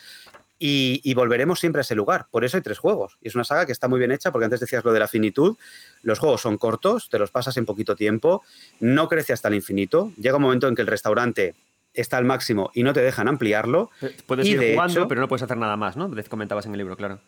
Y, 0.58 1.00
y 1.04 1.12
volveremos 1.14 1.60
siempre 1.60 1.80
a 1.80 1.82
ese 1.82 1.94
lugar. 1.94 2.28
Por 2.30 2.42
eso 2.44 2.56
hay 2.56 2.62
tres 2.62 2.78
juegos. 2.78 3.18
Y 3.20 3.28
es 3.28 3.34
una 3.34 3.44
saga 3.44 3.66
que 3.66 3.72
está 3.72 3.88
muy 3.88 3.98
bien 3.98 4.10
hecha, 4.10 4.32
porque 4.32 4.46
antes 4.46 4.58
decías 4.60 4.82
lo 4.84 4.92
de 4.94 5.00
la 5.00 5.06
finitud. 5.06 5.56
Los 6.02 6.18
juegos 6.18 6.40
son 6.40 6.56
cortos, 6.56 7.08
te 7.10 7.18
los 7.18 7.30
pasas 7.30 7.56
en 7.58 7.66
poquito 7.66 7.94
tiempo, 7.94 8.42
no 8.80 9.06
crece 9.08 9.34
hasta 9.34 9.48
el 9.48 9.54
infinito. 9.54 10.12
Llega 10.16 10.36
un 10.36 10.42
momento 10.42 10.66
en 10.66 10.74
que 10.74 10.80
el 10.80 10.88
restaurante 10.88 11.54
está 11.92 12.16
al 12.16 12.24
máximo 12.24 12.70
y 12.74 12.82
no 12.84 12.94
te 12.94 13.00
dejan 13.02 13.28
ampliarlo. 13.28 13.90
Puedes 14.26 14.46
Y 14.46 14.52
ir 14.52 14.60
de 14.60 14.72
jugando, 14.72 15.00
hecho- 15.00 15.08
pero 15.08 15.20
no 15.20 15.28
puedes 15.28 15.42
hacer 15.42 15.58
nada 15.58 15.76
más, 15.76 15.96
¿no? 15.96 16.10
Comentabas 16.30 16.64
en 16.64 16.72
el 16.72 16.78
libro, 16.78 16.96
claro. 16.96 17.20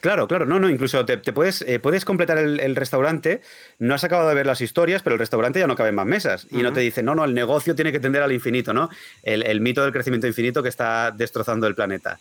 Claro, 0.00 0.28
claro, 0.28 0.46
no, 0.46 0.58
no, 0.60 0.68
incluso 0.70 1.04
te, 1.04 1.16
te 1.16 1.32
puedes, 1.32 1.62
eh, 1.62 1.78
puedes 1.78 2.04
completar 2.04 2.38
el, 2.38 2.60
el 2.60 2.76
restaurante, 2.76 3.40
no 3.78 3.94
has 3.94 4.04
acabado 4.04 4.28
de 4.28 4.34
ver 4.34 4.46
las 4.46 4.60
historias, 4.60 5.02
pero 5.02 5.14
el 5.14 5.20
restaurante 5.20 5.58
ya 5.58 5.66
no 5.66 5.76
caben 5.76 5.94
más 5.94 6.06
mesas. 6.06 6.46
Y 6.50 6.58
no 6.58 6.72
te 6.72 6.80
dicen, 6.80 7.04
no, 7.06 7.14
no, 7.14 7.24
el 7.24 7.34
negocio 7.34 7.74
tiene 7.74 7.92
que 7.92 8.00
tender 8.00 8.22
al 8.22 8.32
infinito, 8.32 8.72
¿no? 8.72 8.90
El, 9.22 9.44
el 9.46 9.60
mito 9.60 9.82
del 9.82 9.92
crecimiento 9.92 10.26
infinito 10.26 10.62
que 10.62 10.68
está 10.68 11.10
destrozando 11.10 11.66
el 11.66 11.74
planeta. 11.74 12.18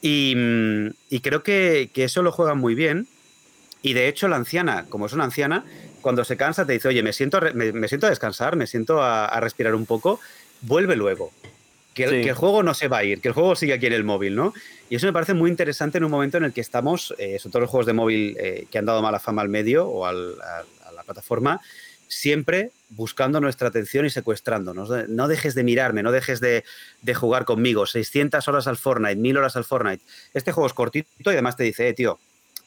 Y, 0.00 0.34
mm, 0.36 0.86
y 1.10 1.20
creo 1.20 1.42
que, 1.42 1.90
que 1.94 2.04
eso 2.04 2.22
lo 2.22 2.32
juegan 2.32 2.58
muy 2.58 2.74
bien. 2.74 3.06
Y 3.82 3.94
de 3.94 4.08
hecho, 4.08 4.28
la 4.28 4.36
anciana, 4.36 4.86
como 4.88 5.06
es 5.06 5.12
una 5.12 5.24
anciana, 5.24 5.64
cuando 6.02 6.24
se 6.24 6.36
cansa 6.36 6.66
te 6.66 6.72
dice, 6.74 6.88
oye, 6.88 7.02
me 7.02 7.12
siento, 7.12 7.40
me, 7.54 7.72
me 7.72 7.88
siento 7.88 8.06
a 8.06 8.10
descansar, 8.10 8.56
me 8.56 8.66
siento 8.66 9.02
a, 9.02 9.26
a 9.26 9.40
respirar 9.40 9.74
un 9.74 9.86
poco, 9.86 10.20
vuelve 10.60 10.96
luego. 10.96 11.32
Que 11.94 12.08
Sí. 12.08 12.22
que 12.22 12.30
el 12.30 12.34
juego 12.34 12.62
no 12.62 12.72
se 12.72 12.88
va 12.88 12.98
a 12.98 13.04
ir, 13.04 13.20
que 13.20 13.28
el 13.28 13.34
juego 13.34 13.54
sigue 13.54 13.74
aquí 13.74 13.84
en 13.86 13.92
el 13.92 14.02
móvil, 14.02 14.34
¿no? 14.34 14.54
Y 14.92 14.96
eso 14.96 15.06
me 15.06 15.14
parece 15.14 15.32
muy 15.32 15.48
interesante 15.48 15.96
en 15.96 16.04
un 16.04 16.10
momento 16.10 16.36
en 16.36 16.44
el 16.44 16.52
que 16.52 16.60
estamos, 16.60 17.14
eh, 17.16 17.38
sobre 17.38 17.52
todo 17.52 17.60
los 17.62 17.70
juegos 17.70 17.86
de 17.86 17.94
móvil 17.94 18.36
eh, 18.38 18.66
que 18.70 18.76
han 18.76 18.84
dado 18.84 19.00
mala 19.00 19.18
fama 19.18 19.40
al 19.40 19.48
medio 19.48 19.88
o 19.88 20.04
a 20.04 20.12
la 20.12 21.02
plataforma, 21.06 21.62
siempre 22.08 22.72
buscando 22.90 23.40
nuestra 23.40 23.68
atención 23.68 24.04
y 24.04 24.10
secuestrándonos. 24.10 25.08
No 25.08 25.28
dejes 25.28 25.54
de 25.54 25.64
mirarme, 25.64 26.02
no 26.02 26.12
dejes 26.12 26.40
de, 26.40 26.62
de 27.00 27.14
jugar 27.14 27.46
conmigo. 27.46 27.86
600 27.86 28.46
horas 28.48 28.66
al 28.66 28.76
Fortnite, 28.76 29.16
1000 29.16 29.38
horas 29.38 29.56
al 29.56 29.64
Fortnite. 29.64 30.04
Este 30.34 30.52
juego 30.52 30.66
es 30.66 30.74
cortito 30.74 31.08
y 31.24 31.28
además 31.30 31.56
te 31.56 31.64
dice, 31.64 31.88
eh, 31.88 31.94
tío, 31.94 32.18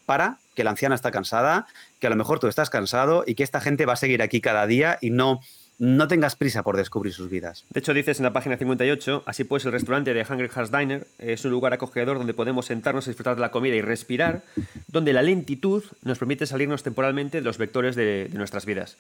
para, 0.08 0.40
que 0.56 0.64
la 0.64 0.72
anciana 0.72 0.96
está 0.96 1.12
cansada, 1.12 1.68
que 2.00 2.08
a 2.08 2.10
lo 2.10 2.16
mejor 2.16 2.40
tú 2.40 2.48
estás 2.48 2.72
cansado 2.72 3.24
y 3.28 3.36
que 3.36 3.44
esta 3.44 3.62
gente 3.62 3.86
va 3.86 3.94
a 3.94 3.98
seguir 3.98 4.24
aquí 4.24 4.42
cada 4.42 4.66
día 4.66 4.98
y 5.00 5.12
no, 5.12 5.42
no 5.78 6.08
tengas 6.08 6.36
prisa 6.36 6.64
por 6.64 6.78
descubrir 6.78 7.14
sus 7.14 7.30
vidas. 7.30 7.66
De 7.70 7.80
hecho, 7.82 7.94
dices 7.94 8.20
en 8.20 8.24
la 8.24 8.34
página 8.34 8.58
58, 8.58 9.24
así 9.26 9.44
pues 9.44 9.66
el 9.66 9.72
restaurante 9.74 10.14
de 10.14 10.26
Hungry 10.28 10.48
Hearts 10.50 10.72
Diner 10.72 11.08
es 11.20 11.44
un 11.44 11.52
lugar 11.52 11.74
acogedor 11.74 12.18
donde 12.18 12.34
podemos 12.34 12.68
sentarnos 12.68 13.08
a 13.08 13.10
disfrutar 13.10 13.36
de 13.36 13.42
la 13.42 13.52
comida 13.52 13.76
y 13.76 13.82
respirar, 13.82 14.42
donde 14.88 15.12
la 15.14 15.22
lentitud 15.22 15.84
nos 16.04 16.18
permite 16.20 16.46
salirnos 16.46 16.84
temporalmente 16.84 17.40
de 17.40 17.44
los 17.44 17.58
vectores 17.58 17.96
de, 17.96 18.30
de 18.30 18.38
nuestras 18.38 18.66
vidas. 18.66 18.98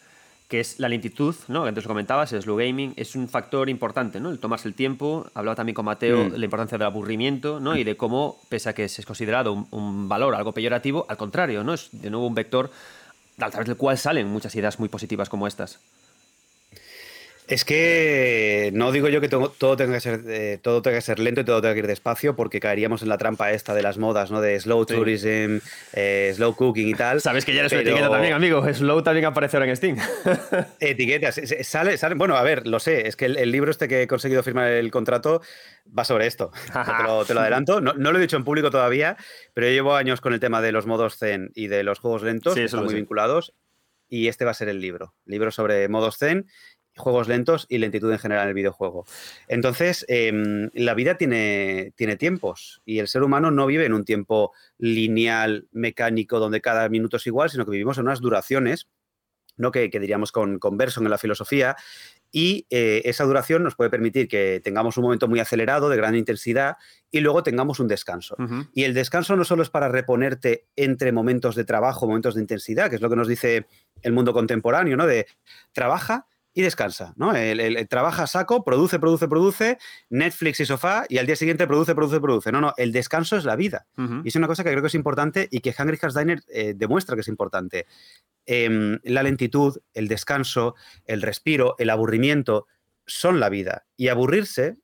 Que 0.47 0.59
es 0.59 0.79
la 0.79 0.89
lentitud, 0.89 1.33
¿no? 1.47 1.63
Que 1.63 1.69
antes 1.69 1.85
lo 1.85 1.87
comentabas, 1.87 2.31
el 2.33 2.41
slow 2.43 2.57
gaming, 2.57 2.93
es 2.97 3.15
un 3.15 3.27
factor 3.27 3.67
importante, 3.67 4.19
¿no? 4.19 4.29
El 4.29 4.37
tomarse 4.37 4.67
el 4.67 4.75
tiempo. 4.75 5.25
Hablaba 5.33 5.55
también 5.55 5.73
con 5.73 5.85
Mateo 5.85 6.25
Mm. 6.25 6.31
de 6.33 6.37
la 6.37 6.45
importancia 6.45 6.77
del 6.77 6.85
aburrimiento, 6.85 7.59
¿no? 7.59 7.75
Y 7.75 7.83
de 7.83 7.97
cómo, 7.97 8.39
pese 8.47 8.69
a 8.69 8.73
que 8.73 8.83
es 8.83 9.03
considerado 9.07 9.53
un, 9.53 9.67
un 9.71 10.07
valor 10.07 10.35
algo 10.35 10.51
peyorativo, 10.51 11.07
al 11.09 11.17
contrario, 11.17 11.63
¿no? 11.63 11.73
Es 11.73 11.89
de 11.93 12.11
nuevo 12.11 12.27
un 12.27 12.35
vector 12.35 12.69
a 13.39 13.49
través 13.49 13.67
del 13.67 13.75
cual 13.75 13.97
salen 13.97 14.27
muchas 14.27 14.53
ideas 14.55 14.77
muy 14.79 14.87
positivas 14.87 15.29
como 15.29 15.47
estas. 15.47 15.79
Es 17.47 17.63
que 17.63 18.71
no 18.73 18.91
digo 18.91 19.07
yo 19.07 19.21
que 19.21 19.29
todo, 19.29 19.77
tenga 19.77 19.93
que 19.93 19.99
ser, 19.99 20.21
eh, 20.27 20.57
todo 20.61 20.81
tenga 20.81 20.97
que 20.97 21.01
ser 21.01 21.19
lento 21.19 21.41
y 21.41 21.43
todo 21.43 21.61
tenga 21.61 21.75
que 21.75 21.81
ir 21.81 21.87
despacio, 21.87 22.35
porque 22.35 22.59
caeríamos 22.59 23.03
en 23.03 23.09
la 23.09 23.19
trampa 23.19 23.51
esta 23.51 23.75
de 23.75 23.83
las 23.83 23.99
modas, 23.99 24.31
¿no? 24.31 24.41
De 24.41 24.59
slow 24.59 24.85
tourism, 24.85 25.59
eh, 25.93 26.31
slow 26.35 26.55
cooking 26.55 26.87
y 26.87 26.93
tal. 26.95 27.21
Sabes 27.21 27.45
que 27.45 27.53
ya 27.53 27.59
eres 27.59 27.71
una 27.71 27.81
etiqueta 27.81 28.09
también, 28.09 28.33
amigo. 28.33 28.65
Slow 28.73 29.03
también 29.03 29.25
aparece 29.25 29.57
ahora 29.57 29.69
en 29.69 29.75
Steam. 29.75 29.97
Etiquetas. 30.79 31.39
Sale, 31.61 31.97
sale, 31.97 32.15
bueno, 32.15 32.35
a 32.35 32.41
ver, 32.41 32.65
lo 32.65 32.79
sé. 32.79 33.07
Es 33.07 33.15
que 33.15 33.25
el, 33.25 33.51
libro 33.51 33.69
este 33.69 33.87
que 33.87 34.03
he 34.03 34.07
conseguido 34.07 34.41
firmar 34.41 34.71
el 34.71 34.89
contrato 34.89 35.41
va 35.97 36.03
sobre 36.03 36.25
esto. 36.25 36.51
te, 37.27 37.33
lo, 37.33 37.41
adelanto. 37.41 37.79
No, 37.79 37.93
lo 37.93 38.17
he 38.17 38.21
dicho 38.21 38.37
en 38.37 38.43
público 38.43 38.71
todavía, 38.71 39.17
pero 39.53 39.67
yo 39.67 39.73
llevo 39.73 39.95
años 39.95 40.19
con 40.19 40.33
el 40.33 40.39
tema 40.39 40.61
de 40.63 40.71
los 40.71 40.87
modos 40.87 41.17
Zen 41.17 41.51
y 41.53 41.67
de 41.67 41.83
los 41.83 41.99
juegos 41.99 42.23
lentos, 42.23 42.55
que 42.55 42.67
son 42.67 42.85
muy 42.85 42.95
vinculados. 42.95 43.53
Y 44.07 44.27
este 44.27 44.45
va 44.45 44.51
a 44.51 44.55
ser 44.55 44.69
el 44.69 44.79
libro. 44.79 45.13
Libro 45.25 45.51
sobre 45.51 45.87
modos 45.89 46.17
Zen 46.17 46.45
juegos 46.97 47.27
lentos 47.27 47.65
y 47.69 47.77
lentitud 47.77 48.11
en 48.11 48.19
general 48.19 48.43
en 48.43 48.49
el 48.49 48.53
videojuego. 48.55 49.05
Entonces, 49.47 50.05
em, 50.07 50.69
la 50.73 50.93
vida 50.93 51.17
tiene, 51.17 51.93
tiene 51.95 52.15
tiempos 52.15 52.81
y 52.85 52.99
el 52.99 53.07
ser 53.07 53.23
humano 53.23 53.51
no 53.51 53.65
vive 53.65 53.85
en 53.85 53.93
un 53.93 54.05
tiempo 54.05 54.53
lineal, 54.77 55.67
mecánico, 55.71 56.39
donde 56.39 56.61
cada 56.61 56.87
minuto 56.89 57.17
es 57.17 57.27
igual, 57.27 57.49
sino 57.49 57.65
que 57.65 57.71
vivimos 57.71 57.97
en 57.97 58.05
unas 58.05 58.21
duraciones, 58.21 58.87
¿no? 59.57 59.71
que, 59.71 59.89
diríamos 59.89 60.31
con, 60.31 60.59
con 60.59 60.77
en 60.79 61.09
la 61.09 61.17
filosofía, 61.17 61.75
y 62.31 62.67
eh, 62.69 63.01
esa 63.05 63.23
duración 63.23 63.63
nos 63.63 63.75
puede 63.75 63.89
permitir 63.89 64.27
que 64.27 64.59
tengamos 64.61 64.97
un 64.97 65.03
momento 65.03 65.29
muy 65.29 65.39
acelerado, 65.39 65.87
de 65.87 65.95
gran 65.95 66.15
intensidad, 66.15 66.75
y 67.09 67.21
luego 67.21 67.43
tengamos 67.43 67.79
un 67.79 67.87
descanso. 67.87 68.35
Y 68.73 68.83
el 68.83 68.93
descanso 68.93 69.37
no 69.37 69.45
solo 69.45 69.63
es 69.63 69.69
para 69.69 69.87
reponerte 69.87 70.65
entre 70.75 71.13
momentos 71.13 71.55
de 71.55 71.63
trabajo, 71.63 72.07
momentos 72.07 72.35
de 72.35 72.41
intensidad, 72.41 72.89
que 72.89 72.97
es 72.97 73.01
lo 73.01 73.09
que 73.09 73.15
nos 73.15 73.29
dice 73.29 73.67
el 74.01 74.11
mundo 74.11 74.33
contemporáneo, 74.33 74.97
¿no? 74.97 75.07
De 75.07 75.27
trabaja, 75.71 76.27
y 76.57 76.61
descansa, 76.61 77.13
¿no? 77.17 77.35
El, 77.35 77.85
trabaja 77.89 78.25
saco, 78.27 78.63
produce, 78.63 78.97
produce, 78.97 79.27
produce, 79.27 79.77
Netflix 80.09 80.61
y 80.61 80.65
sofá, 80.65 81.05
y 81.09 81.17
al 81.17 81.25
día 81.25 81.35
siguiente 81.35 81.67
produce, 81.67 81.93
produce, 81.93 82.21
produce. 82.21 82.51
No, 82.53 82.61
no, 82.61 82.73
el 82.77 82.93
descanso 82.93 83.35
es 83.35 83.43
la 83.43 83.57
vida. 83.57 83.87
Y 84.23 84.29
es 84.29 84.35
una 84.37 84.47
cosa 84.47 84.63
que 84.63 84.71
creo 84.71 84.81
que 84.81 84.87
es 84.87 84.95
importante 84.95 85.49
y 85.51 85.59
que 85.59 85.75
Hungry 85.77 85.97
Hearts 85.97 86.15
Diner 86.15 86.41
eh, 86.47 86.73
demuestra 86.73 87.15
que 87.15 87.21
es 87.21 87.27
importante. 87.27 87.85
Em, 88.45 88.99
la 89.03 89.21
lentitud, 89.21 89.77
el 89.93 90.07
descanso, 90.07 90.75
el 91.05 91.21
respiro, 91.21 91.75
el 91.77 91.89
aburrimiento 91.89 92.67
son 93.05 93.41
la 93.41 93.49
vida. 93.49 93.85
Y 93.97 94.07
aburrirse, 94.07 94.77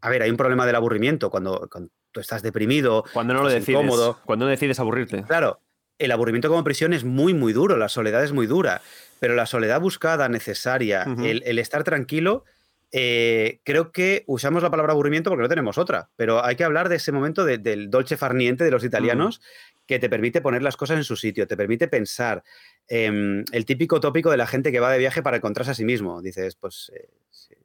a 0.00 0.08
ver, 0.08 0.22
hay 0.22 0.30
un 0.30 0.38
problema 0.38 0.64
del 0.64 0.76
aburrimiento 0.76 1.28
cuando, 1.28 1.68
tú 2.10 2.20
estás 2.20 2.42
deprimido, 2.42 3.04
cuando 3.12 3.34
no 3.34 3.42
lo 3.42 3.50
decides, 3.50 3.86
cuando 4.24 4.46
no 4.46 4.50
decides 4.50 4.80
aburrirte. 4.80 5.24
Claro, 5.24 5.60
el 5.98 6.12
aburrimiento 6.12 6.48
como 6.48 6.64
prisión 6.64 6.92
es 6.92 7.04
muy, 7.04 7.34
muy 7.34 7.52
duro, 7.52 7.76
la 7.76 7.88
soledad 7.88 8.22
es 8.22 8.32
muy 8.32 8.46
dura, 8.46 8.82
pero 9.18 9.34
la 9.34 9.46
soledad 9.46 9.80
buscada, 9.80 10.28
necesaria, 10.28 11.06
el, 11.22 11.58
estar 11.58 11.84
tranquilo, 11.84 12.44
eh, 12.92 13.60
creo 13.64 13.92
que 13.92 14.24
usamos 14.26 14.62
la 14.62 14.70
palabra 14.70 14.92
aburrimiento 14.92 15.30
porque 15.30 15.42
no 15.42 15.48
tenemos 15.48 15.78
otra, 15.78 16.10
pero 16.16 16.44
hay 16.44 16.56
que 16.56 16.64
hablar 16.64 16.88
de 16.88 16.96
ese 16.96 17.12
momento 17.12 17.44
del 17.44 17.90
dolce 17.90 18.16
farniente 18.16 18.64
de 18.64 18.70
los 18.70 18.84
italianos 18.84 19.40
que 19.86 19.98
te 19.98 20.08
permite 20.08 20.40
poner 20.40 20.62
las 20.62 20.76
cosas 20.76 20.98
en 20.98 21.04
su 21.04 21.16
sitio, 21.16 21.46
te 21.46 21.56
permite 21.56 21.88
pensar. 21.88 22.42
Em, 22.88 23.44
el 23.52 23.64
típico 23.64 24.00
tópico 24.00 24.30
de 24.30 24.36
la 24.36 24.46
gente 24.46 24.72
que 24.72 24.80
va 24.80 24.92
de 24.92 24.98
viaje 24.98 25.22
para 25.22 25.38
encontrarse 25.38 25.72
a 25.72 25.74
sí 25.74 25.84
mismo. 25.84 26.22
Dices, 26.22 26.56
pues 26.56 26.92
eh, 26.94 27.08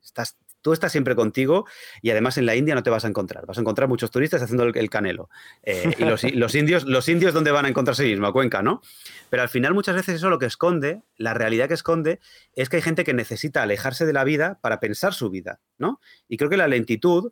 estás, 0.03 0.37
tú 0.61 0.73
estás 0.73 0.91
siempre 0.91 1.15
contigo 1.15 1.65
y 2.01 2.09
además 2.11 2.37
en 2.37 2.45
la 2.45 2.55
India 2.55 2.75
no 2.75 2.83
te 2.83 2.89
vas 2.89 3.05
a 3.05 3.07
encontrar. 3.07 3.45
Vas 3.45 3.57
a 3.57 3.61
encontrar 3.61 3.87
muchos 3.87 4.11
turistas 4.11 4.41
haciendo 4.41 4.63
el, 4.63 4.89
canelo. 4.89 5.29
Eh, 5.63 5.91
y 5.97 6.03
los, 6.03 6.23
indios, 6.55 6.85
los 6.85 7.09
indios, 7.09 7.33
¿dónde 7.33 7.51
van 7.51 7.65
a 7.65 7.69
encontrarse 7.69 8.03
mismo? 8.03 8.27
A 8.27 8.33
Cuenca, 8.33 8.61
¿no? 8.61 8.81
Pero 9.29 9.43
al 9.43 9.49
final 9.49 9.73
muchas 9.73 9.95
veces 9.95 10.15
eso 10.15 10.29
lo 10.29 10.39
que 10.39 10.45
esconde, 10.45 11.01
la 11.17 11.33
realidad 11.33 11.67
que 11.67 11.73
esconde, 11.73 12.19
es 12.53 12.69
que 12.69 12.77
hay 12.77 12.81
gente 12.81 13.03
que 13.03 13.13
necesita 13.13 13.63
alejarse 13.63 14.05
de 14.05 14.13
la 14.13 14.23
vida 14.23 14.59
para 14.61 14.79
pensar 14.79 15.13
su 15.13 15.29
vida, 15.29 15.59
¿no? 15.77 15.99
Y 16.27 16.37
creo 16.37 16.49
que 16.49 16.57
la 16.57 16.67
lentitud 16.67 17.31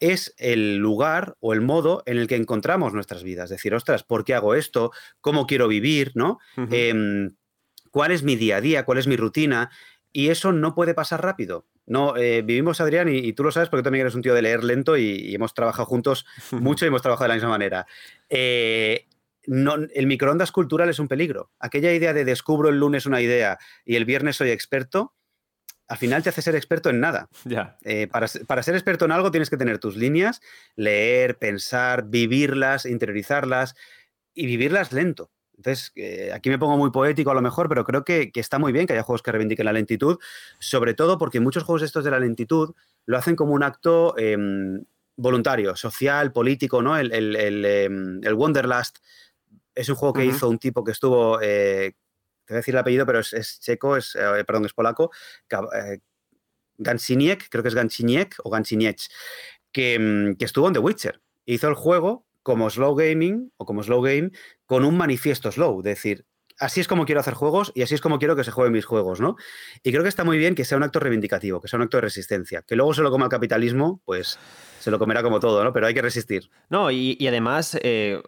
es 0.00 0.34
el 0.38 0.76
lugar 0.76 1.36
o 1.40 1.52
el 1.52 1.60
modo 1.60 2.02
en 2.06 2.18
el 2.18 2.26
que 2.26 2.36
encontramos 2.36 2.92
nuestras 2.92 3.22
vidas. 3.22 3.44
Es 3.44 3.58
decir, 3.58 3.74
ostras, 3.74 4.02
¿por 4.02 4.24
qué 4.24 4.34
hago 4.34 4.54
esto? 4.54 4.90
¿Cómo 5.20 5.46
quiero 5.46 5.68
vivir? 5.68 6.12
¿No? 6.14 6.38
Em, 6.70 7.36
¿Cuál 7.90 8.10
es 8.10 8.22
mi 8.22 8.36
día 8.36 8.56
a 8.56 8.60
día? 8.60 8.84
¿Cuál 8.84 8.98
es 8.98 9.06
mi 9.06 9.16
rutina? 9.16 9.70
Y 10.12 10.28
eso 10.28 10.52
no 10.52 10.74
puede 10.74 10.94
pasar 10.94 11.22
rápido. 11.22 11.66
No, 11.86 12.16
eh, 12.16 12.42
vivimos, 12.42 12.80
Adrián, 12.80 13.08
y, 13.08 13.32
tú 13.34 13.44
lo 13.44 13.52
sabes 13.52 13.68
porque 13.68 13.82
también 13.82 14.02
eres 14.02 14.14
un 14.14 14.22
tío 14.22 14.34
de 14.34 14.42
leer 14.42 14.64
lento 14.64 14.96
y, 14.96 15.34
hemos 15.34 15.54
trabajado 15.54 15.86
juntos 15.86 16.26
mucho 16.52 16.84
y 16.84 16.88
hemos 16.88 17.02
trabajado 17.02 17.24
de 17.24 17.28
la 17.28 17.34
misma 17.34 17.50
manera. 17.50 17.86
Eh, 18.28 19.06
el 19.46 20.06
microondas 20.06 20.52
cultural 20.52 20.88
es 20.88 20.98
un 20.98 21.08
peligro. 21.08 21.50
Aquella 21.58 21.92
idea 21.92 22.14
de 22.14 22.24
descubro 22.24 22.70
el 22.70 22.78
lunes 22.78 23.04
una 23.04 23.20
idea 23.20 23.58
y 23.84 23.96
el 23.96 24.06
viernes 24.06 24.36
soy 24.36 24.50
experto, 24.50 25.14
al 25.86 25.98
final 25.98 26.22
te 26.22 26.30
hace 26.30 26.40
ser 26.40 26.56
experto 26.56 26.88
en 26.88 27.00
nada. 27.00 27.28
Eh, 27.82 28.06
para, 28.06 28.26
para, 28.46 28.62
ser 28.62 28.74
experto 28.74 29.04
en 29.04 29.12
algo 29.12 29.30
tienes 29.30 29.50
que 29.50 29.58
tener 29.58 29.78
tus 29.78 29.96
líneas, 29.96 30.40
leer, 30.76 31.36
pensar, 31.36 32.04
vivirlas, 32.06 32.86
interiorizarlas 32.86 33.74
y 34.32 34.46
vivirlas 34.46 34.92
lento. 34.92 35.30
Entonces, 35.56 35.92
eh, 35.94 36.30
aquí 36.32 36.50
me 36.50 36.58
pongo 36.58 36.76
muy 36.76 36.90
poético 36.90 37.30
a 37.30 37.34
lo 37.34 37.42
mejor, 37.42 37.68
pero 37.68 37.84
creo 37.84 38.04
que, 38.04 38.30
está 38.34 38.58
muy 38.58 38.72
bien 38.72 38.86
que 38.86 38.92
haya 38.92 39.02
juegos 39.02 39.22
que 39.22 39.32
reivindiquen 39.32 39.64
la 39.64 39.72
lentitud, 39.72 40.18
sobre 40.58 40.94
todo 40.94 41.18
porque 41.18 41.40
muchos 41.40 41.62
juegos 41.62 41.82
estos 41.82 42.04
de 42.04 42.10
la 42.10 42.18
lentitud 42.18 42.74
lo 43.06 43.16
hacen 43.16 43.36
como 43.36 43.52
un 43.52 43.62
acto 43.62 44.16
em, 44.18 44.84
voluntario, 45.16 45.76
social, 45.76 46.32
político, 46.32 46.82
¿no? 46.82 46.98
El, 46.98 47.12
el, 47.12 47.64
em, 47.64 48.20
Wonderlust 48.34 48.98
es 49.74 49.88
un 49.88 49.94
juego 49.94 50.12
que 50.14 50.24
hizo 50.24 50.48
un 50.48 50.58
tipo 50.58 50.84
que 50.84 50.92
estuvo, 50.92 51.40
eh, 51.40 51.94
te 52.44 52.54
voy 52.54 52.56
a 52.56 52.60
decir 52.60 52.74
el 52.74 52.80
apellido, 52.80 53.06
pero 53.06 53.20
es, 53.20 53.60
checo, 53.60 53.96
es, 53.96 54.16
eh, 54.16 54.44
perdón, 54.44 54.66
es 54.66 54.72
polaco, 54.72 55.10
Gansiniek, 56.76 57.48
creo 57.48 57.62
que 57.62 57.68
es 57.68 57.74
Gansiniek 57.74 58.36
o 58.42 58.50
Gansiniec, 58.50 59.02
que, 59.72 59.94
em, 59.94 60.36
que 60.36 60.44
estuvo 60.44 60.66
en 60.66 60.74
The 60.74 60.80
Witcher. 60.80 61.20
Hizo 61.46 61.68
el 61.68 61.74
juego 61.74 62.24
como 62.44 62.70
slow 62.70 62.94
gaming 62.94 63.50
o 63.56 63.64
como 63.64 63.82
slow 63.82 64.02
game 64.02 64.30
con 64.66 64.84
un 64.84 64.96
manifiesto 64.96 65.50
slow, 65.50 65.80
es 65.80 65.84
decir, 65.84 66.26
así 66.58 66.80
es 66.80 66.86
como 66.86 67.04
quiero 67.06 67.20
hacer 67.20 67.34
juegos 67.34 67.72
y 67.74 67.82
así 67.82 67.94
es 67.94 68.00
como 68.00 68.18
quiero 68.18 68.36
que 68.36 68.44
se 68.44 68.50
jueguen 68.50 68.72
mis 68.72 68.84
juegos, 68.84 69.20
¿no? 69.20 69.36
Y 69.82 69.90
creo 69.90 70.02
que 70.02 70.08
está 70.08 70.24
muy 70.24 70.38
bien 70.38 70.54
que 70.54 70.64
sea 70.64 70.76
un 70.76 70.84
acto 70.84 71.00
reivindicativo, 71.00 71.60
que 71.60 71.68
sea 71.68 71.78
un 71.78 71.82
acto 71.82 71.96
de 71.96 72.02
resistencia. 72.02 72.62
Que 72.62 72.76
luego 72.76 72.94
se 72.94 73.02
lo 73.02 73.10
coma 73.10 73.24
el 73.24 73.30
capitalismo, 73.30 74.00
pues 74.04 74.38
se 74.78 74.90
lo 74.90 74.98
comerá 74.98 75.22
como 75.22 75.40
todo, 75.40 75.64
¿no? 75.64 75.72
Pero 75.72 75.86
hay 75.86 75.94
que 75.94 76.02
resistir. 76.02 76.50
No, 76.68 76.90
y, 76.90 77.16
además, 77.26 77.78
eh, 77.82 78.22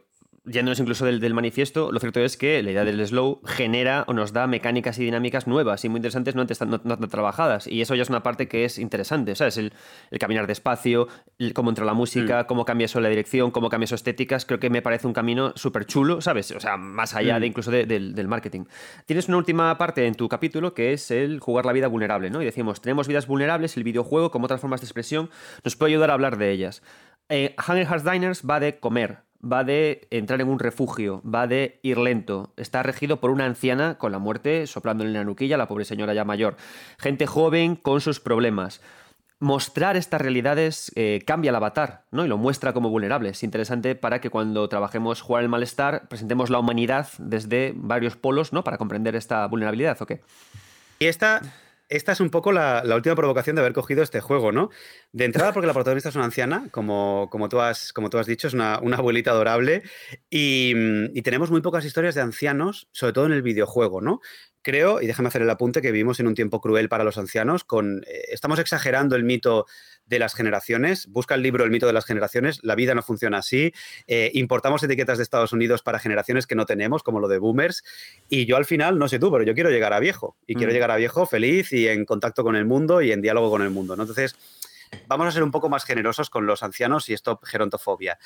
yéndonos 0.46 0.78
incluso 0.78 1.04
del, 1.04 1.34
manifiesto, 1.34 1.90
lo 1.92 1.98
cierto 1.98 2.20
es 2.20 2.36
que 2.36 2.62
la 2.62 2.70
idea 2.70 2.84
del 2.84 3.04
slow 3.06 3.40
genera 3.44 4.04
o 4.06 4.12
nos 4.12 4.32
da 4.32 4.46
mecánicas 4.46 4.98
y 4.98 5.04
dinámicas 5.04 5.46
nuevas 5.46 5.84
y 5.84 5.88
muy 5.88 5.98
interesantes, 5.98 6.34
no 6.34 6.42
antes 6.42 6.60
no, 6.60 7.08
trabajadas. 7.08 7.66
Y 7.66 7.80
eso 7.80 7.94
ya 7.94 8.02
es 8.02 8.08
una 8.08 8.22
parte 8.22 8.48
que 8.48 8.64
es 8.64 8.78
interesante, 8.78 9.34
¿sabes? 9.34 9.56
El, 9.56 9.72
el 10.10 10.18
caminar 10.18 10.46
despacio, 10.46 11.08
cómo 11.54 11.70
entra 11.70 11.84
la 11.84 11.94
música, 11.94 12.42
mm. 12.42 12.46
cómo 12.46 12.64
cambia 12.64 12.84
eso 12.84 13.00
la 13.00 13.08
dirección, 13.08 13.50
cómo 13.50 13.68
cambia 13.68 13.86
eso 13.86 13.96
estéticas. 13.96 14.46
Creo 14.46 14.60
que 14.60 14.70
me 14.70 14.82
parece 14.82 15.06
un 15.06 15.12
camino 15.12 15.52
súper 15.56 15.84
chulo, 15.84 16.20
¿sabes? 16.20 16.52
O 16.52 16.60
sea, 16.60 16.76
más 16.76 17.14
allá 17.14 17.34
de 17.34 17.46
mm. 17.46 17.50
incluso 17.50 17.70
del, 17.70 18.28
marketing. 18.28 18.64
Tienes 19.04 19.28
una 19.28 19.36
última 19.38 19.76
parte 19.78 20.06
en 20.06 20.14
tu 20.14 20.28
capítulo 20.28 20.74
que 20.74 20.92
es 20.92 21.10
el 21.10 21.40
jugar 21.40 21.66
la 21.66 21.72
vida 21.72 21.88
vulnerable, 21.88 22.30
¿no? 22.30 22.40
Y 22.40 22.44
decimos, 22.44 22.80
tenemos 22.80 23.08
vidas 23.08 23.26
vulnerables, 23.26 23.76
el 23.76 23.84
videojuego, 23.84 24.30
como 24.30 24.44
otras 24.44 24.60
formas 24.60 24.80
de 24.80 24.86
expresión, 24.86 25.30
nos 25.64 25.76
puede 25.76 25.92
ayudar 25.92 26.10
a 26.10 26.14
hablar 26.14 26.38
de 26.38 26.50
ellas. 26.52 26.82
Eh, 27.28 27.54
Hearts 27.58 28.04
Diners 28.04 28.42
va 28.48 28.60
de 28.60 28.78
comer, 28.78 29.18
va 29.42 29.64
de 29.64 30.06
entrar 30.10 30.40
en 30.40 30.48
un 30.48 30.58
refugio, 30.58 31.22
va 31.22 31.46
de 31.46 31.80
ir 31.82 31.98
lento. 31.98 32.52
Está 32.56 32.82
regido 32.82 33.20
por 33.20 33.30
una 33.30 33.46
anciana 33.46 33.98
con 33.98 34.12
la 34.12 34.18
muerte 34.18 34.66
soplándole 34.66 35.10
en 35.10 35.14
la 35.14 35.24
nuquilla, 35.24 35.56
la 35.56 35.68
pobre 35.68 35.84
señora 35.84 36.14
ya 36.14 36.24
mayor. 36.24 36.56
Gente 36.98 37.26
joven 37.26 37.76
con 37.76 38.00
sus 38.00 38.20
problemas. 38.20 38.80
Mostrar 39.38 39.96
estas 39.96 40.20
realidades 40.20 40.90
eh, 40.94 41.22
cambia 41.26 41.50
el 41.50 41.56
avatar, 41.56 42.04
¿no? 42.10 42.24
Y 42.24 42.28
lo 42.28 42.38
muestra 42.38 42.72
como 42.72 42.88
vulnerable. 42.88 43.28
Es 43.28 43.42
interesante 43.42 43.94
para 43.94 44.20
que 44.20 44.30
cuando 44.30 44.66
trabajemos 44.68 45.20
jugar 45.20 45.42
el 45.42 45.50
malestar, 45.50 46.08
presentemos 46.08 46.48
la 46.48 46.58
humanidad 46.58 47.08
desde 47.18 47.74
varios 47.76 48.16
polos, 48.16 48.54
¿no? 48.54 48.64
Para 48.64 48.78
comprender 48.78 49.14
esta 49.14 49.46
vulnerabilidad, 49.46 50.00
¿o 50.00 50.06
qué? 50.06 50.22
Y 50.98 51.06
esta 51.06 51.42
esta 51.88 52.12
es 52.12 52.20
un 52.20 52.30
poco 52.30 52.52
la, 52.52 52.82
última 52.94 53.14
provocación 53.14 53.56
de 53.56 53.62
haber 53.62 53.72
cogido 53.72 54.02
este 54.02 54.20
juego, 54.20 54.52
¿no? 54.52 54.70
De 55.12 55.24
entrada, 55.24 55.52
porque 55.52 55.66
la 55.66 55.72
protagonista 55.72 56.08
es 56.08 56.16
una 56.16 56.24
anciana, 56.24 56.68
como, 56.70 57.28
como, 57.30 57.48
tú, 57.48 57.60
has, 57.60 57.92
como 57.92 58.10
tú 58.10 58.18
has 58.18 58.26
dicho, 58.26 58.48
es 58.48 58.54
una, 58.54 58.74
abuelita 58.74 59.30
adorable, 59.30 59.82
y, 60.30 60.72
y, 61.14 61.22
tenemos 61.22 61.50
muy 61.50 61.60
pocas 61.60 61.84
historias 61.84 62.14
de 62.14 62.22
ancianos, 62.22 62.88
sobre 62.92 63.12
todo 63.12 63.26
en 63.26 63.32
el 63.32 63.42
videojuego, 63.42 64.00
¿no? 64.00 64.20
Creo, 64.66 65.00
y 65.00 65.06
déjame 65.06 65.28
hacer 65.28 65.42
el 65.42 65.50
apunte, 65.50 65.80
que 65.80 65.92
vivimos 65.92 66.18
en 66.18 66.26
un 66.26 66.34
tiempo 66.34 66.60
cruel 66.60 66.88
para 66.88 67.04
los 67.04 67.18
ancianos, 67.18 67.62
con, 67.62 68.02
eh, 68.08 68.22
estamos 68.32 68.58
exagerando 68.58 69.14
el 69.14 69.22
mito 69.22 69.64
de 70.06 70.18
las 70.18 70.34
generaciones. 70.34 71.06
Busca 71.06 71.36
el 71.36 71.42
libro 71.42 71.62
El 71.62 71.70
mito 71.70 71.86
de 71.86 71.92
las 71.92 72.04
generaciones. 72.04 72.58
La 72.64 72.74
vida 72.74 72.92
no 72.92 73.02
funciona 73.02 73.38
así. 73.38 73.72
Eh, 74.08 74.32
importamos 74.34 74.82
etiquetas 74.82 75.18
de 75.18 75.22
Estados 75.22 75.52
Unidos 75.52 75.84
para 75.84 76.00
generaciones 76.00 76.48
que 76.48 76.56
no 76.56 76.66
tenemos, 76.66 77.04
como 77.04 77.20
lo 77.20 77.28
de 77.28 77.38
boomers. 77.38 77.84
Y 78.28 78.46
yo 78.46 78.56
al 78.56 78.64
final, 78.64 78.98
no 78.98 79.06
sé 79.06 79.20
tú, 79.20 79.30
pero 79.30 79.44
yo 79.44 79.54
quiero 79.54 79.70
llegar 79.70 79.92
a 79.92 80.00
viejo. 80.00 80.36
Y 80.48 80.56
quiero 80.56 80.72
mm. 80.72 80.74
llegar 80.74 80.90
a 80.90 80.96
viejo 80.96 81.26
feliz 81.26 81.72
y 81.72 81.86
en 81.86 82.04
contacto 82.04 82.42
con 82.42 82.56
el 82.56 82.64
mundo 82.64 83.00
y 83.02 83.12
en 83.12 83.22
diálogo 83.22 83.50
con 83.50 83.62
el 83.62 83.70
mundo. 83.70 83.94
Entonces, 83.94 84.34
vamos 85.06 85.28
a 85.28 85.30
ser 85.30 85.44
un 85.44 85.52
poco 85.52 85.68
más 85.68 85.84
generosos 85.84 86.28
con 86.28 86.44
los 86.44 86.64
ancianos 86.64 87.08
y 87.08 87.12
esto 87.12 87.38
gerontofobia. 87.44 88.18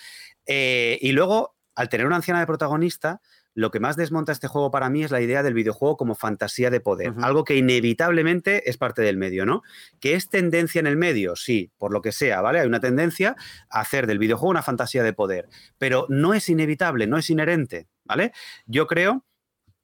Eh, 0.46 0.96
y 1.02 1.12
luego, 1.12 1.58
al 1.74 1.90
tener 1.90 2.06
una 2.06 2.16
anciana 2.16 2.40
de 2.40 2.46
protagonista, 2.46 3.20
lo 3.54 3.70
que 3.70 3.80
más 3.80 3.96
desmonta 3.96 4.32
este 4.32 4.48
juego 4.48 4.70
para 4.70 4.90
mí 4.90 5.02
es 5.02 5.10
la 5.10 5.20
idea 5.20 5.42
del 5.42 5.54
videojuego 5.54 5.96
como 5.96 6.14
fantasía 6.14 6.70
de 6.70 6.80
poder, 6.80 7.14
algo 7.22 7.44
que 7.44 7.56
inevitablemente 7.56 8.68
es 8.68 8.76
parte 8.76 9.02
del 9.02 9.16
medio, 9.16 9.46
¿no? 9.46 9.62
Que 10.00 10.14
es 10.14 10.28
tendencia 10.28 10.78
en 10.78 10.86
el 10.86 10.96
medio, 10.96 11.36
sí, 11.36 11.70
por 11.78 11.92
lo 11.92 12.02
que 12.02 12.12
sea, 12.12 12.40
¿vale? 12.40 12.60
Hay 12.60 12.66
una 12.66 12.80
tendencia 12.80 13.36
a 13.68 13.80
hacer 13.80 14.06
del 14.06 14.18
videojuego 14.18 14.50
una 14.50 14.62
fantasía 14.62 15.02
de 15.02 15.12
poder, 15.12 15.48
pero 15.78 16.06
no 16.08 16.34
es 16.34 16.48
inevitable, 16.48 17.06
no 17.06 17.18
es 17.18 17.30
inherente, 17.30 17.88
¿vale? 18.04 18.32
Yo 18.66 18.86
creo 18.86 19.24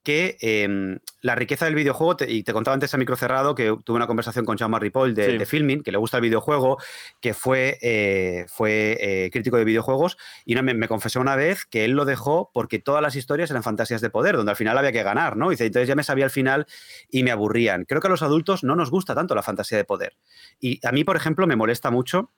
que 0.06 0.36
em, 0.40 1.00
la 1.20 1.34
riqueza 1.34 1.64
del 1.64 1.74
videojuego, 1.74 2.16
y 2.28 2.44
te 2.44 2.52
contaba 2.52 2.74
antes 2.74 2.94
a 2.94 2.96
micro 2.96 3.16
cerrado 3.16 3.56
que 3.56 3.76
tuve 3.82 3.96
una 3.96 4.06
conversación 4.06 4.44
con 4.44 4.56
Jean 4.56 4.72
Ripoll 4.72 5.16
de, 5.16 5.36
de, 5.36 5.46
Filming, 5.46 5.82
que 5.82 5.90
le 5.90 5.98
gusta 5.98 6.18
el 6.18 6.20
videojuego, 6.20 6.78
que 7.20 7.34
fue, 7.34 7.76
eh, 7.82 8.46
fue 8.46 8.96
eh, 9.00 9.30
crítico 9.32 9.56
de 9.56 9.64
videojuegos, 9.64 10.16
y 10.44 10.54
me, 10.54 10.74
me, 10.74 10.86
confesó 10.86 11.20
una 11.20 11.34
vez 11.34 11.66
que 11.66 11.84
él 11.84 11.90
lo 11.90 12.04
dejó 12.04 12.52
porque 12.54 12.78
todas 12.78 13.02
las 13.02 13.16
historias 13.16 13.50
eran 13.50 13.64
fantasías 13.64 14.00
de 14.00 14.08
poder, 14.08 14.36
donde 14.36 14.50
al 14.50 14.56
final 14.56 14.78
había 14.78 14.92
que 14.92 15.02
ganar, 15.02 15.36
¿no? 15.36 15.50
Y 15.50 15.54
dice, 15.54 15.66
entonces 15.66 15.88
ya 15.88 15.96
me 15.96 16.04
sabía 16.04 16.26
el 16.26 16.30
final 16.30 16.68
y 17.10 17.24
me 17.24 17.32
aburrían. 17.32 17.84
Creo 17.84 18.00
que 18.00 18.06
a 18.06 18.10
los 18.10 18.22
adultos 18.22 18.62
no 18.62 18.76
nos 18.76 18.92
gusta 18.92 19.12
tanto 19.16 19.34
la 19.34 19.42
fantasía 19.42 19.76
de 19.76 19.84
poder. 19.84 20.16
Y 20.60 20.78
a 20.86 20.92
mí, 20.92 21.02
por 21.02 21.16
ejemplo, 21.16 21.48
me 21.48 21.56
molesta 21.56 21.90
mucho, 21.90 22.30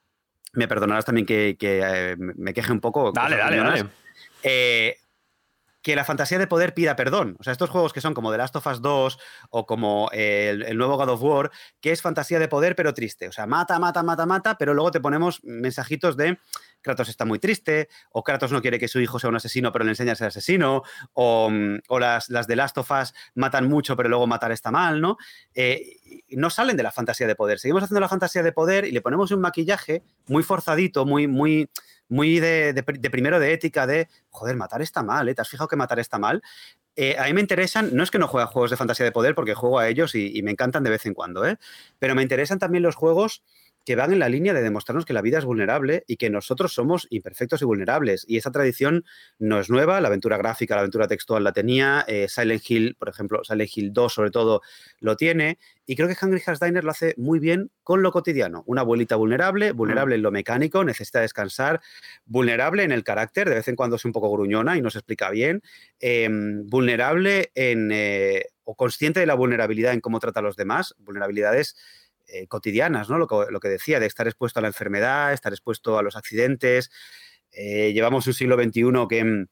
me 0.54 0.68
perdonarás 0.68 1.04
también 1.04 1.26
que, 1.26 1.58
eh, 1.60 2.16
me 2.16 2.54
queje 2.54 2.72
un 2.72 2.80
poco. 2.80 3.12
Dale, 3.12 3.36
dale, 3.36 3.58
dale 3.58 4.98
que 5.82 5.96
la 5.96 6.04
fantasía 6.04 6.38
de 6.38 6.46
poder 6.46 6.74
pida 6.74 6.96
perdón. 6.96 7.36
O 7.38 7.44
sea, 7.44 7.52
estos 7.52 7.70
juegos 7.70 7.92
que 7.92 8.00
son 8.00 8.14
como 8.14 8.30
The 8.30 8.38
Last 8.38 8.56
of 8.56 8.66
Us 8.66 8.82
2 8.82 9.18
o 9.50 9.66
como 9.66 10.10
el, 10.12 10.76
nuevo 10.76 10.96
God 10.96 11.10
of 11.10 11.22
War, 11.22 11.50
que 11.80 11.92
es 11.92 12.02
fantasía 12.02 12.38
de 12.38 12.48
poder 12.48 12.74
pero 12.74 12.94
triste. 12.94 13.28
O 13.28 13.32
sea, 13.32 13.46
mata, 13.46 13.78
mata, 13.78 14.02
mata, 14.02 14.26
mata, 14.26 14.58
pero 14.58 14.74
luego 14.74 14.90
te 14.90 15.00
ponemos 15.00 15.42
mensajitos 15.44 16.16
de 16.16 16.38
Kratos 16.80 17.08
está 17.08 17.24
muy 17.24 17.38
triste, 17.38 17.88
o 18.12 18.22
Kratos 18.22 18.52
no 18.52 18.62
quiere 18.62 18.78
que 18.78 18.86
su 18.86 19.00
hijo 19.00 19.18
sea 19.18 19.30
un 19.30 19.36
asesino 19.36 19.72
pero 19.72 19.84
le 19.84 19.90
enseña 19.90 20.12
a 20.12 20.16
ser 20.16 20.28
asesino, 20.28 20.82
o, 21.12 21.50
las, 21.98 22.30
las 22.30 22.46
de 22.46 22.56
Last 22.56 22.78
of 22.78 22.90
Us 22.90 23.14
matan 23.34 23.68
mucho 23.68 23.96
pero 23.96 24.08
luego 24.08 24.26
matar 24.26 24.52
está 24.52 24.70
mal, 24.70 25.00
¿no? 25.00 25.16
Eh, 25.54 25.96
no 26.30 26.50
salen 26.50 26.76
de 26.76 26.82
la 26.82 26.92
fantasía 26.92 27.26
de 27.26 27.34
poder. 27.34 27.58
Seguimos 27.58 27.82
haciendo 27.82 28.00
la 28.00 28.08
fantasía 28.08 28.42
de 28.42 28.52
poder 28.52 28.84
y 28.84 28.92
le 28.92 29.00
ponemos 29.00 29.30
un 29.30 29.40
maquillaje 29.40 30.02
muy 30.26 30.42
forzadito, 30.42 31.04
muy, 31.04 31.26
muy 31.26 31.68
muy 32.08 32.40
de, 32.40 32.82
primero 33.10 33.38
de 33.38 33.52
ética, 33.52 33.86
de, 33.86 34.08
joder, 34.30 34.56
matar 34.56 34.82
está 34.82 35.02
mal, 35.02 35.28
¿eh? 35.28 35.34
¿Te 35.34 35.42
has 35.42 35.48
fijado 35.48 35.68
que 35.68 35.76
matar 35.76 35.98
está 35.98 36.18
mal? 36.18 36.42
Eh, 36.96 37.16
a 37.18 37.24
mí 37.24 37.32
me 37.32 37.40
interesan, 37.40 37.90
no 37.94 38.02
es 38.02 38.10
que 38.10 38.18
no 38.18 38.26
juegue 38.26 38.44
a 38.44 38.48
juegos 38.48 38.70
de 38.70 38.76
fantasía 38.76 39.04
de 39.04 39.12
poder, 39.12 39.34
porque 39.34 39.54
juego 39.54 39.78
a 39.78 39.88
ellos 39.88 40.14
y, 40.14 40.36
y 40.36 40.42
me 40.42 40.50
encantan 40.50 40.82
de 40.82 40.90
vez 40.90 41.06
en 41.06 41.14
cuando, 41.14 41.46
¿eh? 41.46 41.56
pero 41.98 42.14
me 42.14 42.22
interesan 42.22 42.58
también 42.58 42.82
los 42.82 42.96
juegos 42.96 43.42
que 43.88 43.96
van 43.96 44.12
en 44.12 44.18
la 44.18 44.28
línea 44.28 44.52
de 44.52 44.60
demostrarnos 44.60 45.06
que 45.06 45.14
la 45.14 45.22
vida 45.22 45.38
es 45.38 45.46
vulnerable 45.46 46.04
y 46.06 46.18
que 46.18 46.28
nosotros 46.28 46.74
somos 46.74 47.06
imperfectos 47.08 47.62
y 47.62 47.64
vulnerables. 47.64 48.26
Y 48.28 48.36
esa 48.36 48.50
tradición 48.50 49.06
no 49.38 49.58
es 49.60 49.70
nueva, 49.70 49.98
la 50.02 50.08
aventura 50.08 50.36
gráfica, 50.36 50.74
la 50.74 50.82
aventura 50.82 51.08
textual 51.08 51.42
la 51.42 51.52
tenía, 51.52 52.04
eh, 52.06 52.26
Silent 52.28 52.70
Hill, 52.70 52.96
por 52.98 53.08
ejemplo, 53.08 53.42
Silent 53.44 53.70
Hill 53.74 53.94
2 53.94 54.12
sobre 54.12 54.30
todo 54.30 54.60
lo 55.00 55.16
tiene, 55.16 55.58
y 55.86 55.96
creo 55.96 56.06
que 56.06 56.16
Hungry 56.20 56.38
Hearts 56.38 56.60
Diner 56.60 56.84
lo 56.84 56.90
hace 56.90 57.14
muy 57.16 57.38
bien 57.38 57.70
con 57.82 58.02
lo 58.02 58.12
cotidiano. 58.12 58.62
Una 58.66 58.82
abuelita 58.82 59.16
vulnerable, 59.16 59.72
vulnerable 59.72 60.16
en 60.16 60.20
lo 60.20 60.30
mecánico, 60.30 60.84
necesita 60.84 61.22
descansar, 61.22 61.80
vulnerable 62.26 62.82
en 62.82 62.92
el 62.92 63.04
carácter, 63.04 63.48
de 63.48 63.54
vez 63.54 63.68
en 63.68 63.76
cuando 63.76 63.96
es 63.96 64.04
un 64.04 64.12
poco 64.12 64.30
gruñona 64.30 64.76
y 64.76 64.82
no 64.82 64.90
se 64.90 64.98
explica 64.98 65.30
bien, 65.30 65.62
em, 65.98 66.66
vulnerable 66.66 67.52
en, 67.54 67.90
eh, 67.90 68.48
o 68.64 68.74
consciente 68.74 69.20
de 69.20 69.24
la 69.24 69.32
vulnerabilidad 69.32 69.94
en 69.94 70.02
cómo 70.02 70.20
trata 70.20 70.40
a 70.40 70.42
los 70.42 70.56
demás, 70.56 70.94
vulnerabilidades 70.98 71.74
eh, 72.28 72.46
cotidianas, 72.46 73.08
¿no? 73.08 73.16
Lo 73.18 73.26
que, 73.26 73.68
decía, 73.68 74.00
de 74.00 74.06
estar 74.06 74.26
expuesto 74.26 74.58
a 74.58 74.62
la 74.62 74.68
enfermedad, 74.68 75.32
estar 75.32 75.52
expuesto 75.52 75.98
a 75.98 76.02
los 76.02 76.14
accidentes. 76.14 76.90
Eh, 77.50 77.92
llevamos 77.94 78.26
un 78.26 78.34
siglo 78.34 78.56
XXI 78.56 78.82
que 79.08 79.46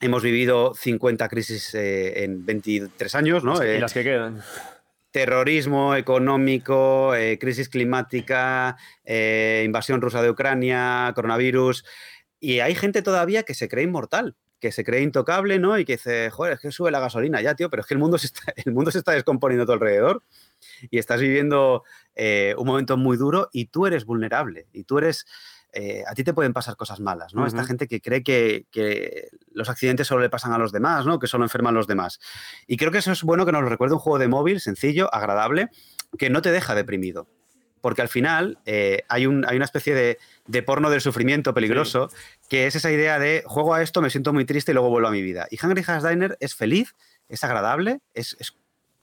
hemos 0.00 0.22
vivido 0.22 0.72
50 0.74 1.28
crisis 1.28 1.74
eh, 1.74 2.22
en 2.22 2.46
23 2.46 3.14
años, 3.16 3.42
¿no? 3.42 3.64
y 3.64 3.80
las 3.80 3.92
que 3.92 4.04
quedan. 4.04 4.40
Terrorismo 5.10 5.96
económico, 5.96 7.12
crisis 7.38 7.68
climática, 7.68 8.78
invasión 9.04 10.00
rusa 10.00 10.22
de 10.22 10.30
Ucrania, 10.30 11.12
coronavirus. 11.14 11.84
Y 12.40 12.60
hay 12.60 12.74
gente 12.74 13.02
todavía 13.02 13.42
que 13.42 13.52
se 13.52 13.68
cree 13.68 13.84
inmortal 13.84 14.36
que 14.62 14.70
se 14.70 14.84
cree 14.84 15.02
intocable, 15.02 15.58
¿no? 15.58 15.76
Y 15.76 15.84
que 15.84 15.94
dice, 15.94 16.30
joder, 16.30 16.52
es 16.54 16.60
que 16.60 16.70
sube 16.70 16.92
la 16.92 17.00
gasolina 17.00 17.42
ya, 17.42 17.56
tío, 17.56 17.68
pero 17.68 17.80
es 17.80 17.86
que 17.86 17.94
el 17.94 18.00
mundo 18.00 18.16
se 18.16 18.28
está, 18.28 18.42
el 18.64 18.72
mundo 18.72 18.92
se 18.92 18.98
está 18.98 19.10
descomponiendo 19.10 19.64
a 19.64 19.66
tu 19.66 19.72
alrededor 19.72 20.22
y 20.88 20.98
estás 20.98 21.20
viviendo 21.20 21.82
eh, 22.14 22.54
un 22.58 22.66
momento 22.66 22.96
muy 22.96 23.16
duro 23.16 23.48
y 23.52 23.66
tú 23.66 23.86
eres 23.86 24.04
vulnerable 24.04 24.66
y 24.72 24.84
tú 24.84 24.98
eres... 24.98 25.26
Eh, 25.74 26.04
a 26.06 26.12
ti 26.12 26.22
te 26.22 26.34
pueden 26.34 26.52
pasar 26.52 26.76
cosas 26.76 27.00
malas, 27.00 27.34
¿no? 27.34 27.46
Esta 27.46 27.64
gente 27.64 27.88
que 27.88 28.02
cree 28.02 28.22
que, 28.22 29.30
los 29.52 29.70
accidentes 29.70 30.06
solo 30.06 30.20
le 30.20 30.28
pasan 30.28 30.52
a 30.52 30.58
los 30.58 30.70
demás, 30.70 31.06
¿no? 31.06 31.18
Que 31.18 31.26
solo 31.26 31.44
enferman 31.44 31.74
a 31.74 31.78
los 31.78 31.86
demás. 31.86 32.20
Y 32.66 32.76
creo 32.76 32.92
que 32.92 32.98
eso 32.98 33.10
es 33.10 33.22
bueno 33.22 33.46
que 33.46 33.52
nos 33.52 33.62
lo 33.62 33.70
recuerde 33.70 33.94
un 33.94 34.00
juego 34.00 34.18
de 34.18 34.28
móvil 34.28 34.60
sencillo, 34.60 35.12
agradable, 35.14 35.70
que 36.18 36.28
no 36.28 36.42
te 36.42 36.52
deja 36.52 36.74
deprimido. 36.74 37.26
Porque 37.80 38.02
al 38.02 38.08
final 38.08 38.58
eh, 38.66 39.02
hay, 39.08 39.24
un, 39.24 39.46
hay, 39.46 39.56
una 39.56 39.64
especie 39.64 39.94
de, 39.94 40.62
porno 40.62 40.90
del 40.90 41.00
sufrimiento 41.00 41.54
peligroso, 41.54 42.10
que 42.50 42.66
es 42.66 42.76
esa 42.76 42.92
idea 42.92 43.18
de 43.18 43.42
juego 43.46 43.72
a 43.72 43.80
esto, 43.80 44.02
me 44.02 44.10
siento 44.10 44.34
muy 44.34 44.44
triste 44.44 44.72
y 44.72 44.74
luego 44.74 44.90
vuelvo 44.90 45.08
a 45.08 45.12
mi 45.12 45.22
vida. 45.22 45.46
Y 45.50 45.58
Hungry 45.64 45.82
House 45.84 46.06
Diner 46.06 46.36
es 46.38 46.54
feliz, 46.54 46.94
es 47.30 47.42
agradable, 47.44 48.00
es, 48.12 48.36
es 48.38 48.54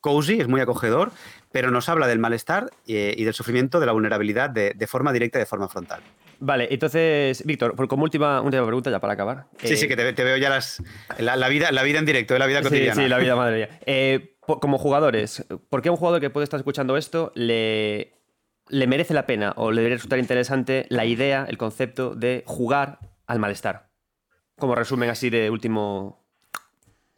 cozy, 0.01 0.39
es 0.39 0.47
muy 0.47 0.61
acogedor, 0.61 1.11
pero 1.51 1.71
nos 1.71 1.89
habla 1.89 2.07
del 2.07 2.19
malestar 2.19 2.69
eh, 2.87 3.13
y, 3.17 3.23
del 3.23 3.33
sufrimiento, 3.33 3.79
de 3.79 3.85
la 3.85 3.91
vulnerabilidad 3.91 4.49
de, 4.49 4.87
forma 4.87 5.11
directa 5.13 5.39
y 5.39 5.41
de 5.41 5.45
forma 5.45 5.67
frontal. 5.67 6.01
Vale, 6.39 6.67
entonces, 6.71 7.45
Víctor, 7.45 7.75
como 7.87 8.03
última, 8.03 8.41
última 8.41 8.65
pregunta 8.65 8.89
ya 8.89 8.99
para 8.99 9.13
acabar. 9.13 9.47
Sí, 9.57 9.75
sí, 9.75 9.85
eh, 9.85 9.87
que 9.89 10.13
te, 10.13 10.23
veo 10.23 10.37
ya 10.37 10.49
las, 10.49 10.81
la, 11.17 11.49
vida, 11.49 11.71
la 11.71 11.83
vida 11.83 11.99
en 11.99 12.05
directo, 12.05 12.37
la 12.37 12.47
vida 12.47 12.61
cotidiana. 12.61 12.95
Sí, 12.95 13.01
sí 13.01 13.09
la 13.09 13.17
vida 13.17 13.35
madre 13.35 13.69
eh, 13.85 14.35
como 14.39 14.77
jugadores, 14.77 15.45
¿por 15.69 15.81
qué 15.81 15.89
a 15.89 15.91
un 15.91 15.97
jugador 15.97 16.21
que 16.21 16.29
puede 16.29 16.43
estar 16.43 16.59
escuchando 16.59 16.97
esto 16.97 17.31
le, 17.35 18.13
le 18.69 18.87
merece 18.87 19.13
la 19.13 19.27
pena 19.27 19.53
o 19.57 19.71
le 19.71 19.81
debería 19.81 19.97
resultar 19.97 20.17
interesante 20.17 20.85
la 20.89 21.05
idea, 21.05 21.45
el 21.47 21.57
concepto 21.57 22.15
de 22.15 22.43
jugar 22.47 22.99
al 23.27 23.37
malestar? 23.37 23.89
Como 24.57 24.75
resumen 24.75 25.09
así 25.09 25.29
de 25.29 25.49
último, 25.49 26.18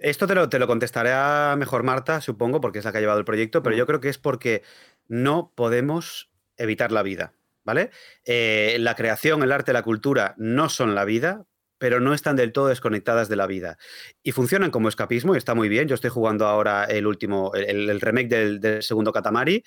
esto 0.01 0.27
te 0.27 0.35
lo, 0.35 0.49
te 0.49 0.59
lo 0.59 0.67
contestará 0.67 1.55
mejor 1.57 1.83
Marta, 1.83 2.21
supongo, 2.21 2.59
porque 2.59 2.79
es 2.79 2.85
la 2.85 2.91
que 2.91 2.97
ha 2.97 3.01
llevado 3.01 3.19
el 3.19 3.25
proyecto, 3.25 3.63
pero 3.63 3.75
yo 3.75 3.85
creo 3.85 3.99
que 3.99 4.09
es 4.09 4.17
porque 4.17 4.63
no 5.07 5.51
podemos 5.55 6.31
evitar 6.57 6.91
la 6.91 7.03
vida, 7.03 7.33
¿vale? 7.63 7.91
Eh, 8.25 8.77
la 8.79 8.95
creación, 8.95 9.43
el 9.43 9.51
arte, 9.51 9.73
la 9.73 9.83
cultura 9.83 10.35
no 10.37 10.69
son 10.69 10.95
la 10.95 11.05
vida, 11.05 11.45
pero 11.77 11.99
no 11.99 12.13
están 12.13 12.35
del 12.35 12.51
todo 12.51 12.67
desconectadas 12.67 13.27
de 13.27 13.35
la 13.35 13.47
vida. 13.47 13.77
Y 14.21 14.33
funcionan 14.33 14.71
como 14.71 14.87
escapismo 14.87 15.33
y 15.33 15.37
está 15.37 15.55
muy 15.55 15.67
bien. 15.67 15.87
Yo 15.87 15.95
estoy 15.95 16.11
jugando 16.11 16.45
ahora 16.45 16.85
el 16.85 17.07
último, 17.07 17.53
el, 17.55 17.99
remake 17.99 18.27
del, 18.27 18.83
segundo 18.83 19.11
Katamari, 19.11 19.63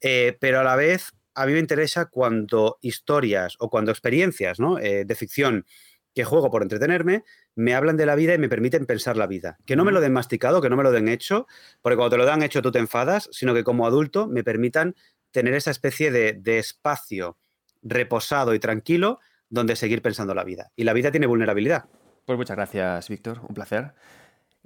eh, 0.00 0.36
pero 0.40 0.60
a 0.60 0.64
la 0.64 0.76
vez 0.76 1.10
a 1.34 1.44
mí 1.44 1.52
me 1.52 1.58
interesa 1.58 2.06
cuando 2.06 2.78
historias 2.80 3.56
o 3.58 3.68
cuando 3.68 3.90
experiencias 3.90 4.58
¿no? 4.58 4.78
Eh, 4.78 5.04
de 5.04 5.14
ficción 5.14 5.66
que 6.14 6.24
juego 6.24 6.50
por 6.50 6.62
entretenerme, 6.62 7.24
me 7.56 7.74
hablan 7.74 7.96
de 7.96 8.06
la 8.06 8.14
vida 8.14 8.34
y 8.34 8.38
me 8.38 8.48
permiten 8.48 8.86
pensar 8.86 9.16
la 9.16 9.26
vida. 9.26 9.58
Que 9.66 9.74
no 9.74 9.84
me 9.84 9.90
lo 9.90 10.00
den 10.00 10.12
masticado, 10.12 10.60
que 10.60 10.70
no 10.70 10.76
me 10.76 10.84
lo 10.84 10.92
den 10.92 11.08
hecho, 11.08 11.46
porque 11.82 11.96
cuando 11.96 12.10
te 12.10 12.18
lo 12.18 12.26
dan 12.26 12.42
hecho 12.42 12.62
tú 12.62 12.70
te 12.70 12.78
enfadas, 12.78 13.28
sino 13.32 13.54
que 13.54 13.64
como 13.64 13.86
adulto 13.86 14.28
me 14.28 14.44
permitan 14.44 14.94
tener 15.32 15.54
esa 15.54 15.70
especie 15.70 16.10
de, 16.12 16.34
de 16.34 16.58
espacio 16.58 17.38
reposado 17.82 18.54
y 18.54 18.58
tranquilo 18.58 19.18
donde 19.48 19.74
seguir 19.74 20.02
pensando 20.02 20.34
la 20.34 20.44
vida. 20.44 20.70
Y 20.76 20.84
la 20.84 20.92
vida 20.92 21.10
tiene 21.10 21.26
vulnerabilidad. 21.26 21.86
Pues 22.26 22.36
muchas 22.36 22.56
gracias, 22.56 23.08
Víctor. 23.08 23.40
Un 23.48 23.54
placer. 23.54 23.94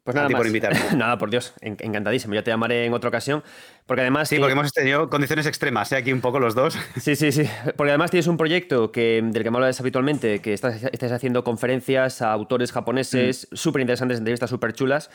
Pues 0.05 0.15
nada, 0.15 0.29
por 0.29 0.47
invitarme. 0.47 0.81
nada, 0.97 1.19
por 1.19 1.31
Dios, 1.31 1.55
encantadísimo. 1.61 2.35
Ya 2.35 2.43
te 2.43 2.51
llamaré 2.51 2.87
en 2.87 2.93
otra 2.93 3.09
ocasión. 3.09 3.43
Porque 3.87 4.03
además. 4.03 4.29
Sí, 4.29 4.39
porque 4.39 4.53
hemos 4.53 4.73
tenido 4.73 5.11
condiciones 5.11 5.47
extremas, 5.47 5.91
¿eh? 5.93 5.97
aquí 5.97 6.13
un 6.13 6.21
poco 6.21 6.39
los 6.41 6.55
dos. 6.55 6.79
Sí, 7.01 7.17
sí, 7.17 7.33
sí. 7.33 7.49
Porque 7.77 7.91
además 7.91 8.11
tienes 8.11 8.27
un 8.27 8.37
proyecto 8.37 8.93
que, 8.93 9.21
del 9.23 9.43
que 9.43 9.51
me 9.51 9.57
hablas 9.57 9.81
habitualmente, 9.81 10.41
que 10.41 10.53
estás, 10.53 10.83
estás 10.93 11.13
haciendo 11.13 11.45
conferencias 11.45 12.23
a 12.23 12.33
autores 12.33 12.73
japoneses 12.73 13.49
mm. 13.51 13.57
súper 13.57 13.81
interesantes, 13.81 14.19
entrevistas 14.19 14.51
súper 14.51 14.73
chulas, 14.73 15.11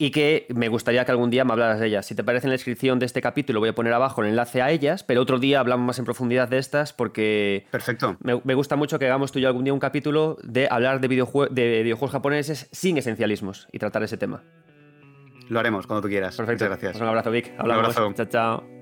y 0.00 0.12
que 0.12 0.46
me 0.54 0.68
gustaría 0.68 1.04
que 1.04 1.10
algún 1.10 1.28
día 1.28 1.44
me 1.44 1.52
hablaras 1.52 1.78
de 1.78 1.86
ellas. 1.86 2.06
Si 2.06 2.14
te 2.14 2.24
parece 2.24 2.46
en 2.46 2.48
la 2.48 2.54
descripción 2.54 2.98
de 2.98 3.04
este 3.04 3.20
capítulo, 3.20 3.60
voy 3.60 3.68
a 3.68 3.74
poner 3.74 3.92
abajo 3.92 4.22
el 4.22 4.28
enlace 4.28 4.62
a 4.62 4.70
ellas, 4.70 5.04
pero 5.04 5.20
otro 5.20 5.38
día 5.38 5.60
hablamos 5.60 5.86
más 5.86 5.98
en 5.98 6.06
profundidad 6.06 6.48
de 6.48 6.56
estas, 6.56 6.94
porque. 6.94 7.66
Perfecto. 7.70 8.16
Me, 8.22 8.40
me 8.42 8.54
gusta 8.54 8.76
mucho 8.76 8.98
que 8.98 9.04
hagamos 9.04 9.30
tú 9.30 9.40
y 9.40 9.42
yo 9.42 9.48
algún 9.48 9.64
día 9.64 9.74
un 9.74 9.78
capítulo 9.78 10.38
de 10.42 10.68
hablar 10.70 11.02
de, 11.02 11.08
de 11.08 11.82
videojuegos 11.82 12.12
japoneses 12.12 12.66
sin 12.72 12.96
esencialismos 12.96 13.68
y 13.72 13.78
tratar 13.78 14.02
ese 14.02 14.16
tema. 14.16 14.42
Lo 15.50 15.60
haremos 15.60 15.86
cuando 15.86 16.00
tú 16.00 16.08
quieras. 16.08 16.34
Perfecto. 16.34 16.64
Muchas 16.64 16.80
gracias. 16.80 17.02
un 17.02 17.06
abrazo, 17.06 17.30
Vic. 17.30 17.52
Hablamos. 17.58 17.94
Un 17.94 18.02
abrazo. 18.02 18.14
Chao, 18.16 18.26
chao. 18.26 18.79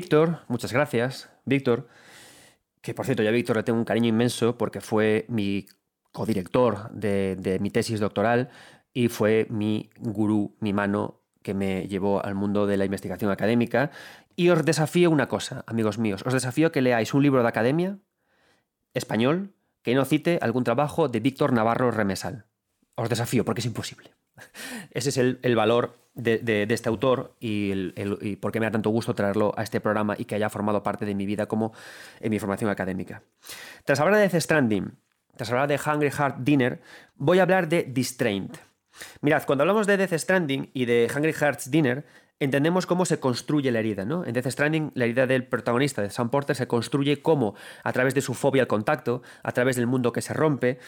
Víctor, 0.00 0.38
muchas 0.48 0.72
gracias, 0.72 1.28
Víctor 1.44 1.88
que 2.88 2.94
por 2.94 3.04
cierto, 3.04 3.22
yo 3.22 3.28
a 3.28 3.32
Víctor 3.32 3.56
le 3.56 3.62
tengo 3.62 3.78
un 3.78 3.84
cariño 3.84 4.08
inmenso 4.08 4.56
porque 4.56 4.80
fue 4.80 5.26
mi 5.28 5.66
codirector 6.12 6.90
de, 6.90 7.36
de 7.36 7.58
mi 7.58 7.70
tesis 7.70 8.00
doctoral 8.00 8.48
y 8.92 9.08
fue 9.08 9.46
mi 9.50 9.90
gurú, 9.98 10.56
mi 10.60 10.72
mano 10.72 11.22
que 11.42 11.54
me 11.54 11.86
llevó 11.86 12.24
al 12.24 12.34
mundo 12.34 12.66
de 12.66 12.76
la 12.76 12.84
investigación 12.84 13.30
académica. 13.30 13.90
Y 14.36 14.50
os 14.50 14.64
desafío 14.64 15.10
una 15.10 15.28
cosa, 15.28 15.64
amigos 15.66 15.98
míos, 15.98 16.22
os 16.24 16.32
desafío 16.32 16.72
que 16.72 16.80
leáis 16.80 17.12
un 17.14 17.22
libro 17.22 17.42
de 17.42 17.48
academia 17.48 17.98
español 18.94 19.54
que 19.82 19.94
no 19.94 20.04
cite 20.04 20.38
algún 20.40 20.64
trabajo 20.64 21.08
de 21.08 21.20
Víctor 21.20 21.52
Navarro 21.52 21.90
Remesal. 21.90 22.46
Os 22.94 23.08
desafío 23.08 23.44
porque 23.44 23.60
es 23.60 23.66
imposible. 23.66 24.14
Ese 24.90 25.10
es 25.10 25.18
el, 25.18 25.56
valor 25.56 25.98
de, 26.14 26.66
este 26.68 26.88
autor 26.88 27.34
y, 27.40 28.36
por 28.36 28.52
qué 28.52 28.60
me 28.60 28.66
da 28.66 28.72
tanto 28.72 28.90
gusto 28.90 29.14
traerlo 29.14 29.52
a 29.56 29.62
este 29.62 29.80
programa 29.80 30.14
y 30.18 30.24
que 30.24 30.34
haya 30.34 30.50
formado 30.50 30.82
parte 30.82 31.04
de 31.04 31.14
mi 31.14 31.26
vida 31.26 31.46
como 31.46 31.72
en 32.20 32.30
mi 32.30 32.38
formación 32.38 32.70
académica. 32.70 33.22
Tras 33.84 34.00
hablar 34.00 34.16
de 34.16 34.28
Death 34.28 34.42
Stranding, 34.42 34.92
tras 35.36 35.50
hablar 35.50 35.68
de 35.68 35.78
Hungry 35.78 36.10
Heart 36.10 36.38
Dinner, 36.38 36.80
voy 37.16 37.38
a 37.38 37.42
hablar 37.42 37.68
de 37.68 37.84
Distrained. 37.84 38.56
Mirad, 39.20 39.44
cuando 39.44 39.62
hablamos 39.62 39.86
de 39.86 39.96
Death 39.96 40.14
Stranding 40.14 40.70
y 40.74 40.84
de 40.86 41.08
Hungry 41.14 41.32
Hearts 41.32 41.70
Dinner, 41.70 42.04
entendemos 42.40 42.86
cómo 42.86 43.04
se 43.04 43.18
construye 43.18 43.70
la 43.70 43.80
herida, 43.80 44.04
¿no? 44.04 44.24
En 44.24 44.32
Death 44.32 44.48
Stranding, 44.48 44.92
la 44.94 45.04
herida 45.04 45.26
del 45.26 45.44
protagonista, 45.44 46.02
de 46.02 46.10
Sam 46.10 46.30
Porter, 46.30 46.56
se 46.56 46.66
construye 46.66 47.20
como 47.20 47.54
a 47.82 47.92
través 47.92 48.14
de 48.14 48.20
su 48.20 48.34
fobia 48.34 48.62
al 48.62 48.68
contacto, 48.68 49.22
a 49.42 49.52
través 49.52 49.76
del 49.76 49.86
mundo 49.86 50.12
que 50.12 50.22
se 50.22 50.34
rompe, 50.34 50.78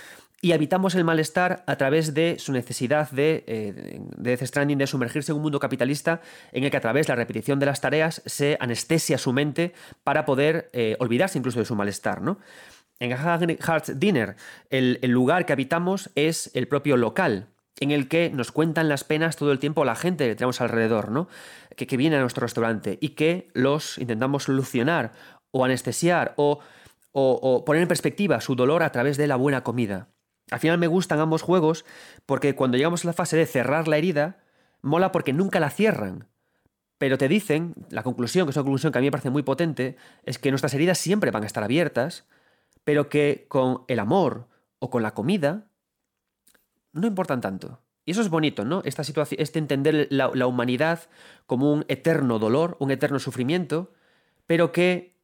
y 0.43 0.53
habitamos 0.53 0.95
el 0.95 1.05
malestar 1.05 1.65
a 1.67 1.77
través 1.77 2.15
de 2.15 2.37
su 2.39 2.53
necesidad 2.53 3.11
de, 3.11 3.45
eh, 3.47 4.01
Death 4.17 4.43
Stranding 4.43 4.79
de 4.79 4.87
sumergirse 4.87 5.33
en 5.33 5.37
un 5.37 5.43
mundo 5.43 5.61
capitalista 5.61 6.23
en 6.53 6.65
el 6.65 6.71
que 6.71 6.77
a 6.77 6.81
través 6.81 7.07
de 7.07 7.13
la 7.13 7.17
repetición 7.17 7.59
de 7.59 7.67
las 7.67 7.81
tareas 7.81 8.23
se 8.25 8.57
anestesia 8.61 9.19
su 9.19 9.33
mente 9.33 9.75
para 10.03 10.25
poder 10.25 10.71
eh, 10.73 10.97
olvidarse 10.99 11.39
incluso 11.39 11.59
de 11.59 11.67
su 11.67 11.75
malestar, 11.75 12.23
¿no? 12.23 12.39
En 12.99 13.17
Hearts 13.17 13.99
Dinner, 13.99 14.37
el, 14.69 14.99
lugar 15.03 15.47
que 15.47 15.55
habitamos 15.55 16.11
es 16.17 16.51
el 16.53 16.69
propio 16.69 16.99
local, 16.99 17.47
en 17.79 17.93
el 17.93 18.09
que 18.09 18.29
nos 18.29 18.53
cuentan 18.53 18.91
las 18.91 19.05
penas 19.05 19.37
todo 19.37 19.53
el 19.53 19.59
tiempo 19.59 19.87
la 19.87 19.95
gente 19.95 20.29
que 20.29 20.35
tenemos 20.35 20.61
alrededor, 20.61 21.11
¿no? 21.11 21.27
Que, 21.77 21.87
que 21.87 21.97
viene 21.97 22.17
a 22.17 22.21
nuestro 22.21 22.43
restaurante 22.43 22.99
y 23.01 23.11
que 23.11 23.49
los 23.55 23.97
intentamos 23.97 24.45
solucionar 24.45 25.13
o 25.51 25.65
anestesiar 25.65 26.35
o, 26.37 26.61
o, 27.13 27.65
poner 27.65 27.83
en 27.83 27.89
perspectiva 27.89 28.41
su 28.41 28.55
dolor 28.55 28.83
a 28.83 28.93
través 28.93 29.17
de 29.17 29.27
la 29.27 29.37
buena 29.37 29.63
comida. 29.63 30.09
Al 30.51 30.61
final 30.61 30.79
me 30.79 30.87
gustan 30.87 31.21
ambos 31.21 31.43
juegos 31.43 31.85
porque 32.27 32.55
cuando 32.55 32.77
llegamos 32.77 33.05
a 33.05 33.09
la 33.09 33.13
fase 33.13 33.37
de 33.37 33.47
cerrar 33.47 33.89
la 33.89 33.99
herida, 33.99 34.39
mola 34.83 35.13
porque 35.13 35.33
nunca 35.33 35.61
la 35.61 35.71
cierran. 35.71 36.29
Pero 36.99 37.17
te 37.17 37.29
dicen, 37.29 37.75
la 37.89 38.03
conclusión, 38.03 38.47
que 38.47 38.51
es 38.51 38.57
una 38.57 38.65
conclusión 38.65 38.93
que 38.93 38.99
a 38.99 39.01
mí 39.01 39.07
me 39.07 39.11
parece 39.11 39.31
muy 39.31 39.43
potente, 39.43 39.97
es 40.25 40.39
que 40.39 40.51
nuestras 40.51 40.75
heridas 40.75 40.99
siempre 40.99 41.31
van 41.31 41.45
a 41.45 41.47
estar 41.47 41.65
abiertas, 41.65 42.27
pero 42.85 43.09
que 43.09 43.47
con 43.49 43.85
el 43.89 44.01
amor 44.01 44.49
o 44.79 44.91
con 44.91 45.03
la 45.03 45.15
comida 45.15 45.71
no 46.93 47.07
importan 47.07 47.41
tanto. 47.41 47.81
Y 48.05 48.13
eso 48.13 48.23
es 48.23 48.31
bonito, 48.31 48.65
¿no? 48.65 48.83
Esta 48.85 49.05
situación, 49.05 49.41
este 49.41 49.59
entender 49.59 50.09
la, 50.11 50.47
humanidad 50.47 51.09
como 51.47 51.73
un 51.73 51.85
eterno 51.89 52.39
dolor, 52.39 52.77
un 52.81 52.91
eterno 52.91 53.19
sufrimiento, 53.19 53.93
pero 54.47 54.73
que 54.73 55.15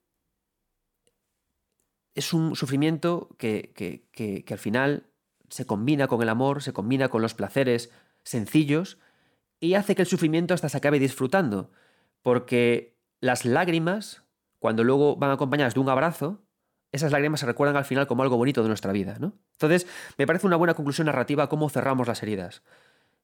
es 2.15 2.33
un 2.33 2.55
sufrimiento 2.55 3.35
que, 3.39 3.73
que, 4.13 4.45
al 4.49 4.59
final 4.59 5.06
se 5.49 5.67
combina 5.67 6.09
con 6.09 6.23
el 6.23 6.29
amor, 6.29 6.63
se 6.63 6.73
combina 6.73 7.09
con 7.09 7.23
los 7.23 7.35
placeres 7.35 7.91
sencillos 8.23 8.99
y 9.61 9.75
hace 9.75 9.95
que 9.95 10.03
el 10.03 10.09
sufrimiento 10.09 10.55
hasta 10.55 10.69
se 10.69 10.77
acabe 10.77 10.99
disfrutando. 10.99 11.71
Porque 12.23 12.97
las 13.21 13.45
lágrimas, 13.45 14.23
cuando 14.59 14.85
luego 14.85 15.17
van 15.17 15.31
acompañadas 15.31 15.75
de 15.75 15.81
un 15.81 15.89
abrazo, 15.89 16.43
esas 16.93 17.13
lágrimas 17.13 17.41
se 17.41 17.47
recuerdan 17.47 17.77
al 17.77 17.85
final 17.85 18.07
como 18.07 18.23
algo 18.23 18.37
bonito 18.37 18.63
de 18.63 18.69
nuestra 18.69 18.93
vida, 18.93 19.17
¿no? 19.19 19.35
Entonces, 19.53 19.87
me 20.19 20.27
parece 20.27 20.47
una 20.47 20.57
buena 20.57 20.75
conclusión 20.75 21.07
narrativa 21.07 21.49
cómo 21.49 21.69
cerramos 21.69 22.07
las 22.07 22.23
heridas. 22.23 22.63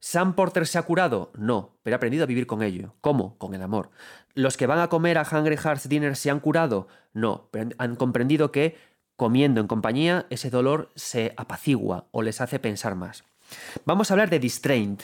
¿Sam 0.05 0.35
Porter 0.35 0.67
se 0.67 0.79
ha 0.79 0.83
curado? 0.83 1.31
No, 1.37 1.79
pero 1.85 1.95
ha 1.95 1.99
aprendido 1.99 2.25
a 2.25 2.27
vivir 2.27 2.49
con 2.49 2.63
ello. 2.63 2.97
¿Cómo? 3.01 3.39
Con 3.39 3.55
el 3.55 3.63
amor. 3.63 3.91
¿Los 4.35 4.57
que 4.57 4.67
van 4.67 4.81
a 4.81 4.89
comer 4.89 5.17
a 5.17 5.23
Hungry 5.23 5.57
Hearts 5.57 5.89
Dinner 5.89 6.17
se 6.17 6.29
han 6.29 6.41
curado? 6.41 6.89
No, 7.13 7.49
pero 7.53 7.71
han 7.79 7.95
comprendido 7.95 8.51
que 8.51 8.77
comiendo 9.17 9.61
en 9.61 9.67
compañía 9.67 10.27
ese 10.31 10.51
dolor 10.51 10.91
se 10.95 11.35
apacigua 11.37 12.07
o 12.11 12.23
les 12.23 12.41
hace 12.41 12.59
pensar 12.59 12.95
más. 12.95 13.25
Vamos 13.85 14.11
a 14.11 14.15
hablar 14.15 14.31
de 14.31 14.39
Distraint, 14.39 15.03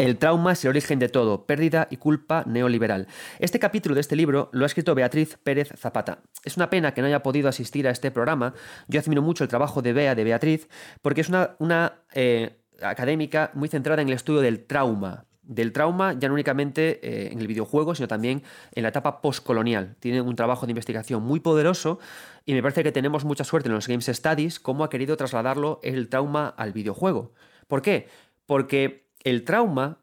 el 0.00 0.16
trauma 0.16 0.52
es 0.52 0.64
el 0.64 0.70
origen 0.70 0.98
de 0.98 1.10
todo, 1.10 1.44
pérdida 1.44 1.86
y 1.90 1.98
culpa 1.98 2.42
neoliberal. 2.46 3.06
Este 3.38 3.58
capítulo 3.58 3.94
de 3.94 4.00
este 4.00 4.16
libro 4.16 4.48
lo 4.52 4.64
ha 4.64 4.66
escrito 4.66 4.94
Beatriz 4.94 5.36
Pérez 5.44 5.74
Zapata. 5.76 6.20
Es 6.42 6.56
una 6.56 6.70
pena 6.70 6.94
que 6.94 7.02
no 7.02 7.06
haya 7.06 7.22
podido 7.22 7.50
asistir 7.50 7.86
a 7.86 7.90
este 7.90 8.10
programa. 8.10 8.54
Yo 8.88 8.98
admiro 8.98 9.20
mucho 9.20 9.44
el 9.44 9.50
trabajo 9.50 9.82
de 9.82 9.92
Bea, 9.92 10.14
de 10.14 10.24
Beatriz, 10.24 10.70
porque 11.02 11.20
es 11.20 11.28
una, 11.28 11.50
una 11.58 12.00
eh, 12.14 12.62
académica 12.80 13.50
muy 13.52 13.68
centrada 13.68 14.00
en 14.00 14.08
el 14.08 14.14
estudio 14.14 14.40
del 14.40 14.64
trauma. 14.64 15.26
Del 15.42 15.72
trauma 15.72 16.12
ya 16.12 16.28
no 16.28 16.34
únicamente 16.34 17.00
eh, 17.02 17.32
en 17.32 17.40
el 17.40 17.46
videojuego, 17.46 17.94
sino 17.94 18.08
también 18.08 18.42
en 18.72 18.82
la 18.82 18.90
etapa 18.90 19.20
postcolonial. 19.20 19.96
Tiene 19.98 20.20
un 20.20 20.36
trabajo 20.36 20.66
de 20.66 20.72
investigación 20.72 21.22
muy 21.22 21.40
poderoso 21.40 21.98
y 22.44 22.54
me 22.54 22.62
parece 22.62 22.82
que 22.82 22.92
tenemos 22.92 23.24
mucha 23.24 23.44
suerte 23.44 23.68
en 23.68 23.74
los 23.74 23.88
Games 23.88 24.06
Studies 24.06 24.60
cómo 24.60 24.84
ha 24.84 24.90
querido 24.90 25.16
trasladarlo 25.16 25.80
el 25.82 26.08
trauma 26.08 26.48
al 26.48 26.72
videojuego. 26.72 27.32
¿Por 27.66 27.82
qué? 27.82 28.08
Porque 28.46 29.08
el 29.24 29.44
trauma, 29.44 29.98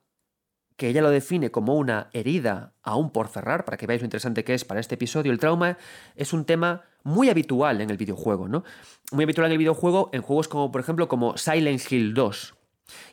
que 0.76 0.90
ella 0.90 1.02
lo 1.02 1.10
define 1.10 1.52
como 1.52 1.76
una 1.76 2.10
herida 2.14 2.74
aún 2.84 3.12
por 3.12 3.28
cerrar, 3.28 3.66
para 3.66 3.78
que 3.78 3.88
veáis 3.88 4.02
lo 4.02 4.06
interesante 4.06 4.44
que 4.44 4.54
es 4.54 4.66
para 4.66 4.80
este 4.80 4.96
episodio, 4.96 5.32
el 5.32 5.40
trauma 5.40 5.78
es 6.16 6.34
un 6.34 6.46
tema 6.46 6.84
muy 7.04 7.30
habitual 7.30 7.82
en 7.82 7.90
el 7.90 7.98
videojuego, 7.98 8.48
¿no? 8.48 8.64
Muy 9.12 9.24
habitual 9.24 9.48
en 9.48 9.54
el 9.54 9.58
videojuego 9.58 10.10
en 10.14 10.22
juegos 10.22 10.48
como, 10.48 10.72
por 10.72 10.82
ejemplo, 10.82 11.08
como 11.08 11.38
Silent 11.38 11.92
Hill 11.92 12.14
2. 12.14 12.57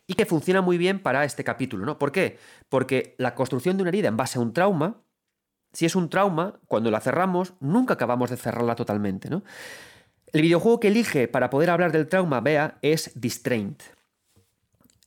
Y 0.07 0.15
que 0.15 0.27
funciona 0.27 0.61
muy 0.61 0.79
bien 0.79 1.01
para 1.01 1.25
este 1.25 1.45
capítulo, 1.45 1.85
¿no? 1.85 1.99
¿Por 1.99 2.13
qué? 2.13 2.39
Porque 2.69 3.15
la 3.19 3.35
construcción 3.35 3.77
de 3.77 3.83
una 3.83 3.91
herida 3.91 4.09
en 4.09 4.17
base 4.17 4.39
a 4.39 4.43
un 4.43 4.53
trauma, 4.53 5.03
si 5.73 5.87
es 5.87 5.97
un 5.97 6.09
trauma, 6.09 6.61
cuando 6.69 6.91
la 6.91 7.01
cerramos, 7.01 7.55
nunca 7.61 7.95
acabamos 7.95 8.31
de 8.31 8.37
cerrarla 8.37 8.75
totalmente, 8.77 9.29
¿no? 9.31 9.43
El 10.33 10.43
videojuego 10.43 10.81
que 10.81 10.89
elige 10.89 11.29
para 11.29 11.51
poder 11.51 11.71
hablar 11.71 11.93
del 11.93 12.09
trauma, 12.09 12.41
vea, 12.41 12.79
es 12.83 13.13
Distraint. 13.15 13.83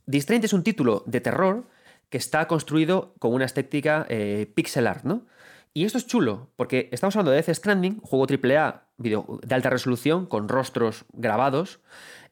Distraint 0.06 0.46
es 0.46 0.54
un 0.54 0.64
título 0.64 1.04
de 1.06 1.22
terror 1.22 1.66
que 2.10 2.18
está 2.18 2.48
construido 2.48 3.14
con 3.20 3.34
una 3.34 3.46
estética 3.46 4.06
eh, 4.10 4.52
pixel 4.56 4.88
art, 4.88 5.04
¿no? 5.04 5.26
Y 5.74 5.86
esto 5.86 5.98
es 5.98 6.08
chulo, 6.08 6.50
porque 6.56 6.90
estamos 6.92 7.16
hablando 7.16 7.32
de 7.32 7.42
Death 7.42 7.56
Stranding, 7.56 8.00
juego 8.00 8.26
AAA 8.26 8.88
video 8.98 9.40
de 9.44 9.56
alta 9.56 9.70
resolución, 9.70 10.26
con 10.26 10.50
rostros 10.50 11.06
grabados. 11.14 11.80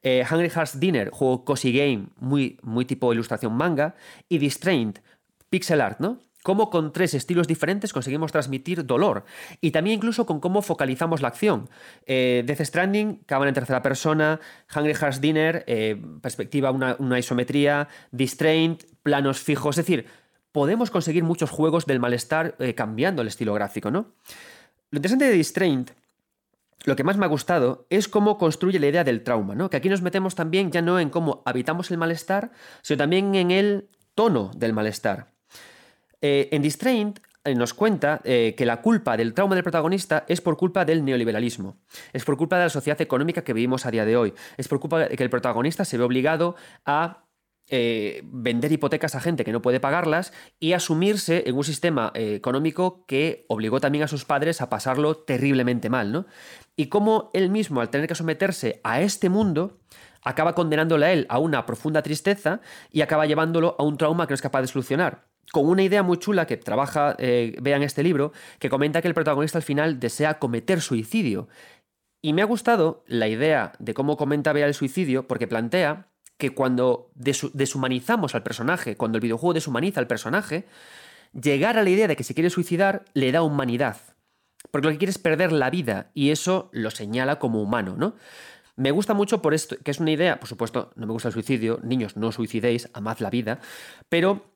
Eh, 0.07 0.23
Hungry 0.29 0.51
Hearts 0.51 0.79
Dinner, 0.79 1.09
juego 1.09 1.43
cozy 1.43 1.73
game, 1.73 2.09
muy, 2.17 2.59
muy 2.61 2.85
tipo 2.85 3.11
ilustración 3.11 3.53
manga. 3.53 3.95
Y 4.29 4.37
Distraint, 4.37 4.99
pixel 5.49 5.81
art, 5.81 5.99
¿no? 5.99 6.19
cómo 6.43 6.69
con 6.69 6.93
tres 6.93 7.15
estilos 7.15 7.47
diferentes 7.47 7.91
conseguimos 7.91 8.31
transmitir 8.31 8.85
dolor 8.85 9.25
y 9.61 9.71
también 9.71 9.95
incluso 9.95 10.27
con 10.27 10.39
cómo 10.39 10.61
focalizamos 10.61 11.23
la 11.23 11.29
acción. 11.29 11.71
Eh, 12.05 12.43
Death 12.45 12.61
Stranding, 12.61 13.15
cámara 13.25 13.49
en 13.49 13.55
tercera 13.55 13.81
persona, 13.81 14.39
Hungry 14.75 14.93
Hearts 14.93 15.21
Dinner, 15.21 15.63
eh, 15.65 15.99
perspectiva, 16.21 16.69
una, 16.69 17.17
isometría, 17.17 17.87
Distrained, 18.11 18.77
planos 19.01 19.39
fijos, 19.39 19.79
es 19.79 19.87
decir, 19.87 20.05
podemos 20.51 20.91
conseguir 20.91 21.23
muchos 21.23 21.49
juegos 21.49 21.87
del 21.87 21.99
malestar 21.99 22.55
cambiando 22.75 23.23
el 23.23 23.27
estilo 23.27 23.55
gráfico, 23.55 23.89
¿no? 23.89 24.13
Lo 24.91 24.97
interesante 24.97 25.25
de 25.25 25.31
Distrained 25.31 25.93
lo 26.85 26.95
que 26.95 27.03
más 27.03 27.17
me 27.17 27.25
ha 27.25 27.29
gustado 27.29 27.87
es 27.89 28.07
cómo 28.07 28.37
construye 28.37 28.79
la 28.79 28.87
idea 28.87 29.03
del 29.03 29.23
trauma, 29.23 29.55
¿no? 29.55 29.69
Que 29.69 29.77
aquí 29.77 29.89
nos 29.89 30.01
metemos 30.01 30.35
también 30.35 30.71
ya 30.71 30.81
no 30.81 30.99
en 30.99 31.09
cómo 31.09 31.41
habitamos 31.45 31.91
el 31.91 31.97
malestar, 31.97 32.51
sino 32.81 32.97
también 32.97 33.35
en 33.35 33.51
el 33.51 33.89
tono 34.13 34.51
del 34.55 34.73
malestar. 34.73 35.31
Eh, 36.21 36.49
en 36.51 36.61
Distraint 36.61 37.19
eh, 37.43 37.53
nos 37.53 37.73
cuenta 37.73 38.21
eh, 38.23 38.55
que 38.57 38.65
la 38.65 38.81
culpa 38.81 39.17
del 39.17 39.33
trauma 39.33 39.55
del 39.55 39.63
protagonista 39.63 40.25
es 40.27 40.41
por 40.41 40.57
culpa 40.57 40.85
del 40.85 41.03
neoliberalismo, 41.03 41.77
es 42.13 42.23
por 42.23 42.37
culpa 42.37 42.57
de 42.57 42.63
la 42.63 42.69
sociedad 42.69 42.99
económica 43.01 43.43
que 43.43 43.53
vivimos 43.53 43.85
a 43.85 43.91
día 43.91 44.05
de 44.05 44.17
hoy, 44.17 44.33
es 44.57 44.67
por 44.67 44.79
culpa 44.79 44.99
de 44.99 45.15
que 45.15 45.23
el 45.23 45.29
protagonista 45.29 45.85
se 45.85 45.97
ve 45.97 46.03
obligado 46.03 46.55
a 46.85 47.24
vender 47.69 48.71
hipotecas 48.71 49.15
a 49.15 49.19
gente 49.19 49.43
que 49.43 49.51
no 49.51 49.61
puede 49.61 49.79
pagarlas 49.79 50.33
y 50.59 50.73
asumirse 50.73 51.43
en 51.47 51.55
un 51.55 51.63
sistema 51.63 52.11
económico 52.13 53.05
que 53.07 53.45
obligó 53.49 53.79
también 53.79 54.03
a 54.03 54.07
sus 54.07 54.23
padres 54.23 54.61
a 54.61 54.69
pasarlo 54.69 55.15
terriblemente 55.15 55.89
mal, 55.89 56.11
¿no? 56.11 56.25
Y 56.75 56.87
cómo 56.87 57.31
él 57.33 57.49
mismo, 57.49 57.81
al 57.81 57.89
tener 57.89 58.07
que 58.07 58.15
someterse 58.15 58.81
a 58.83 59.01
este 59.01 59.29
mundo, 59.29 59.79
acaba 60.21 60.53
condenándole 60.53 61.05
a 61.05 61.13
él 61.13 61.25
a 61.29 61.39
una 61.39 61.65
profunda 61.65 62.01
tristeza 62.01 62.61
y 62.91 63.01
acaba 63.01 63.25
llevándolo 63.25 63.75
a 63.79 63.83
un 63.83 63.97
trauma 63.97 64.27
que 64.27 64.31
no 64.31 64.35
es 64.35 64.41
capaz 64.41 64.61
de 64.61 64.67
solucionar 64.67 65.25
con 65.51 65.67
una 65.67 65.83
idea 65.83 66.03
muy 66.03 66.17
chula 66.17 66.47
que 66.47 66.57
trabaja, 66.57 67.15
eh, 67.17 67.55
vean 67.61 67.83
este 67.83 68.03
libro, 68.03 68.31
que 68.59 68.69
comenta 68.69 69.01
que 69.01 69.07
el 69.07 69.13
protagonista 69.13 69.57
al 69.57 69.63
final 69.63 69.99
desea 69.99 70.39
cometer 70.39 70.81
suicidio. 70.81 71.47
Y 72.21 72.33
me 72.33 72.41
ha 72.41 72.45
gustado 72.45 73.03
la 73.07 73.27
idea 73.27 73.73
de 73.79 73.93
cómo 73.93 74.17
comenta 74.17 74.53
Bea 74.53 74.65
el 74.65 74.73
suicidio, 74.73 75.27
porque 75.27 75.47
plantea 75.47 76.07
que 76.37 76.53
cuando 76.53 77.11
deshumanizamos 77.15 78.35
al 78.35 78.43
personaje, 78.43 78.97
cuando 78.97 79.17
el 79.17 79.21
videojuego 79.21 79.53
deshumaniza 79.53 79.99
al 79.99 80.07
personaje, 80.07 80.65
llegar 81.33 81.77
a 81.77 81.83
la 81.83 81.89
idea 81.89 82.07
de 82.07 82.15
que 82.15 82.23
se 82.23 82.33
quiere 82.33 82.49
suicidar 82.49 83.05
le 83.13 83.31
da 83.31 83.41
humanidad. 83.41 83.97
porque 84.71 84.87
lo 84.87 84.91
que 84.93 84.97
quiere 84.97 85.11
es 85.11 85.19
perder 85.19 85.51
la 85.51 85.69
vida 85.69 86.09
y 86.13 86.31
eso 86.31 86.69
lo 86.73 86.91
señala 86.91 87.39
como 87.39 87.61
humano, 87.61 87.95
¿no? 87.97 88.15
Me 88.75 88.91
gusta 88.91 89.13
mucho 89.13 89.41
por 89.41 89.53
esto, 89.53 89.77
que 89.83 89.91
es 89.91 89.99
una 89.99 90.11
idea, 90.11 90.39
por 90.39 90.49
supuesto, 90.49 90.91
no 90.95 91.05
me 91.05 91.13
gusta 91.13 91.29
el 91.29 91.33
suicidio, 91.33 91.79
niños, 91.83 92.17
no 92.17 92.31
suicidéis, 92.31 92.89
amad 92.93 93.19
la 93.19 93.29
vida, 93.29 93.59
pero 94.09 94.55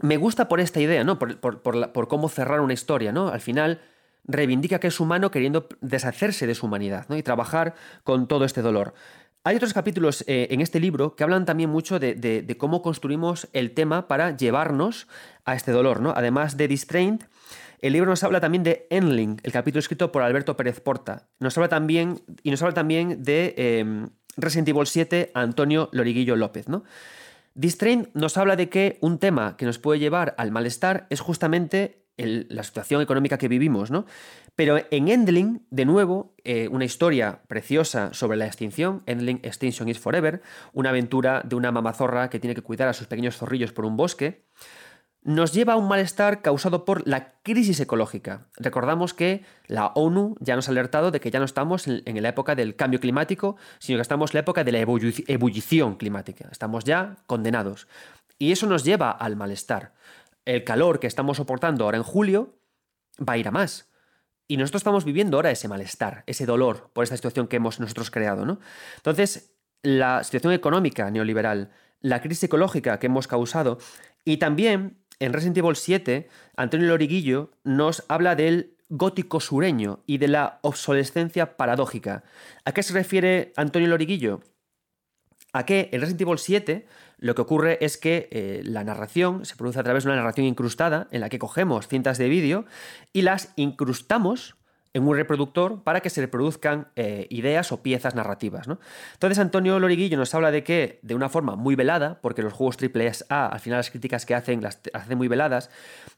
me 0.00 0.16
gusta 0.16 0.48
por 0.48 0.60
esta 0.60 0.80
idea, 0.80 1.04
¿no? 1.04 1.18
Por, 1.18 1.38
por, 1.38 2.08
cómo 2.08 2.28
cerrar 2.30 2.60
una 2.60 2.72
historia, 2.72 3.12
¿no? 3.12 3.28
Al 3.28 3.40
final 3.40 3.82
reivindica 4.24 4.78
que 4.78 4.86
es 4.86 5.00
humano 5.00 5.30
queriendo 5.30 5.68
deshacerse 5.80 6.46
de 6.46 6.54
su 6.54 6.66
humanidad, 6.66 7.06
¿no? 7.08 7.16
Y 7.16 7.22
trabajar 7.22 7.74
con 8.04 8.26
todo 8.26 8.46
este 8.46 8.62
dolor. 8.62 8.94
Hay 9.44 9.56
otros 9.56 9.74
capítulos 9.74 10.22
eh, 10.28 10.46
en 10.50 10.60
este 10.60 10.78
libro 10.78 11.16
que 11.16 11.24
hablan 11.24 11.44
también 11.44 11.68
mucho 11.68 11.98
de, 11.98 12.56
cómo 12.58 12.80
construimos 12.80 13.48
el 13.52 13.72
tema 13.72 14.06
para 14.06 14.36
llevarnos 14.36 15.08
a 15.44 15.56
este 15.56 15.72
dolor, 15.72 16.00
¿no? 16.00 16.12
Además 16.16 16.56
de 16.56 16.68
Distrained, 16.68 17.22
el 17.80 17.92
libro 17.92 18.08
nos 18.08 18.22
habla 18.22 18.40
también 18.40 18.62
de 18.62 18.86
Endling, 18.90 19.40
el 19.42 19.50
capítulo 19.50 19.80
escrito 19.80 20.12
por 20.12 20.22
Alberto 20.22 20.56
Pérez 20.56 20.78
Porta. 20.78 21.28
Nos 21.40 21.58
habla 21.58 21.68
también, 21.68 22.22
y 22.44 22.52
nos 22.52 22.62
habla 22.62 22.74
también 22.74 23.24
de 23.24 23.54
eh, 23.58 24.06
Resident 24.36 24.68
Evil 24.68 24.86
7, 24.86 25.32
Antonio 25.34 25.88
Loriguillo 25.90 26.36
López, 26.36 26.68
¿no? 26.68 26.84
Distrain 27.54 28.10
nos 28.14 28.38
habla 28.38 28.54
de 28.54 28.68
que 28.68 28.98
un 29.00 29.18
tema 29.18 29.56
que 29.56 29.66
nos 29.66 29.78
puede 29.78 29.98
llevar 29.98 30.36
al 30.38 30.52
malestar 30.52 31.08
es 31.10 31.20
justamente 31.20 32.01
la 32.16 32.62
situación 32.62 33.00
económica 33.00 33.38
que 33.38 33.48
vivimos, 33.48 33.90
¿no? 33.90 34.06
Pero 34.54 34.78
en 34.90 35.08
Endling, 35.08 35.66
de 35.70 35.84
nuevo, 35.84 36.34
eh, 36.44 36.68
una 36.68 36.84
historia 36.84 37.40
preciosa 37.48 38.12
sobre 38.12 38.36
la 38.36 38.46
extinción, 38.46 39.02
Endling 39.06 39.40
Extinction 39.42 39.88
is 39.88 39.98
Forever, 39.98 40.42
una 40.72 40.90
aventura 40.90 41.42
de 41.44 41.56
una 41.56 41.72
mamazorra 41.72 42.28
que 42.28 42.38
tiene 42.38 42.54
que 42.54 42.62
cuidar 42.62 42.88
a 42.88 42.92
sus 42.92 43.06
pequeños 43.06 43.36
zorrillos 43.36 43.72
por 43.72 43.86
un 43.86 43.96
bosque, 43.96 44.44
nos 45.24 45.52
lleva 45.52 45.74
a 45.74 45.76
un 45.76 45.86
malestar 45.86 46.42
causado 46.42 46.84
por 46.84 47.06
la 47.06 47.34
crisis 47.42 47.78
ecológica. 47.80 48.48
Recordamos 48.56 49.14
que 49.14 49.44
la 49.68 49.86
ONU 49.94 50.34
ya 50.40 50.56
nos 50.56 50.68
ha 50.68 50.72
alertado 50.72 51.10
de 51.12 51.20
que 51.20 51.30
ya 51.30 51.38
no 51.38 51.44
estamos 51.44 51.86
en, 51.86 52.22
la 52.22 52.28
época 52.28 52.54
del 52.54 52.74
cambio 52.74 52.98
climático, 52.98 53.56
sino 53.78 53.98
que 53.98 54.02
estamos 54.02 54.32
en 54.32 54.38
la 54.38 54.40
época 54.40 54.64
de 54.64 54.72
la 54.72 54.78
ebullición 54.80 55.94
climática. 55.94 56.48
Estamos 56.50 56.84
ya 56.84 57.16
condenados. 57.26 57.86
Y 58.38 58.50
eso 58.50 58.66
nos 58.66 58.82
lleva 58.82 59.12
al 59.12 59.36
malestar. 59.36 59.92
El 60.44 60.64
calor 60.64 61.00
que 61.00 61.06
estamos 61.06 61.36
soportando 61.36 61.84
ahora 61.84 61.98
en 61.98 62.02
julio 62.02 62.58
va 63.18 63.34
a 63.34 63.38
ir 63.38 63.48
a 63.48 63.50
más. 63.50 63.90
Y 64.48 64.56
nosotros 64.56 64.80
estamos 64.80 65.04
viviendo 65.04 65.36
ahora 65.36 65.50
ese 65.50 65.68
malestar, 65.68 66.24
ese 66.26 66.46
dolor 66.46 66.90
por 66.92 67.04
esta 67.04 67.16
situación 67.16 67.48
que 67.48 67.56
hemos 67.56 67.80
nosotros 67.80 68.10
creado. 68.10 68.44
¿no? 68.44 68.58
Entonces, 68.96 69.54
la 69.82 70.24
situación 70.24 70.52
económica 70.52 71.10
neoliberal, 71.10 71.70
la 72.00 72.20
crisis 72.20 72.44
ecológica 72.44 72.98
que 72.98 73.06
hemos 73.06 73.28
causado 73.28 73.78
y 74.24 74.36
también 74.38 74.98
en 75.18 75.32
Resident 75.32 75.58
Evil 75.58 75.76
7, 75.76 76.28
Antonio 76.56 76.88
Loriguillo 76.88 77.52
nos 77.62 78.04
habla 78.08 78.34
del 78.34 78.76
gótico 78.88 79.40
sureño 79.40 80.00
y 80.06 80.18
de 80.18 80.28
la 80.28 80.58
obsolescencia 80.62 81.56
paradójica. 81.56 82.24
¿A 82.64 82.72
qué 82.72 82.82
se 82.82 82.92
refiere 82.92 83.52
Antonio 83.56 83.88
Loriguillo? 83.88 84.40
A 85.52 85.64
que 85.64 85.88
en 85.92 86.00
Resident 86.00 86.22
Evil 86.22 86.38
7 86.38 86.86
lo 87.22 87.36
que 87.36 87.42
ocurre 87.42 87.78
es 87.80 87.96
que 87.98 88.28
eh, 88.32 88.62
la 88.64 88.82
narración 88.82 89.44
se 89.44 89.54
produce 89.54 89.78
a 89.78 89.84
través 89.84 90.02
de 90.02 90.10
una 90.10 90.16
narración 90.16 90.44
incrustada 90.44 91.06
en 91.12 91.20
la 91.20 91.28
que 91.28 91.38
cogemos 91.38 91.86
cintas 91.86 92.18
de 92.18 92.28
vídeo 92.28 92.64
y 93.12 93.22
las 93.22 93.52
incrustamos 93.54 94.56
en 94.92 95.06
un 95.06 95.14
reproductor 95.14 95.84
para 95.84 96.00
que 96.00 96.10
se 96.10 96.20
reproduzcan 96.20 96.88
eh, 96.96 97.28
ideas 97.30 97.70
o 97.70 97.80
piezas 97.80 98.16
narrativas. 98.16 98.66
Entonces 99.12 99.38
Antonio 99.38 99.78
Loriguillo 99.78 100.16
nos 100.16 100.34
habla 100.34 100.50
de 100.50 100.64
que, 100.64 100.98
de 101.02 101.14
una 101.14 101.28
forma 101.28 101.54
muy 101.54 101.76
velada, 101.76 102.20
porque 102.20 102.42
los 102.42 102.52
juegos 102.52 102.76
AAA, 102.82 103.46
al 103.46 103.60
final 103.60 103.78
las 103.78 103.90
críticas 103.90 104.26
que 104.26 104.34
hacen 104.34 104.60
las 104.60 104.80
hacen 104.92 105.16
muy 105.16 105.28
veladas, 105.28 105.70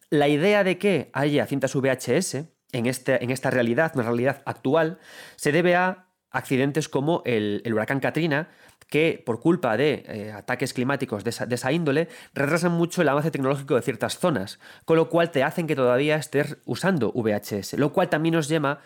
la 0.09 0.29
idea 0.29 0.65
de 0.65 0.79
que 0.79 1.11
haya 1.13 1.45
cintas 1.45 1.75
VHS 1.75 2.47
en, 2.73 2.87
este, 2.87 3.23
en 3.23 3.31
esta 3.31 3.51
realidad, 3.51 3.93
una 3.95 4.05
realidad 4.05 4.41
actual, 4.47 4.99
se 5.37 5.53
debe 5.53 5.77
a 5.77 6.07
accidentes 6.31 6.89
como 6.89 7.23
el 7.27 7.63
huracán 7.73 8.01
Katrina, 8.01 8.49
que 8.95 9.21
por 9.27 9.41
culpa 9.41 9.77
de 9.77 10.05
eh, 10.07 10.31
ataques 10.31 10.73
climáticos 10.73 11.25
de 11.25 11.31
esa, 11.31 11.73
índole 11.73 12.07
retrasan 12.33 12.71
mucho 12.71 13.03
el 13.03 13.09
avance 13.09 13.33
tecnológico 13.33 13.75
de 13.75 13.83
ciertas 13.83 14.21
zonas, 14.21 14.61
con 14.85 14.97
lo 14.97 15.09
cual 15.09 15.33
te 15.33 15.43
hacen 15.43 15.67
que 15.67 15.75
todavía 15.75 16.15
estés 16.15 16.59
usando 16.65 17.11
VHS, 17.11 17.73
lo 17.73 17.93
cual 17.93 18.09
también 18.09 18.37
nos 18.37 18.49
lleva, 18.49 18.79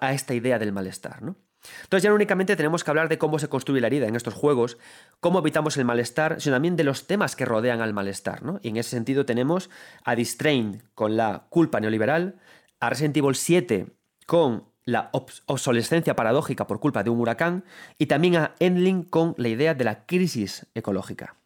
a 0.00 0.12
esta 0.12 0.34
idea 0.34 0.60
del 0.60 0.70
malestar. 0.70 1.22
¿no? 1.22 1.34
Entonces 1.82 2.04
ya 2.04 2.10
no 2.10 2.14
únicamente 2.14 2.54
tenemos 2.54 2.84
que 2.84 2.90
hablar 2.92 3.08
de 3.08 3.18
cómo 3.18 3.40
se 3.40 3.48
construye 3.48 3.80
la 3.80 3.88
herida 3.88 4.06
en 4.06 4.14
estos 4.14 4.34
juegos, 4.34 4.78
cómo 5.18 5.40
evitamos 5.40 5.76
el 5.76 5.86
malestar, 5.86 6.40
sino 6.40 6.54
también 6.54 6.76
de 6.76 6.84
los 6.84 7.08
temas 7.08 7.34
que 7.34 7.44
rodean 7.44 7.80
al 7.80 7.92
malestar. 7.92 8.44
¿no? 8.44 8.60
Y 8.62 8.68
en 8.68 8.76
ese 8.76 8.90
sentido 8.90 9.26
tenemos 9.26 9.70
a 10.04 10.14
Distrain 10.14 10.84
con 10.94 11.16
la 11.16 11.46
culpa 11.48 11.80
neoliberal, 11.80 12.38
a 12.78 12.90
Resident 12.90 13.16
Evil 13.16 13.34
7 13.34 13.88
con 14.24 14.71
la 14.84 15.10
obsolescencia 15.12 16.16
paradójica 16.16 16.66
por 16.66 16.80
culpa 16.80 17.02
de 17.02 17.10
un 17.10 17.20
huracán 17.20 17.64
y 17.98 18.06
también 18.06 18.36
a 18.36 18.54
Endling 18.58 19.04
con 19.04 19.34
la 19.36 19.48
idea 19.48 19.74
de 19.74 19.84
la 19.84 20.06
crisis 20.06 20.66
ecológica. 20.74 21.36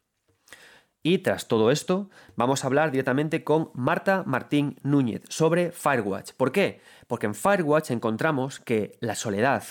Y 1.03 1.19
tras 1.19 1.47
todo 1.47 1.71
esto, 1.71 2.11
vamos 2.35 2.65
a 2.65 2.67
hablar 2.67 2.91
directamente 2.91 3.45
con 3.45 3.71
Marta 3.75 4.25
Martín 4.27 4.77
Núñez 4.83 5.23
sobre 5.29 5.71
Firewatch. 5.71 6.33
¿Por 6.33 6.51
qué? 6.51 6.81
Porque 7.07 7.27
en 7.27 7.37
Firewatch 7.37 7.93
encontramos 7.93 8.59
que 8.59 8.99
la 9.01 9.15
soledad 9.15 9.63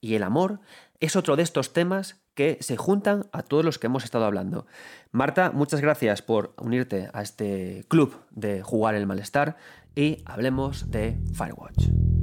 y 0.00 0.14
el 0.14 0.22
amor 0.22 0.60
es 1.00 1.14
otro 1.14 1.36
de 1.36 1.42
estos 1.42 1.74
temas 1.74 2.22
que 2.34 2.56
se 2.60 2.76
juntan 2.76 3.26
a 3.32 3.42
todos 3.42 3.64
los 3.64 3.78
que 3.78 3.88
hemos 3.88 4.04
estado 4.04 4.24
hablando. 4.24 4.66
Marta, 5.10 5.50
muchas 5.52 5.80
gracias 5.80 6.22
por 6.22 6.54
unirte 6.56 7.10
a 7.12 7.20
este 7.20 7.84
club 7.88 8.16
de 8.30 8.62
jugar 8.62 8.94
el 8.94 9.06
malestar 9.06 9.56
y 9.94 10.22
hablemos 10.24 10.90
de 10.90 11.18
Firewatch. 11.34 12.17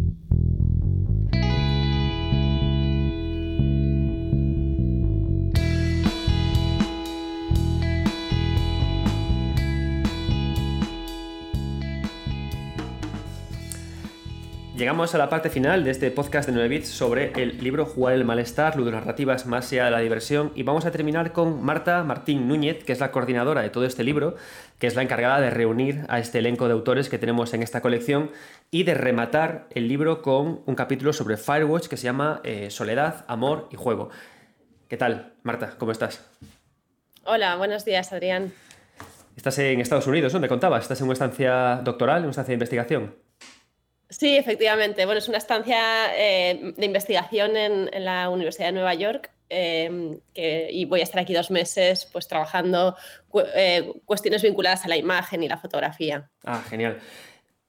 Llegamos 14.76 15.16
a 15.16 15.18
la 15.18 15.30
parte 15.30 15.50
final 15.50 15.86
de 15.86 15.92
este 15.92 16.12
podcast 16.12 16.50
de 16.50 16.54
9 16.54 16.68
bits 16.68 16.90
sobre 16.90 17.32
el 17.42 17.64
libro 17.64 17.86
Jugar 17.86 18.14
el 18.14 18.26
malestar, 18.26 18.76
ludonarrativas 18.76 19.46
más 19.46 19.72
allá 19.72 19.86
de 19.86 19.92
la 19.92 20.00
diversión 20.00 20.52
y 20.54 20.64
vamos 20.64 20.86
a 20.86 20.92
terminar 20.92 21.32
con 21.32 21.64
Marta 21.64 22.04
Martín 22.04 22.50
Núñez, 22.50 22.84
que 22.84 22.92
es 22.92 23.00
la 23.00 23.10
coordinadora 23.10 23.62
de 23.62 23.70
todo 23.70 23.86
este 23.86 24.04
libro, 24.04 24.36
que 24.78 24.88
es 24.88 24.96
la 24.96 25.02
encargada 25.02 25.40
de 25.40 25.50
reunir 25.50 26.04
a 26.10 26.20
este 26.20 26.40
elenco 26.40 26.68
de 26.68 26.74
autores 26.74 27.08
que 27.08 27.18
tenemos 27.18 27.54
en 27.54 27.64
esta 27.64 27.80
colección 27.80 28.32
y 28.70 28.84
de 28.84 28.96
rematar 28.96 29.68
el 29.70 29.88
libro 29.88 30.22
con 30.22 30.60
un 30.66 30.76
capítulo 30.76 31.14
sobre 31.14 31.38
Firewatch 31.38 31.88
que 31.88 31.96
se 31.96 32.04
llama 32.04 32.42
eh, 32.44 32.70
Soledad, 32.70 33.24
Amor 33.30 33.70
y 33.72 33.78
Juego. 33.78 34.10
¿Qué 34.90 34.98
tal, 34.98 35.36
Marta? 35.44 35.76
¿Cómo 35.78 35.94
estás? 35.94 36.30
Hola, 37.24 37.56
buenos 37.56 37.86
días, 37.86 38.12
Adrián. 38.12 38.52
Estás 39.38 39.58
en 39.60 39.80
Estados 39.80 40.08
Unidos, 40.08 40.34
¿no? 40.34 40.42
Me 40.42 40.50
contabas, 40.50 40.82
estás 40.82 41.00
en 41.00 41.06
una 41.06 41.14
estancia 41.14 41.80
doctoral, 41.82 42.18
en 42.18 42.24
una 42.24 42.32
estancia 42.32 42.52
de 42.52 42.56
investigación. 42.56 43.25
Sí, 44.10 44.38
efectivamente. 44.38 45.06
Bueno, 45.06 45.20
es 45.20 45.28
una 45.28 45.38
estancia 45.38 45.78
eh, 46.16 46.74
de 46.78 46.86
investigación 46.86 47.58
en, 47.58 47.90
la 48.04 48.30
Universidad 48.30 48.68
de 48.68 48.74
Nueva 48.74 48.94
York 48.94 49.32
em, 49.50 50.20
y 50.36 50.86
voy 50.86 51.00
a 51.00 51.04
estar 51.04 51.22
aquí 51.22 51.34
dos 51.34 51.50
meses 51.50 52.08
pues 52.12 52.28
trabajando 52.28 52.96
eh, 53.56 53.92
cuestiones 54.06 54.44
vinculadas 54.44 54.86
a 54.86 54.88
la 54.88 54.98
imagen 54.98 55.44
y 55.44 55.48
la 55.48 55.58
fotografía. 55.58 56.30
Ah, 56.44 56.64
genial. 56.70 57.00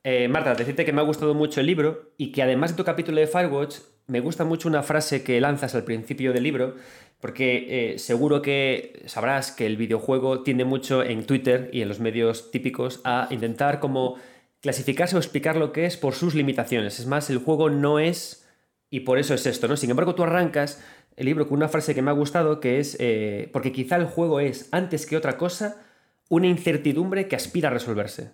Eh, 0.04 0.28
Marta, 0.28 0.54
decirte 0.54 0.84
que 0.84 0.92
me 0.92 1.00
ha 1.00 1.04
gustado 1.04 1.34
mucho 1.34 1.60
el 1.60 1.66
libro 1.66 2.12
y 2.16 2.32
que 2.32 2.42
además 2.42 2.70
de 2.70 2.76
tu 2.76 2.84
capítulo 2.84 3.20
de 3.20 3.26
Firewatch, 3.26 3.78
me 4.06 4.20
gusta 4.20 4.44
mucho 4.44 4.68
una 4.68 4.82
frase 4.82 5.24
que 5.24 5.40
lanzas 5.40 5.74
al 5.74 5.82
principio 5.82 6.32
del 6.32 6.44
libro, 6.44 6.76
porque 7.20 7.96
seguro 7.98 8.40
que 8.40 9.02
sabrás 9.06 9.50
que 9.50 9.66
el 9.66 9.76
videojuego 9.76 10.44
tiende 10.44 10.64
mucho 10.64 11.02
en 11.02 11.26
Twitter 11.26 11.70
y 11.72 11.80
en 11.82 11.88
los 11.88 11.98
medios 11.98 12.52
típicos 12.52 13.00
a 13.02 13.26
intentar 13.30 13.80
como 13.80 14.16
clasificarse 14.60 15.16
o 15.16 15.18
explicar 15.18 15.56
lo 15.56 15.72
que 15.72 15.86
es 15.86 15.96
por 15.96 16.14
sus 16.14 16.34
limitaciones. 16.34 16.98
Es 16.98 17.06
más, 17.06 17.30
el 17.30 17.38
juego 17.38 17.70
no 17.70 17.98
es 17.98 18.46
y 18.90 19.00
por 19.00 19.18
eso 19.18 19.34
es 19.34 19.46
esto, 19.46 19.68
¿no? 19.68 19.76
Sin 19.76 19.90
embargo, 19.90 20.14
tú 20.14 20.22
arrancas 20.22 20.82
el 21.16 21.26
libro 21.26 21.48
con 21.48 21.56
una 21.56 21.68
frase 21.68 21.94
que 21.94 22.02
me 22.02 22.10
ha 22.10 22.14
gustado, 22.14 22.60
que 22.60 22.78
es, 22.78 22.96
eh, 23.00 23.48
porque 23.52 23.72
quizá 23.72 23.96
el 23.96 24.06
juego 24.06 24.40
es, 24.40 24.68
antes 24.70 25.06
que 25.06 25.16
otra 25.16 25.36
cosa, 25.36 25.82
una 26.28 26.46
incertidumbre 26.46 27.26
que 27.26 27.36
aspira 27.36 27.68
a 27.68 27.72
resolverse. 27.72 28.30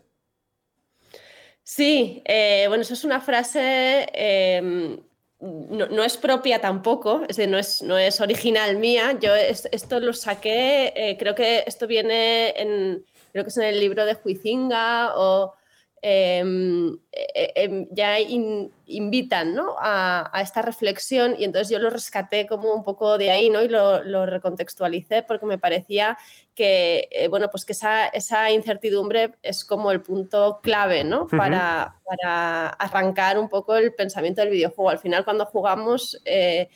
Sí, 1.63 2.23
eh, 2.25 2.65
bueno, 2.69 2.83
eso 2.83 2.95
es 2.95 3.05
una 3.05 3.21
frase, 3.21 4.09
em, 4.13 4.99
no, 5.41 6.05
es 6.05 6.17
propia 6.17 6.61
tampoco, 6.61 7.23
es 7.29 7.39
no, 7.49 7.59
es, 7.59 7.83
no 7.83 7.97
es 7.99 8.21
original 8.21 8.79
mía, 8.79 9.17
yo 9.21 9.35
esto 9.35 10.01
lo 10.01 10.13
saqué, 10.13 10.93
eh, 10.97 11.17
creo 11.19 11.35
que 11.35 11.63
esto 11.67 11.87
viene 11.87 12.51
en, 12.61 13.05
creo 13.33 13.45
que 13.45 13.51
es 13.51 13.57
en 13.57 13.65
el 13.65 13.81
libro 13.81 14.05
de 14.05 14.17
Huizinga 14.25 15.13
o 15.17 15.55
em, 16.03 16.99
eh, 17.13 17.53
em, 17.55 17.87
ya 17.93 18.19
invitan 18.19 19.55
¿no? 19.55 19.77
a, 19.79 20.31
esta 20.43 20.61
reflexión 20.61 21.37
y 21.39 21.45
entonces 21.45 21.71
yo 21.71 21.79
lo 21.79 21.91
rescaté 21.91 22.47
como 22.49 22.75
un 22.75 22.83
poco 22.83 23.19
de 23.19 23.31
ahí 23.31 23.51
¿no? 23.51 23.63
y 23.63 23.69
lo, 23.69 24.27
recontextualicé 24.27 25.23
porque 25.23 25.47
me 25.47 25.59
parecía 25.59 26.19
que, 26.55 27.09
eh, 27.13 27.29
bueno, 27.29 27.49
pues 27.51 27.65
que 27.65 27.73
esa, 27.73 28.09
esa, 28.09 28.51
incertidumbre 28.51 29.35
es 29.43 29.65
como 29.65 29.93
el 29.93 30.03
punto 30.03 30.61
clave 30.63 31.05
¿no? 31.05 31.29
para, 31.29 32.01
para, 32.05 32.69
arrancar 32.69 33.39
un 33.39 33.49
poco 33.49 33.77
el 33.77 33.95
pensamiento 33.95 34.43
del 34.43 34.51
videojuego. 34.51 34.91
Al 34.91 34.99
final 34.99 35.25
cuando 35.25 35.47
jugamos... 35.47 36.21
Eh, 36.25 36.69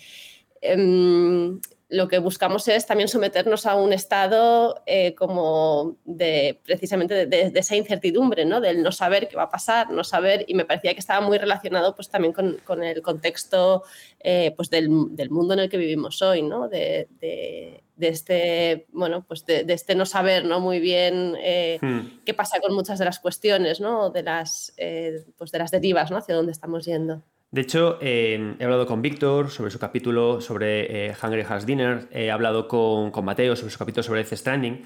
em, 0.60 1.60
lo 1.88 2.08
que 2.08 2.18
buscamos 2.18 2.66
es 2.66 2.84
también 2.84 3.08
someternos 3.08 3.64
a 3.64 3.76
un 3.76 3.92
estado 3.92 4.82
eh, 4.86 5.14
como 5.14 5.96
de 6.04 6.60
precisamente 6.64 7.26
de, 7.26 7.52
esa 7.54 7.76
incertidumbre, 7.76 8.44
¿no? 8.44 8.60
Del 8.60 8.82
no 8.82 8.90
saber 8.90 9.28
qué 9.28 9.36
va 9.36 9.44
a 9.44 9.50
pasar, 9.50 9.90
no 9.90 10.02
saber, 10.02 10.44
y 10.48 10.54
me 10.54 10.64
parecía 10.64 10.94
que 10.94 11.00
estaba 11.00 11.24
muy 11.24 11.38
relacionado 11.38 11.94
pues 11.94 12.08
también 12.08 12.32
con, 12.32 12.82
el 12.82 13.02
contexto 13.02 13.84
eh, 14.18 14.52
pues 14.56 14.68
del, 14.68 14.88
mundo 14.88 15.54
en 15.54 15.60
el 15.60 15.68
que 15.68 15.76
vivimos 15.76 16.22
hoy, 16.22 16.42
¿no? 16.42 16.68
De, 16.68 17.08
este, 18.00 18.86
bueno, 18.90 19.24
pues 19.26 19.46
de, 19.46 19.64
este 19.68 19.94
no 19.94 20.06
saber, 20.06 20.44
¿no? 20.44 20.58
Muy 20.58 20.80
bien 20.80 21.36
eh, 21.38 21.78
hmm. 21.80 22.24
qué 22.24 22.34
pasa 22.34 22.58
con 22.58 22.74
muchas 22.74 22.98
de 22.98 23.04
las 23.04 23.20
cuestiones, 23.20 23.80
¿no? 23.80 24.10
De 24.10 24.24
las, 24.24 24.74
pues 25.38 25.52
de 25.52 25.58
las 25.58 25.70
derivas, 25.70 26.10
¿no? 26.10 26.16
Hacia 26.16 26.34
dónde 26.34 26.52
estamos 26.52 26.84
yendo. 26.84 27.22
De 27.56 27.62
hecho, 27.62 27.96
he 28.02 28.54
hablado 28.60 28.84
con 28.84 29.00
Víctor 29.00 29.50
sobre 29.50 29.70
su 29.70 29.78
capítulo 29.78 30.42
sobre 30.42 31.06
eh, 31.06 31.14
Hungry 31.22 31.42
Hearts 31.42 31.64
Dinner, 31.64 32.06
he 32.10 32.30
hablado 32.30 32.68
con, 32.68 33.10
Mateo 33.24 33.56
sobre 33.56 33.72
su 33.72 33.78
capítulo 33.78 34.02
sobre 34.02 34.22
Death 34.22 34.34
Stranding, 34.34 34.84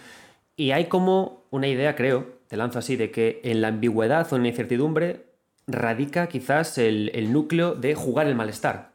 y 0.55 0.71
hay 0.71 0.85
como 0.85 1.47
una 1.51 1.67
idea, 1.67 1.97
creo, 1.97 2.29
te 2.47 2.57
lanzo 2.57 2.79
así, 2.79 2.95
de 2.95 3.11
que 3.11 3.41
en 3.43 3.61
la 3.61 3.67
ambigüedad 3.67 4.33
o 4.33 4.37
en 4.37 4.43
la 4.43 4.51
incertidumbre 4.51 5.25
radica 5.67 6.29
quizás 6.29 6.79
el, 6.79 7.33
núcleo 7.33 7.75
de 7.75 7.97
jugar 7.97 8.29
el 8.29 8.37
malestar. 8.37 8.93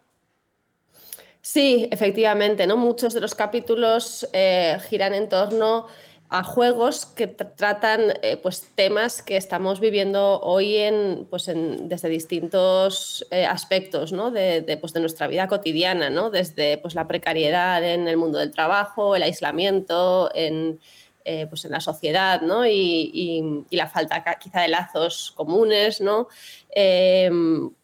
Sí, 1.41 1.89
efectivamente, 1.91 2.67
¿no? 2.67 2.77
Muchos 2.77 3.13
de 3.13 3.19
los 3.19 3.35
capítulos 3.35 4.25
eh, 4.31 4.77
giran 4.87 5.13
en 5.13 5.27
torno 5.27 5.87
a 6.29 6.43
juegos 6.43 7.05
que 7.05 7.27
tratan 7.27 8.13
eh, 8.23 8.37
pues, 8.37 8.67
temas 8.73 9.21
que 9.21 9.37
estamos 9.37 9.79
viviendo 9.79 10.41
hoy 10.41 10.77
en, 10.77 11.27
pues, 11.29 11.47
en, 11.47 11.87
desde 11.87 12.09
distintos 12.09 13.25
eh, 13.29 13.45
aspectos 13.45 14.11
¿no? 14.11 14.31
de, 14.31 14.77
pues, 14.81 14.93
de, 14.93 15.01
nuestra 15.01 15.27
vida 15.27 15.47
cotidiana, 15.47 16.09
¿no? 16.09 16.31
desde 16.31 16.77
pues, 16.79 16.95
la 16.95 17.07
precariedad 17.07 17.83
en 17.83 18.07
el 18.07 18.17
mundo 18.17 18.39
del 18.39 18.51
trabajo, 18.51 19.15
el 19.15 19.21
aislamiento 19.21 20.31
en, 20.33 20.79
eh, 21.25 21.45
pues, 21.47 21.63
en 21.65 21.71
la 21.71 21.79
sociedad 21.79 22.41
¿no? 22.41 22.65
y, 22.65 23.67
y, 23.69 23.75
la 23.75 23.87
falta 23.87 24.23
quizá 24.39 24.61
de 24.61 24.69
lazos 24.69 25.31
comunes, 25.35 26.01
¿no? 26.01 26.27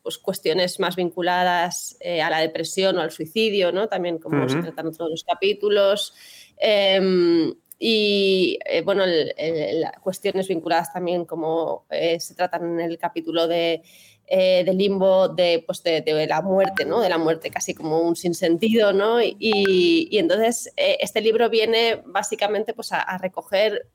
pues 0.04 0.18
cuestiones 0.18 0.80
más 0.80 0.98
vinculadas 0.98 1.96
a 2.04 2.30
la 2.30 2.40
depresión 2.40 2.98
o 2.98 3.02
al 3.02 3.12
suicidio, 3.12 3.72
¿no? 3.72 3.88
también 3.88 4.18
como 4.18 4.50
se 4.50 4.58
tratan 4.62 4.88
en 4.88 4.94
otros 4.94 5.10
los 5.12 5.24
capítulos. 5.24 6.14
Em, 6.58 7.54
y 7.84 8.60
eh, 8.64 8.84
bueno, 8.84 9.04
cuestiones 10.04 10.48
vinculadas 10.48 10.94
también 10.94 11.26
como 11.26 11.88
eh, 11.90 12.20
se 12.20 12.36
tratan 12.36 12.74
en 12.74 12.80
el 12.80 13.00
capítulo 13.00 13.48
de, 13.48 13.82
eh, 14.28 14.64
del 14.64 14.78
limbo 14.78 15.30
de, 15.30 15.64
pues 15.66 15.82
de, 15.82 16.28
la 16.30 16.44
muerte, 16.44 16.86
¿no? 16.86 17.02
De 17.02 17.10
la 17.10 17.18
muerte 17.18 17.50
casi 17.50 17.74
como 17.74 18.02
un 18.02 18.16
sinsentido, 18.16 18.94
¿no? 18.94 19.20
Y, 19.20 20.16
entonces 20.16 20.72
este 20.78 21.22
libro 21.22 21.50
viene 21.50 22.04
básicamente 22.06 22.76
pues, 22.76 22.92
a 22.92 23.18
recoger 23.18 23.88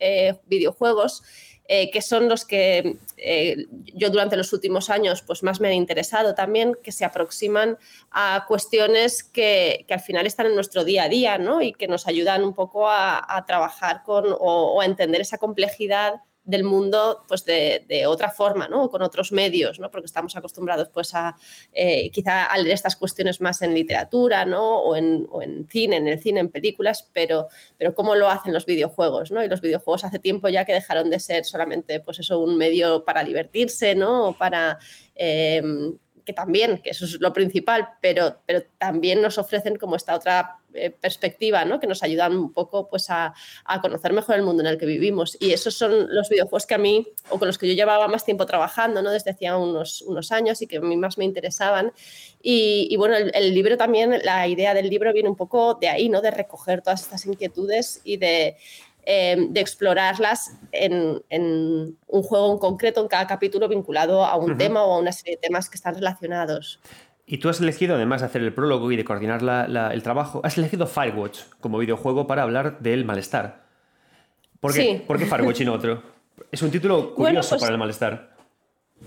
videojuegos 0.47 1.23
eh, 1.68 1.90
que 1.90 2.02
son 2.02 2.28
los 2.28 2.44
que 2.44 2.97
eh, 3.16 3.66
yo 3.94 4.10
durante 4.10 4.36
los 4.36 4.52
últimos 4.52 4.88
años 4.90 5.22
pues 5.22 5.43
más 5.43 5.60
me 5.60 5.68
han 5.68 5.74
interesado 5.74 6.34
también, 6.34 6.76
que 6.82 6.93
se 6.93 7.05
aproximan 7.05 7.78
a 8.10 8.44
cuestiones 8.47 9.24
que, 9.24 9.84
al 9.90 10.01
final 10.01 10.26
están 10.26 10.47
en 10.47 10.55
nuestro 10.55 10.84
día 10.84 11.05
a 11.05 11.09
día 11.09 11.38
¿no? 11.38 11.62
y 11.62 11.72
que 11.72 11.88
nos 11.88 12.06
ayudan 12.06 12.44
un 12.44 12.55
poco 12.55 12.88
a, 12.88 13.44
trabajar 13.47 14.02
con 14.05 14.24
o, 14.38 14.80
a 14.80 14.84
entender 14.84 15.20
esa 15.20 15.38
complejidad 15.38 16.22
del 16.47 16.64
mundo 16.64 17.24
pues 17.28 17.44
de, 17.44 18.05
otra 18.06 18.31
forma, 18.31 18.68
¿no? 18.68 18.85
O 18.85 18.90
con 18.90 19.02
otros 19.02 19.32
medios, 19.32 19.78
¿no? 19.78 19.90
Porque 19.90 20.06
estamos 20.06 20.36
acostumbrados 20.36 20.89
pues 20.89 21.14
a 21.14 21.36
eh, 21.73 22.10
quizá 22.10 22.47
a 22.47 22.56
leer 22.56 22.74
estas 22.74 22.97
cuestiones 22.97 23.40
más 23.40 23.60
en 23.62 23.74
literatura, 23.74 24.44
¿no? 24.44 24.78
O 24.78 24.97
en, 24.97 25.27
cine, 25.68 25.97
en 25.97 26.09
el 26.09 26.20
cine, 26.20 26.40
en 26.40 26.48
películas, 26.48 27.09
pero, 27.12 27.48
pero 27.77 27.94
cómo 27.94 28.14
lo 28.14 28.31
hacen 28.31 28.55
los 28.55 28.64
videojuegos, 28.64 29.31
¿no? 29.32 29.44
Y 29.44 29.48
los 29.48 29.60
videojuegos 29.60 30.05
hace 30.05 30.18
tiempo 30.18 30.48
ya 30.48 30.64
que 30.64 30.73
dejaron 30.73 31.10
de 31.10 31.20
ser 31.20 31.44
solamente 31.44 32.01
pues 32.01 32.20
eso, 32.20 32.39
un 32.39 32.56
medio 32.56 33.05
para 33.05 33.24
divertirse, 33.24 33.94
¿no? 33.94 34.28
O 34.28 34.32
para 34.39 34.78
eh, 35.16 35.62
que 36.27 36.32
también, 36.32 36.82
que 36.82 36.90
eso 36.90 37.05
es 37.05 37.20
lo 37.20 37.32
principal, 37.32 37.89
pero, 38.03 38.40
pero 38.44 38.62
también 38.78 39.23
nos 39.23 39.39
ofrecen 39.39 39.77
como 39.77 39.94
esta 39.94 40.15
otra 40.15 40.59
eh, 40.74 40.90
perspectiva, 40.90 41.65
¿no? 41.65 41.81
que 41.81 41.86
nos 41.86 42.03
ayudan 42.03 42.36
un 42.36 42.53
poco 42.53 42.89
pues, 42.89 43.07
a, 43.09 43.32
conocer 43.81 44.12
mejor 44.12 44.35
el 44.35 44.43
mundo 44.43 44.62
en 44.62 44.66
el 44.66 44.77
que 44.77 44.85
vivimos. 44.85 45.36
Y 45.40 45.53
esos 45.53 45.74
son 45.74 46.12
los 46.15 46.28
videojuegos 46.28 46.66
que 46.66 46.74
a 46.74 46.78
mí, 46.78 47.07
o 47.31 47.39
con 47.39 47.47
los 47.47 47.57
que 47.57 47.69
yo 47.69 47.74
llevaba 47.74 48.09
más 48.09 48.24
tiempo 48.24 48.44
trabajando, 48.44 49.01
¿no? 49.01 49.11
desde 49.11 49.31
hacía 49.31 49.57
unos, 49.57 50.03
unos 50.03 50.32
años 50.32 50.61
y 50.61 50.66
que 50.66 50.78
a 50.78 50.81
mí 50.81 50.97
más 50.97 51.16
me 51.16 51.24
interesaban. 51.24 51.93
Y, 52.43 52.94
bueno, 52.97 53.16
el, 53.16 53.55
libro 53.55 53.77
también, 53.77 54.20
la 54.24 54.47
idea 54.47 54.74
del 54.74 54.90
libro 54.90 55.12
viene 55.12 55.28
un 55.28 55.36
poco 55.36 55.74
de 55.74 55.89
ahí, 55.89 56.09
¿no? 56.09 56.20
de 56.20 56.31
recoger 56.31 56.82
todas 56.82 57.03
estas 57.03 57.24
inquietudes 57.27 58.01
y 58.05 58.19
de, 58.19 58.57
Em, 59.09 59.53
de 59.53 59.61
explorarlas 59.61 60.59
en, 60.73 61.23
un 61.31 62.23
juego 62.24 62.53
en 62.53 62.59
concreto, 62.59 63.01
en 63.01 63.07
cada 63.07 63.24
capítulo 63.28 63.69
vinculado 63.69 64.24
a 64.24 64.35
un 64.35 64.59
tema 64.59 64.83
o 64.83 64.95
a 64.95 64.99
una 64.99 65.12
serie 65.12 65.37
de 65.37 65.43
temas 65.43 65.70
que 65.70 65.77
están 65.77 65.95
relacionados. 65.95 66.81
Y 67.24 67.39
tú 67.39 67.49
has 67.49 67.61
elegido, 67.61 67.95
además 67.95 68.23
de 68.23 68.27
hacer 68.27 68.43
el 68.43 68.53
prólogo 68.53 68.91
y 68.91 68.97
de 68.97 69.05
coordinar 69.05 69.43
el 69.93 70.03
trabajo, 70.03 70.41
has 70.43 70.59
elegido 70.59 70.89
Firewatch 70.89 71.43
como 71.61 71.78
videojuego 71.78 72.27
para 72.27 72.43
hablar 72.43 72.81
del 72.81 73.05
malestar. 73.05 73.66
¿Por 74.59 74.74
qué, 74.74 75.05
¿Por 75.07 75.20
qué 75.20 75.27
Firewatch 75.27 75.61
y 75.61 75.65
no 75.65 75.74
otro? 75.74 76.03
Es 76.51 76.61
un 76.62 76.70
título 76.70 77.15
curioso 77.15 77.51
pues 77.51 77.62
para 77.62 77.73
el 77.73 77.78
malestar. 77.78 78.36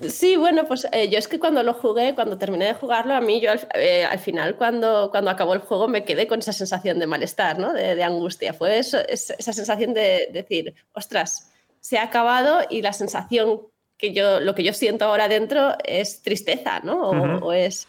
Sí, 0.07 0.37
bueno, 0.37 0.65
pues 0.65 0.87
eh, 0.93 1.09
yo 1.09 1.17
es 1.17 1.27
que 1.27 1.39
cuando 1.39 1.61
lo 1.61 1.73
jugué, 1.73 2.15
cuando 2.15 2.37
terminé 2.37 2.65
de 2.65 2.73
jugarlo, 2.73 3.13
a 3.15 3.21
mí 3.21 3.41
yo 3.41 3.51
al, 3.51 3.67
eh, 3.73 4.07
final, 4.17 4.55
cuando, 4.55 5.09
cuando 5.11 5.29
acabó 5.29 5.53
el 5.53 5.59
juego, 5.59 5.89
me 5.89 6.05
quedé 6.05 6.25
con 6.25 6.39
esa 6.39 6.53
sensación 6.53 6.99
de 6.99 7.07
malestar, 7.07 7.59
¿no? 7.59 7.73
de, 7.73 8.01
angustia. 8.01 8.53
Fue 8.53 8.79
eso, 8.79 8.97
esa 9.07 9.53
sensación 9.53 9.93
de 9.93 10.29
decir, 10.31 10.73
ostras, 10.93 11.51
se 11.81 11.97
ha 11.97 12.03
acabado 12.03 12.61
y 12.69 12.81
la 12.81 12.93
sensación 12.93 13.61
que 13.97 14.13
yo, 14.13 14.39
lo 14.39 14.55
que 14.55 14.63
yo 14.63 14.73
siento 14.73 15.05
ahora 15.05 15.27
dentro 15.27 15.75
es 15.83 16.21
tristeza, 16.21 16.79
¿no? 16.79 17.09
O, 17.41 17.51
es... 17.51 17.87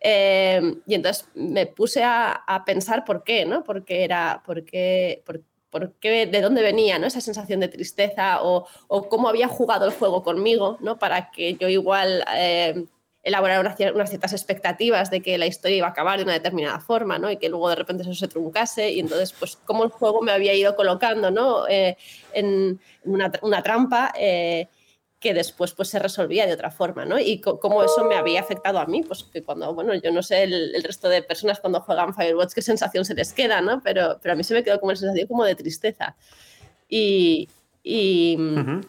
Eh, 0.00 0.60
y 0.86 0.94
entonces 0.94 1.28
me 1.34 1.66
puse 1.66 2.02
a, 2.02 2.32
a, 2.32 2.64
pensar 2.64 3.04
por 3.04 3.22
qué, 3.22 3.44
¿no? 3.44 3.62
Porque 3.62 4.04
era, 4.04 4.42
porque, 5.72 6.26
de 6.26 6.40
dónde 6.42 6.60
venía 6.60 6.98
¿no? 6.98 7.06
esa 7.06 7.22
sensación 7.22 7.58
de 7.58 7.68
tristeza 7.68 8.42
o, 8.42 8.68
cómo 9.08 9.28
había 9.28 9.48
jugado 9.48 9.86
el 9.86 9.92
juego 9.92 10.22
conmigo, 10.22 10.76
¿no? 10.80 10.98
para 10.98 11.30
que 11.30 11.54
yo 11.54 11.66
igual 11.66 12.22
eh, 12.36 12.84
elaborara 13.22 13.60
unas, 13.60 13.76
ciertas 14.10 14.34
expectativas 14.34 15.10
de 15.10 15.22
que 15.22 15.38
la 15.38 15.46
historia 15.46 15.78
iba 15.78 15.86
a 15.86 15.90
acabar 15.90 16.18
de 16.18 16.24
una 16.24 16.34
determinada 16.34 16.78
forma 16.78 17.18
¿no? 17.18 17.30
y 17.30 17.38
que 17.38 17.48
luego 17.48 17.70
de 17.70 17.76
repente 17.76 18.02
eso 18.02 18.14
se 18.14 18.28
truncase 18.28 18.90
y 18.90 19.00
entonces 19.00 19.32
pues 19.32 19.56
cómo 19.56 19.84
el 19.84 19.90
juego 19.90 20.20
me 20.20 20.32
había 20.32 20.52
ido 20.52 20.76
colocando 20.76 21.30
¿no? 21.30 21.66
Eh, 21.66 21.96
en 22.34 22.78
una, 23.04 23.32
una 23.40 23.62
trampa. 23.62 24.12
Eh, 24.18 24.68
que 25.22 25.32
después 25.32 25.72
pues 25.72 25.88
se 25.88 26.00
resolvía 26.00 26.46
de 26.46 26.52
otra 26.52 26.72
forma, 26.72 27.04
¿no? 27.04 27.16
Y 27.16 27.40
cómo 27.40 27.84
eso 27.84 28.04
me 28.04 28.16
había 28.16 28.40
afectado 28.40 28.80
a 28.80 28.86
mí, 28.86 29.04
pues 29.04 29.22
que 29.22 29.44
cuando, 29.44 29.72
bueno, 29.72 29.94
yo 29.94 30.10
no 30.10 30.20
sé 30.20 30.42
el, 30.42 30.82
resto 30.82 31.08
de 31.08 31.22
personas 31.22 31.60
cuando 31.60 31.80
juegan 31.80 32.12
Firewatch 32.12 32.52
qué 32.52 32.60
sensación 32.60 33.04
se 33.04 33.14
les 33.14 33.32
queda, 33.32 33.60
¿no? 33.60 33.80
Pero, 33.84 34.18
pero 34.20 34.32
a 34.32 34.36
mí 34.36 34.42
se 34.42 34.52
me 34.52 34.64
quedó 34.64 34.80
como 34.80 34.90
una 34.90 34.98
sensación 34.98 35.28
como 35.28 35.44
de 35.44 35.54
tristeza. 35.54 36.16
Y, 36.88 37.48
y, 37.84 38.36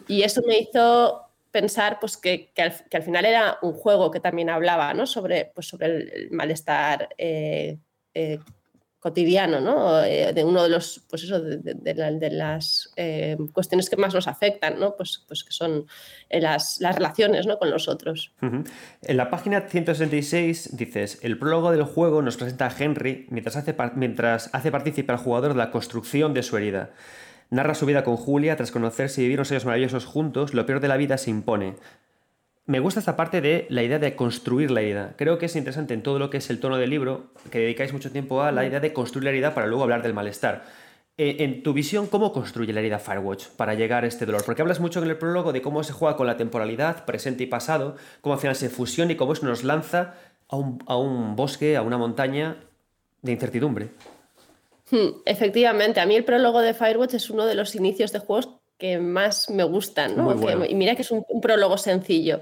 eso 0.08 0.42
me 0.44 0.58
hizo 0.58 1.22
pensar 1.52 2.00
pues 2.00 2.16
que, 2.16 2.50
que, 2.52 2.62
al, 2.62 3.02
final 3.04 3.24
era 3.24 3.58
un 3.62 3.72
juego 3.72 4.10
que 4.10 4.18
también 4.18 4.50
hablaba, 4.50 4.92
¿no? 4.92 5.06
Sobre, 5.06 5.52
pues, 5.54 5.68
sobre 5.68 5.86
el, 5.86 6.28
malestar 6.32 7.10
eh, 7.16 7.78
eh, 8.12 8.40
cotidiano, 9.04 9.60
¿no? 9.60 10.02
Eh, 10.02 10.32
de 10.32 10.44
uno 10.44 10.62
de 10.62 10.70
los, 10.70 11.04
pues 11.10 11.24
eso, 11.24 11.38
de, 11.38 12.30
las 12.30 12.90
eh, 12.96 13.36
cuestiones 13.52 13.90
que 13.90 13.98
más 13.98 14.14
nos 14.14 14.26
afectan, 14.26 14.80
¿no? 14.80 14.96
Pues, 14.96 15.22
pues 15.28 15.44
que 15.44 15.52
son 15.52 15.86
eh, 16.30 16.40
las, 16.40 16.80
las 16.80 16.94
relaciones 16.94 17.46
¿no? 17.46 17.58
con 17.58 17.70
los 17.70 17.86
otros. 17.86 18.32
En 18.40 19.16
la 19.18 19.28
página 19.28 19.60
166 19.60 20.74
dices, 20.74 21.18
el 21.20 21.38
prólogo 21.38 21.70
del 21.70 21.82
juego 21.82 22.22
nos 22.22 22.38
presenta 22.38 22.66
a 22.68 22.72
Henry 22.74 23.26
mientras 23.28 23.56
hace, 23.56 23.76
mientras 23.94 24.48
hace 24.54 24.70
partícipe 24.70 25.12
al 25.12 25.18
jugador 25.18 25.52
de 25.52 25.58
la 25.58 25.70
construcción 25.70 26.32
de 26.32 26.42
su 26.42 26.56
herida. 26.56 26.92
Narra 27.50 27.74
su 27.74 27.84
vida 27.84 28.04
con 28.04 28.16
Julia, 28.16 28.56
tras 28.56 28.70
conocerse 28.70 29.20
y 29.20 29.24
vivir 29.24 29.38
unos 29.38 29.50
años 29.50 29.66
maravillosos 29.66 30.06
juntos, 30.06 30.54
lo 30.54 30.64
peor 30.64 30.80
de 30.80 30.88
la 30.88 30.96
vida 30.96 31.18
se 31.18 31.28
impone. 31.28 31.74
Me 32.66 32.80
gusta 32.80 33.00
esta 33.00 33.14
parte 33.14 33.42
de 33.42 33.66
la 33.68 33.82
idea 33.82 33.98
de 33.98 34.16
construir 34.16 34.70
la 34.70 34.80
herida. 34.80 35.14
Creo 35.18 35.36
que 35.36 35.46
es 35.46 35.56
interesante 35.56 35.92
en 35.92 36.02
todo 36.02 36.18
lo 36.18 36.30
que 36.30 36.38
es 36.38 36.48
el 36.48 36.60
tono 36.60 36.78
del 36.78 36.88
libro, 36.88 37.26
que 37.50 37.58
dedicáis 37.58 37.92
mucho 37.92 38.10
tiempo 38.10 38.42
a 38.42 38.52
la 38.52 38.64
idea 38.64 38.80
de 38.80 38.94
construir 38.94 39.24
la 39.24 39.30
herida 39.30 39.54
para 39.54 39.66
luego 39.66 39.82
hablar 39.82 40.02
del 40.02 40.14
malestar. 40.14 40.64
eh, 41.16 41.36
en 41.40 41.62
tu 41.62 41.72
visión, 41.74 42.08
¿cómo 42.08 42.32
construye 42.32 42.72
la 42.72 42.80
herida 42.80 42.98
Firewatch 42.98 43.48
para 43.50 43.74
llegar 43.74 44.02
a 44.02 44.08
este 44.08 44.26
dolor? 44.26 44.44
Porque 44.44 44.62
hablas 44.62 44.80
mucho 44.80 45.00
en 45.02 45.08
el 45.08 45.16
prólogo 45.16 45.52
de 45.52 45.62
cómo 45.62 45.84
se 45.84 45.92
juega 45.92 46.16
con 46.16 46.26
la 46.26 46.36
temporalidad, 46.36 47.04
presente 47.04 47.44
y 47.44 47.46
pasado, 47.46 47.96
cómo 48.20 48.34
al 48.34 48.40
final 48.40 48.56
se 48.56 48.68
fusiona 48.68 49.12
y 49.12 49.16
cómo 49.16 49.34
eso 49.34 49.46
nos 49.46 49.62
lanza 49.62 50.14
a 50.48 50.56
un, 50.96 51.36
bosque, 51.36 51.76
a 51.76 51.82
una 51.82 51.98
montaña 51.98 52.56
de 53.22 53.32
incertidumbre. 53.32 53.90
Hmm, 54.90 55.20
efectivamente, 55.24 56.00
a 56.00 56.06
mí 56.06 56.16
el 56.16 56.24
prólogo 56.24 56.60
de 56.60 56.74
Firewatch 56.74 57.14
es 57.14 57.30
uno 57.30 57.46
de 57.46 57.54
los 57.54 57.74
inicios 57.74 58.10
de 58.10 58.18
juegos 58.18 58.48
que 58.84 58.98
más 58.98 59.48
me 59.48 59.64
gustan, 59.64 60.14
¿no? 60.14 60.34
y 60.66 60.74
mira 60.74 60.94
que 60.94 61.00
es 61.00 61.10
un 61.10 61.40
prólogo 61.40 61.78
sencillo. 61.78 62.40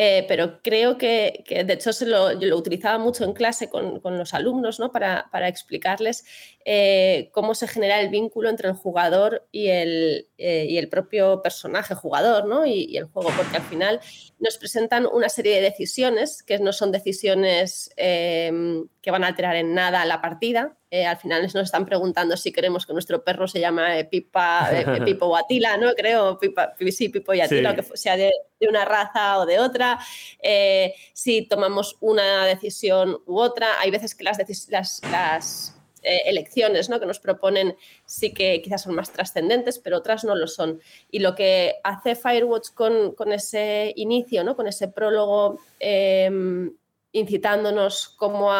Eh, 0.00 0.24
pero 0.28 0.62
creo 0.62 0.96
que, 0.96 1.44
de 1.48 1.72
hecho 1.72 1.92
se 1.92 2.06
lo, 2.06 2.32
yo 2.38 2.46
lo 2.46 2.56
utilizaba 2.56 2.98
mucho 2.98 3.24
en 3.24 3.32
clase 3.32 3.68
con, 3.68 4.00
los 4.04 4.32
alumnos 4.32 4.78
¿no? 4.78 4.92
para, 4.92 5.48
explicarles 5.48 6.24
eh, 6.64 7.30
cómo 7.32 7.52
se 7.56 7.66
genera 7.66 8.00
el 8.00 8.08
vínculo 8.08 8.48
entre 8.48 8.68
el 8.68 8.74
jugador 8.74 9.48
y 9.50 9.70
el, 9.70 10.28
eh, 10.38 10.66
y 10.68 10.78
el 10.78 10.88
propio 10.88 11.42
personaje 11.42 11.96
jugador 11.96 12.46
¿no? 12.46 12.64
y, 12.64 12.96
el 12.96 13.06
juego, 13.06 13.30
porque 13.36 13.56
al 13.56 13.64
final 13.64 14.00
nos 14.40 14.58
presentan 14.58 15.06
una 15.06 15.28
serie 15.28 15.56
de 15.56 15.62
decisiones 15.62 16.42
que 16.42 16.58
no 16.58 16.72
son 16.72 16.92
decisiones 16.92 17.90
que 17.96 19.10
van 19.10 19.24
a 19.24 19.28
alterar 19.28 19.56
en 19.56 19.74
nada 19.74 20.04
la 20.04 20.20
partida. 20.20 20.76
al 21.06 21.16
final 21.16 21.42
nos 21.42 21.54
están 21.56 21.84
preguntando 21.86 22.36
si 22.36 22.52
queremos 22.52 22.86
que 22.86 22.92
nuestro 22.92 23.24
perro 23.24 23.48
se 23.48 23.60
llame 23.60 24.04
Pipa, 24.04 24.70
Pipo 25.04 25.26
o 25.26 25.36
Atila, 25.36 25.76
¿no? 25.76 25.92
Creo, 25.94 26.38
Pipa, 26.38 26.74
sí, 26.90 27.08
Pipo 27.08 27.34
y 27.34 27.40
Atila, 27.40 27.74
que 27.74 27.82
sea 27.94 28.16
de, 28.16 28.32
de 28.60 28.68
una 28.68 28.84
raza 28.84 29.38
o 29.38 29.46
de 29.46 29.58
otra, 29.58 29.98
eh, 30.42 30.94
si 31.12 31.42
tomamos 31.42 31.96
una 32.00 32.44
decisión 32.46 33.18
u 33.26 33.38
otra. 33.38 33.80
Hay 33.80 33.90
veces 33.90 34.14
que 34.14 34.24
las, 34.24 34.38
las, 34.70 35.74
eh, 36.02 36.22
elecciones 36.26 36.88
¿no? 36.88 37.00
que 37.00 37.06
nos 37.06 37.20
proponen 37.20 37.76
sí 38.04 38.32
que 38.32 38.60
quizás 38.62 38.82
son 38.82 38.94
más 38.94 39.12
trascendentes, 39.12 39.78
pero 39.78 39.98
otras 39.98 40.24
no 40.24 40.34
lo 40.34 40.46
son. 40.46 40.80
Y 41.10 41.18
lo 41.20 41.34
que 41.34 41.76
hace 41.84 42.14
Firewatch 42.14 42.70
con, 42.74 43.12
con 43.14 43.32
ese 43.32 43.92
inicio, 43.96 44.44
¿no? 44.44 44.56
con 44.56 44.66
ese 44.66 44.88
prólogo 44.88 45.60
em, 45.80 46.72
incitándonos 47.12 48.08
como 48.08 48.50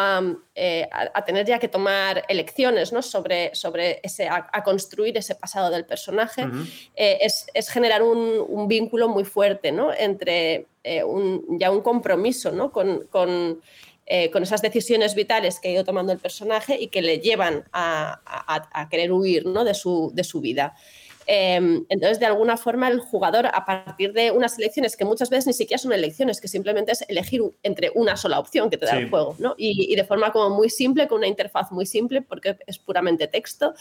eh, 0.55 0.87
a, 0.91 1.23
tener 1.23 1.45
ya 1.45 1.59
que 1.59 1.67
tomar 1.67 2.25
elecciones 2.27 2.91
¿no? 2.91 3.01
sobre, 3.01 3.53
sobre 3.53 3.99
ese, 4.01 4.27
a, 4.27 4.63
construir 4.63 5.17
ese 5.17 5.35
pasado 5.35 5.69
del 5.69 5.85
personaje, 5.85 6.47
eh, 6.95 7.19
es, 7.21 7.69
generar 7.69 8.01
un, 8.01 8.67
vínculo 8.67 9.07
muy 9.07 9.23
fuerte 9.23 9.71
¿no? 9.71 9.93
entre 9.93 10.67
eh, 10.83 11.03
un, 11.03 11.59
ya 11.59 11.71
un 11.71 11.81
compromiso 11.81 12.51
¿no? 12.51 12.71
con, 12.71 13.05
con, 13.07 13.61
esas 14.09 14.61
decisiones 14.61 15.15
vitales 15.15 15.59
que 15.59 15.69
ha 15.69 15.71
ido 15.71 15.83
tomando 15.83 16.11
el 16.11 16.19
personaje 16.19 16.77
y 16.79 16.87
que 16.87 17.01
le 17.01 17.19
llevan 17.19 17.63
a, 17.71 18.19
querer 18.89 19.11
huir 19.11 19.45
¿no? 19.45 19.63
de, 19.63 19.73
su, 19.73 20.11
de 20.13 20.23
su 20.23 20.41
vida. 20.41 20.75
Em, 21.31 21.85
entonces, 21.89 22.19
de 22.19 22.25
alguna 22.25 22.57
forma, 22.57 22.87
el 22.87 22.99
jugador, 22.99 23.45
a 23.45 23.63
partir 23.63 24.13
de 24.13 24.31
unas 24.31 24.57
elecciones 24.57 24.97
que 24.97 25.05
muchas 25.05 25.29
veces 25.29 25.45
ni 25.45 25.53
siquiera 25.53 25.77
son 25.77 25.93
elecciones, 25.93 26.41
que 26.41 26.47
simplemente 26.47 26.91
es 26.91 27.05
elegir 27.07 27.43
entre 27.61 27.91
una 27.93 28.17
sola 28.17 28.39
opción 28.39 28.71
que 28.71 28.79
te 28.79 28.87
da 28.87 28.97
el 28.97 29.11
juego, 29.11 29.35
¿no? 29.37 29.53
Y, 29.55 29.95
de 29.95 30.03
forma 30.05 30.31
como 30.31 30.49
muy 30.49 30.71
simple, 30.71 31.07
con 31.07 31.19
una 31.19 31.27
interfaz 31.27 31.71
muy 31.71 31.85
simple, 31.85 32.23
porque 32.23 32.57
es 32.65 32.79
puramente 32.79 33.27
texto. 33.27 33.75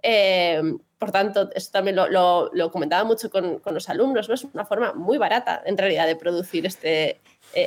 Em, 0.00 0.78
por 0.98 1.12
tanto, 1.12 1.50
esto 1.54 1.72
también 1.72 1.96
lo, 1.96 2.70
comentaba 2.72 3.04
mucho 3.04 3.28
con, 3.28 3.60
los 3.62 3.88
alumnos, 3.90 4.30
¿no? 4.30 4.34
Es 4.34 4.44
una 4.44 4.64
forma 4.64 4.94
muy 4.94 5.18
barata, 5.18 5.62
en 5.66 5.76
realidad, 5.76 6.06
de 6.06 6.16
producir 6.16 6.64
este, 6.64 7.10
eh, 7.10 7.20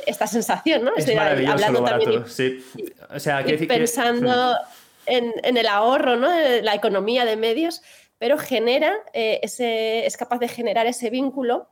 esta 0.06 0.26
sensación, 0.26 0.84
¿no? 0.84 0.92
Es 0.96 1.08
hablando 1.08 1.82
también 1.84 2.26
sí. 2.26 2.64
O 3.14 3.18
sea, 3.18 3.44
pensando 3.44 4.56
en, 5.06 5.32
en, 5.42 5.56
el 5.56 5.66
ahorro, 5.66 6.16
¿no? 6.16 6.28
La 6.62 6.74
economía 6.74 7.24
de 7.24 7.36
medios, 7.36 7.82
pero 8.18 8.38
genera 8.38 8.94
eh, 9.12 9.40
ese, 9.42 10.06
es 10.06 10.16
capaz 10.16 10.38
de 10.38 10.48
generar 10.48 10.86
ese 10.86 11.10
vínculo 11.10 11.70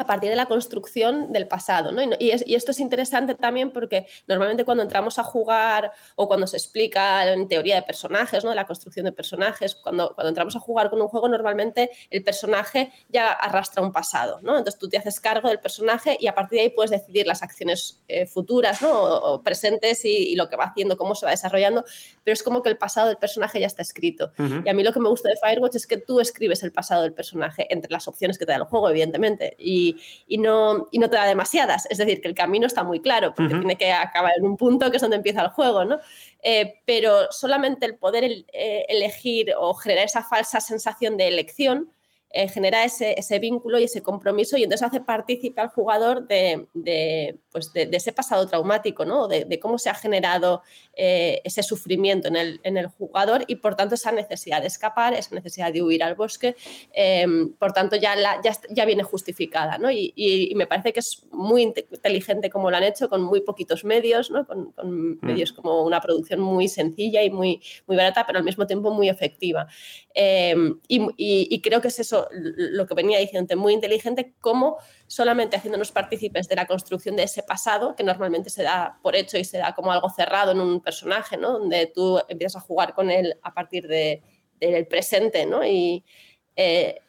a 0.00 0.06
partir 0.06 0.30
de 0.30 0.36
la 0.36 0.46
construcción 0.46 1.30
del 1.30 1.46
pasado. 1.46 1.92
Y, 2.18 2.30
esto 2.54 2.70
es 2.70 2.80
interesante 2.80 3.34
también 3.34 3.70
porque 3.70 4.06
normalmente 4.26 4.64
cuando 4.64 4.82
entramos 4.82 5.18
a 5.18 5.22
jugar 5.22 5.92
o 6.16 6.26
cuando 6.26 6.46
se 6.46 6.56
explica 6.56 7.30
en 7.30 7.46
teoría 7.48 7.74
de 7.74 7.82
personajes, 7.82 8.42
¿no? 8.42 8.54
la 8.54 8.64
construcción 8.64 9.04
de 9.04 9.12
personajes, 9.12 9.74
cuando, 9.74 10.14
cuando 10.14 10.30
entramos 10.30 10.56
a 10.56 10.58
jugar 10.58 10.88
con 10.88 11.02
un 11.02 11.08
juego 11.08 11.28
normalmente 11.28 11.90
el 12.08 12.24
personaje 12.24 12.90
ya 13.10 13.30
arrastra 13.30 13.82
un 13.82 13.92
pasado. 13.92 14.40
¿no? 14.40 14.56
Entonces 14.56 14.78
tú 14.78 14.88
te 14.88 14.96
haces 14.96 15.20
cargo 15.20 15.50
del 15.50 15.60
personaje 15.60 16.16
y 16.18 16.28
a 16.28 16.34
partir 16.34 16.56
de 16.56 16.62
ahí 16.62 16.70
puedes 16.70 16.90
decidir 16.90 17.26
las 17.26 17.42
acciones 17.42 18.00
eh, 18.08 18.24
futuras 18.24 18.80
¿no? 18.80 18.90
o, 18.90 19.42
presentes 19.42 20.06
y, 20.06 20.34
lo 20.34 20.48
que 20.48 20.56
va 20.56 20.64
haciendo, 20.64 20.96
cómo 20.96 21.14
se 21.14 21.26
va 21.26 21.32
desarrollando, 21.32 21.84
pero 22.24 22.32
es 22.32 22.42
como 22.42 22.62
que 22.62 22.70
el 22.70 22.78
pasado 22.78 23.08
del 23.08 23.18
personaje 23.18 23.60
ya 23.60 23.66
está 23.66 23.82
escrito. 23.82 24.32
Y 24.64 24.68
a 24.68 24.72
mí 24.72 24.82
lo 24.82 24.94
que 24.94 25.00
me 25.00 25.10
gusta 25.10 25.28
de 25.28 25.36
Firewatch 25.36 25.76
es 25.76 25.86
que 25.86 25.98
tú 25.98 26.20
escribes 26.20 26.62
el 26.62 26.72
pasado 26.72 27.02
del 27.02 27.12
personaje 27.12 27.66
entre 27.68 27.90
las 27.90 28.08
opciones 28.08 28.38
que 28.38 28.46
te 28.46 28.52
da 28.52 28.56
el 28.56 28.64
juego, 28.64 28.88
evidentemente. 28.88 29.54
Y, 29.58 29.89
y, 30.26 30.38
no, 30.38 30.88
y 30.90 30.98
no 30.98 31.08
te 31.08 31.16
da 31.16 31.26
demasiadas. 31.26 31.86
Es 31.90 31.98
decir, 31.98 32.20
que 32.20 32.28
el 32.28 32.34
camino 32.34 32.66
está 32.66 32.84
muy 32.84 33.00
claro, 33.00 33.34
porque 33.34 33.54
tiene 33.54 33.76
que 33.76 33.92
acabar 33.92 34.32
en 34.36 34.44
un 34.44 34.56
punto 34.56 34.90
que 34.90 34.96
es 34.96 35.02
donde 35.02 35.16
empieza 35.16 35.42
el 35.42 35.48
juego, 35.48 35.84
¿no? 35.84 35.98
Eh, 36.42 36.80
pero 36.84 37.30
solamente 37.30 37.86
el 37.86 37.96
poder 37.96 38.24
eh, 38.24 38.84
elegir 38.88 39.52
o 39.58 39.74
generar 39.74 40.04
esa 40.04 40.22
falsa 40.22 40.60
sensación 40.60 41.16
de 41.16 41.28
elección 41.28 41.90
eh, 42.32 42.48
genera 42.48 42.84
ese, 42.84 43.38
vínculo 43.40 43.80
y 43.80 43.84
ese 43.84 44.02
compromiso 44.02 44.56
y 44.56 44.62
entonces 44.62 44.86
hace 44.86 45.00
partícipe 45.00 45.60
al 45.60 45.68
jugador 45.68 46.28
de, 46.28 46.68
pues 47.50 47.72
de, 47.72 47.88
ese 47.92 48.12
pasado 48.12 48.46
traumático, 48.46 49.04
¿no? 49.04 49.26
de, 49.26 49.58
cómo 49.58 49.78
se 49.78 49.90
ha 49.90 49.94
generado 49.94 50.62
eh, 50.94 51.40
ese 51.42 51.64
sufrimiento 51.64 52.28
en 52.28 52.36
el, 52.36 52.60
en 52.62 52.76
el, 52.76 52.86
jugador 52.86 53.42
y 53.48 53.56
por 53.56 53.74
tanto 53.74 53.96
esa 53.96 54.12
necesidad 54.12 54.60
de 54.60 54.68
escapar, 54.68 55.14
esa 55.14 55.34
necesidad 55.34 55.72
de 55.72 55.82
huir 55.82 56.04
al 56.04 56.14
bosque, 56.14 56.54
em, 56.92 57.52
por 57.54 57.72
tanto 57.72 57.96
ya, 57.96 58.14
ya, 58.16 58.52
ya, 58.68 58.84
viene 58.84 59.02
justificada. 59.02 59.78
¿no? 59.78 59.90
Y, 59.90 60.12
y, 60.14 60.54
me 60.54 60.68
parece 60.68 60.92
que 60.92 61.00
es 61.00 61.26
muy 61.32 61.62
inteligente 61.62 62.48
como 62.48 62.70
lo 62.70 62.76
han 62.76 62.84
hecho, 62.84 63.08
con 63.08 63.22
muy 63.22 63.40
poquitos 63.40 63.84
medios, 63.84 64.30
¿no? 64.30 64.46
con, 64.46 64.70
con 64.72 65.14
mm. 65.14 65.18
medios 65.22 65.52
como 65.52 65.82
una 65.82 66.00
producción 66.00 66.40
muy 66.40 66.68
sencilla 66.68 67.24
y 67.24 67.30
muy, 67.30 67.60
muy 67.88 67.96
barata, 67.96 68.24
pero 68.24 68.38
al 68.38 68.44
mismo 68.44 68.66
tiempo 68.68 68.92
muy 68.92 69.08
efectiva. 69.08 69.66
Em, 70.14 70.78
y, 70.86 71.08
y 71.16 71.60
creo 71.60 71.80
que 71.80 71.88
es 71.88 71.98
eso 71.98 72.19
lo 72.30 72.86
que 72.86 72.94
venía 72.94 73.18
diciendo, 73.18 73.56
muy 73.56 73.72
inteligente, 73.72 74.34
como 74.40 74.78
solamente 75.06 75.56
haciéndonos 75.56 75.92
partícipes 75.92 76.48
de 76.48 76.56
la 76.56 76.66
construcción 76.66 77.16
de 77.16 77.24
ese 77.24 77.42
pasado, 77.42 77.94
que 77.94 78.04
normalmente 78.04 78.50
se 78.50 78.62
da 78.62 78.98
por 79.02 79.16
hecho 79.16 79.38
y 79.38 79.44
se 79.44 79.58
da 79.58 79.74
como 79.74 79.92
algo 79.92 80.10
cerrado 80.10 80.52
en 80.52 80.60
un 80.60 80.80
personaje, 80.80 81.36
¿no? 81.36 81.58
donde 81.58 81.86
tú 81.86 82.20
empiezas 82.28 82.62
a 82.62 82.66
jugar 82.66 82.94
con 82.94 83.10
él 83.10 83.36
a 83.42 83.54
partir 83.54 83.86
del 83.88 84.86
presente 84.86 85.46
¿no? 85.46 85.64
y 85.64 86.04
eh, 86.56 87.00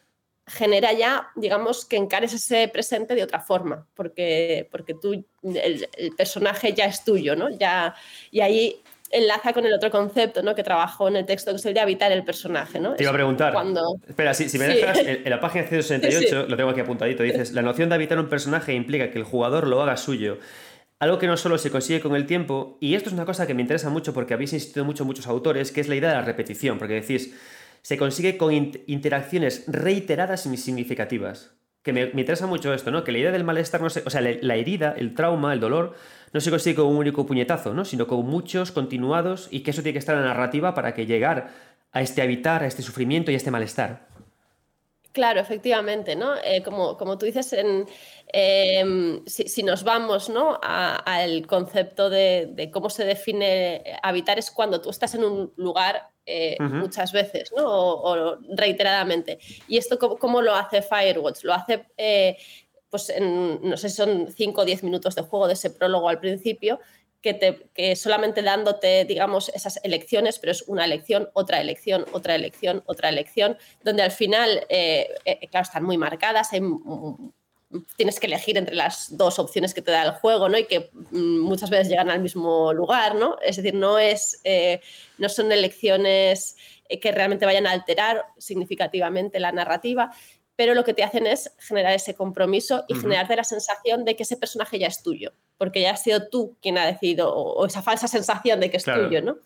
genera 0.46 0.92
ya, 0.92 1.28
digamos, 1.36 1.84
que 1.84 1.96
encares 1.96 2.32
ese 2.32 2.68
presente 2.68 3.14
de 3.14 3.22
otra 3.22 3.40
forma, 3.40 3.86
porque, 3.94 4.68
porque 4.70 4.94
tú, 4.94 5.12
el, 5.42 5.88
el 5.96 6.16
personaje 6.16 6.72
ya 6.72 6.86
es 6.86 7.04
tuyo, 7.04 7.36
¿no? 7.36 7.48
Ya, 7.50 7.94
y 8.30 8.40
ahí 8.40 8.82
enlaza 9.12 9.52
con 9.52 9.66
el 9.66 9.72
otro 9.72 9.90
concepto 9.90 10.42
¿no? 10.42 10.54
que 10.54 10.64
trabajó 10.64 11.06
en 11.06 11.16
el 11.16 11.26
texto, 11.26 11.50
que 11.52 11.58
es 11.58 11.66
el 11.66 11.74
de 11.74 11.80
habitar 11.80 12.10
el 12.10 12.24
personaje. 12.24 12.80
¿no? 12.80 12.94
Te 12.94 13.04
iba 13.04 13.10
a 13.10 13.14
preguntar. 13.14 13.54
Espera, 14.08 14.34
si, 14.34 14.58
me 14.58 14.66
dejas, 14.66 14.98
en, 14.98 15.28
la 15.30 15.38
página 15.38 15.64
168, 15.68 16.46
lo 16.48 16.56
tengo 16.56 16.70
aquí 16.70 16.80
apuntadito, 16.80 17.22
dices, 17.22 17.52
la 17.52 17.62
noción 17.62 17.90
de 17.90 17.94
habitar 17.94 18.18
un 18.18 18.28
personaje 18.28 18.72
implica 18.72 19.10
que 19.10 19.18
el 19.18 19.24
jugador 19.24 19.66
lo 19.68 19.82
haga 19.82 19.96
suyo. 19.96 20.38
Algo 20.98 21.18
que 21.18 21.26
no 21.26 21.36
solo 21.36 21.58
se 21.58 21.70
consigue 21.70 22.00
con 22.00 22.16
el 22.16 22.26
tiempo, 22.26 22.78
y 22.80 22.94
esto 22.94 23.08
es 23.08 23.12
una 23.12 23.24
cosa 23.24 23.46
que 23.46 23.54
me 23.54 23.62
interesa 23.62 23.90
mucho 23.90 24.14
porque 24.14 24.34
habéis 24.34 24.52
insistido 24.52 24.84
mucho 24.84 25.04
muchos 25.04 25.26
autores, 25.26 25.72
que 25.72 25.80
es 25.80 25.88
la 25.88 25.96
idea 25.96 26.10
de 26.10 26.16
la 26.16 26.22
repetición, 26.22 26.78
porque 26.78 26.94
decís, 26.94 27.34
se 27.82 27.98
consigue 27.98 28.36
con 28.36 28.52
interacciones 28.86 29.64
reiteradas 29.66 30.46
y 30.46 30.56
significativas. 30.56 31.54
Que 31.82 31.92
me, 31.92 32.02
interesa 32.02 32.46
mucho 32.46 32.72
esto, 32.72 32.92
¿no? 32.92 33.02
Que 33.02 33.10
la 33.10 33.18
idea 33.18 33.32
del 33.32 33.42
malestar 33.42 33.80
no 33.80 33.90
se. 33.90 34.04
O 34.06 34.10
sea, 34.10 34.20
la 34.20 34.54
herida, 34.54 34.94
el 34.96 35.14
trauma, 35.14 35.52
el 35.52 35.58
dolor, 35.58 35.96
no 36.32 36.40
se 36.40 36.50
consigue 36.50 36.76
con 36.76 36.86
un 36.86 36.96
único 36.96 37.26
puñetazo, 37.26 37.74
¿no? 37.74 37.84
sino 37.84 38.06
con 38.06 38.26
muchos 38.26 38.72
continuados 38.72 39.48
y 39.50 39.60
que 39.60 39.70
eso 39.70 39.82
tiene 39.82 39.94
que 39.94 39.98
estar 39.98 40.16
en 40.16 40.22
la 40.22 40.28
narrativa 40.28 40.74
para 40.74 40.94
que 40.94 41.06
llegar 41.06 41.50
a 41.92 42.00
este 42.00 42.22
habitar, 42.22 42.62
a 42.62 42.66
este 42.66 42.82
sufrimiento 42.82 43.30
y 43.30 43.34
a 43.34 43.36
este 43.36 43.50
malestar. 43.50 44.12
Claro, 45.12 45.40
efectivamente, 45.40 46.16
¿no? 46.16 46.36
Eh, 46.42 46.62
como, 46.62 46.96
como, 46.96 47.18
tú 47.18 47.26
dices, 47.26 47.52
en, 47.52 47.86
em, 48.28 49.22
si, 49.26 49.62
nos 49.62 49.84
vamos 49.84 50.30
¿no? 50.30 50.58
al 50.62 51.46
concepto 51.46 52.08
de, 52.08 52.70
cómo 52.72 52.88
se 52.88 53.04
define 53.04 53.98
habitar, 54.02 54.38
es 54.38 54.50
cuando 54.50 54.80
tú 54.80 54.88
estás 54.88 55.14
en 55.14 55.24
un 55.24 55.52
lugar 55.56 56.08
eh, 56.24 56.56
muchas 56.60 57.12
veces 57.12 57.52
¿no? 57.54 57.64
o, 57.66 58.38
reiteradamente. 58.56 59.38
¿Y 59.68 59.76
esto 59.76 59.98
cómo, 59.98 60.40
lo 60.40 60.54
hace 60.54 60.80
Firewatch? 60.80 61.44
Lo 61.44 61.52
hace 61.52 61.84
eh, 63.08 63.18
pues 63.18 63.60
no 63.62 63.76
sé 63.76 63.88
si 63.88 63.96
son 63.96 64.32
5 64.32 64.60
o 64.60 64.64
10 64.64 64.84
minutos 64.84 65.14
de 65.14 65.22
juego 65.22 65.46
de 65.46 65.54
ese 65.54 65.70
prólogo 65.70 66.08
al 66.08 66.20
principio, 66.20 66.80
que, 67.20 67.34
te, 67.34 67.68
que 67.72 67.94
solamente 67.96 68.42
dándote, 68.42 69.04
digamos, 69.04 69.48
esas 69.50 69.78
elecciones, 69.84 70.38
pero 70.38 70.52
es 70.52 70.62
una 70.62 70.84
elección, 70.84 71.30
otra 71.34 71.60
elección, 71.60 72.04
otra 72.12 72.34
elección, 72.34 72.82
otra 72.86 73.08
elección, 73.08 73.56
donde 73.84 74.02
al 74.02 74.10
final, 74.10 74.66
eh, 74.68 75.08
eh, 75.24 75.48
claro, 75.48 75.64
están 75.64 75.84
muy 75.84 75.96
marcadas, 75.96 76.52
hay 76.52 76.60
tienes 77.96 78.20
que 78.20 78.26
elegir 78.26 78.58
entre 78.58 78.74
las 78.74 79.16
dos 79.16 79.38
opciones 79.38 79.74
que 79.74 79.82
te 79.82 79.90
da 79.90 80.02
el 80.02 80.12
juego, 80.12 80.48
¿no? 80.48 80.58
Y 80.58 80.66
que 80.66 80.90
mm, 81.10 81.40
muchas 81.40 81.70
veces 81.70 81.88
llegan 81.88 82.10
al 82.10 82.20
mismo 82.20 82.72
lugar, 82.72 83.14
¿no? 83.14 83.36
Es 83.42 83.56
decir, 83.56 83.74
no, 83.74 83.98
es, 83.98 84.40
eh, 84.44 84.80
no 85.18 85.28
son 85.28 85.50
elecciones 85.52 86.56
eh, 86.88 87.00
que 87.00 87.12
realmente 87.12 87.46
vayan 87.46 87.66
a 87.66 87.72
alterar 87.72 88.26
significativamente 88.38 89.40
la 89.40 89.52
narrativa, 89.52 90.12
pero 90.62 90.74
lo 90.74 90.84
que 90.84 90.94
te 90.94 91.02
hacen 91.02 91.26
es 91.26 91.52
generar 91.58 91.92
ese 91.92 92.14
compromiso 92.14 92.84
y 92.86 92.94
generarte 92.94 93.34
la 93.34 93.42
sensación 93.42 94.04
de 94.04 94.14
que 94.14 94.22
ese 94.22 94.36
personaje 94.36 94.78
ya 94.78 94.86
es 94.86 95.02
tuyo, 95.02 95.32
porque 95.58 95.80
ya 95.80 95.90
has 95.90 96.04
sido 96.04 96.28
tú 96.28 96.56
quien 96.62 96.78
ha 96.78 96.86
decidido, 96.86 97.34
o, 97.34 97.66
esa 97.66 97.82
falsa 97.82 98.06
sensación 98.06 98.60
de 98.60 98.70
que 98.70 98.76
es 98.76 98.84
tuyo, 98.84 99.22
¿no? 99.22 99.38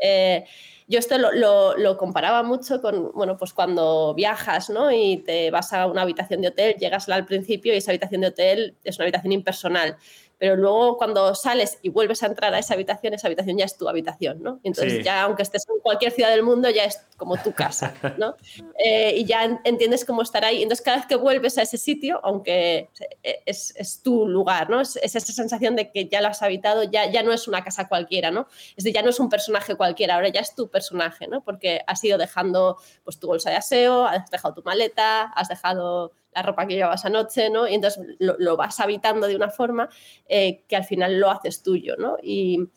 Eh, 0.00 0.46
yo 0.88 0.98
esto 0.98 1.18
lo, 1.18 1.96
comparaba 1.98 2.42
mucho 2.42 2.80
con, 2.80 3.12
bueno, 3.12 3.36
pues 3.36 3.52
cuando 3.52 4.14
viajas, 4.14 4.70
¿no? 4.70 4.90
Y 4.90 5.18
te 5.18 5.50
vas 5.50 5.74
a 5.74 5.86
una 5.86 6.00
habitación 6.00 6.40
de 6.40 6.48
hotel, 6.48 6.76
llegas 6.76 7.06
al 7.10 7.26
principio 7.26 7.74
y 7.74 7.76
esa 7.76 7.90
habitación 7.90 8.22
de 8.22 8.28
hotel 8.28 8.74
es 8.82 8.96
una 8.96 9.04
habitación 9.04 9.32
impersonal 9.32 9.98
pero 10.42 10.56
luego 10.56 10.96
cuando 10.96 11.36
sales 11.36 11.78
y 11.82 11.88
vuelves 11.88 12.24
a 12.24 12.26
entrar 12.26 12.52
a 12.52 12.58
esa 12.58 12.74
habitación, 12.74 13.14
esa 13.14 13.28
habitación 13.28 13.58
ya 13.58 13.64
es 13.64 13.76
tu 13.76 13.88
habitación, 13.88 14.42
¿no? 14.42 14.58
Entonces 14.64 15.04
ya 15.04 15.22
aunque 15.22 15.44
estés 15.44 15.62
en 15.68 15.78
cualquier 15.80 16.10
ciudad 16.10 16.30
del 16.30 16.42
mundo, 16.42 16.68
ya 16.68 16.82
es 16.82 17.00
como 17.16 17.36
tu 17.36 17.52
casa, 17.52 17.94
¿no? 18.18 18.34
Eh, 18.84 19.18
y 19.18 19.24
ya 19.24 19.60
entiendes 19.62 20.04
cómo 20.04 20.22
estar 20.22 20.44
ahí. 20.44 20.60
Entonces 20.60 20.84
cada 20.84 20.96
vez 20.96 21.06
que 21.06 21.14
vuelves 21.14 21.56
a 21.58 21.62
ese 21.62 21.78
sitio, 21.78 22.18
aunque 22.24 22.90
es, 23.22 23.72
es 23.76 24.02
tu 24.02 24.26
lugar, 24.26 24.68
¿no? 24.68 24.80
Es, 24.80 24.96
esa 24.96 25.20
sensación 25.20 25.76
de 25.76 25.92
que 25.92 26.08
ya 26.08 26.20
lo 26.20 26.26
has 26.26 26.42
habitado, 26.42 26.82
ya, 26.82 27.08
ya 27.08 27.22
no 27.22 27.32
es 27.32 27.46
una 27.46 27.62
casa 27.62 27.86
cualquiera, 27.86 28.32
¿no? 28.32 28.48
Es 28.70 28.82
decir, 28.82 28.94
ya 28.94 29.02
no 29.02 29.10
es 29.10 29.20
un 29.20 29.28
personaje 29.28 29.76
cualquiera, 29.76 30.16
ahora 30.16 30.30
ya 30.30 30.40
es 30.40 30.56
tu 30.56 30.68
personaje, 30.68 31.28
¿no? 31.28 31.44
Porque 31.44 31.82
has 31.86 32.02
ido 32.02 32.18
dejando 32.18 32.78
pues, 33.04 33.20
tu 33.20 33.28
bolsa 33.28 33.50
de 33.50 33.56
aseo, 33.56 34.06
has 34.06 34.28
dejado 34.28 34.54
tu 34.54 34.62
maleta, 34.64 35.22
has 35.22 35.46
dejado 35.46 36.10
la 36.34 36.42
ropa 36.42 36.66
que 36.66 36.74
llevabas 36.74 37.04
anoche, 37.04 37.50
¿no? 37.50 37.68
Y 37.68 37.74
entonces 37.74 38.02
lo, 38.18 38.56
vas 38.56 38.80
habitando 38.80 39.26
de 39.26 39.36
una 39.36 39.50
forma 39.50 39.88
eh, 40.28 40.62
que 40.68 40.76
al 40.76 40.84
final 40.84 41.18
lo 41.18 41.30
haces 41.30 41.62
tuyo, 41.62 41.96
¿no? 41.96 42.16
Y, 42.22 42.68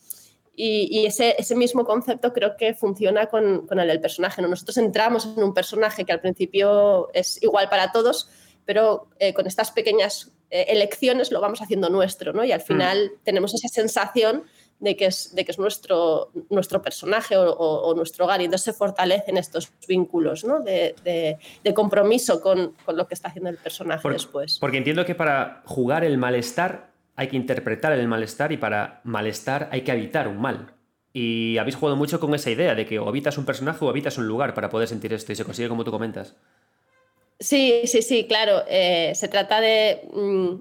ese, 0.57 1.35
mismo 1.55 1.83
concepto 1.83 2.31
creo 2.31 2.55
que 2.55 2.73
funciona 2.73 3.25
con, 3.25 3.67
el 3.69 3.87
del 3.87 3.99
personaje, 3.99 4.41
¿no? 4.41 4.47
Nosotros 4.47 4.77
entramos 4.77 5.25
en 5.25 5.43
un 5.43 5.53
personaje 5.53 6.05
que 6.05 6.13
al 6.13 6.21
principio 6.21 7.09
es 7.13 7.43
igual 7.43 7.67
para 7.67 7.91
todos, 7.91 8.29
pero 8.63 9.09
eh, 9.19 9.33
con 9.33 9.47
estas 9.47 9.71
pequeñas 9.71 10.31
eh, 10.49 10.67
elecciones 10.69 11.31
lo 11.31 11.41
vamos 11.41 11.61
haciendo 11.61 11.89
nuestro, 11.89 12.31
¿no? 12.31 12.45
Y 12.45 12.53
al 12.53 12.61
mm. 12.61 12.63
final 12.63 13.11
tenemos 13.23 13.53
esa 13.53 13.67
sensación 13.67 14.45
de 14.79 14.95
que 14.95 15.05
es, 15.05 15.33
de 15.33 15.45
que 15.45 15.51
es 15.51 15.59
nuestro, 15.59 16.31
nuestro 16.49 16.81
personaje 16.81 17.35
o, 17.37 17.93
nuestro 17.95 18.25
hogar 18.25 18.41
y 18.41 18.45
entonces 18.45 18.65
se 18.65 18.73
fortalecen 18.73 19.37
estos 19.37 19.71
vínculos 19.87 20.43
¿no? 20.43 20.59
de, 20.59 20.95
de, 21.63 21.73
compromiso 21.73 22.41
con, 22.41 22.73
con, 22.85 22.97
lo 22.97 23.07
que 23.07 23.13
está 23.13 23.29
haciendo 23.29 23.49
el 23.49 23.57
personaje 23.57 24.07
después. 24.09 24.57
Porque 24.59 24.77
entiendo 24.77 25.05
que 25.05 25.15
para 25.15 25.63
jugar 25.65 26.03
el 26.03 26.17
malestar 26.17 26.91
hay 27.15 27.27
que 27.29 27.37
interpretar 27.37 27.93
el 27.93 28.07
malestar 28.07 28.51
y 28.51 28.57
para 28.57 29.01
malestar 29.03 29.69
hay 29.71 29.81
que 29.81 29.91
habitar 29.91 30.27
un 30.27 30.39
mal. 30.39 30.73
Y 31.13 31.57
habéis 31.57 31.77
jugado 31.77 31.95
mucho 31.95 32.19
con 32.19 32.35
esa 32.35 32.51
idea 32.51 32.75
de 32.75 32.85
que 32.85 32.99
o 32.99 33.07
habitas 33.07 33.37
un 33.37 33.45
personaje 33.45 33.85
o 33.85 33.89
habitas 33.89 34.17
un 34.17 34.27
lugar 34.27 34.53
para 34.53 34.69
poder 34.69 34.89
sentir 34.89 35.13
esto 35.13 35.31
y 35.31 35.35
se 35.35 35.45
consigue 35.45 35.69
como 35.69 35.85
tú 35.85 35.91
comentas. 35.91 36.35
Sí, 37.39 37.83
sí, 37.85 38.01
sí, 38.01 38.25
claro. 38.27 38.63
Eh, 38.67 39.13
se 39.15 39.27
trata 39.27 39.61
mm, 40.13 40.55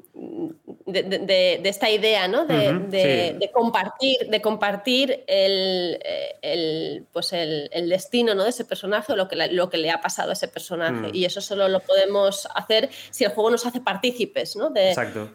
de, 0.87 1.03
de, 1.03 1.61
de, 1.63 1.69
esta 1.69 1.91
idea, 1.91 2.29
¿no? 2.29 2.47
De, 2.47 3.51
compartir, 3.53 4.29
de 4.29 4.41
compartir 4.43 5.25
el, 5.27 5.99
el 6.43 7.07
pues 7.13 7.33
el, 7.33 7.69
el, 7.73 7.89
destino 7.89 8.35
¿no? 8.35 8.45
de 8.45 8.51
ese 8.51 8.65
personaje 8.65 9.13
o 9.13 9.17
lo 9.17 9.29
que, 9.29 9.37
lo 9.51 9.71
que 9.71 9.79
le 9.79 9.91
ha 9.91 10.01
pasado 10.01 10.31
a 10.31 10.33
ese 10.35 10.49
personaje. 10.49 11.09
Mm. 11.09 11.15
Y 11.15 11.25
eso 11.25 11.41
solo 11.41 11.69
lo 11.69 11.81
podemos 11.81 12.47
hacer 12.55 12.91
si 13.11 13.25
el 13.25 13.31
juego 13.31 13.51
nos 13.51 13.65
hace 13.67 13.81
partícipes, 13.81 14.57
¿no? 14.57 14.73
Exacto 14.75 15.31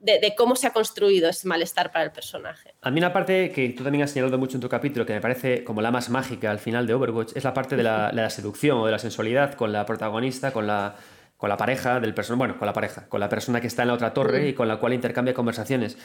de, 0.00 0.34
cómo 0.36 0.56
se 0.56 0.66
ha 0.66 0.72
construido 0.72 1.28
ese 1.28 1.46
malestar 1.46 1.92
para 1.92 2.04
el 2.04 2.10
personaje. 2.10 2.74
A 2.80 2.90
mí 2.90 2.98
una 2.98 3.12
parte 3.12 3.52
que 3.52 3.68
tú 3.70 3.84
también 3.84 4.02
has 4.02 4.10
señalado 4.10 4.38
mucho 4.38 4.56
en 4.56 4.62
tu 4.62 4.68
capítulo, 4.68 5.04
que 5.04 5.12
me 5.12 5.20
parece 5.20 5.62
como 5.62 5.82
la 5.82 5.90
más 5.90 6.08
mágica 6.08 6.50
al 6.50 6.58
final 6.58 6.86
de 6.86 6.94
Overwatch, 6.94 7.32
es 7.36 7.44
la 7.44 7.54
parte 7.54 7.76
de 7.76 7.82
la, 7.82 8.30
seducción 8.30 8.78
o 8.78 8.86
de 8.86 8.92
la 8.92 8.98
sensualidad 8.98 9.54
con 9.54 9.72
la 9.72 9.84
protagonista, 9.84 10.52
con 10.52 10.66
la, 10.66 10.96
con 11.40 11.48
la 11.48 11.56
pareja 11.56 12.00
del 12.00 12.12
personaje, 12.12 12.38
bueno, 12.38 12.58
con 12.58 12.66
la 12.66 12.74
pareja, 12.74 13.08
con 13.08 13.18
la 13.18 13.30
persona 13.30 13.62
que 13.62 13.66
está 13.66 13.80
en 13.80 13.88
la 13.88 13.94
otra 13.94 14.12
torre 14.12 14.46
y 14.46 14.52
con 14.52 14.68
la 14.68 14.76
cual 14.76 14.92
intercambia 14.92 15.32
conversaciones. 15.32 15.96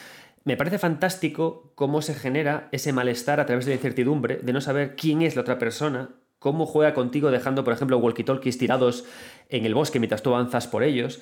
Me 0.44 0.56
parece 0.56 0.78
fantástico 0.78 1.72
cómo 1.74 2.00
se 2.00 2.14
genera 2.14 2.70
ese 2.72 2.94
malestar 2.94 3.38
a 3.38 3.44
través 3.44 3.66
de 3.66 3.72
la 3.72 3.76
incertidumbre, 3.76 4.38
de 4.38 4.52
no 4.54 4.62
saber 4.62 4.96
quién 4.96 5.20
es 5.20 5.36
la 5.36 5.42
otra 5.42 5.58
persona, 5.58 6.08
cómo 6.38 6.64
juega 6.64 6.94
contigo 6.94 7.30
dejando, 7.30 7.64
por 7.64 7.74
ejemplo, 7.74 8.00
walkie-talkies 8.00 8.56
tirados 8.56 9.04
en 9.50 9.66
el 9.66 9.74
bosque 9.74 9.98
mientras 9.98 10.22
tú 10.22 10.34
avanzas 10.34 10.68
por 10.68 10.82
ellos. 10.82 11.20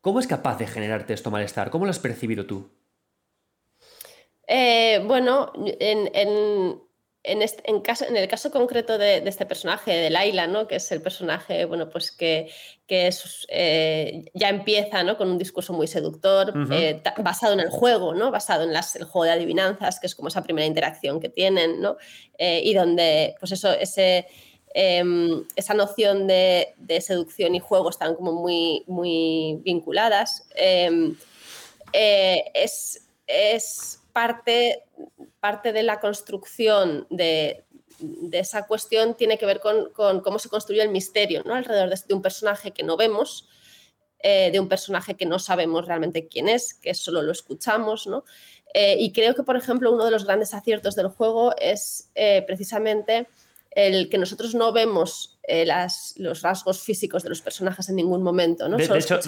¿Cómo 0.00 0.18
es 0.18 0.26
capaz 0.26 0.58
de 0.58 0.66
generarte 0.66 1.14
esto 1.14 1.30
malestar? 1.30 1.70
¿Cómo 1.70 1.84
lo 1.84 1.92
has 1.92 2.00
percibido 2.00 2.46
tú? 2.46 2.70
Eh, 4.48 5.00
bueno, 5.06 5.52
en, 5.54 6.82
el 7.24 8.28
caso 8.28 8.50
concreto 8.50 8.98
de, 8.98 9.22
este 9.26 9.46
personaje, 9.46 9.92
de 9.92 10.10
Laila, 10.10 10.46
¿no? 10.46 10.68
que 10.68 10.76
es 10.76 10.92
el 10.92 11.00
personaje 11.02 11.64
bueno, 11.64 11.88
pues 11.88 12.12
que, 12.12 12.50
eh, 12.88 14.24
ya 14.34 14.48
empieza 14.50 15.02
¿no? 15.02 15.16
con 15.16 15.30
un 15.30 15.38
discurso 15.38 15.72
muy 15.72 15.86
seductor, 15.86 16.52
eh, 16.70 17.02
basado 17.18 17.54
en 17.54 17.60
el 17.60 17.70
juego, 17.70 18.14
¿no? 18.14 18.30
basado 18.30 18.64
en 18.64 18.70
el 18.70 19.04
juego 19.04 19.24
de 19.24 19.30
adivinanzas, 19.32 19.98
que 19.98 20.06
es 20.06 20.14
como 20.14 20.28
esa 20.28 20.42
primera 20.42 20.66
interacción 20.66 21.18
que 21.18 21.28
tienen, 21.28 21.80
¿no? 21.80 21.96
y 22.38 22.74
donde 22.74 23.34
pues 23.40 23.52
eso, 23.52 23.72
ese 23.72 24.26
Em, 24.76 25.44
esa 25.54 25.72
noción 25.72 26.26
de, 26.26 26.74
seducción 27.00 27.54
y 27.54 27.60
juego 27.60 27.90
están 27.90 28.16
como 28.16 28.32
muy, 28.32 28.82
muy 28.88 29.60
vinculadas. 29.62 30.48
Em, 30.56 31.16
eh, 31.92 32.50
es, 32.54 34.00
parte, 34.14 34.84
parte 35.40 35.72
de 35.72 35.82
la 35.82 36.00
construcción 36.00 37.06
de, 37.10 37.64
esa 38.32 38.66
cuestión 38.66 39.14
tiene 39.14 39.36
que 39.36 39.44
ver 39.44 39.60
con, 39.60 39.90
cómo 39.92 40.38
se 40.38 40.48
construye 40.48 40.82
el 40.82 40.88
misterio 40.88 41.42
¿no? 41.44 41.54
alrededor 41.54 41.90
de, 41.90 42.14
un 42.14 42.22
personaje 42.22 42.70
que 42.70 42.82
no 42.82 42.96
vemos, 42.96 43.48
eh, 44.20 44.50
de 44.50 44.60
un 44.60 44.68
personaje 44.68 45.16
que 45.16 45.26
no 45.26 45.38
sabemos 45.38 45.86
realmente 45.86 46.28
quién 46.28 46.48
es, 46.48 46.74
que 46.74 46.94
solo 46.94 47.20
lo 47.20 47.32
escuchamos. 47.32 48.08
Eh, 48.72 48.96
y 48.98 49.12
creo 49.12 49.34
que, 49.34 49.42
por 49.42 49.56
ejemplo, 49.56 49.92
uno 49.92 50.04
de 50.04 50.10
los 50.10 50.24
grandes 50.24 50.54
aciertos 50.54 50.94
del 50.94 51.08
juego 51.08 51.54
es 51.58 52.10
precisamente 52.46 53.26
el 53.70 54.08
que 54.08 54.18
nosotros 54.18 54.54
no 54.54 54.72
vemos 54.72 55.33
eh, 55.46 55.66
los 56.16 56.42
rasgos 56.42 56.80
físicos 56.80 57.22
de 57.22 57.28
los 57.28 57.42
personajes 57.42 57.88
en 57.90 57.96
ningún 57.96 58.22
momento. 58.22 58.68
¿no? 58.68 58.78
De, 58.78 58.84
hecho, 58.84 59.20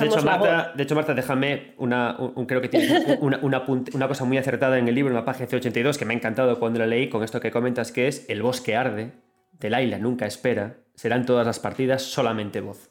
Marta, 0.94 1.14
déjame 1.14 1.74
una, 1.76 2.16
creo 2.46 2.62
que 2.62 2.68
tiene 2.68 3.18
una, 3.20 4.08
cosa 4.08 4.24
muy 4.24 4.38
acertada 4.38 4.78
en 4.78 4.88
el 4.88 4.94
libro, 4.94 5.10
en 5.10 5.16
la 5.16 5.24
página 5.24 5.48
C82, 5.48 5.96
que 5.96 6.04
me 6.06 6.14
ha 6.14 6.16
encantado 6.16 6.58
cuando 6.58 6.78
la 6.78 6.86
leí, 6.86 7.10
con 7.10 7.22
esto 7.22 7.38
que 7.40 7.50
comentas, 7.50 7.92
que 7.92 8.08
es 8.08 8.24
el 8.28 8.42
bosque 8.42 8.76
arde, 8.76 9.12
de 9.52 9.70
Laila 9.70 9.98
nunca 9.98 10.26
espera, 10.26 10.78
serán 10.94 11.26
todas 11.26 11.46
las 11.46 11.58
partidas 11.58 12.02
solamente 12.02 12.60
voz. 12.60 12.90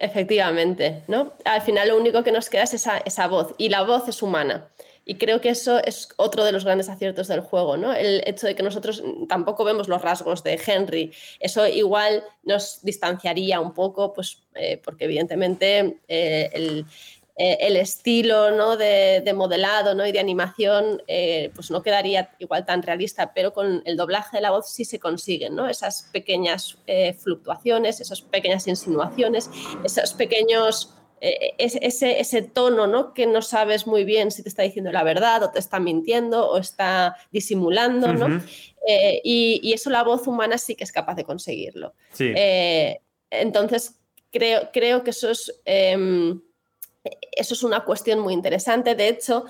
Efectivamente, 0.00 1.04
¿no? 1.06 1.32
Al 1.44 1.62
final 1.62 1.88
lo 1.88 1.96
único 1.96 2.22
que 2.24 2.32
nos 2.32 2.50
queda 2.50 2.64
es 2.64 2.74
esa, 2.74 2.98
esa 2.98 3.28
voz, 3.28 3.54
y 3.56 3.68
la 3.68 3.82
voz 3.82 4.08
es 4.08 4.20
humana. 4.22 4.68
Y 5.10 5.14
creo 5.14 5.40
que 5.40 5.48
eso 5.48 5.82
es 5.82 6.10
otro 6.16 6.44
de 6.44 6.52
los 6.52 6.66
grandes 6.66 6.90
aciertos 6.90 7.28
del 7.28 7.40
juego, 7.40 7.78
¿no? 7.78 7.94
El 7.94 8.22
hecho 8.26 8.46
de 8.46 8.54
que 8.54 8.62
nosotros 8.62 9.02
tampoco 9.26 9.64
vemos 9.64 9.88
los 9.88 10.02
rasgos 10.02 10.44
de 10.44 10.60
Henry. 10.66 11.14
Eso 11.40 11.66
igual 11.66 12.22
nos 12.42 12.82
distanciaría 12.82 13.58
un 13.58 13.72
poco, 13.72 14.12
pues, 14.12 14.42
eh, 14.54 14.78
porque 14.84 15.06
evidentemente 15.06 16.00
eh, 16.08 16.50
el, 16.52 16.84
eh, 17.38 17.56
el, 17.58 17.76
estilo 17.76 18.50
¿no? 18.50 18.76
de, 18.76 19.32
modelado 19.34 19.94
¿no? 19.94 20.06
y 20.06 20.12
de 20.12 20.20
animación 20.20 21.00
pues 21.54 21.70
no 21.70 21.82
quedaría 21.82 22.34
igual 22.38 22.66
tan 22.66 22.82
realista, 22.82 23.32
pero 23.32 23.54
con 23.54 23.80
el 23.86 23.96
doblaje 23.96 24.36
de 24.36 24.42
la 24.42 24.50
voz 24.50 24.68
sí 24.68 24.84
se 24.84 24.98
consiguen 24.98 25.56
¿no? 25.56 25.70
esas 25.70 26.10
pequeñas 26.12 26.76
fluctuaciones, 27.18 28.02
esas 28.02 28.20
pequeñas 28.20 28.66
insinuaciones, 28.66 29.48
esos 29.84 30.12
pequeños 30.12 30.97
ese, 31.20 32.20
ese, 32.20 32.42
tono 32.42 32.86
¿no? 32.86 33.14
que 33.14 33.26
no 33.26 33.42
sabes 33.42 33.86
muy 33.86 34.04
bien 34.04 34.30
si 34.30 34.42
te 34.42 34.48
está 34.48 34.62
diciendo 34.62 34.92
la 34.92 35.02
verdad 35.02 35.42
o 35.42 35.50
te 35.50 35.58
está 35.58 35.80
mintiendo 35.80 36.48
o 36.48 36.58
está 36.58 37.16
disimulando, 37.30 38.12
¿no? 38.12 38.42
Eh, 38.86 39.20
y, 39.24 39.72
eso 39.72 39.90
la 39.90 40.02
voz 40.02 40.26
humana 40.26 40.58
sí 40.58 40.74
que 40.74 40.84
es 40.84 40.92
capaz 40.92 41.14
de 41.14 41.24
conseguirlo. 41.24 41.94
Eh, 42.18 43.00
entonces, 43.30 43.96
creo, 44.30 44.70
creo 44.72 45.04
que 45.04 45.10
eso 45.10 45.30
es, 45.30 45.60
em, 45.64 46.40
eso 47.32 47.54
es 47.54 47.62
una 47.62 47.84
cuestión 47.84 48.20
muy 48.20 48.34
interesante. 48.34 48.94
De 48.94 49.08
hecho, 49.08 49.44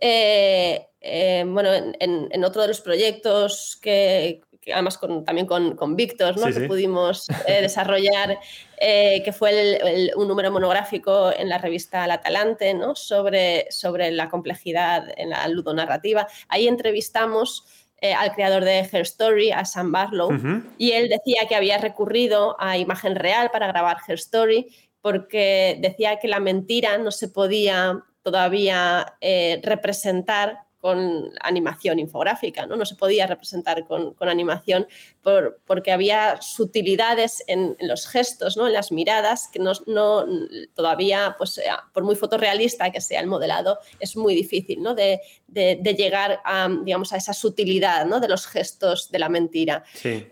bueno, 0.00 1.70
en, 1.72 2.44
otro 2.44 2.62
de 2.62 2.68
los 2.68 2.80
proyectos 2.80 3.78
que, 3.80 4.42
además 4.72 4.98
también 5.24 5.46
con, 5.46 5.96
Víctor, 5.96 6.36
¿no? 6.38 6.46
que 6.46 6.66
pudimos 6.66 7.28
eh, 7.46 7.60
desarrollar, 7.60 8.38
eh, 8.78 9.22
que 9.24 9.32
fue 9.32 10.12
un 10.16 10.28
número 10.28 10.50
monográfico 10.50 11.32
en 11.36 11.48
la 11.48 11.58
revista 11.58 12.06
La 12.06 12.20
Talante 12.20 12.74
¿no? 12.74 12.94
sobre, 12.94 13.66
sobre 13.70 14.10
la 14.10 14.28
complejidad 14.28 15.06
en 15.16 15.30
la 15.30 15.46
ludonarrativa. 15.48 16.26
Ahí 16.48 16.68
entrevistamos 16.68 17.64
eh, 18.00 18.12
al 18.14 18.32
creador 18.32 18.64
de 18.64 18.80
Her 18.80 19.02
Story, 19.02 19.50
a 19.52 19.64
Sam 19.64 19.92
Barlow, 19.92 20.30
y 20.78 20.92
él 20.92 21.08
decía 21.08 21.46
que 21.48 21.54
había 21.54 21.78
recurrido 21.78 22.56
a 22.58 22.76
imagen 22.76 23.14
real 23.14 23.50
para 23.50 23.66
grabar 23.66 23.98
Her 24.06 24.16
Story 24.16 24.66
porque 25.00 25.78
decía 25.80 26.18
que 26.18 26.28
la 26.28 26.40
mentira 26.40 26.96
no 26.98 27.10
se 27.10 27.28
podía 27.28 28.02
todavía 28.22 29.16
representar 29.62 30.64
con 30.84 31.32
animación 31.40 31.98
infográfica, 31.98 32.66
no, 32.66 32.76
no 32.76 32.84
se 32.84 32.94
podía 32.94 33.26
representar 33.26 33.86
con, 33.86 34.14
animación 34.20 34.86
porque 35.66 35.92
había 35.92 36.42
sutilidades 36.42 37.42
en, 37.46 37.74
los 37.80 38.06
gestos, 38.06 38.58
¿no? 38.58 38.66
en 38.66 38.74
las 38.74 38.92
miradas, 38.92 39.48
que 39.50 39.60
no, 39.60 39.72
todavía, 40.74 41.36
pues, 41.38 41.58
por 41.94 42.04
muy 42.04 42.16
fotorrealista 42.16 42.92
que 42.92 43.00
sea 43.00 43.20
el 43.20 43.28
modelado, 43.28 43.78
es 43.98 44.14
muy 44.14 44.34
difícil 44.34 44.82
¿no? 44.82 44.94
de, 44.94 45.22
llegar 45.48 46.42
a, 46.44 46.68
digamos, 46.68 47.14
a 47.14 47.16
esa 47.16 47.32
sutilidad 47.32 48.04
¿no? 48.04 48.20
de 48.20 48.28
los 48.28 48.46
gestos 48.46 49.10
de 49.10 49.18
la 49.20 49.30
mentira. 49.30 49.84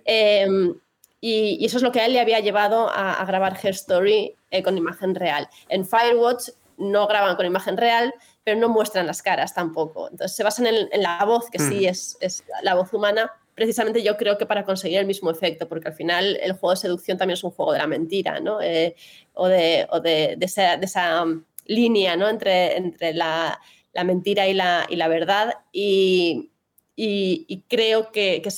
Em, 0.05 0.75
y, 1.19 1.65
eso 1.65 1.79
es 1.79 1.83
lo 1.83 1.93
que 1.93 2.01
a 2.01 2.05
él 2.05 2.13
le 2.13 2.21
había 2.21 2.41
llevado 2.41 2.91
a, 2.91 3.25
grabar 3.25 3.59
Her 3.63 3.71
Story 3.71 4.35
eh, 4.51 4.63
con 4.63 4.77
imagen 4.77 5.15
real. 5.15 5.49
En 5.71 5.87
Firewatch 5.87 6.51
no 6.77 7.07
graban 7.07 7.37
con 7.37 7.47
imagen 7.47 7.77
real, 7.77 8.13
pero 8.45 8.59
no 8.59 8.69
muestran 8.69 9.07
las 9.07 9.23
caras 9.23 9.55
tampoco. 9.55 10.09
Entonces 10.11 10.37
se 10.37 10.43
basan 10.43 10.67
en, 10.67 11.03
la 11.03 11.25
voz, 11.25 11.49
que 11.51 11.59
sí 11.59 11.87
es, 11.87 12.17
es, 12.21 12.45
la 12.63 12.75
voz 12.75 12.93
humana, 12.93 13.31
precisamente 13.55 14.03
yo 14.03 14.17
creo 14.17 14.39
que 14.39 14.47
para 14.47 14.65
conseguir 14.65 14.99
el 14.99 15.07
mismo 15.07 15.31
efecto, 15.31 15.69
porque 15.69 15.89
al 15.89 15.95
final 15.95 16.39
el 16.43 16.53
juego 16.53 16.71
de 16.71 16.77
seducción 16.77 17.19
también 17.19 17.35
es 17.35 17.45
un 17.45 17.51
juego 17.51 17.73
de 17.73 17.79
la 17.79 17.87
mentira, 17.87 18.41
¿no? 18.41 18.61
Eh, 18.61 18.97
o 19.35 19.49
de, 19.49 19.87
o 19.91 20.01
de, 20.01 20.35
de, 20.37 20.47
esa, 20.47 20.77
de, 20.77 20.87
esa, 20.87 21.23
um, 21.23 21.45
línea 21.67 22.17
¿no? 22.17 22.29
entre, 22.29 22.77
entre 22.77 23.15
la, 23.15 23.61
la 23.93 24.05
mentira 24.05 24.49
y 24.49 24.55
la, 24.55 24.87
y 24.89 24.97
la 24.97 25.09
verdad. 25.09 25.55
Y, 25.73 26.51
y, 26.95 27.65
creo 27.69 28.13
que, 28.13 28.43
que 28.43 28.51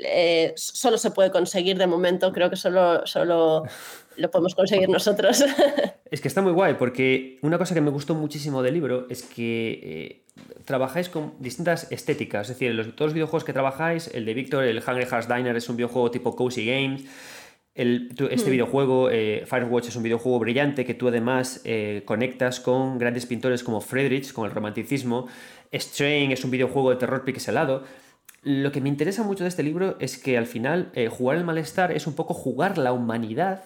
eh, 0.00 0.52
solo 0.56 0.96
se 0.96 1.10
puede 1.10 1.30
conseguir 1.30 1.76
de 1.76 1.86
momento, 1.86 2.32
creo 2.32 2.50
que 2.50 2.56
solo, 2.56 3.06
solo 3.06 3.64
lo 4.18 4.30
podemos 4.30 4.54
conseguir 4.54 4.88
nosotros. 4.88 5.44
Es 6.10 6.22
que 6.22 6.28
está 6.28 6.40
muy 6.40 6.52
guay, 6.52 6.76
porque 6.78 7.38
una 7.42 7.58
cosa 7.58 7.74
que 7.74 7.82
me 7.82 7.90
gustó 7.90 8.14
muchísimo 8.14 8.62
del 8.62 8.72
libro 8.72 9.06
es 9.10 9.24
que 9.24 9.80
eh, 9.82 10.24
trabajáis 10.64 11.10
con 11.10 11.34
distintas 11.38 11.92
estéticas. 11.92 12.48
Es 12.48 12.56
decir, 12.56 12.74
los, 12.74 12.96
todos 12.96 13.10
los 13.10 13.14
videojuegos 13.14 13.44
que 13.44 13.52
trabajáis, 13.52 14.08
el 14.14 14.24
de 14.24 14.32
Victor, 14.32 14.64
el 14.64 14.78
Hungry 14.78 15.04
Hearts 15.04 15.28
Diner 15.28 15.54
es 15.54 15.68
un 15.68 15.76
videojuego 15.76 16.10
tipo 16.10 16.34
Cozy 16.34 16.64
Games. 16.64 17.04
este 17.74 18.50
videojuego, 18.50 19.10
eh, 19.10 19.44
Firewatch, 19.44 19.88
es 19.88 19.96
un 19.96 20.02
videojuego 20.02 20.38
brillante 20.38 20.86
que 20.86 20.94
tú 20.94 21.08
además 21.08 21.60
eh, 21.64 22.02
conectas 22.06 22.58
con 22.58 22.96
grandes 22.96 23.26
pintores 23.26 23.62
como 23.62 23.82
Friedrich, 23.82 24.32
con 24.32 24.46
el 24.46 24.52
romanticismo. 24.52 25.28
Strain 25.70 26.32
es 26.32 26.42
un 26.42 26.50
videojuego 26.50 26.88
de 26.88 26.96
terror 26.96 27.22
pixelado. 27.22 27.84
Lo 28.42 28.72
que 28.72 28.80
me 28.80 28.88
interesa 28.88 29.24
mucho 29.24 29.44
de 29.44 29.50
este 29.50 29.62
libro 29.62 29.96
es 30.00 30.16
que 30.16 30.38
al 30.38 30.46
final 30.46 30.90
jugar 31.10 31.36
el 31.36 31.44
malestar 31.44 31.92
es 31.92 32.06
un 32.06 32.14
poco 32.14 32.32
jugar 32.32 32.78
la 32.78 32.92
humanidad 32.92 33.62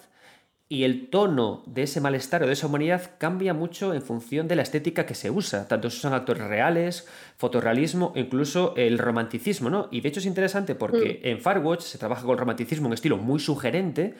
y 0.72 0.84
el 0.84 1.10
tono 1.10 1.62
de 1.66 1.82
ese 1.82 2.00
malestar 2.00 2.42
o 2.42 2.46
de 2.46 2.54
esa 2.54 2.66
humanidad 2.66 3.10
cambia 3.18 3.52
mucho 3.52 3.92
en 3.92 4.00
función 4.00 4.48
de 4.48 4.56
la 4.56 4.62
estética 4.62 5.04
que 5.04 5.14
se 5.14 5.30
usa. 5.30 5.68
Tanto 5.68 5.90
se 5.90 5.98
usan 5.98 6.14
actores 6.14 6.44
reales, 6.44 7.06
fotorrealismo, 7.36 8.14
incluso 8.16 8.72
el 8.78 8.96
romanticismo, 8.96 9.68
¿no? 9.68 9.88
Y 9.90 10.00
de 10.00 10.08
hecho 10.08 10.20
es 10.20 10.24
interesante 10.24 10.74
porque 10.74 11.20
mm. 11.22 11.28
en 11.28 11.40
Firewatch 11.42 11.82
se 11.82 11.98
trabaja 11.98 12.24
con 12.24 12.38
romanticismo 12.38 12.86
en 12.86 12.94
estilo 12.94 13.18
muy 13.18 13.38
sugerente. 13.38 14.14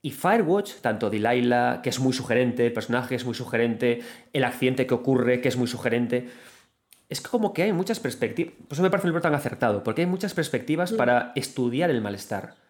Y 0.00 0.12
Firewatch, 0.12 0.76
tanto 0.80 1.10
Delilah, 1.10 1.82
que 1.82 1.90
es 1.90 2.00
muy 2.00 2.14
sugerente, 2.14 2.64
el 2.64 2.72
personaje 2.72 3.16
es 3.16 3.26
muy 3.26 3.34
sugerente, 3.34 4.00
el 4.32 4.44
accidente 4.44 4.86
que 4.86 4.94
ocurre, 4.94 5.42
que 5.42 5.48
es 5.48 5.58
muy 5.58 5.66
sugerente. 5.66 6.30
Es 7.10 7.20
como 7.20 7.52
que 7.52 7.64
hay 7.64 7.74
muchas 7.74 8.00
perspectivas. 8.00 8.54
Por 8.66 8.72
eso 8.72 8.82
me 8.82 8.88
parece 8.88 9.08
un 9.08 9.10
libro 9.10 9.20
tan 9.20 9.34
acertado, 9.34 9.82
porque 9.82 10.00
hay 10.00 10.06
muchas 10.06 10.32
perspectivas 10.32 10.92
mm. 10.92 10.96
para 10.96 11.32
estudiar 11.36 11.90
el 11.90 12.00
malestar. 12.00 12.61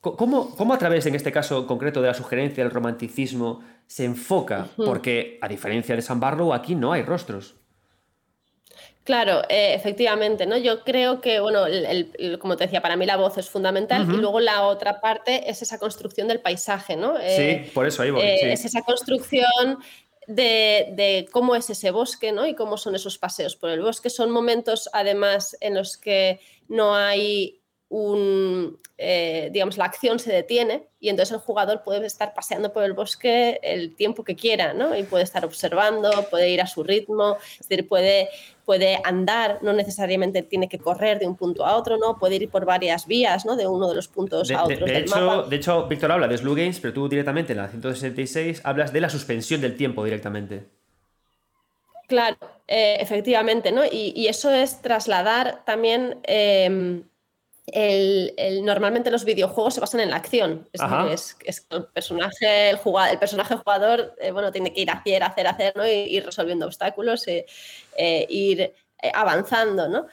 ¿Cómo, 0.00 0.56
¿Cómo, 0.56 0.72
a 0.72 0.78
través, 0.78 1.04
en 1.04 1.14
este 1.14 1.30
caso 1.30 1.66
concreto, 1.66 2.00
de 2.00 2.08
la 2.08 2.14
sugerencia 2.14 2.64
del 2.64 2.72
romanticismo 2.72 3.60
se 3.86 4.06
enfoca? 4.06 4.68
Porque, 4.76 5.38
a 5.42 5.48
diferencia 5.48 5.94
de 5.94 6.00
San 6.00 6.20
Barlow, 6.20 6.54
aquí 6.54 6.74
no 6.74 6.92
hay 6.92 7.02
rostros. 7.02 7.56
Claro, 9.04 9.42
eh, 9.48 9.74
efectivamente, 9.74 10.46
¿no? 10.46 10.56
Yo 10.56 10.84
creo 10.84 11.20
que, 11.20 11.40
bueno, 11.40 11.64
como 12.38 12.56
te 12.56 12.64
decía, 12.64 12.80
para 12.80 12.96
mí 12.96 13.04
la 13.04 13.16
voz 13.16 13.36
es 13.36 13.50
fundamental 13.50 14.06
y 14.10 14.16
luego 14.16 14.40
la 14.40 14.66
otra 14.66 15.00
parte 15.00 15.50
es 15.50 15.60
esa 15.62 15.78
construcción 15.78 16.28
del 16.28 16.40
paisaje, 16.40 16.96
¿no? 16.96 17.16
sí, 17.16 17.42
eh, 17.42 17.70
por 17.74 17.86
eso 17.86 18.02
ahí 18.02 18.10
voy. 18.10 18.22
Eh, 18.22 18.52
es 18.52 18.64
esa 18.64 18.82
construcción 18.82 19.78
de, 20.26 20.92
de, 20.92 21.28
cómo 21.30 21.56
es 21.56 21.68
ese 21.68 21.90
bosque, 21.90 22.30
¿no? 22.32 22.46
Y 22.46 22.54
cómo 22.54 22.76
son 22.76 22.94
esos 22.94 23.18
paseos 23.18 23.56
por 23.56 23.70
el 23.70 23.82
bosque. 23.82 24.10
Son 24.10 24.30
momentos, 24.30 24.88
además, 24.92 25.56
en 25.60 25.74
los 25.74 25.96
que 25.96 26.40
no 26.68 26.94
hay 26.94 27.59
un, 27.90 28.78
eh, 28.98 29.50
digamos, 29.52 29.76
la 29.76 29.84
acción 29.86 30.20
se 30.20 30.32
detiene 30.32 30.84
y 31.00 31.08
entonces 31.08 31.34
el 31.34 31.40
jugador 31.40 31.82
puede 31.82 32.06
estar 32.06 32.32
paseando 32.34 32.72
por 32.72 32.84
el 32.84 32.92
bosque 32.92 33.58
el 33.64 33.96
tiempo 33.96 34.22
que 34.22 34.36
quiera, 34.36 34.72
¿no? 34.74 34.96
Y 34.96 35.02
puede 35.02 35.24
estar 35.24 35.44
observando, 35.44 36.08
puede 36.30 36.50
ir 36.50 36.62
a 36.62 36.68
su 36.68 36.84
ritmo, 36.84 37.36
es 37.60 37.68
decir, 37.68 37.88
puede, 37.88 38.28
puede 38.64 39.00
andar, 39.02 39.58
no 39.62 39.72
necesariamente 39.72 40.42
tiene 40.42 40.68
que 40.68 40.78
correr 40.78 41.18
de 41.18 41.26
un 41.26 41.36
punto 41.36 41.66
a 41.66 41.76
otro, 41.76 41.98
¿no? 41.98 42.16
Puede 42.16 42.36
ir 42.36 42.48
por 42.48 42.64
varias 42.64 43.08
vías, 43.08 43.44
¿no? 43.44 43.56
De 43.56 43.66
uno 43.66 43.88
de 43.88 43.96
los 43.96 44.06
puntos 44.06 44.48
a 44.52 44.62
otro. 44.62 44.86
De, 44.86 44.98
hecho, 44.98 45.42
de 45.42 45.56
hecho, 45.56 45.88
Víctor 45.88 46.12
habla 46.12 46.28
de 46.28 46.38
Slow 46.38 46.54
Games, 46.54 46.78
pero 46.78 46.94
tú 46.94 47.08
directamente 47.08 47.54
en 47.54 47.58
la 47.58 47.68
166 47.68 48.60
hablas 48.62 48.92
de 48.92 49.00
la 49.00 49.10
suspensión 49.10 49.60
del 49.60 49.76
tiempo 49.76 50.04
directamente. 50.04 50.68
Claro, 52.06 52.36
eh, 52.66 52.98
efectivamente, 53.00 53.72
¿no? 53.72 53.82
Y, 53.84 54.26
eso 54.26 54.50
es 54.50 54.82
trasladar 54.82 55.64
también 55.64 56.18
em, 56.24 57.04
el, 57.72 58.64
normalmente 58.64 59.10
los 59.10 59.24
videojuegos 59.24 59.74
se 59.74 59.80
basan 59.80 60.00
en 60.00 60.10
la 60.10 60.16
acción. 60.16 60.68
Es, 61.10 61.36
es, 61.44 61.66
el 61.70 61.86
personaje, 61.86 62.70
el, 62.70 62.76
jugador, 62.76 63.12
el 63.12 63.18
personaje 63.18 63.56
jugador, 63.56 64.14
eh, 64.20 64.30
bueno, 64.30 64.50
tiene 64.52 64.72
que 64.72 64.80
ir 64.80 64.90
a 64.90 64.94
hacer, 64.94 65.22
hacer, 65.22 65.46
hacer, 65.46 65.76
¿no? 65.76 65.86
Y 65.86 65.90
ir 65.90 66.24
resolviendo 66.24 66.66
obstáculos, 66.66 67.26
e, 67.26 67.46
ir 68.28 68.72
avanzando, 69.14 69.88
¿no? 69.88 70.06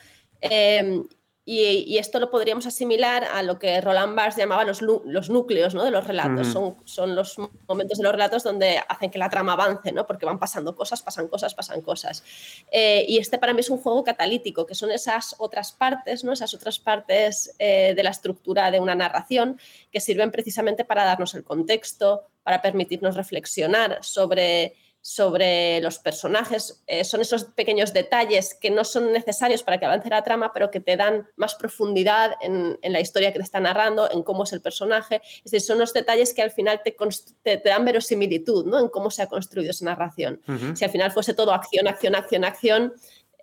Y, 1.50 1.98
esto 1.98 2.20
lo 2.20 2.30
podríamos 2.30 2.68
asimilar 2.68 3.24
a 3.24 3.42
lo 3.42 3.58
que 3.58 3.80
Roland 3.80 4.18
Barthes 4.18 4.36
llamaba 4.36 4.66
los, 4.66 4.82
los 4.82 5.30
núcleos 5.30 5.74
¿no? 5.74 5.86
de 5.86 5.92
los 5.92 6.06
relatos. 6.06 6.48
son, 6.48 6.76
son, 6.84 7.16
los 7.16 7.38
momentos 7.70 8.00
de 8.00 8.04
los 8.04 8.12
relatos 8.12 8.44
donde 8.44 8.84
hacen 8.90 9.10
que 9.10 9.18
la 9.18 9.30
trama 9.30 9.54
avance, 9.54 9.94
¿no? 9.94 10.06
porque 10.06 10.26
van 10.26 10.40
pasando 10.40 10.76
cosas, 10.76 11.02
pasan 11.02 11.30
cosas, 11.30 11.56
pasan 11.56 11.82
cosas. 11.82 12.22
Eh, 12.70 13.06
y 13.08 13.18
este 13.18 13.38
para 13.38 13.54
mí 13.54 13.62
es 13.62 13.70
un 13.70 13.78
juego 13.78 14.04
catalítico, 14.04 14.66
que 14.66 14.76
son 14.76 14.92
esas 14.92 15.36
otras 15.38 15.72
partes, 15.72 16.26
¿no? 16.26 16.34
esas 16.34 16.54
otras 16.54 16.80
partes 16.80 17.56
eh, 17.60 17.94
de 17.96 18.04
la 18.04 18.10
estructura 18.10 18.70
de 18.70 18.82
una 18.82 18.96
narración 18.96 19.58
que 19.90 20.02
sirven 20.02 20.32
precisamente 20.32 20.84
para 20.84 21.06
darnos 21.06 21.34
el 21.34 21.46
contexto, 21.46 22.26
para 22.44 22.62
permitirnos 22.62 23.16
reflexionar 23.16 24.00
sobre 24.02 24.76
sobre 25.08 25.80
los 25.80 26.00
personajes. 26.00 26.84
Eh, 26.86 27.06
son 27.06 27.22
esos 27.22 27.46
pequeños 27.46 27.94
detalles 27.94 28.54
que 28.54 28.70
no 28.70 28.84
son 28.84 29.14
necesarios 29.14 29.64
para 29.64 29.78
que 29.78 29.86
avance 29.86 30.10
la 30.10 30.22
trama, 30.22 30.52
pero 30.54 30.70
que 30.70 30.82
te 30.82 30.98
dan 30.98 31.30
más 31.38 31.56
profundidad 31.56 32.32
en, 32.42 32.78
la 32.82 33.00
historia 33.00 33.32
que 33.32 33.40
te 33.40 33.46
está 33.46 33.62
narrando, 33.62 34.12
en 34.12 34.22
cómo 34.22 34.44
es 34.44 34.52
el 34.52 34.60
personaje. 34.60 35.22
Es 35.24 35.52
decir, 35.52 35.62
son 35.62 35.80
los 35.80 35.94
detalles 35.94 36.34
que 36.34 36.42
al 36.42 36.52
final 36.52 36.82
te, 36.84 36.94
te, 37.42 37.70
dan 37.70 37.86
verosimilitud 37.86 38.66
¿no? 38.66 38.82
en 38.82 38.90
cómo 38.90 39.10
se 39.10 39.22
ha 39.22 39.28
construido 39.28 39.72
esa 39.72 39.86
narración. 39.86 40.42
Si 40.76 40.84
al 40.84 40.92
final 40.92 41.14
fuese 41.14 41.34
todo 41.34 41.54
acción, 41.54 41.88
acción, 41.88 42.14
acción, 42.14 42.44
acción, 42.44 42.94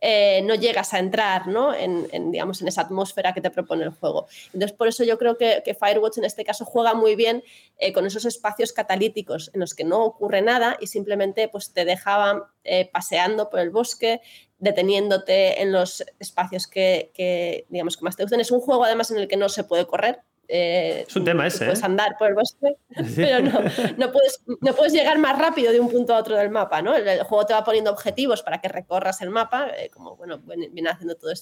eh, 0.07 0.43
no 0.43 0.55
llegas 0.55 0.93
a 0.93 0.99
entrar 0.99 1.47
¿no? 1.47 1.73
En, 1.73 2.31
digamos, 2.31 2.61
en 2.61 2.69
esa 2.69 2.83
atmósfera 2.83 3.33
que 3.33 3.41
te 3.41 3.51
propone 3.51 3.85
el 3.85 3.91
juego. 3.91 4.27
Entonces, 4.53 4.77
por 4.77 4.87
eso 4.87 5.03
yo 5.03 5.17
creo 5.17 5.39
que, 5.39 5.63
Firewatch 5.81 6.19
en 6.19 6.27
este 6.27 6.45
caso 6.45 6.67
juega 6.67 6.93
muy 6.93 7.17
bien 7.17 7.43
eh, 7.79 7.95
con 7.95 8.05
esos 8.05 8.27
espacios 8.27 8.75
catalíticos 8.75 9.51
en 9.55 9.61
los 9.61 9.75
que 9.75 9.83
no 9.83 10.05
ocurre 10.05 10.43
nada 10.43 10.77
y 10.79 10.89
simplemente 10.89 11.49
pues, 11.49 11.73
te 11.73 11.87
dejaban 11.87 12.43
eh, 12.65 12.91
paseando 12.93 13.49
por 13.49 13.61
el 13.61 13.71
bosque, 13.71 14.21
deteniéndote 14.59 15.63
en 15.63 15.73
los 15.73 16.05
espacios 16.19 16.67
que, 16.67 17.11
que, 17.15 17.65
digamos, 17.71 17.97
que 17.97 18.05
más 18.05 18.15
te 18.15 18.25
gustan. 18.25 18.41
Es 18.41 18.51
un 18.51 18.61
juego 18.61 18.85
además 18.85 19.11
en 19.11 19.17
el 19.17 19.27
que 19.27 19.39
no 19.39 19.49
se 19.49 19.65
puede 19.65 19.87
correr, 19.87 20.21
eh, 20.49 21.05
es 21.07 21.17
un 21.17 21.25
tema 21.25 21.47
ese. 21.47 21.65
Puedes 21.65 21.83
¿eh? 21.83 21.87
andar 21.87 22.17
por 22.19 22.29
el 22.29 22.35
bosque, 22.35 22.77
pero 23.17 23.41
no, 23.41 23.61
no, 23.97 24.13
puedes, 24.13 24.43
no 24.61 24.75
puedes 24.75 24.93
llegar 24.93 25.19
más 25.19 25.39
rápido 25.39 25.73
de 25.73 25.81
un 25.81 25.91
punto 25.91 26.15
a 26.15 26.19
otro 26.19 26.37
del 26.37 26.51
mapa. 26.51 26.83
¿no? 26.83 26.95
El, 26.95 27.23
juego 27.25 27.47
te 27.47 27.55
va 27.55 27.65
poniendo 27.65 27.91
objetivos 27.91 28.43
para 28.43 28.61
que 28.61 28.69
recorras 28.69 29.21
el 29.23 29.31
mapa, 29.31 29.71
eh, 29.77 29.91
como 29.91 30.17
bueno, 30.17 30.39
viene 30.39 30.91
haciendo 30.91 31.17
todo 31.17 31.33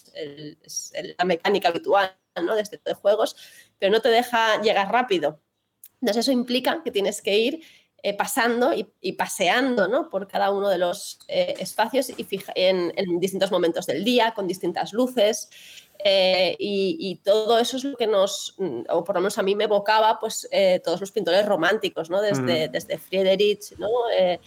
la 1.18 1.24
mecánica 1.24 1.68
habitual 1.68 2.16
¿no? 2.42 2.54
de 2.54 2.62
este 2.62 2.78
tipo 2.78 2.90
de 2.90 2.94
juegos, 2.94 3.36
pero 3.78 3.92
no 3.92 4.00
te 4.00 4.08
deja 4.08 4.60
llegar 4.60 4.90
rápido. 4.90 5.40
Entonces, 6.00 6.26
eso 6.26 6.32
implica 6.32 6.82
que 6.82 6.90
tienes 6.90 7.22
que 7.22 7.38
ir 7.38 7.62
pasando 8.18 8.72
y, 8.74 9.12
paseando 9.12 9.86
¿no? 9.86 10.10
por 10.10 10.26
cada 10.26 10.50
uno 10.50 10.68
de 10.68 10.78
los 10.78 11.20
espacios 11.28 12.10
y 12.16 12.24
fija, 12.24 12.52
en, 12.56 12.92
en, 12.96 13.20
distintos 13.20 13.52
momentos 13.52 13.86
del 13.86 14.02
día, 14.02 14.34
con 14.34 14.48
distintas 14.48 14.92
luces. 14.92 15.48
Eh, 16.04 16.56
y, 16.58 17.20
todo 17.24 17.58
eso 17.58 17.76
es 17.76 17.84
lo 17.84 17.96
que 17.96 18.06
nos, 18.06 18.56
o 18.88 19.04
por 19.04 19.14
lo 19.14 19.20
menos 19.20 19.38
a 19.38 19.42
mí 19.42 19.54
me 19.54 19.64
evocaba, 19.64 20.18
pues 20.18 20.48
eh, 20.50 20.80
todos 20.84 21.00
los 21.00 21.12
pintores 21.12 21.46
románticos, 21.46 22.10
¿no? 22.10 22.20
Desde, 22.20 22.68
desde 22.68 22.98
Friedrich, 22.98 23.76
¿no? 23.78 23.88
Eh, 24.16 24.40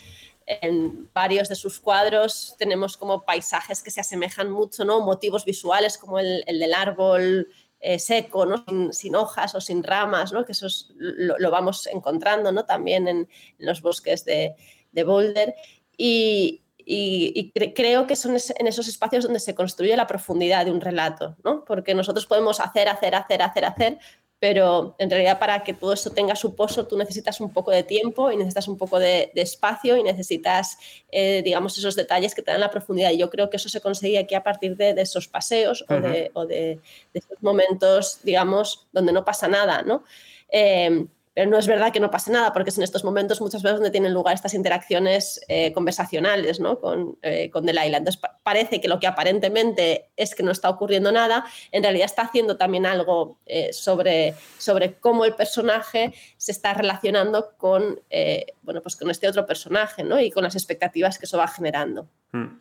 en 0.47 1.09
varios 1.13 1.49
de 1.49 1.55
sus 1.55 1.79
cuadros 1.79 2.55
tenemos 2.59 2.97
como 2.97 3.23
paisajes 3.23 3.81
que 3.81 3.89
se 3.89 4.01
asemejan 4.01 4.51
mucho, 4.51 4.85
¿no? 4.85 4.99
Motivos 5.01 5.45
visuales 5.45 5.97
como 5.97 6.19
el, 6.19 6.43
el 6.45 6.59
del 6.59 6.73
árbol 6.73 7.47
eh, 7.87 7.99
seco, 7.99 8.47
¿no? 8.47 8.65
sin, 8.91 9.15
hojas 9.15 9.53
o 9.53 9.61
sin 9.61 9.83
ramas, 9.83 10.33
¿no? 10.33 10.43
que 10.43 10.53
eso 10.53 10.65
lo, 10.95 11.51
vamos 11.51 11.85
encontrando 11.85 12.51
¿no? 12.51 12.65
también 12.65 13.07
en, 13.07 13.29
los 13.59 13.83
bosques 13.83 14.25
de, 14.25 14.55
Boulder. 15.05 15.53
Y, 15.95 16.63
creo 17.75 18.07
que 18.07 18.15
son 18.15 18.37
en 18.57 18.67
esos 18.67 18.87
espacios 18.87 19.25
donde 19.25 19.39
se 19.39 19.53
construye 19.53 19.95
la 19.95 20.07
profundidad 20.07 20.65
de 20.65 20.71
un 20.71 20.81
relato, 20.81 21.37
¿no? 21.43 21.63
porque 21.63 21.93
nosotros 21.93 22.25
podemos 22.25 22.59
hacer, 22.59 22.89
hacer, 22.89 23.13
hacer, 23.13 23.43
hacer, 23.43 23.65
hacer, 23.65 23.99
pero 24.39 24.95
en 24.99 25.09
realidad 25.09 25.39
para 25.39 25.63
que 25.63 25.73
todo 25.73 25.93
esto 25.93 26.11
tenga 26.11 26.35
su 26.35 26.55
pozo 26.55 26.85
tú 26.85 26.97
necesitas 26.97 27.39
un 27.39 27.51
poco 27.53 27.71
de 27.71 27.83
tiempo 27.83 28.31
y 28.31 28.37
necesitas 28.37 28.67
un 28.67 28.77
poco 28.77 28.99
de, 28.99 29.31
espacio 29.35 29.97
y 29.97 30.03
necesitas, 30.03 30.77
eh, 31.11 31.41
digamos, 31.43 31.77
esos 31.77 31.95
detalles 31.95 32.35
que 32.35 32.41
te 32.41 32.51
dan 32.51 32.59
la 32.59 32.71
profundidad. 32.71 33.11
Y 33.11 33.17
yo 33.17 33.29
creo 33.29 33.49
que 33.49 33.57
eso 33.57 33.69
se 33.69 33.81
consigue 33.81 34.17
aquí 34.19 34.35
a 34.35 34.43
partir 34.43 34.75
de, 34.75 34.89
esos 35.01 35.27
paseos 35.27 35.85
o, 35.89 35.93
de, 35.95 36.31
o 36.33 36.45
de, 36.45 36.79
esos 37.13 37.41
momentos, 37.41 38.19
digamos, 38.23 38.87
donde 38.91 39.13
no 39.13 39.23
pasa 39.23 39.47
nada, 39.47 39.81
¿no? 39.83 40.03
Eh, 40.49 41.07
pero 41.35 41.51
no 41.51 41.59
es 41.59 41.67
verdad 41.67 41.91
que 41.91 41.99
no 41.99 42.09
pase 42.09 42.31
nada, 42.31 42.53
porque 42.53 42.69
es 42.69 42.77
en 42.77 42.85
estos 42.85 43.03
momentos 43.03 43.41
muchas 43.41 43.61
veces 43.61 43.75
donde 43.75 43.91
tienen 43.91 44.13
lugar 44.13 44.33
estas 44.33 44.53
interacciones 44.53 45.41
eh, 45.49 45.73
conversacionales 45.73 46.61
¿no? 46.61 46.79
con, 46.79 47.17
eh, 47.21 47.49
con 47.51 47.65
Delilah. 47.65 47.97
Entonces 47.97 48.21
parece 48.41 48.79
que 48.79 48.87
lo 48.87 49.01
que 49.01 49.07
aparentemente 49.07 50.11
es 50.15 50.33
que 50.33 50.43
no 50.43 50.51
está 50.51 50.69
ocurriendo 50.69 51.11
nada, 51.11 51.45
en 51.73 51.83
realidad 51.83 52.05
está 52.05 52.21
haciendo 52.21 52.55
también 52.55 52.85
algo 52.85 53.37
eh, 53.45 53.73
sobre, 53.73 54.33
sobre 54.57 54.93
cómo 54.93 55.25
el 55.25 55.35
personaje 55.35 56.13
se 56.37 56.53
está 56.53 56.73
relacionando 56.73 57.49
con, 57.57 57.99
bueno, 58.61 58.81
pues 58.81 58.95
con 58.95 59.11
este 59.11 59.27
otro 59.27 59.45
personaje 59.45 60.05
¿no? 60.05 60.21
y 60.21 60.31
con 60.31 60.43
las 60.43 60.55
expectativas 60.55 61.19
que 61.19 61.25
eso 61.25 61.37
va 61.37 61.49
generando. 61.49 62.07
Hmm. 62.31 62.59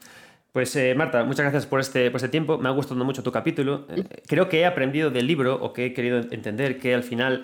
Pues 0.51 0.77
Marta, 0.97 1.25
muchas 1.25 1.45
gracias 1.45 1.67
por 1.67 1.81
este, 1.81 2.11
por 2.11 2.19
este 2.19 2.29
tiempo. 2.29 2.59
Me 2.59 2.69
ha 2.69 2.73
gustado 2.73 3.05
mucho 3.05 3.23
tu 3.23 3.31
capítulo. 3.31 3.87
creo 4.27 4.49
que 4.49 4.61
he 4.61 4.67
aprendido 4.67 5.11
del 5.11 5.29
libro 5.29 5.61
o 5.61 5.73
que 5.73 5.87
he 5.87 5.93
querido 5.93 6.19
entender 6.19 6.79
que 6.79 6.95
al 6.95 7.03
final 7.05 7.43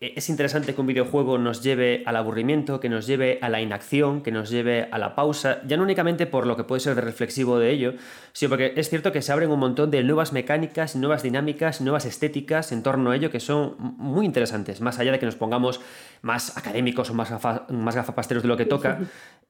es 0.00 0.28
interesante 0.28 0.74
que 0.74 0.80
un 0.80 0.86
videojuego 0.86 1.38
nos 1.38 1.62
lleve 1.62 2.02
al 2.06 2.16
aburrimiento, 2.16 2.80
que 2.80 2.88
nos 2.88 3.06
lleve 3.06 3.38
a 3.42 3.48
la 3.48 3.60
inacción, 3.60 4.22
que 4.22 4.30
nos 4.30 4.50
lleve 4.50 4.88
a 4.90 4.98
la 4.98 5.14
pausa, 5.14 5.60
ya 5.66 5.76
no 5.76 5.82
únicamente 5.82 6.26
por 6.26 6.46
lo 6.46 6.56
que 6.56 6.64
puede 6.64 6.80
ser 6.80 6.94
de 6.94 7.00
reflexivo 7.00 7.58
de 7.58 7.70
ello, 7.70 7.94
sino 8.32 8.50
porque 8.50 8.72
es 8.76 8.88
cierto 8.88 9.12
que 9.12 9.22
se 9.22 9.32
abren 9.32 9.50
un 9.50 9.58
montón 9.58 9.90
de 9.90 10.02
nuevas 10.02 10.32
mecánicas, 10.32 10.96
nuevas 10.96 11.22
dinámicas, 11.22 11.80
nuevas 11.80 12.04
estéticas 12.04 12.72
en 12.72 12.82
torno 12.82 13.10
a 13.10 13.16
ello 13.16 13.30
que 13.30 13.40
son 13.40 13.76
muy 13.78 14.26
interesantes, 14.26 14.80
más 14.80 14.98
allá 14.98 15.12
de 15.12 15.18
que 15.18 15.26
nos 15.26 15.36
pongamos 15.36 15.80
más 16.22 16.56
académicos 16.56 17.10
o 17.10 17.14
más, 17.14 17.32
más 17.68 17.94
gafapasteros 17.94 18.42
de 18.42 18.48
lo 18.48 18.56
que 18.56 18.64
toca. 18.64 18.98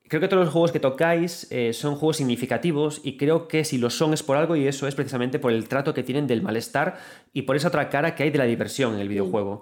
Creo 0.09 0.21
que 0.21 0.27
todos 0.27 0.45
los 0.45 0.51
juegos 0.51 0.71
que 0.71 0.79
tocáis 0.79 1.47
eh, 1.51 1.71
son 1.71 1.95
juegos 1.95 2.17
significativos 2.17 2.99
y 3.03 3.15
creo 3.15 3.47
que 3.47 3.63
si 3.63 3.77
lo 3.77 3.91
son 3.91 4.13
es 4.13 4.23
por 4.23 4.37
algo 4.37 4.55
y 4.55 4.67
eso 4.67 4.87
es 4.87 4.95
precisamente 4.95 5.37
por 5.37 5.51
el 5.51 5.67
trato 5.67 5.93
que 5.93 6.01
tienen 6.01 6.25
del 6.25 6.41
malestar 6.41 6.97
y 7.31 7.43
por 7.43 7.55
esa 7.55 7.67
otra 7.67 7.89
cara 7.89 8.15
que 8.15 8.23
hay 8.23 8.31
de 8.31 8.39
la 8.39 8.45
diversión 8.45 8.95
en 8.95 9.01
el 9.01 9.07
videojuego. 9.07 9.61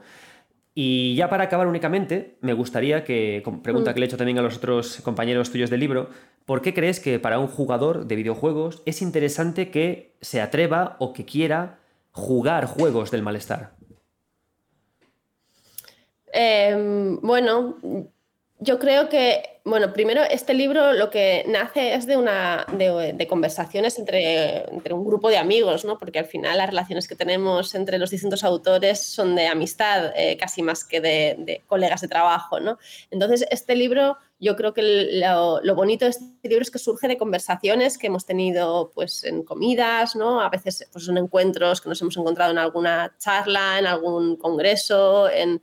Y 0.79 1.15
ya 1.15 1.27
para 1.27 1.45
acabar 1.45 1.65
únicamente, 1.65 2.37
me 2.41 2.53
gustaría 2.53 3.03
que, 3.03 3.41
pregunta 3.63 3.89
mm. 3.89 3.93
que 3.95 3.99
le 3.99 4.05
he 4.05 4.09
hecho 4.09 4.17
también 4.17 4.37
a 4.37 4.43
los 4.43 4.57
otros 4.57 5.01
compañeros 5.01 5.49
tuyos 5.49 5.71
del 5.71 5.79
libro, 5.79 6.11
¿por 6.45 6.61
qué 6.61 6.75
crees 6.75 6.99
que 6.99 7.17
para 7.17 7.39
un 7.39 7.47
jugador 7.47 8.05
de 8.05 8.15
videojuegos 8.15 8.83
es 8.85 9.01
interesante 9.01 9.71
que 9.71 10.15
se 10.21 10.39
atreva 10.39 10.95
o 10.99 11.13
que 11.13 11.25
quiera 11.25 11.79
jugar 12.11 12.67
juegos 12.67 13.09
del 13.09 13.23
malestar? 13.23 13.71
Em, 16.31 17.19
bueno, 17.21 17.77
yo 18.59 18.79
creo 18.79 19.07
que, 19.07 19.59
bueno, 19.65 19.93
primero 19.93 20.23
este 20.23 20.55
libro 20.55 20.93
lo 20.93 21.11
que 21.11 21.45
nace 21.47 21.93
es 21.93 22.07
de, 22.07 22.17
una, 22.17 22.65
de, 22.73 23.27
conversaciones 23.27 23.99
entre, 23.99 24.67
entre, 24.73 24.95
un 24.95 25.05
grupo 25.05 25.29
de 25.29 25.38
amigos, 25.38 25.85
¿no? 25.85 25.99
porque 25.99 26.17
al 26.17 26.25
final 26.25 26.57
las 26.57 26.67
relaciones 26.67 27.07
que 27.07 27.15
tenemos 27.15 27.75
entre 27.75 27.99
los 27.99 28.09
distintos 28.09 28.43
autores 28.43 28.99
son 28.99 29.35
de 29.35 29.45
amistad, 29.45 30.11
eh, 30.15 30.38
casi 30.38 30.63
más 30.63 30.84
que 30.84 31.01
de, 31.01 31.61
colegas 31.67 32.01
de 32.01 32.07
trabajo. 32.07 32.59
¿no? 32.59 32.79
Entonces, 33.11 33.45
este 33.51 33.75
libro, 33.75 34.17
yo 34.39 34.55
creo 34.55 34.73
que 34.73 34.81
lo, 34.81 35.61
lo, 35.61 35.75
bonito 35.75 36.05
de 36.05 36.11
este 36.11 36.49
libro 36.49 36.63
es 36.63 36.71
que 36.71 36.79
surge 36.79 37.07
de 37.07 37.17
conversaciones 37.17 37.99
que 37.99 38.07
hemos 38.07 38.25
tenido 38.25 38.91
pues, 38.95 39.23
en 39.23 39.43
comidas, 39.43 40.15
¿no? 40.15 40.41
a 40.41 40.49
veces 40.49 40.88
pues, 40.91 41.05
son 41.05 41.19
encuentros 41.19 41.79
que 41.79 41.89
nos 41.89 42.01
hemos 42.01 42.17
encontrado 42.17 42.51
en 42.53 42.57
alguna 42.57 43.15
charla, 43.19 43.77
en 43.77 43.85
algún 43.85 44.35
congreso, 44.35 45.29
en, 45.29 45.61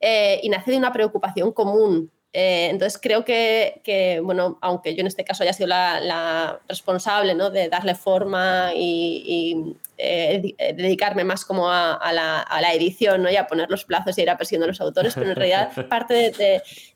eh, 0.00 0.40
y 0.42 0.48
nace 0.48 0.72
de 0.72 0.78
una 0.78 0.92
preocupación 0.92 1.52
común 1.52 2.10
eh, 2.36 2.66
entonces 2.68 2.98
creo 3.00 3.24
que, 3.24 4.20
bueno, 4.24 4.58
aunque 4.60 4.96
yo 4.96 5.02
en 5.02 5.06
este 5.06 5.22
caso 5.22 5.44
haya 5.44 5.52
sido 5.52 5.68
la, 5.68 6.60
responsable 6.68 7.32
¿no? 7.32 7.48
de 7.48 7.68
darle 7.68 7.94
forma 7.94 8.72
y, 8.74 9.76
eh, 9.96 10.52
eh, 10.58 10.72
dedicarme 10.74 11.22
más 11.22 11.44
como 11.44 11.70
a, 11.70 12.12
la, 12.12 12.74
edición 12.74 13.22
¿no? 13.22 13.30
y 13.30 13.36
a 13.36 13.46
poner 13.46 13.70
los 13.70 13.84
plazos 13.84 14.18
y 14.18 14.22
ir 14.22 14.36
persiguiendo 14.36 14.64
a 14.64 14.66
los 14.66 14.80
autores, 14.80 15.14
pero 15.14 15.30
en 15.30 15.36
realidad 15.36 15.70
parte 15.88 16.32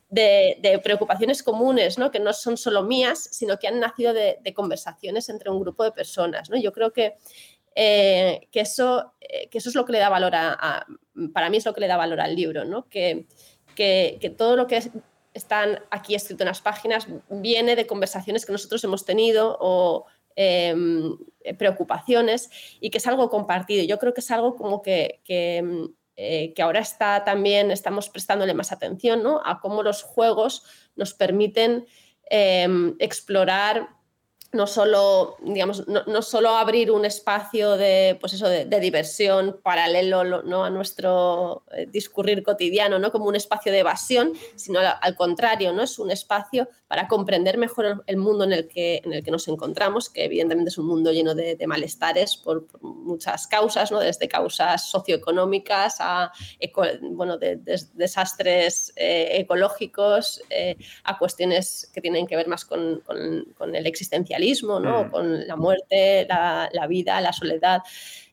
de, 0.09 0.79
preocupaciones 0.83 1.41
comunes, 1.41 1.97
¿no? 1.97 2.11
que 2.11 2.19
no 2.19 2.33
son 2.33 2.57
solo 2.57 2.83
mías, 2.83 3.29
sino 3.31 3.57
que 3.59 3.69
han 3.69 3.79
nacido 3.79 4.13
de, 4.13 4.53
conversaciones 4.53 5.29
entre 5.29 5.51
un 5.51 5.61
grupo 5.61 5.85
de 5.85 5.93
personas. 5.93 6.49
¿no? 6.49 6.57
Yo 6.57 6.73
creo 6.73 6.91
que, 6.91 7.15
que, 7.73 8.49
eso, 8.59 9.13
que 9.21 9.57
eso 9.57 9.69
es 9.69 9.75
lo 9.75 9.85
que 9.85 9.93
le 9.93 9.99
da 9.99 10.09
valor 10.09 10.35
a, 10.35 10.85
para 11.33 11.49
mí 11.49 11.55
es 11.55 11.65
lo 11.65 11.73
que 11.73 11.79
le 11.79 11.87
da 11.87 11.95
valor 11.95 12.19
al 12.19 12.35
libro, 12.35 12.65
¿no? 12.65 12.89
que, 12.89 13.25
que, 13.73 14.17
que 14.19 14.29
todo 14.29 14.57
lo 14.57 14.67
que 14.67 14.75
es, 14.75 14.89
están 15.39 15.79
aquí 15.89 16.15
escrito 16.15 16.43
en 16.43 16.49
las 16.49 16.61
páginas, 16.61 17.07
viene 17.29 17.75
de 17.75 17.87
conversaciones 17.87 18.45
que 18.45 18.51
nosotros 18.51 18.83
hemos 18.83 19.05
tenido 19.05 19.57
o 19.59 20.05
em, 20.35 21.17
preocupaciones 21.57 22.49
y 22.79 22.89
que 22.91 22.99
es 22.99 23.07
algo 23.07 23.29
compartido. 23.29 23.83
Yo 23.83 23.97
creo 23.97 24.13
que 24.13 24.21
es 24.21 24.31
algo 24.31 24.55
como 24.55 24.81
que, 24.81 25.21
que, 25.25 25.89
eh, 26.15 26.53
ahora 26.61 26.81
está 26.81 27.23
también, 27.23 27.71
estamos 27.71 28.09
prestándole 28.09 28.53
más 28.53 28.71
atención 28.71 29.23
¿no? 29.23 29.41
a 29.43 29.59
cómo 29.59 29.83
los 29.83 30.03
juegos 30.03 30.63
nos 30.95 31.13
permiten 31.13 31.87
em, 32.29 32.95
explorar 32.99 33.98
no 34.51 34.65
solo, 34.65 35.37
digamos, 35.41 35.87
no, 35.87 36.21
solo 36.23 36.49
abrir 36.49 36.91
un 36.91 37.05
espacio 37.05 37.77
de, 37.77 38.17
pues 38.19 38.33
eso, 38.33 38.47
de, 38.47 38.79
diversión 38.79 39.59
paralelo 39.61 40.23
¿no? 40.23 40.63
a 40.63 40.71
nuestro 40.71 41.63
eh, 41.71 41.85
discurrir 41.87 42.41
cotidiano, 42.41 42.97
¿no? 42.97 43.11
como 43.11 43.25
un 43.25 43.35
espacio 43.35 43.71
de 43.71 43.79
evasión, 43.79 44.33
sino 44.55 44.79
al, 44.79 45.15
contrario, 45.15 45.71
¿no? 45.71 45.83
es 45.83 45.99
un 45.99 46.09
espacio 46.09 46.67
para 46.87 47.07
comprender 47.07 47.59
mejor 47.59 48.03
el, 48.07 48.17
mundo 48.17 48.43
en 48.43 48.53
el, 48.53 48.67
que, 48.67 49.01
en 49.03 49.13
el 49.13 49.23
que 49.23 49.29
nos 49.29 49.47
encontramos, 49.47 50.09
que 50.09 50.25
evidentemente 50.25 50.69
es 50.69 50.77
un 50.79 50.87
mundo 50.87 51.11
lleno 51.11 51.35
de, 51.35 51.57
malestares 51.67 52.35
por, 52.37 52.65
muchas 52.81 53.45
causas, 53.45 53.91
¿no? 53.91 53.99
desde 53.99 54.27
causas 54.27 54.89
socioeconómicas 54.89 55.97
a 55.99 56.31
bueno, 57.01 57.37
de, 57.37 57.57
desastres 57.93 58.93
eh, 58.95 59.29
ecológicos, 59.33 60.41
eh, 60.49 60.75
a 61.03 61.19
cuestiones 61.19 61.91
que 61.93 62.01
tienen 62.01 62.25
que 62.25 62.35
ver 62.35 62.47
más 62.47 62.65
con, 62.65 63.01
con, 63.01 63.45
con 63.55 63.75
el 63.75 63.85
existencialismo 63.85 64.38
¿no? 64.79 65.05
Mm. 65.05 65.09
con 65.11 65.47
la 65.47 65.55
muerte, 65.55 66.27
la, 66.27 66.87
vida, 66.87 67.19
la 67.21 67.33
soledad, 67.33 67.81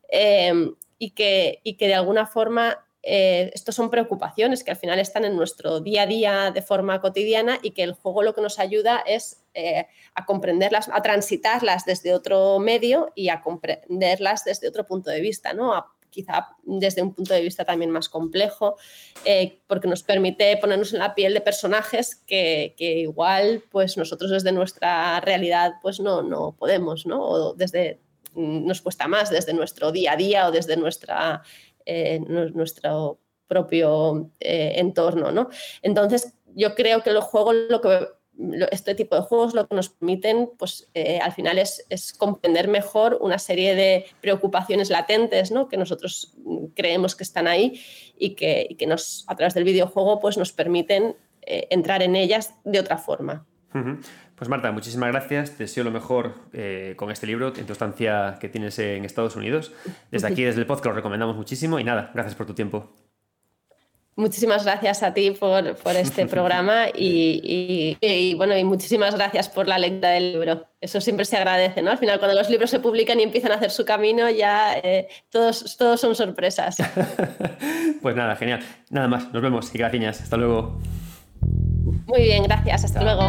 em, 0.08 0.74
y, 0.98 1.10
que, 1.10 1.60
y 1.62 1.76
que 1.76 1.88
de 1.88 1.94
alguna 1.94 2.26
forma 2.26 2.86
eh, 3.08 3.52
estos 3.54 3.76
son 3.76 3.88
preocupaciones 3.88 4.64
que 4.64 4.72
al 4.72 4.76
final 4.76 4.98
están 4.98 5.24
en 5.24 5.36
nuestro 5.36 5.78
día 5.78 6.02
a 6.02 6.06
día 6.06 6.50
de 6.50 6.60
forma 6.60 7.00
cotidiana 7.00 7.56
y 7.62 7.70
que 7.70 7.84
el 7.84 7.92
juego 7.92 8.24
lo 8.24 8.34
que 8.34 8.40
nos 8.40 8.58
ayuda 8.58 9.00
es 9.06 9.44
eh, 9.54 9.86
a 10.14 10.26
comprenderlas, 10.26 10.88
a 10.92 11.00
transitarlas 11.02 11.84
desde 11.84 12.12
otro 12.12 12.58
medio 12.58 13.12
y 13.14 13.28
a 13.28 13.42
comprenderlas 13.42 14.42
desde 14.42 14.66
otro 14.66 14.86
punto 14.88 15.10
de 15.10 15.20
vista, 15.20 15.52
¿no? 15.52 15.86
Quizá 16.10 16.48
desde 16.62 17.02
un 17.02 17.14
punto 17.14 17.34
de 17.34 17.42
vista 17.42 17.64
también 17.64 17.90
más 17.90 18.08
complejo, 18.08 18.76
eh, 19.24 19.60
porque 19.66 19.88
nos 19.88 20.02
permite 20.02 20.56
ponernos 20.56 20.92
en 20.92 21.00
la 21.00 21.14
piel 21.14 21.34
de 21.34 21.40
personajes 21.40 22.16
que, 22.26 22.74
igual 22.78 23.62
pues 23.70 23.96
nosotros 23.96 24.30
desde 24.30 24.52
nuestra 24.52 25.20
realidad 25.20 25.74
pues 25.82 26.00
no, 26.00 26.22
no 26.22 26.56
podemos, 26.58 27.06
¿no? 27.06 27.22
O 27.22 27.54
desde, 27.54 28.00
nos 28.34 28.82
cuesta 28.82 29.08
más 29.08 29.30
desde 29.30 29.54
nuestro 29.54 29.92
día 29.92 30.12
a 30.12 30.16
día 30.16 30.46
o 30.48 30.50
desde 30.50 30.76
nuestra, 30.76 31.42
eh, 31.84 32.20
nuestro 32.20 33.20
propio 33.46 34.30
eh, 34.40 34.74
entorno, 34.76 35.30
¿no? 35.30 35.48
Entonces, 35.82 36.34
yo 36.54 36.74
creo 36.74 37.02
que 37.02 37.10
el 37.10 37.20
juego 37.20 37.52
lo 37.52 37.80
que 37.80 38.08
este 38.70 38.94
tipo 38.94 39.16
de 39.16 39.22
juegos 39.22 39.54
lo 39.54 39.66
que 39.66 39.74
nos 39.74 39.88
permiten, 39.88 40.50
pues 40.58 40.88
eh, 40.94 41.18
al 41.20 41.32
final 41.32 41.58
es, 41.58 41.84
comprender 42.18 42.68
mejor 42.68 43.18
una 43.20 43.38
serie 43.38 43.74
de 43.74 44.06
preocupaciones 44.20 44.90
latentes, 44.90 45.50
¿no? 45.50 45.68
Que 45.68 45.76
nosotros 45.76 46.34
creemos 46.74 47.16
que 47.16 47.24
están 47.24 47.46
ahí 47.46 47.80
y 48.18 48.30
que, 48.34 48.76
que 48.78 48.86
nos, 48.86 49.24
a 49.28 49.36
través 49.36 49.54
del 49.54 49.64
videojuego, 49.64 50.20
pues 50.20 50.36
nos 50.36 50.52
permiten 50.52 51.16
eh, 51.42 51.68
entrar 51.70 52.02
en 52.02 52.16
ellas 52.16 52.54
de 52.64 52.80
otra 52.80 52.98
forma. 52.98 53.46
Pues 54.36 54.48
Marta, 54.48 54.72
muchísimas 54.72 55.10
gracias. 55.10 55.52
Te 55.52 55.64
deseo 55.64 55.84
lo 55.84 55.90
mejor 55.90 56.34
eh, 56.52 56.94
con 56.96 57.10
este 57.10 57.26
libro 57.26 57.52
en 57.54 57.66
tu 57.66 57.72
estancia 57.72 58.38
que 58.40 58.48
tienes 58.48 58.78
en 58.78 59.04
Estados 59.04 59.36
Unidos. 59.36 59.72
Desde 60.10 60.28
aquí, 60.28 60.44
desde 60.44 60.60
el 60.60 60.66
podcast, 60.66 60.86
lo 60.86 60.92
recomendamos 60.92 61.36
muchísimo 61.36 61.78
y 61.78 61.84
nada, 61.84 62.10
gracias 62.14 62.34
por 62.34 62.46
tu 62.46 62.54
tiempo. 62.54 63.05
Muchísimas 64.18 64.64
gracias 64.64 65.02
a 65.02 65.12
ti 65.12 65.30
por, 65.32 65.76
este 65.94 66.26
programa 66.26 66.86
y, 66.94 68.34
bueno, 68.36 68.56
y 68.56 68.64
muchísimas 68.64 69.14
gracias 69.14 69.50
por 69.50 69.68
la 69.68 69.78
lectura 69.78 70.10
del 70.10 70.32
libro. 70.32 70.66
Eso 70.80 71.02
siempre 71.02 71.26
se 71.26 71.36
agradece, 71.36 71.82
¿no? 71.82 71.90
Al 71.90 71.98
final, 71.98 72.18
cuando 72.18 72.34
los 72.34 72.48
libros 72.48 72.70
se 72.70 72.80
publican 72.80 73.20
y 73.20 73.24
empiezan 73.24 73.52
a 73.52 73.56
hacer 73.56 73.70
su 73.70 73.84
camino, 73.84 74.30
ya 74.30 74.78
eh, 74.78 75.08
todos, 75.30 75.76
todos 75.76 76.00
son 76.00 76.14
sorpresas. 76.14 76.78
pues 78.02 78.16
nada, 78.16 78.36
genial. 78.36 78.60
Nada 78.88 79.06
más, 79.06 79.30
nos 79.34 79.42
vemos 79.42 79.74
y 79.74 79.78
gracias. 79.78 80.22
Hasta 80.22 80.38
luego. 80.38 80.80
Muy 82.06 82.22
bien, 82.22 82.44
gracias. 82.44 82.84
Hasta 82.84 83.02
luego. 83.02 83.28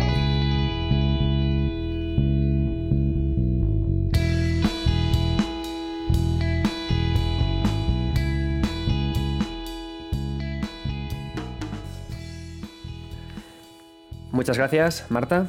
Muchas 14.37 14.59
gracias, 14.59 15.03
Marta. 15.09 15.47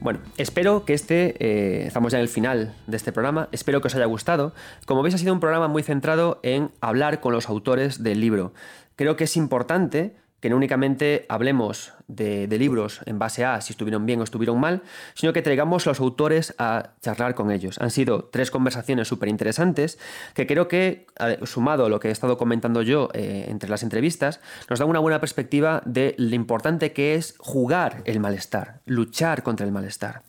Bueno, 0.00 0.18
espero 0.36 0.84
que 0.84 0.92
este, 0.92 1.36
eh, 1.38 1.86
estamos 1.86 2.10
ya 2.10 2.18
en 2.18 2.22
el 2.22 2.28
final 2.28 2.74
de 2.88 2.96
este 2.96 3.12
programa, 3.12 3.48
espero 3.52 3.80
que 3.80 3.86
os 3.86 3.94
haya 3.94 4.06
gustado. 4.06 4.54
Como 4.86 5.04
veis 5.04 5.14
ha 5.14 5.18
sido 5.18 5.32
un 5.32 5.38
programa 5.38 5.68
muy 5.68 5.84
centrado 5.84 6.40
en 6.42 6.72
hablar 6.80 7.20
con 7.20 7.32
los 7.32 7.48
autores 7.48 8.02
del 8.02 8.20
libro. 8.20 8.54
Creo 8.96 9.14
que 9.14 9.22
es 9.22 9.36
importante 9.36 10.16
que 10.42 10.50
no 10.50 10.56
únicamente 10.56 11.24
hablemos 11.28 11.94
de, 12.08 12.48
libros 12.58 13.00
en 13.06 13.20
base 13.20 13.44
a 13.44 13.60
si 13.60 13.72
estuvieron 13.72 14.04
bien 14.06 14.20
o 14.20 14.24
estuvieron 14.24 14.58
mal, 14.58 14.82
sino 15.14 15.32
que 15.32 15.40
traigamos 15.40 15.86
a 15.86 15.90
los 15.90 16.00
autores 16.00 16.52
a 16.58 16.90
charlar 17.00 17.36
con 17.36 17.52
ellos. 17.52 17.78
Han 17.80 17.90
sido 17.90 18.24
tres 18.24 18.50
conversaciones 18.50 19.06
súper 19.06 19.28
interesantes 19.28 20.00
que 20.34 20.48
creo 20.48 20.66
que, 20.66 21.06
sumado 21.44 21.86
a 21.86 21.88
lo 21.88 22.00
que 22.00 22.08
he 22.08 22.10
estado 22.10 22.36
comentando 22.38 22.82
yo 22.82 23.08
eh, 23.14 23.46
entre 23.48 23.70
las 23.70 23.84
entrevistas, 23.84 24.40
nos 24.68 24.80
dan 24.80 24.88
una 24.88 24.98
buena 24.98 25.20
perspectiva 25.20 25.80
de 25.86 26.16
lo 26.18 26.34
importante 26.34 26.92
que 26.92 27.14
es 27.14 27.36
jugar 27.38 28.02
el 28.04 28.18
malestar, 28.18 28.80
luchar 28.84 29.44
contra 29.44 29.64
el 29.64 29.70
malestar. 29.70 30.22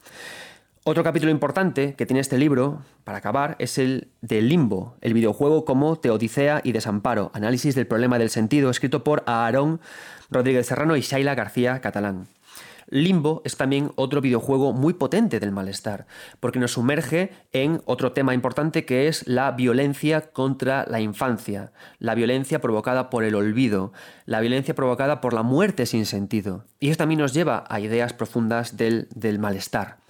Otro 0.85 1.01
capítulo 1.01 1.31
importante 1.31 1.93
que 1.95 2.05
tiene 2.05 2.19
este 2.19 2.37
libro, 2.37 2.81
para 3.05 3.19
acabar, 3.19 3.55
es 3.57 3.77
el 3.77 4.09
de 4.19 4.41
Limbo, 4.41 4.97
el 4.99 5.13
videojuego 5.13 5.63
como 5.63 5.95
Teodicea 5.95 6.59
y 6.61 6.73
Desamparo, 6.73 7.31
análisis 7.33 7.73
del 7.73 7.87
problema 7.87 8.19
del 8.19 8.29
sentido, 8.29 8.69
escrito 8.69 9.01
por 9.01 9.23
Aarón 9.25 9.79
Rodríguez 10.29 10.67
Serrano 10.67 10.97
y 10.97 11.01
Shaila 11.01 11.35
García 11.35 11.79
Catalán. 11.79 12.27
Limbo 12.89 13.41
es 13.45 13.55
también 13.55 13.91
otro 13.95 14.19
videojuego 14.19 14.73
muy 14.73 14.93
potente 14.93 15.39
del 15.39 15.53
malestar, 15.53 16.05
porque 16.41 16.59
nos 16.59 16.73
sumerge 16.73 17.31
en 17.53 17.81
otro 17.85 18.11
tema 18.11 18.33
importante 18.33 18.83
que 18.83 19.07
es 19.07 19.25
la 19.25 19.51
violencia 19.51 20.33
contra 20.33 20.85
la 20.89 20.99
infancia, 20.99 21.71
la 21.99 22.13
violencia 22.13 22.59
provocada 22.59 23.09
por 23.09 23.23
el 23.23 23.35
olvido, 23.35 23.93
la 24.25 24.41
violencia 24.41 24.75
provocada 24.75 25.21
por 25.21 25.33
la 25.33 25.43
muerte 25.43 25.85
sin 25.85 26.05
sentido. 26.05 26.65
Y 26.81 26.89
esto 26.89 27.03
también 27.03 27.21
nos 27.21 27.33
lleva 27.33 27.63
a 27.69 27.79
ideas 27.79 28.11
profundas 28.11 28.75
del, 28.75 29.07
del 29.15 29.39
malestar. 29.39 30.02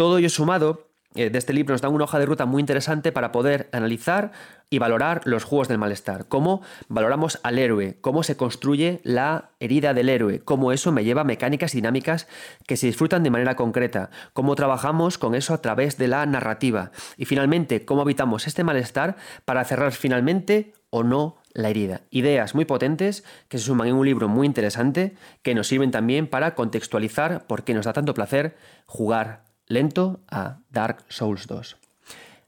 Todo 0.00 0.16
ello 0.16 0.30
sumado 0.30 0.86
eh, 1.14 1.28
de 1.28 1.38
este 1.38 1.52
libro 1.52 1.74
nos 1.74 1.82
da 1.82 1.90
una 1.90 2.04
hoja 2.04 2.18
de 2.18 2.24
ruta 2.24 2.46
muy 2.46 2.60
interesante 2.60 3.12
para 3.12 3.32
poder 3.32 3.68
analizar 3.70 4.32
y 4.70 4.78
valorar 4.78 5.20
los 5.26 5.44
juegos 5.44 5.68
del 5.68 5.76
malestar, 5.76 6.24
cómo 6.26 6.62
valoramos 6.88 7.38
al 7.42 7.58
héroe, 7.58 7.98
cómo 8.00 8.22
se 8.22 8.34
construye 8.34 9.02
la 9.04 9.50
herida 9.60 9.92
del 9.92 10.08
héroe, 10.08 10.40
cómo 10.40 10.72
eso 10.72 10.90
me 10.90 11.04
lleva 11.04 11.20
a 11.20 11.24
mecánicas 11.24 11.74
y 11.74 11.78
dinámicas 11.78 12.28
que 12.66 12.78
se 12.78 12.86
disfrutan 12.86 13.22
de 13.22 13.28
manera 13.28 13.56
concreta, 13.56 14.08
cómo 14.32 14.54
trabajamos 14.54 15.18
con 15.18 15.34
eso 15.34 15.52
a 15.52 15.60
través 15.60 15.98
de 15.98 16.08
la 16.08 16.24
narrativa 16.24 16.92
y 17.18 17.26
finalmente 17.26 17.84
cómo 17.84 18.00
habitamos 18.00 18.46
este 18.46 18.64
malestar 18.64 19.16
para 19.44 19.66
cerrar 19.66 19.92
finalmente 19.92 20.72
o 20.88 21.02
no 21.02 21.36
la 21.52 21.68
herida. 21.68 22.00
Ideas 22.08 22.54
muy 22.54 22.64
potentes 22.64 23.22
que 23.48 23.58
se 23.58 23.66
suman 23.66 23.88
en 23.88 23.96
un 23.96 24.06
libro 24.06 24.28
muy 24.28 24.46
interesante 24.46 25.14
que 25.42 25.54
nos 25.54 25.66
sirven 25.66 25.90
también 25.90 26.26
para 26.26 26.54
contextualizar 26.54 27.46
por 27.46 27.64
qué 27.64 27.74
nos 27.74 27.84
da 27.84 27.92
tanto 27.92 28.14
placer 28.14 28.56
jugar 28.86 29.49
lento 29.70 30.20
a 30.28 30.58
Dark 30.68 31.04
Souls 31.08 31.46
2. 31.46 31.76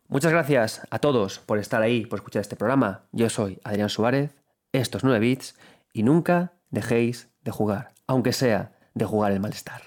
Muchas 0.09 0.33
gracias 0.33 0.83
a 0.91 0.99
todos 0.99 1.39
por 1.39 1.59
estar 1.59 1.81
ahí, 1.81 2.05
por 2.05 2.19
escuchar 2.19 2.43
este 2.43 2.57
programa. 2.57 3.05
Yo 3.13 3.31
soy 3.31 3.61
Adrián 3.65 3.89
Suárez, 3.89 4.35
estos 4.73 5.05
9 5.05 5.21
bits, 5.21 5.55
y 5.93 6.03
nunca 6.03 6.53
dejéis 6.71 7.29
de 7.45 7.53
jugar, 7.53 7.93
aunque 8.07 8.33
sea 8.33 8.73
de 8.95 9.05
jugar 9.05 9.33
el 9.33 9.41
malestar. 9.41 9.83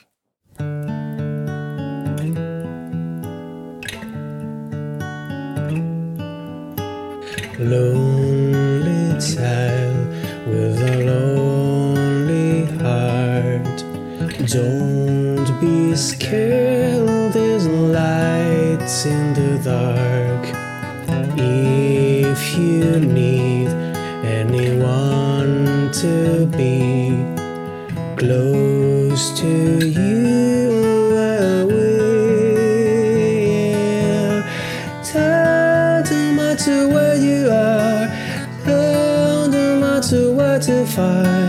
Be 15.59 15.95
scared. 15.95 17.33
There's 17.33 17.67
lights 17.67 19.05
in 19.05 19.33
the 19.33 19.59
dark. 19.63 20.45
If 21.37 22.57
you 22.57 22.99
need 22.99 23.69
anyone 24.23 25.91
to 25.93 26.45
be 26.47 27.11
close 28.17 29.39
to 29.39 29.85
you, 29.85 31.15
I 31.17 31.63
will. 31.63 31.95
Doesn't 35.13 36.35
matter 36.35 36.87
where 36.89 37.15
you 37.15 37.49
are, 37.49 38.07
doesn't 38.65 39.79
matter 39.79 40.31
what 40.33 40.61
to 40.63 40.85
find. 40.85 41.44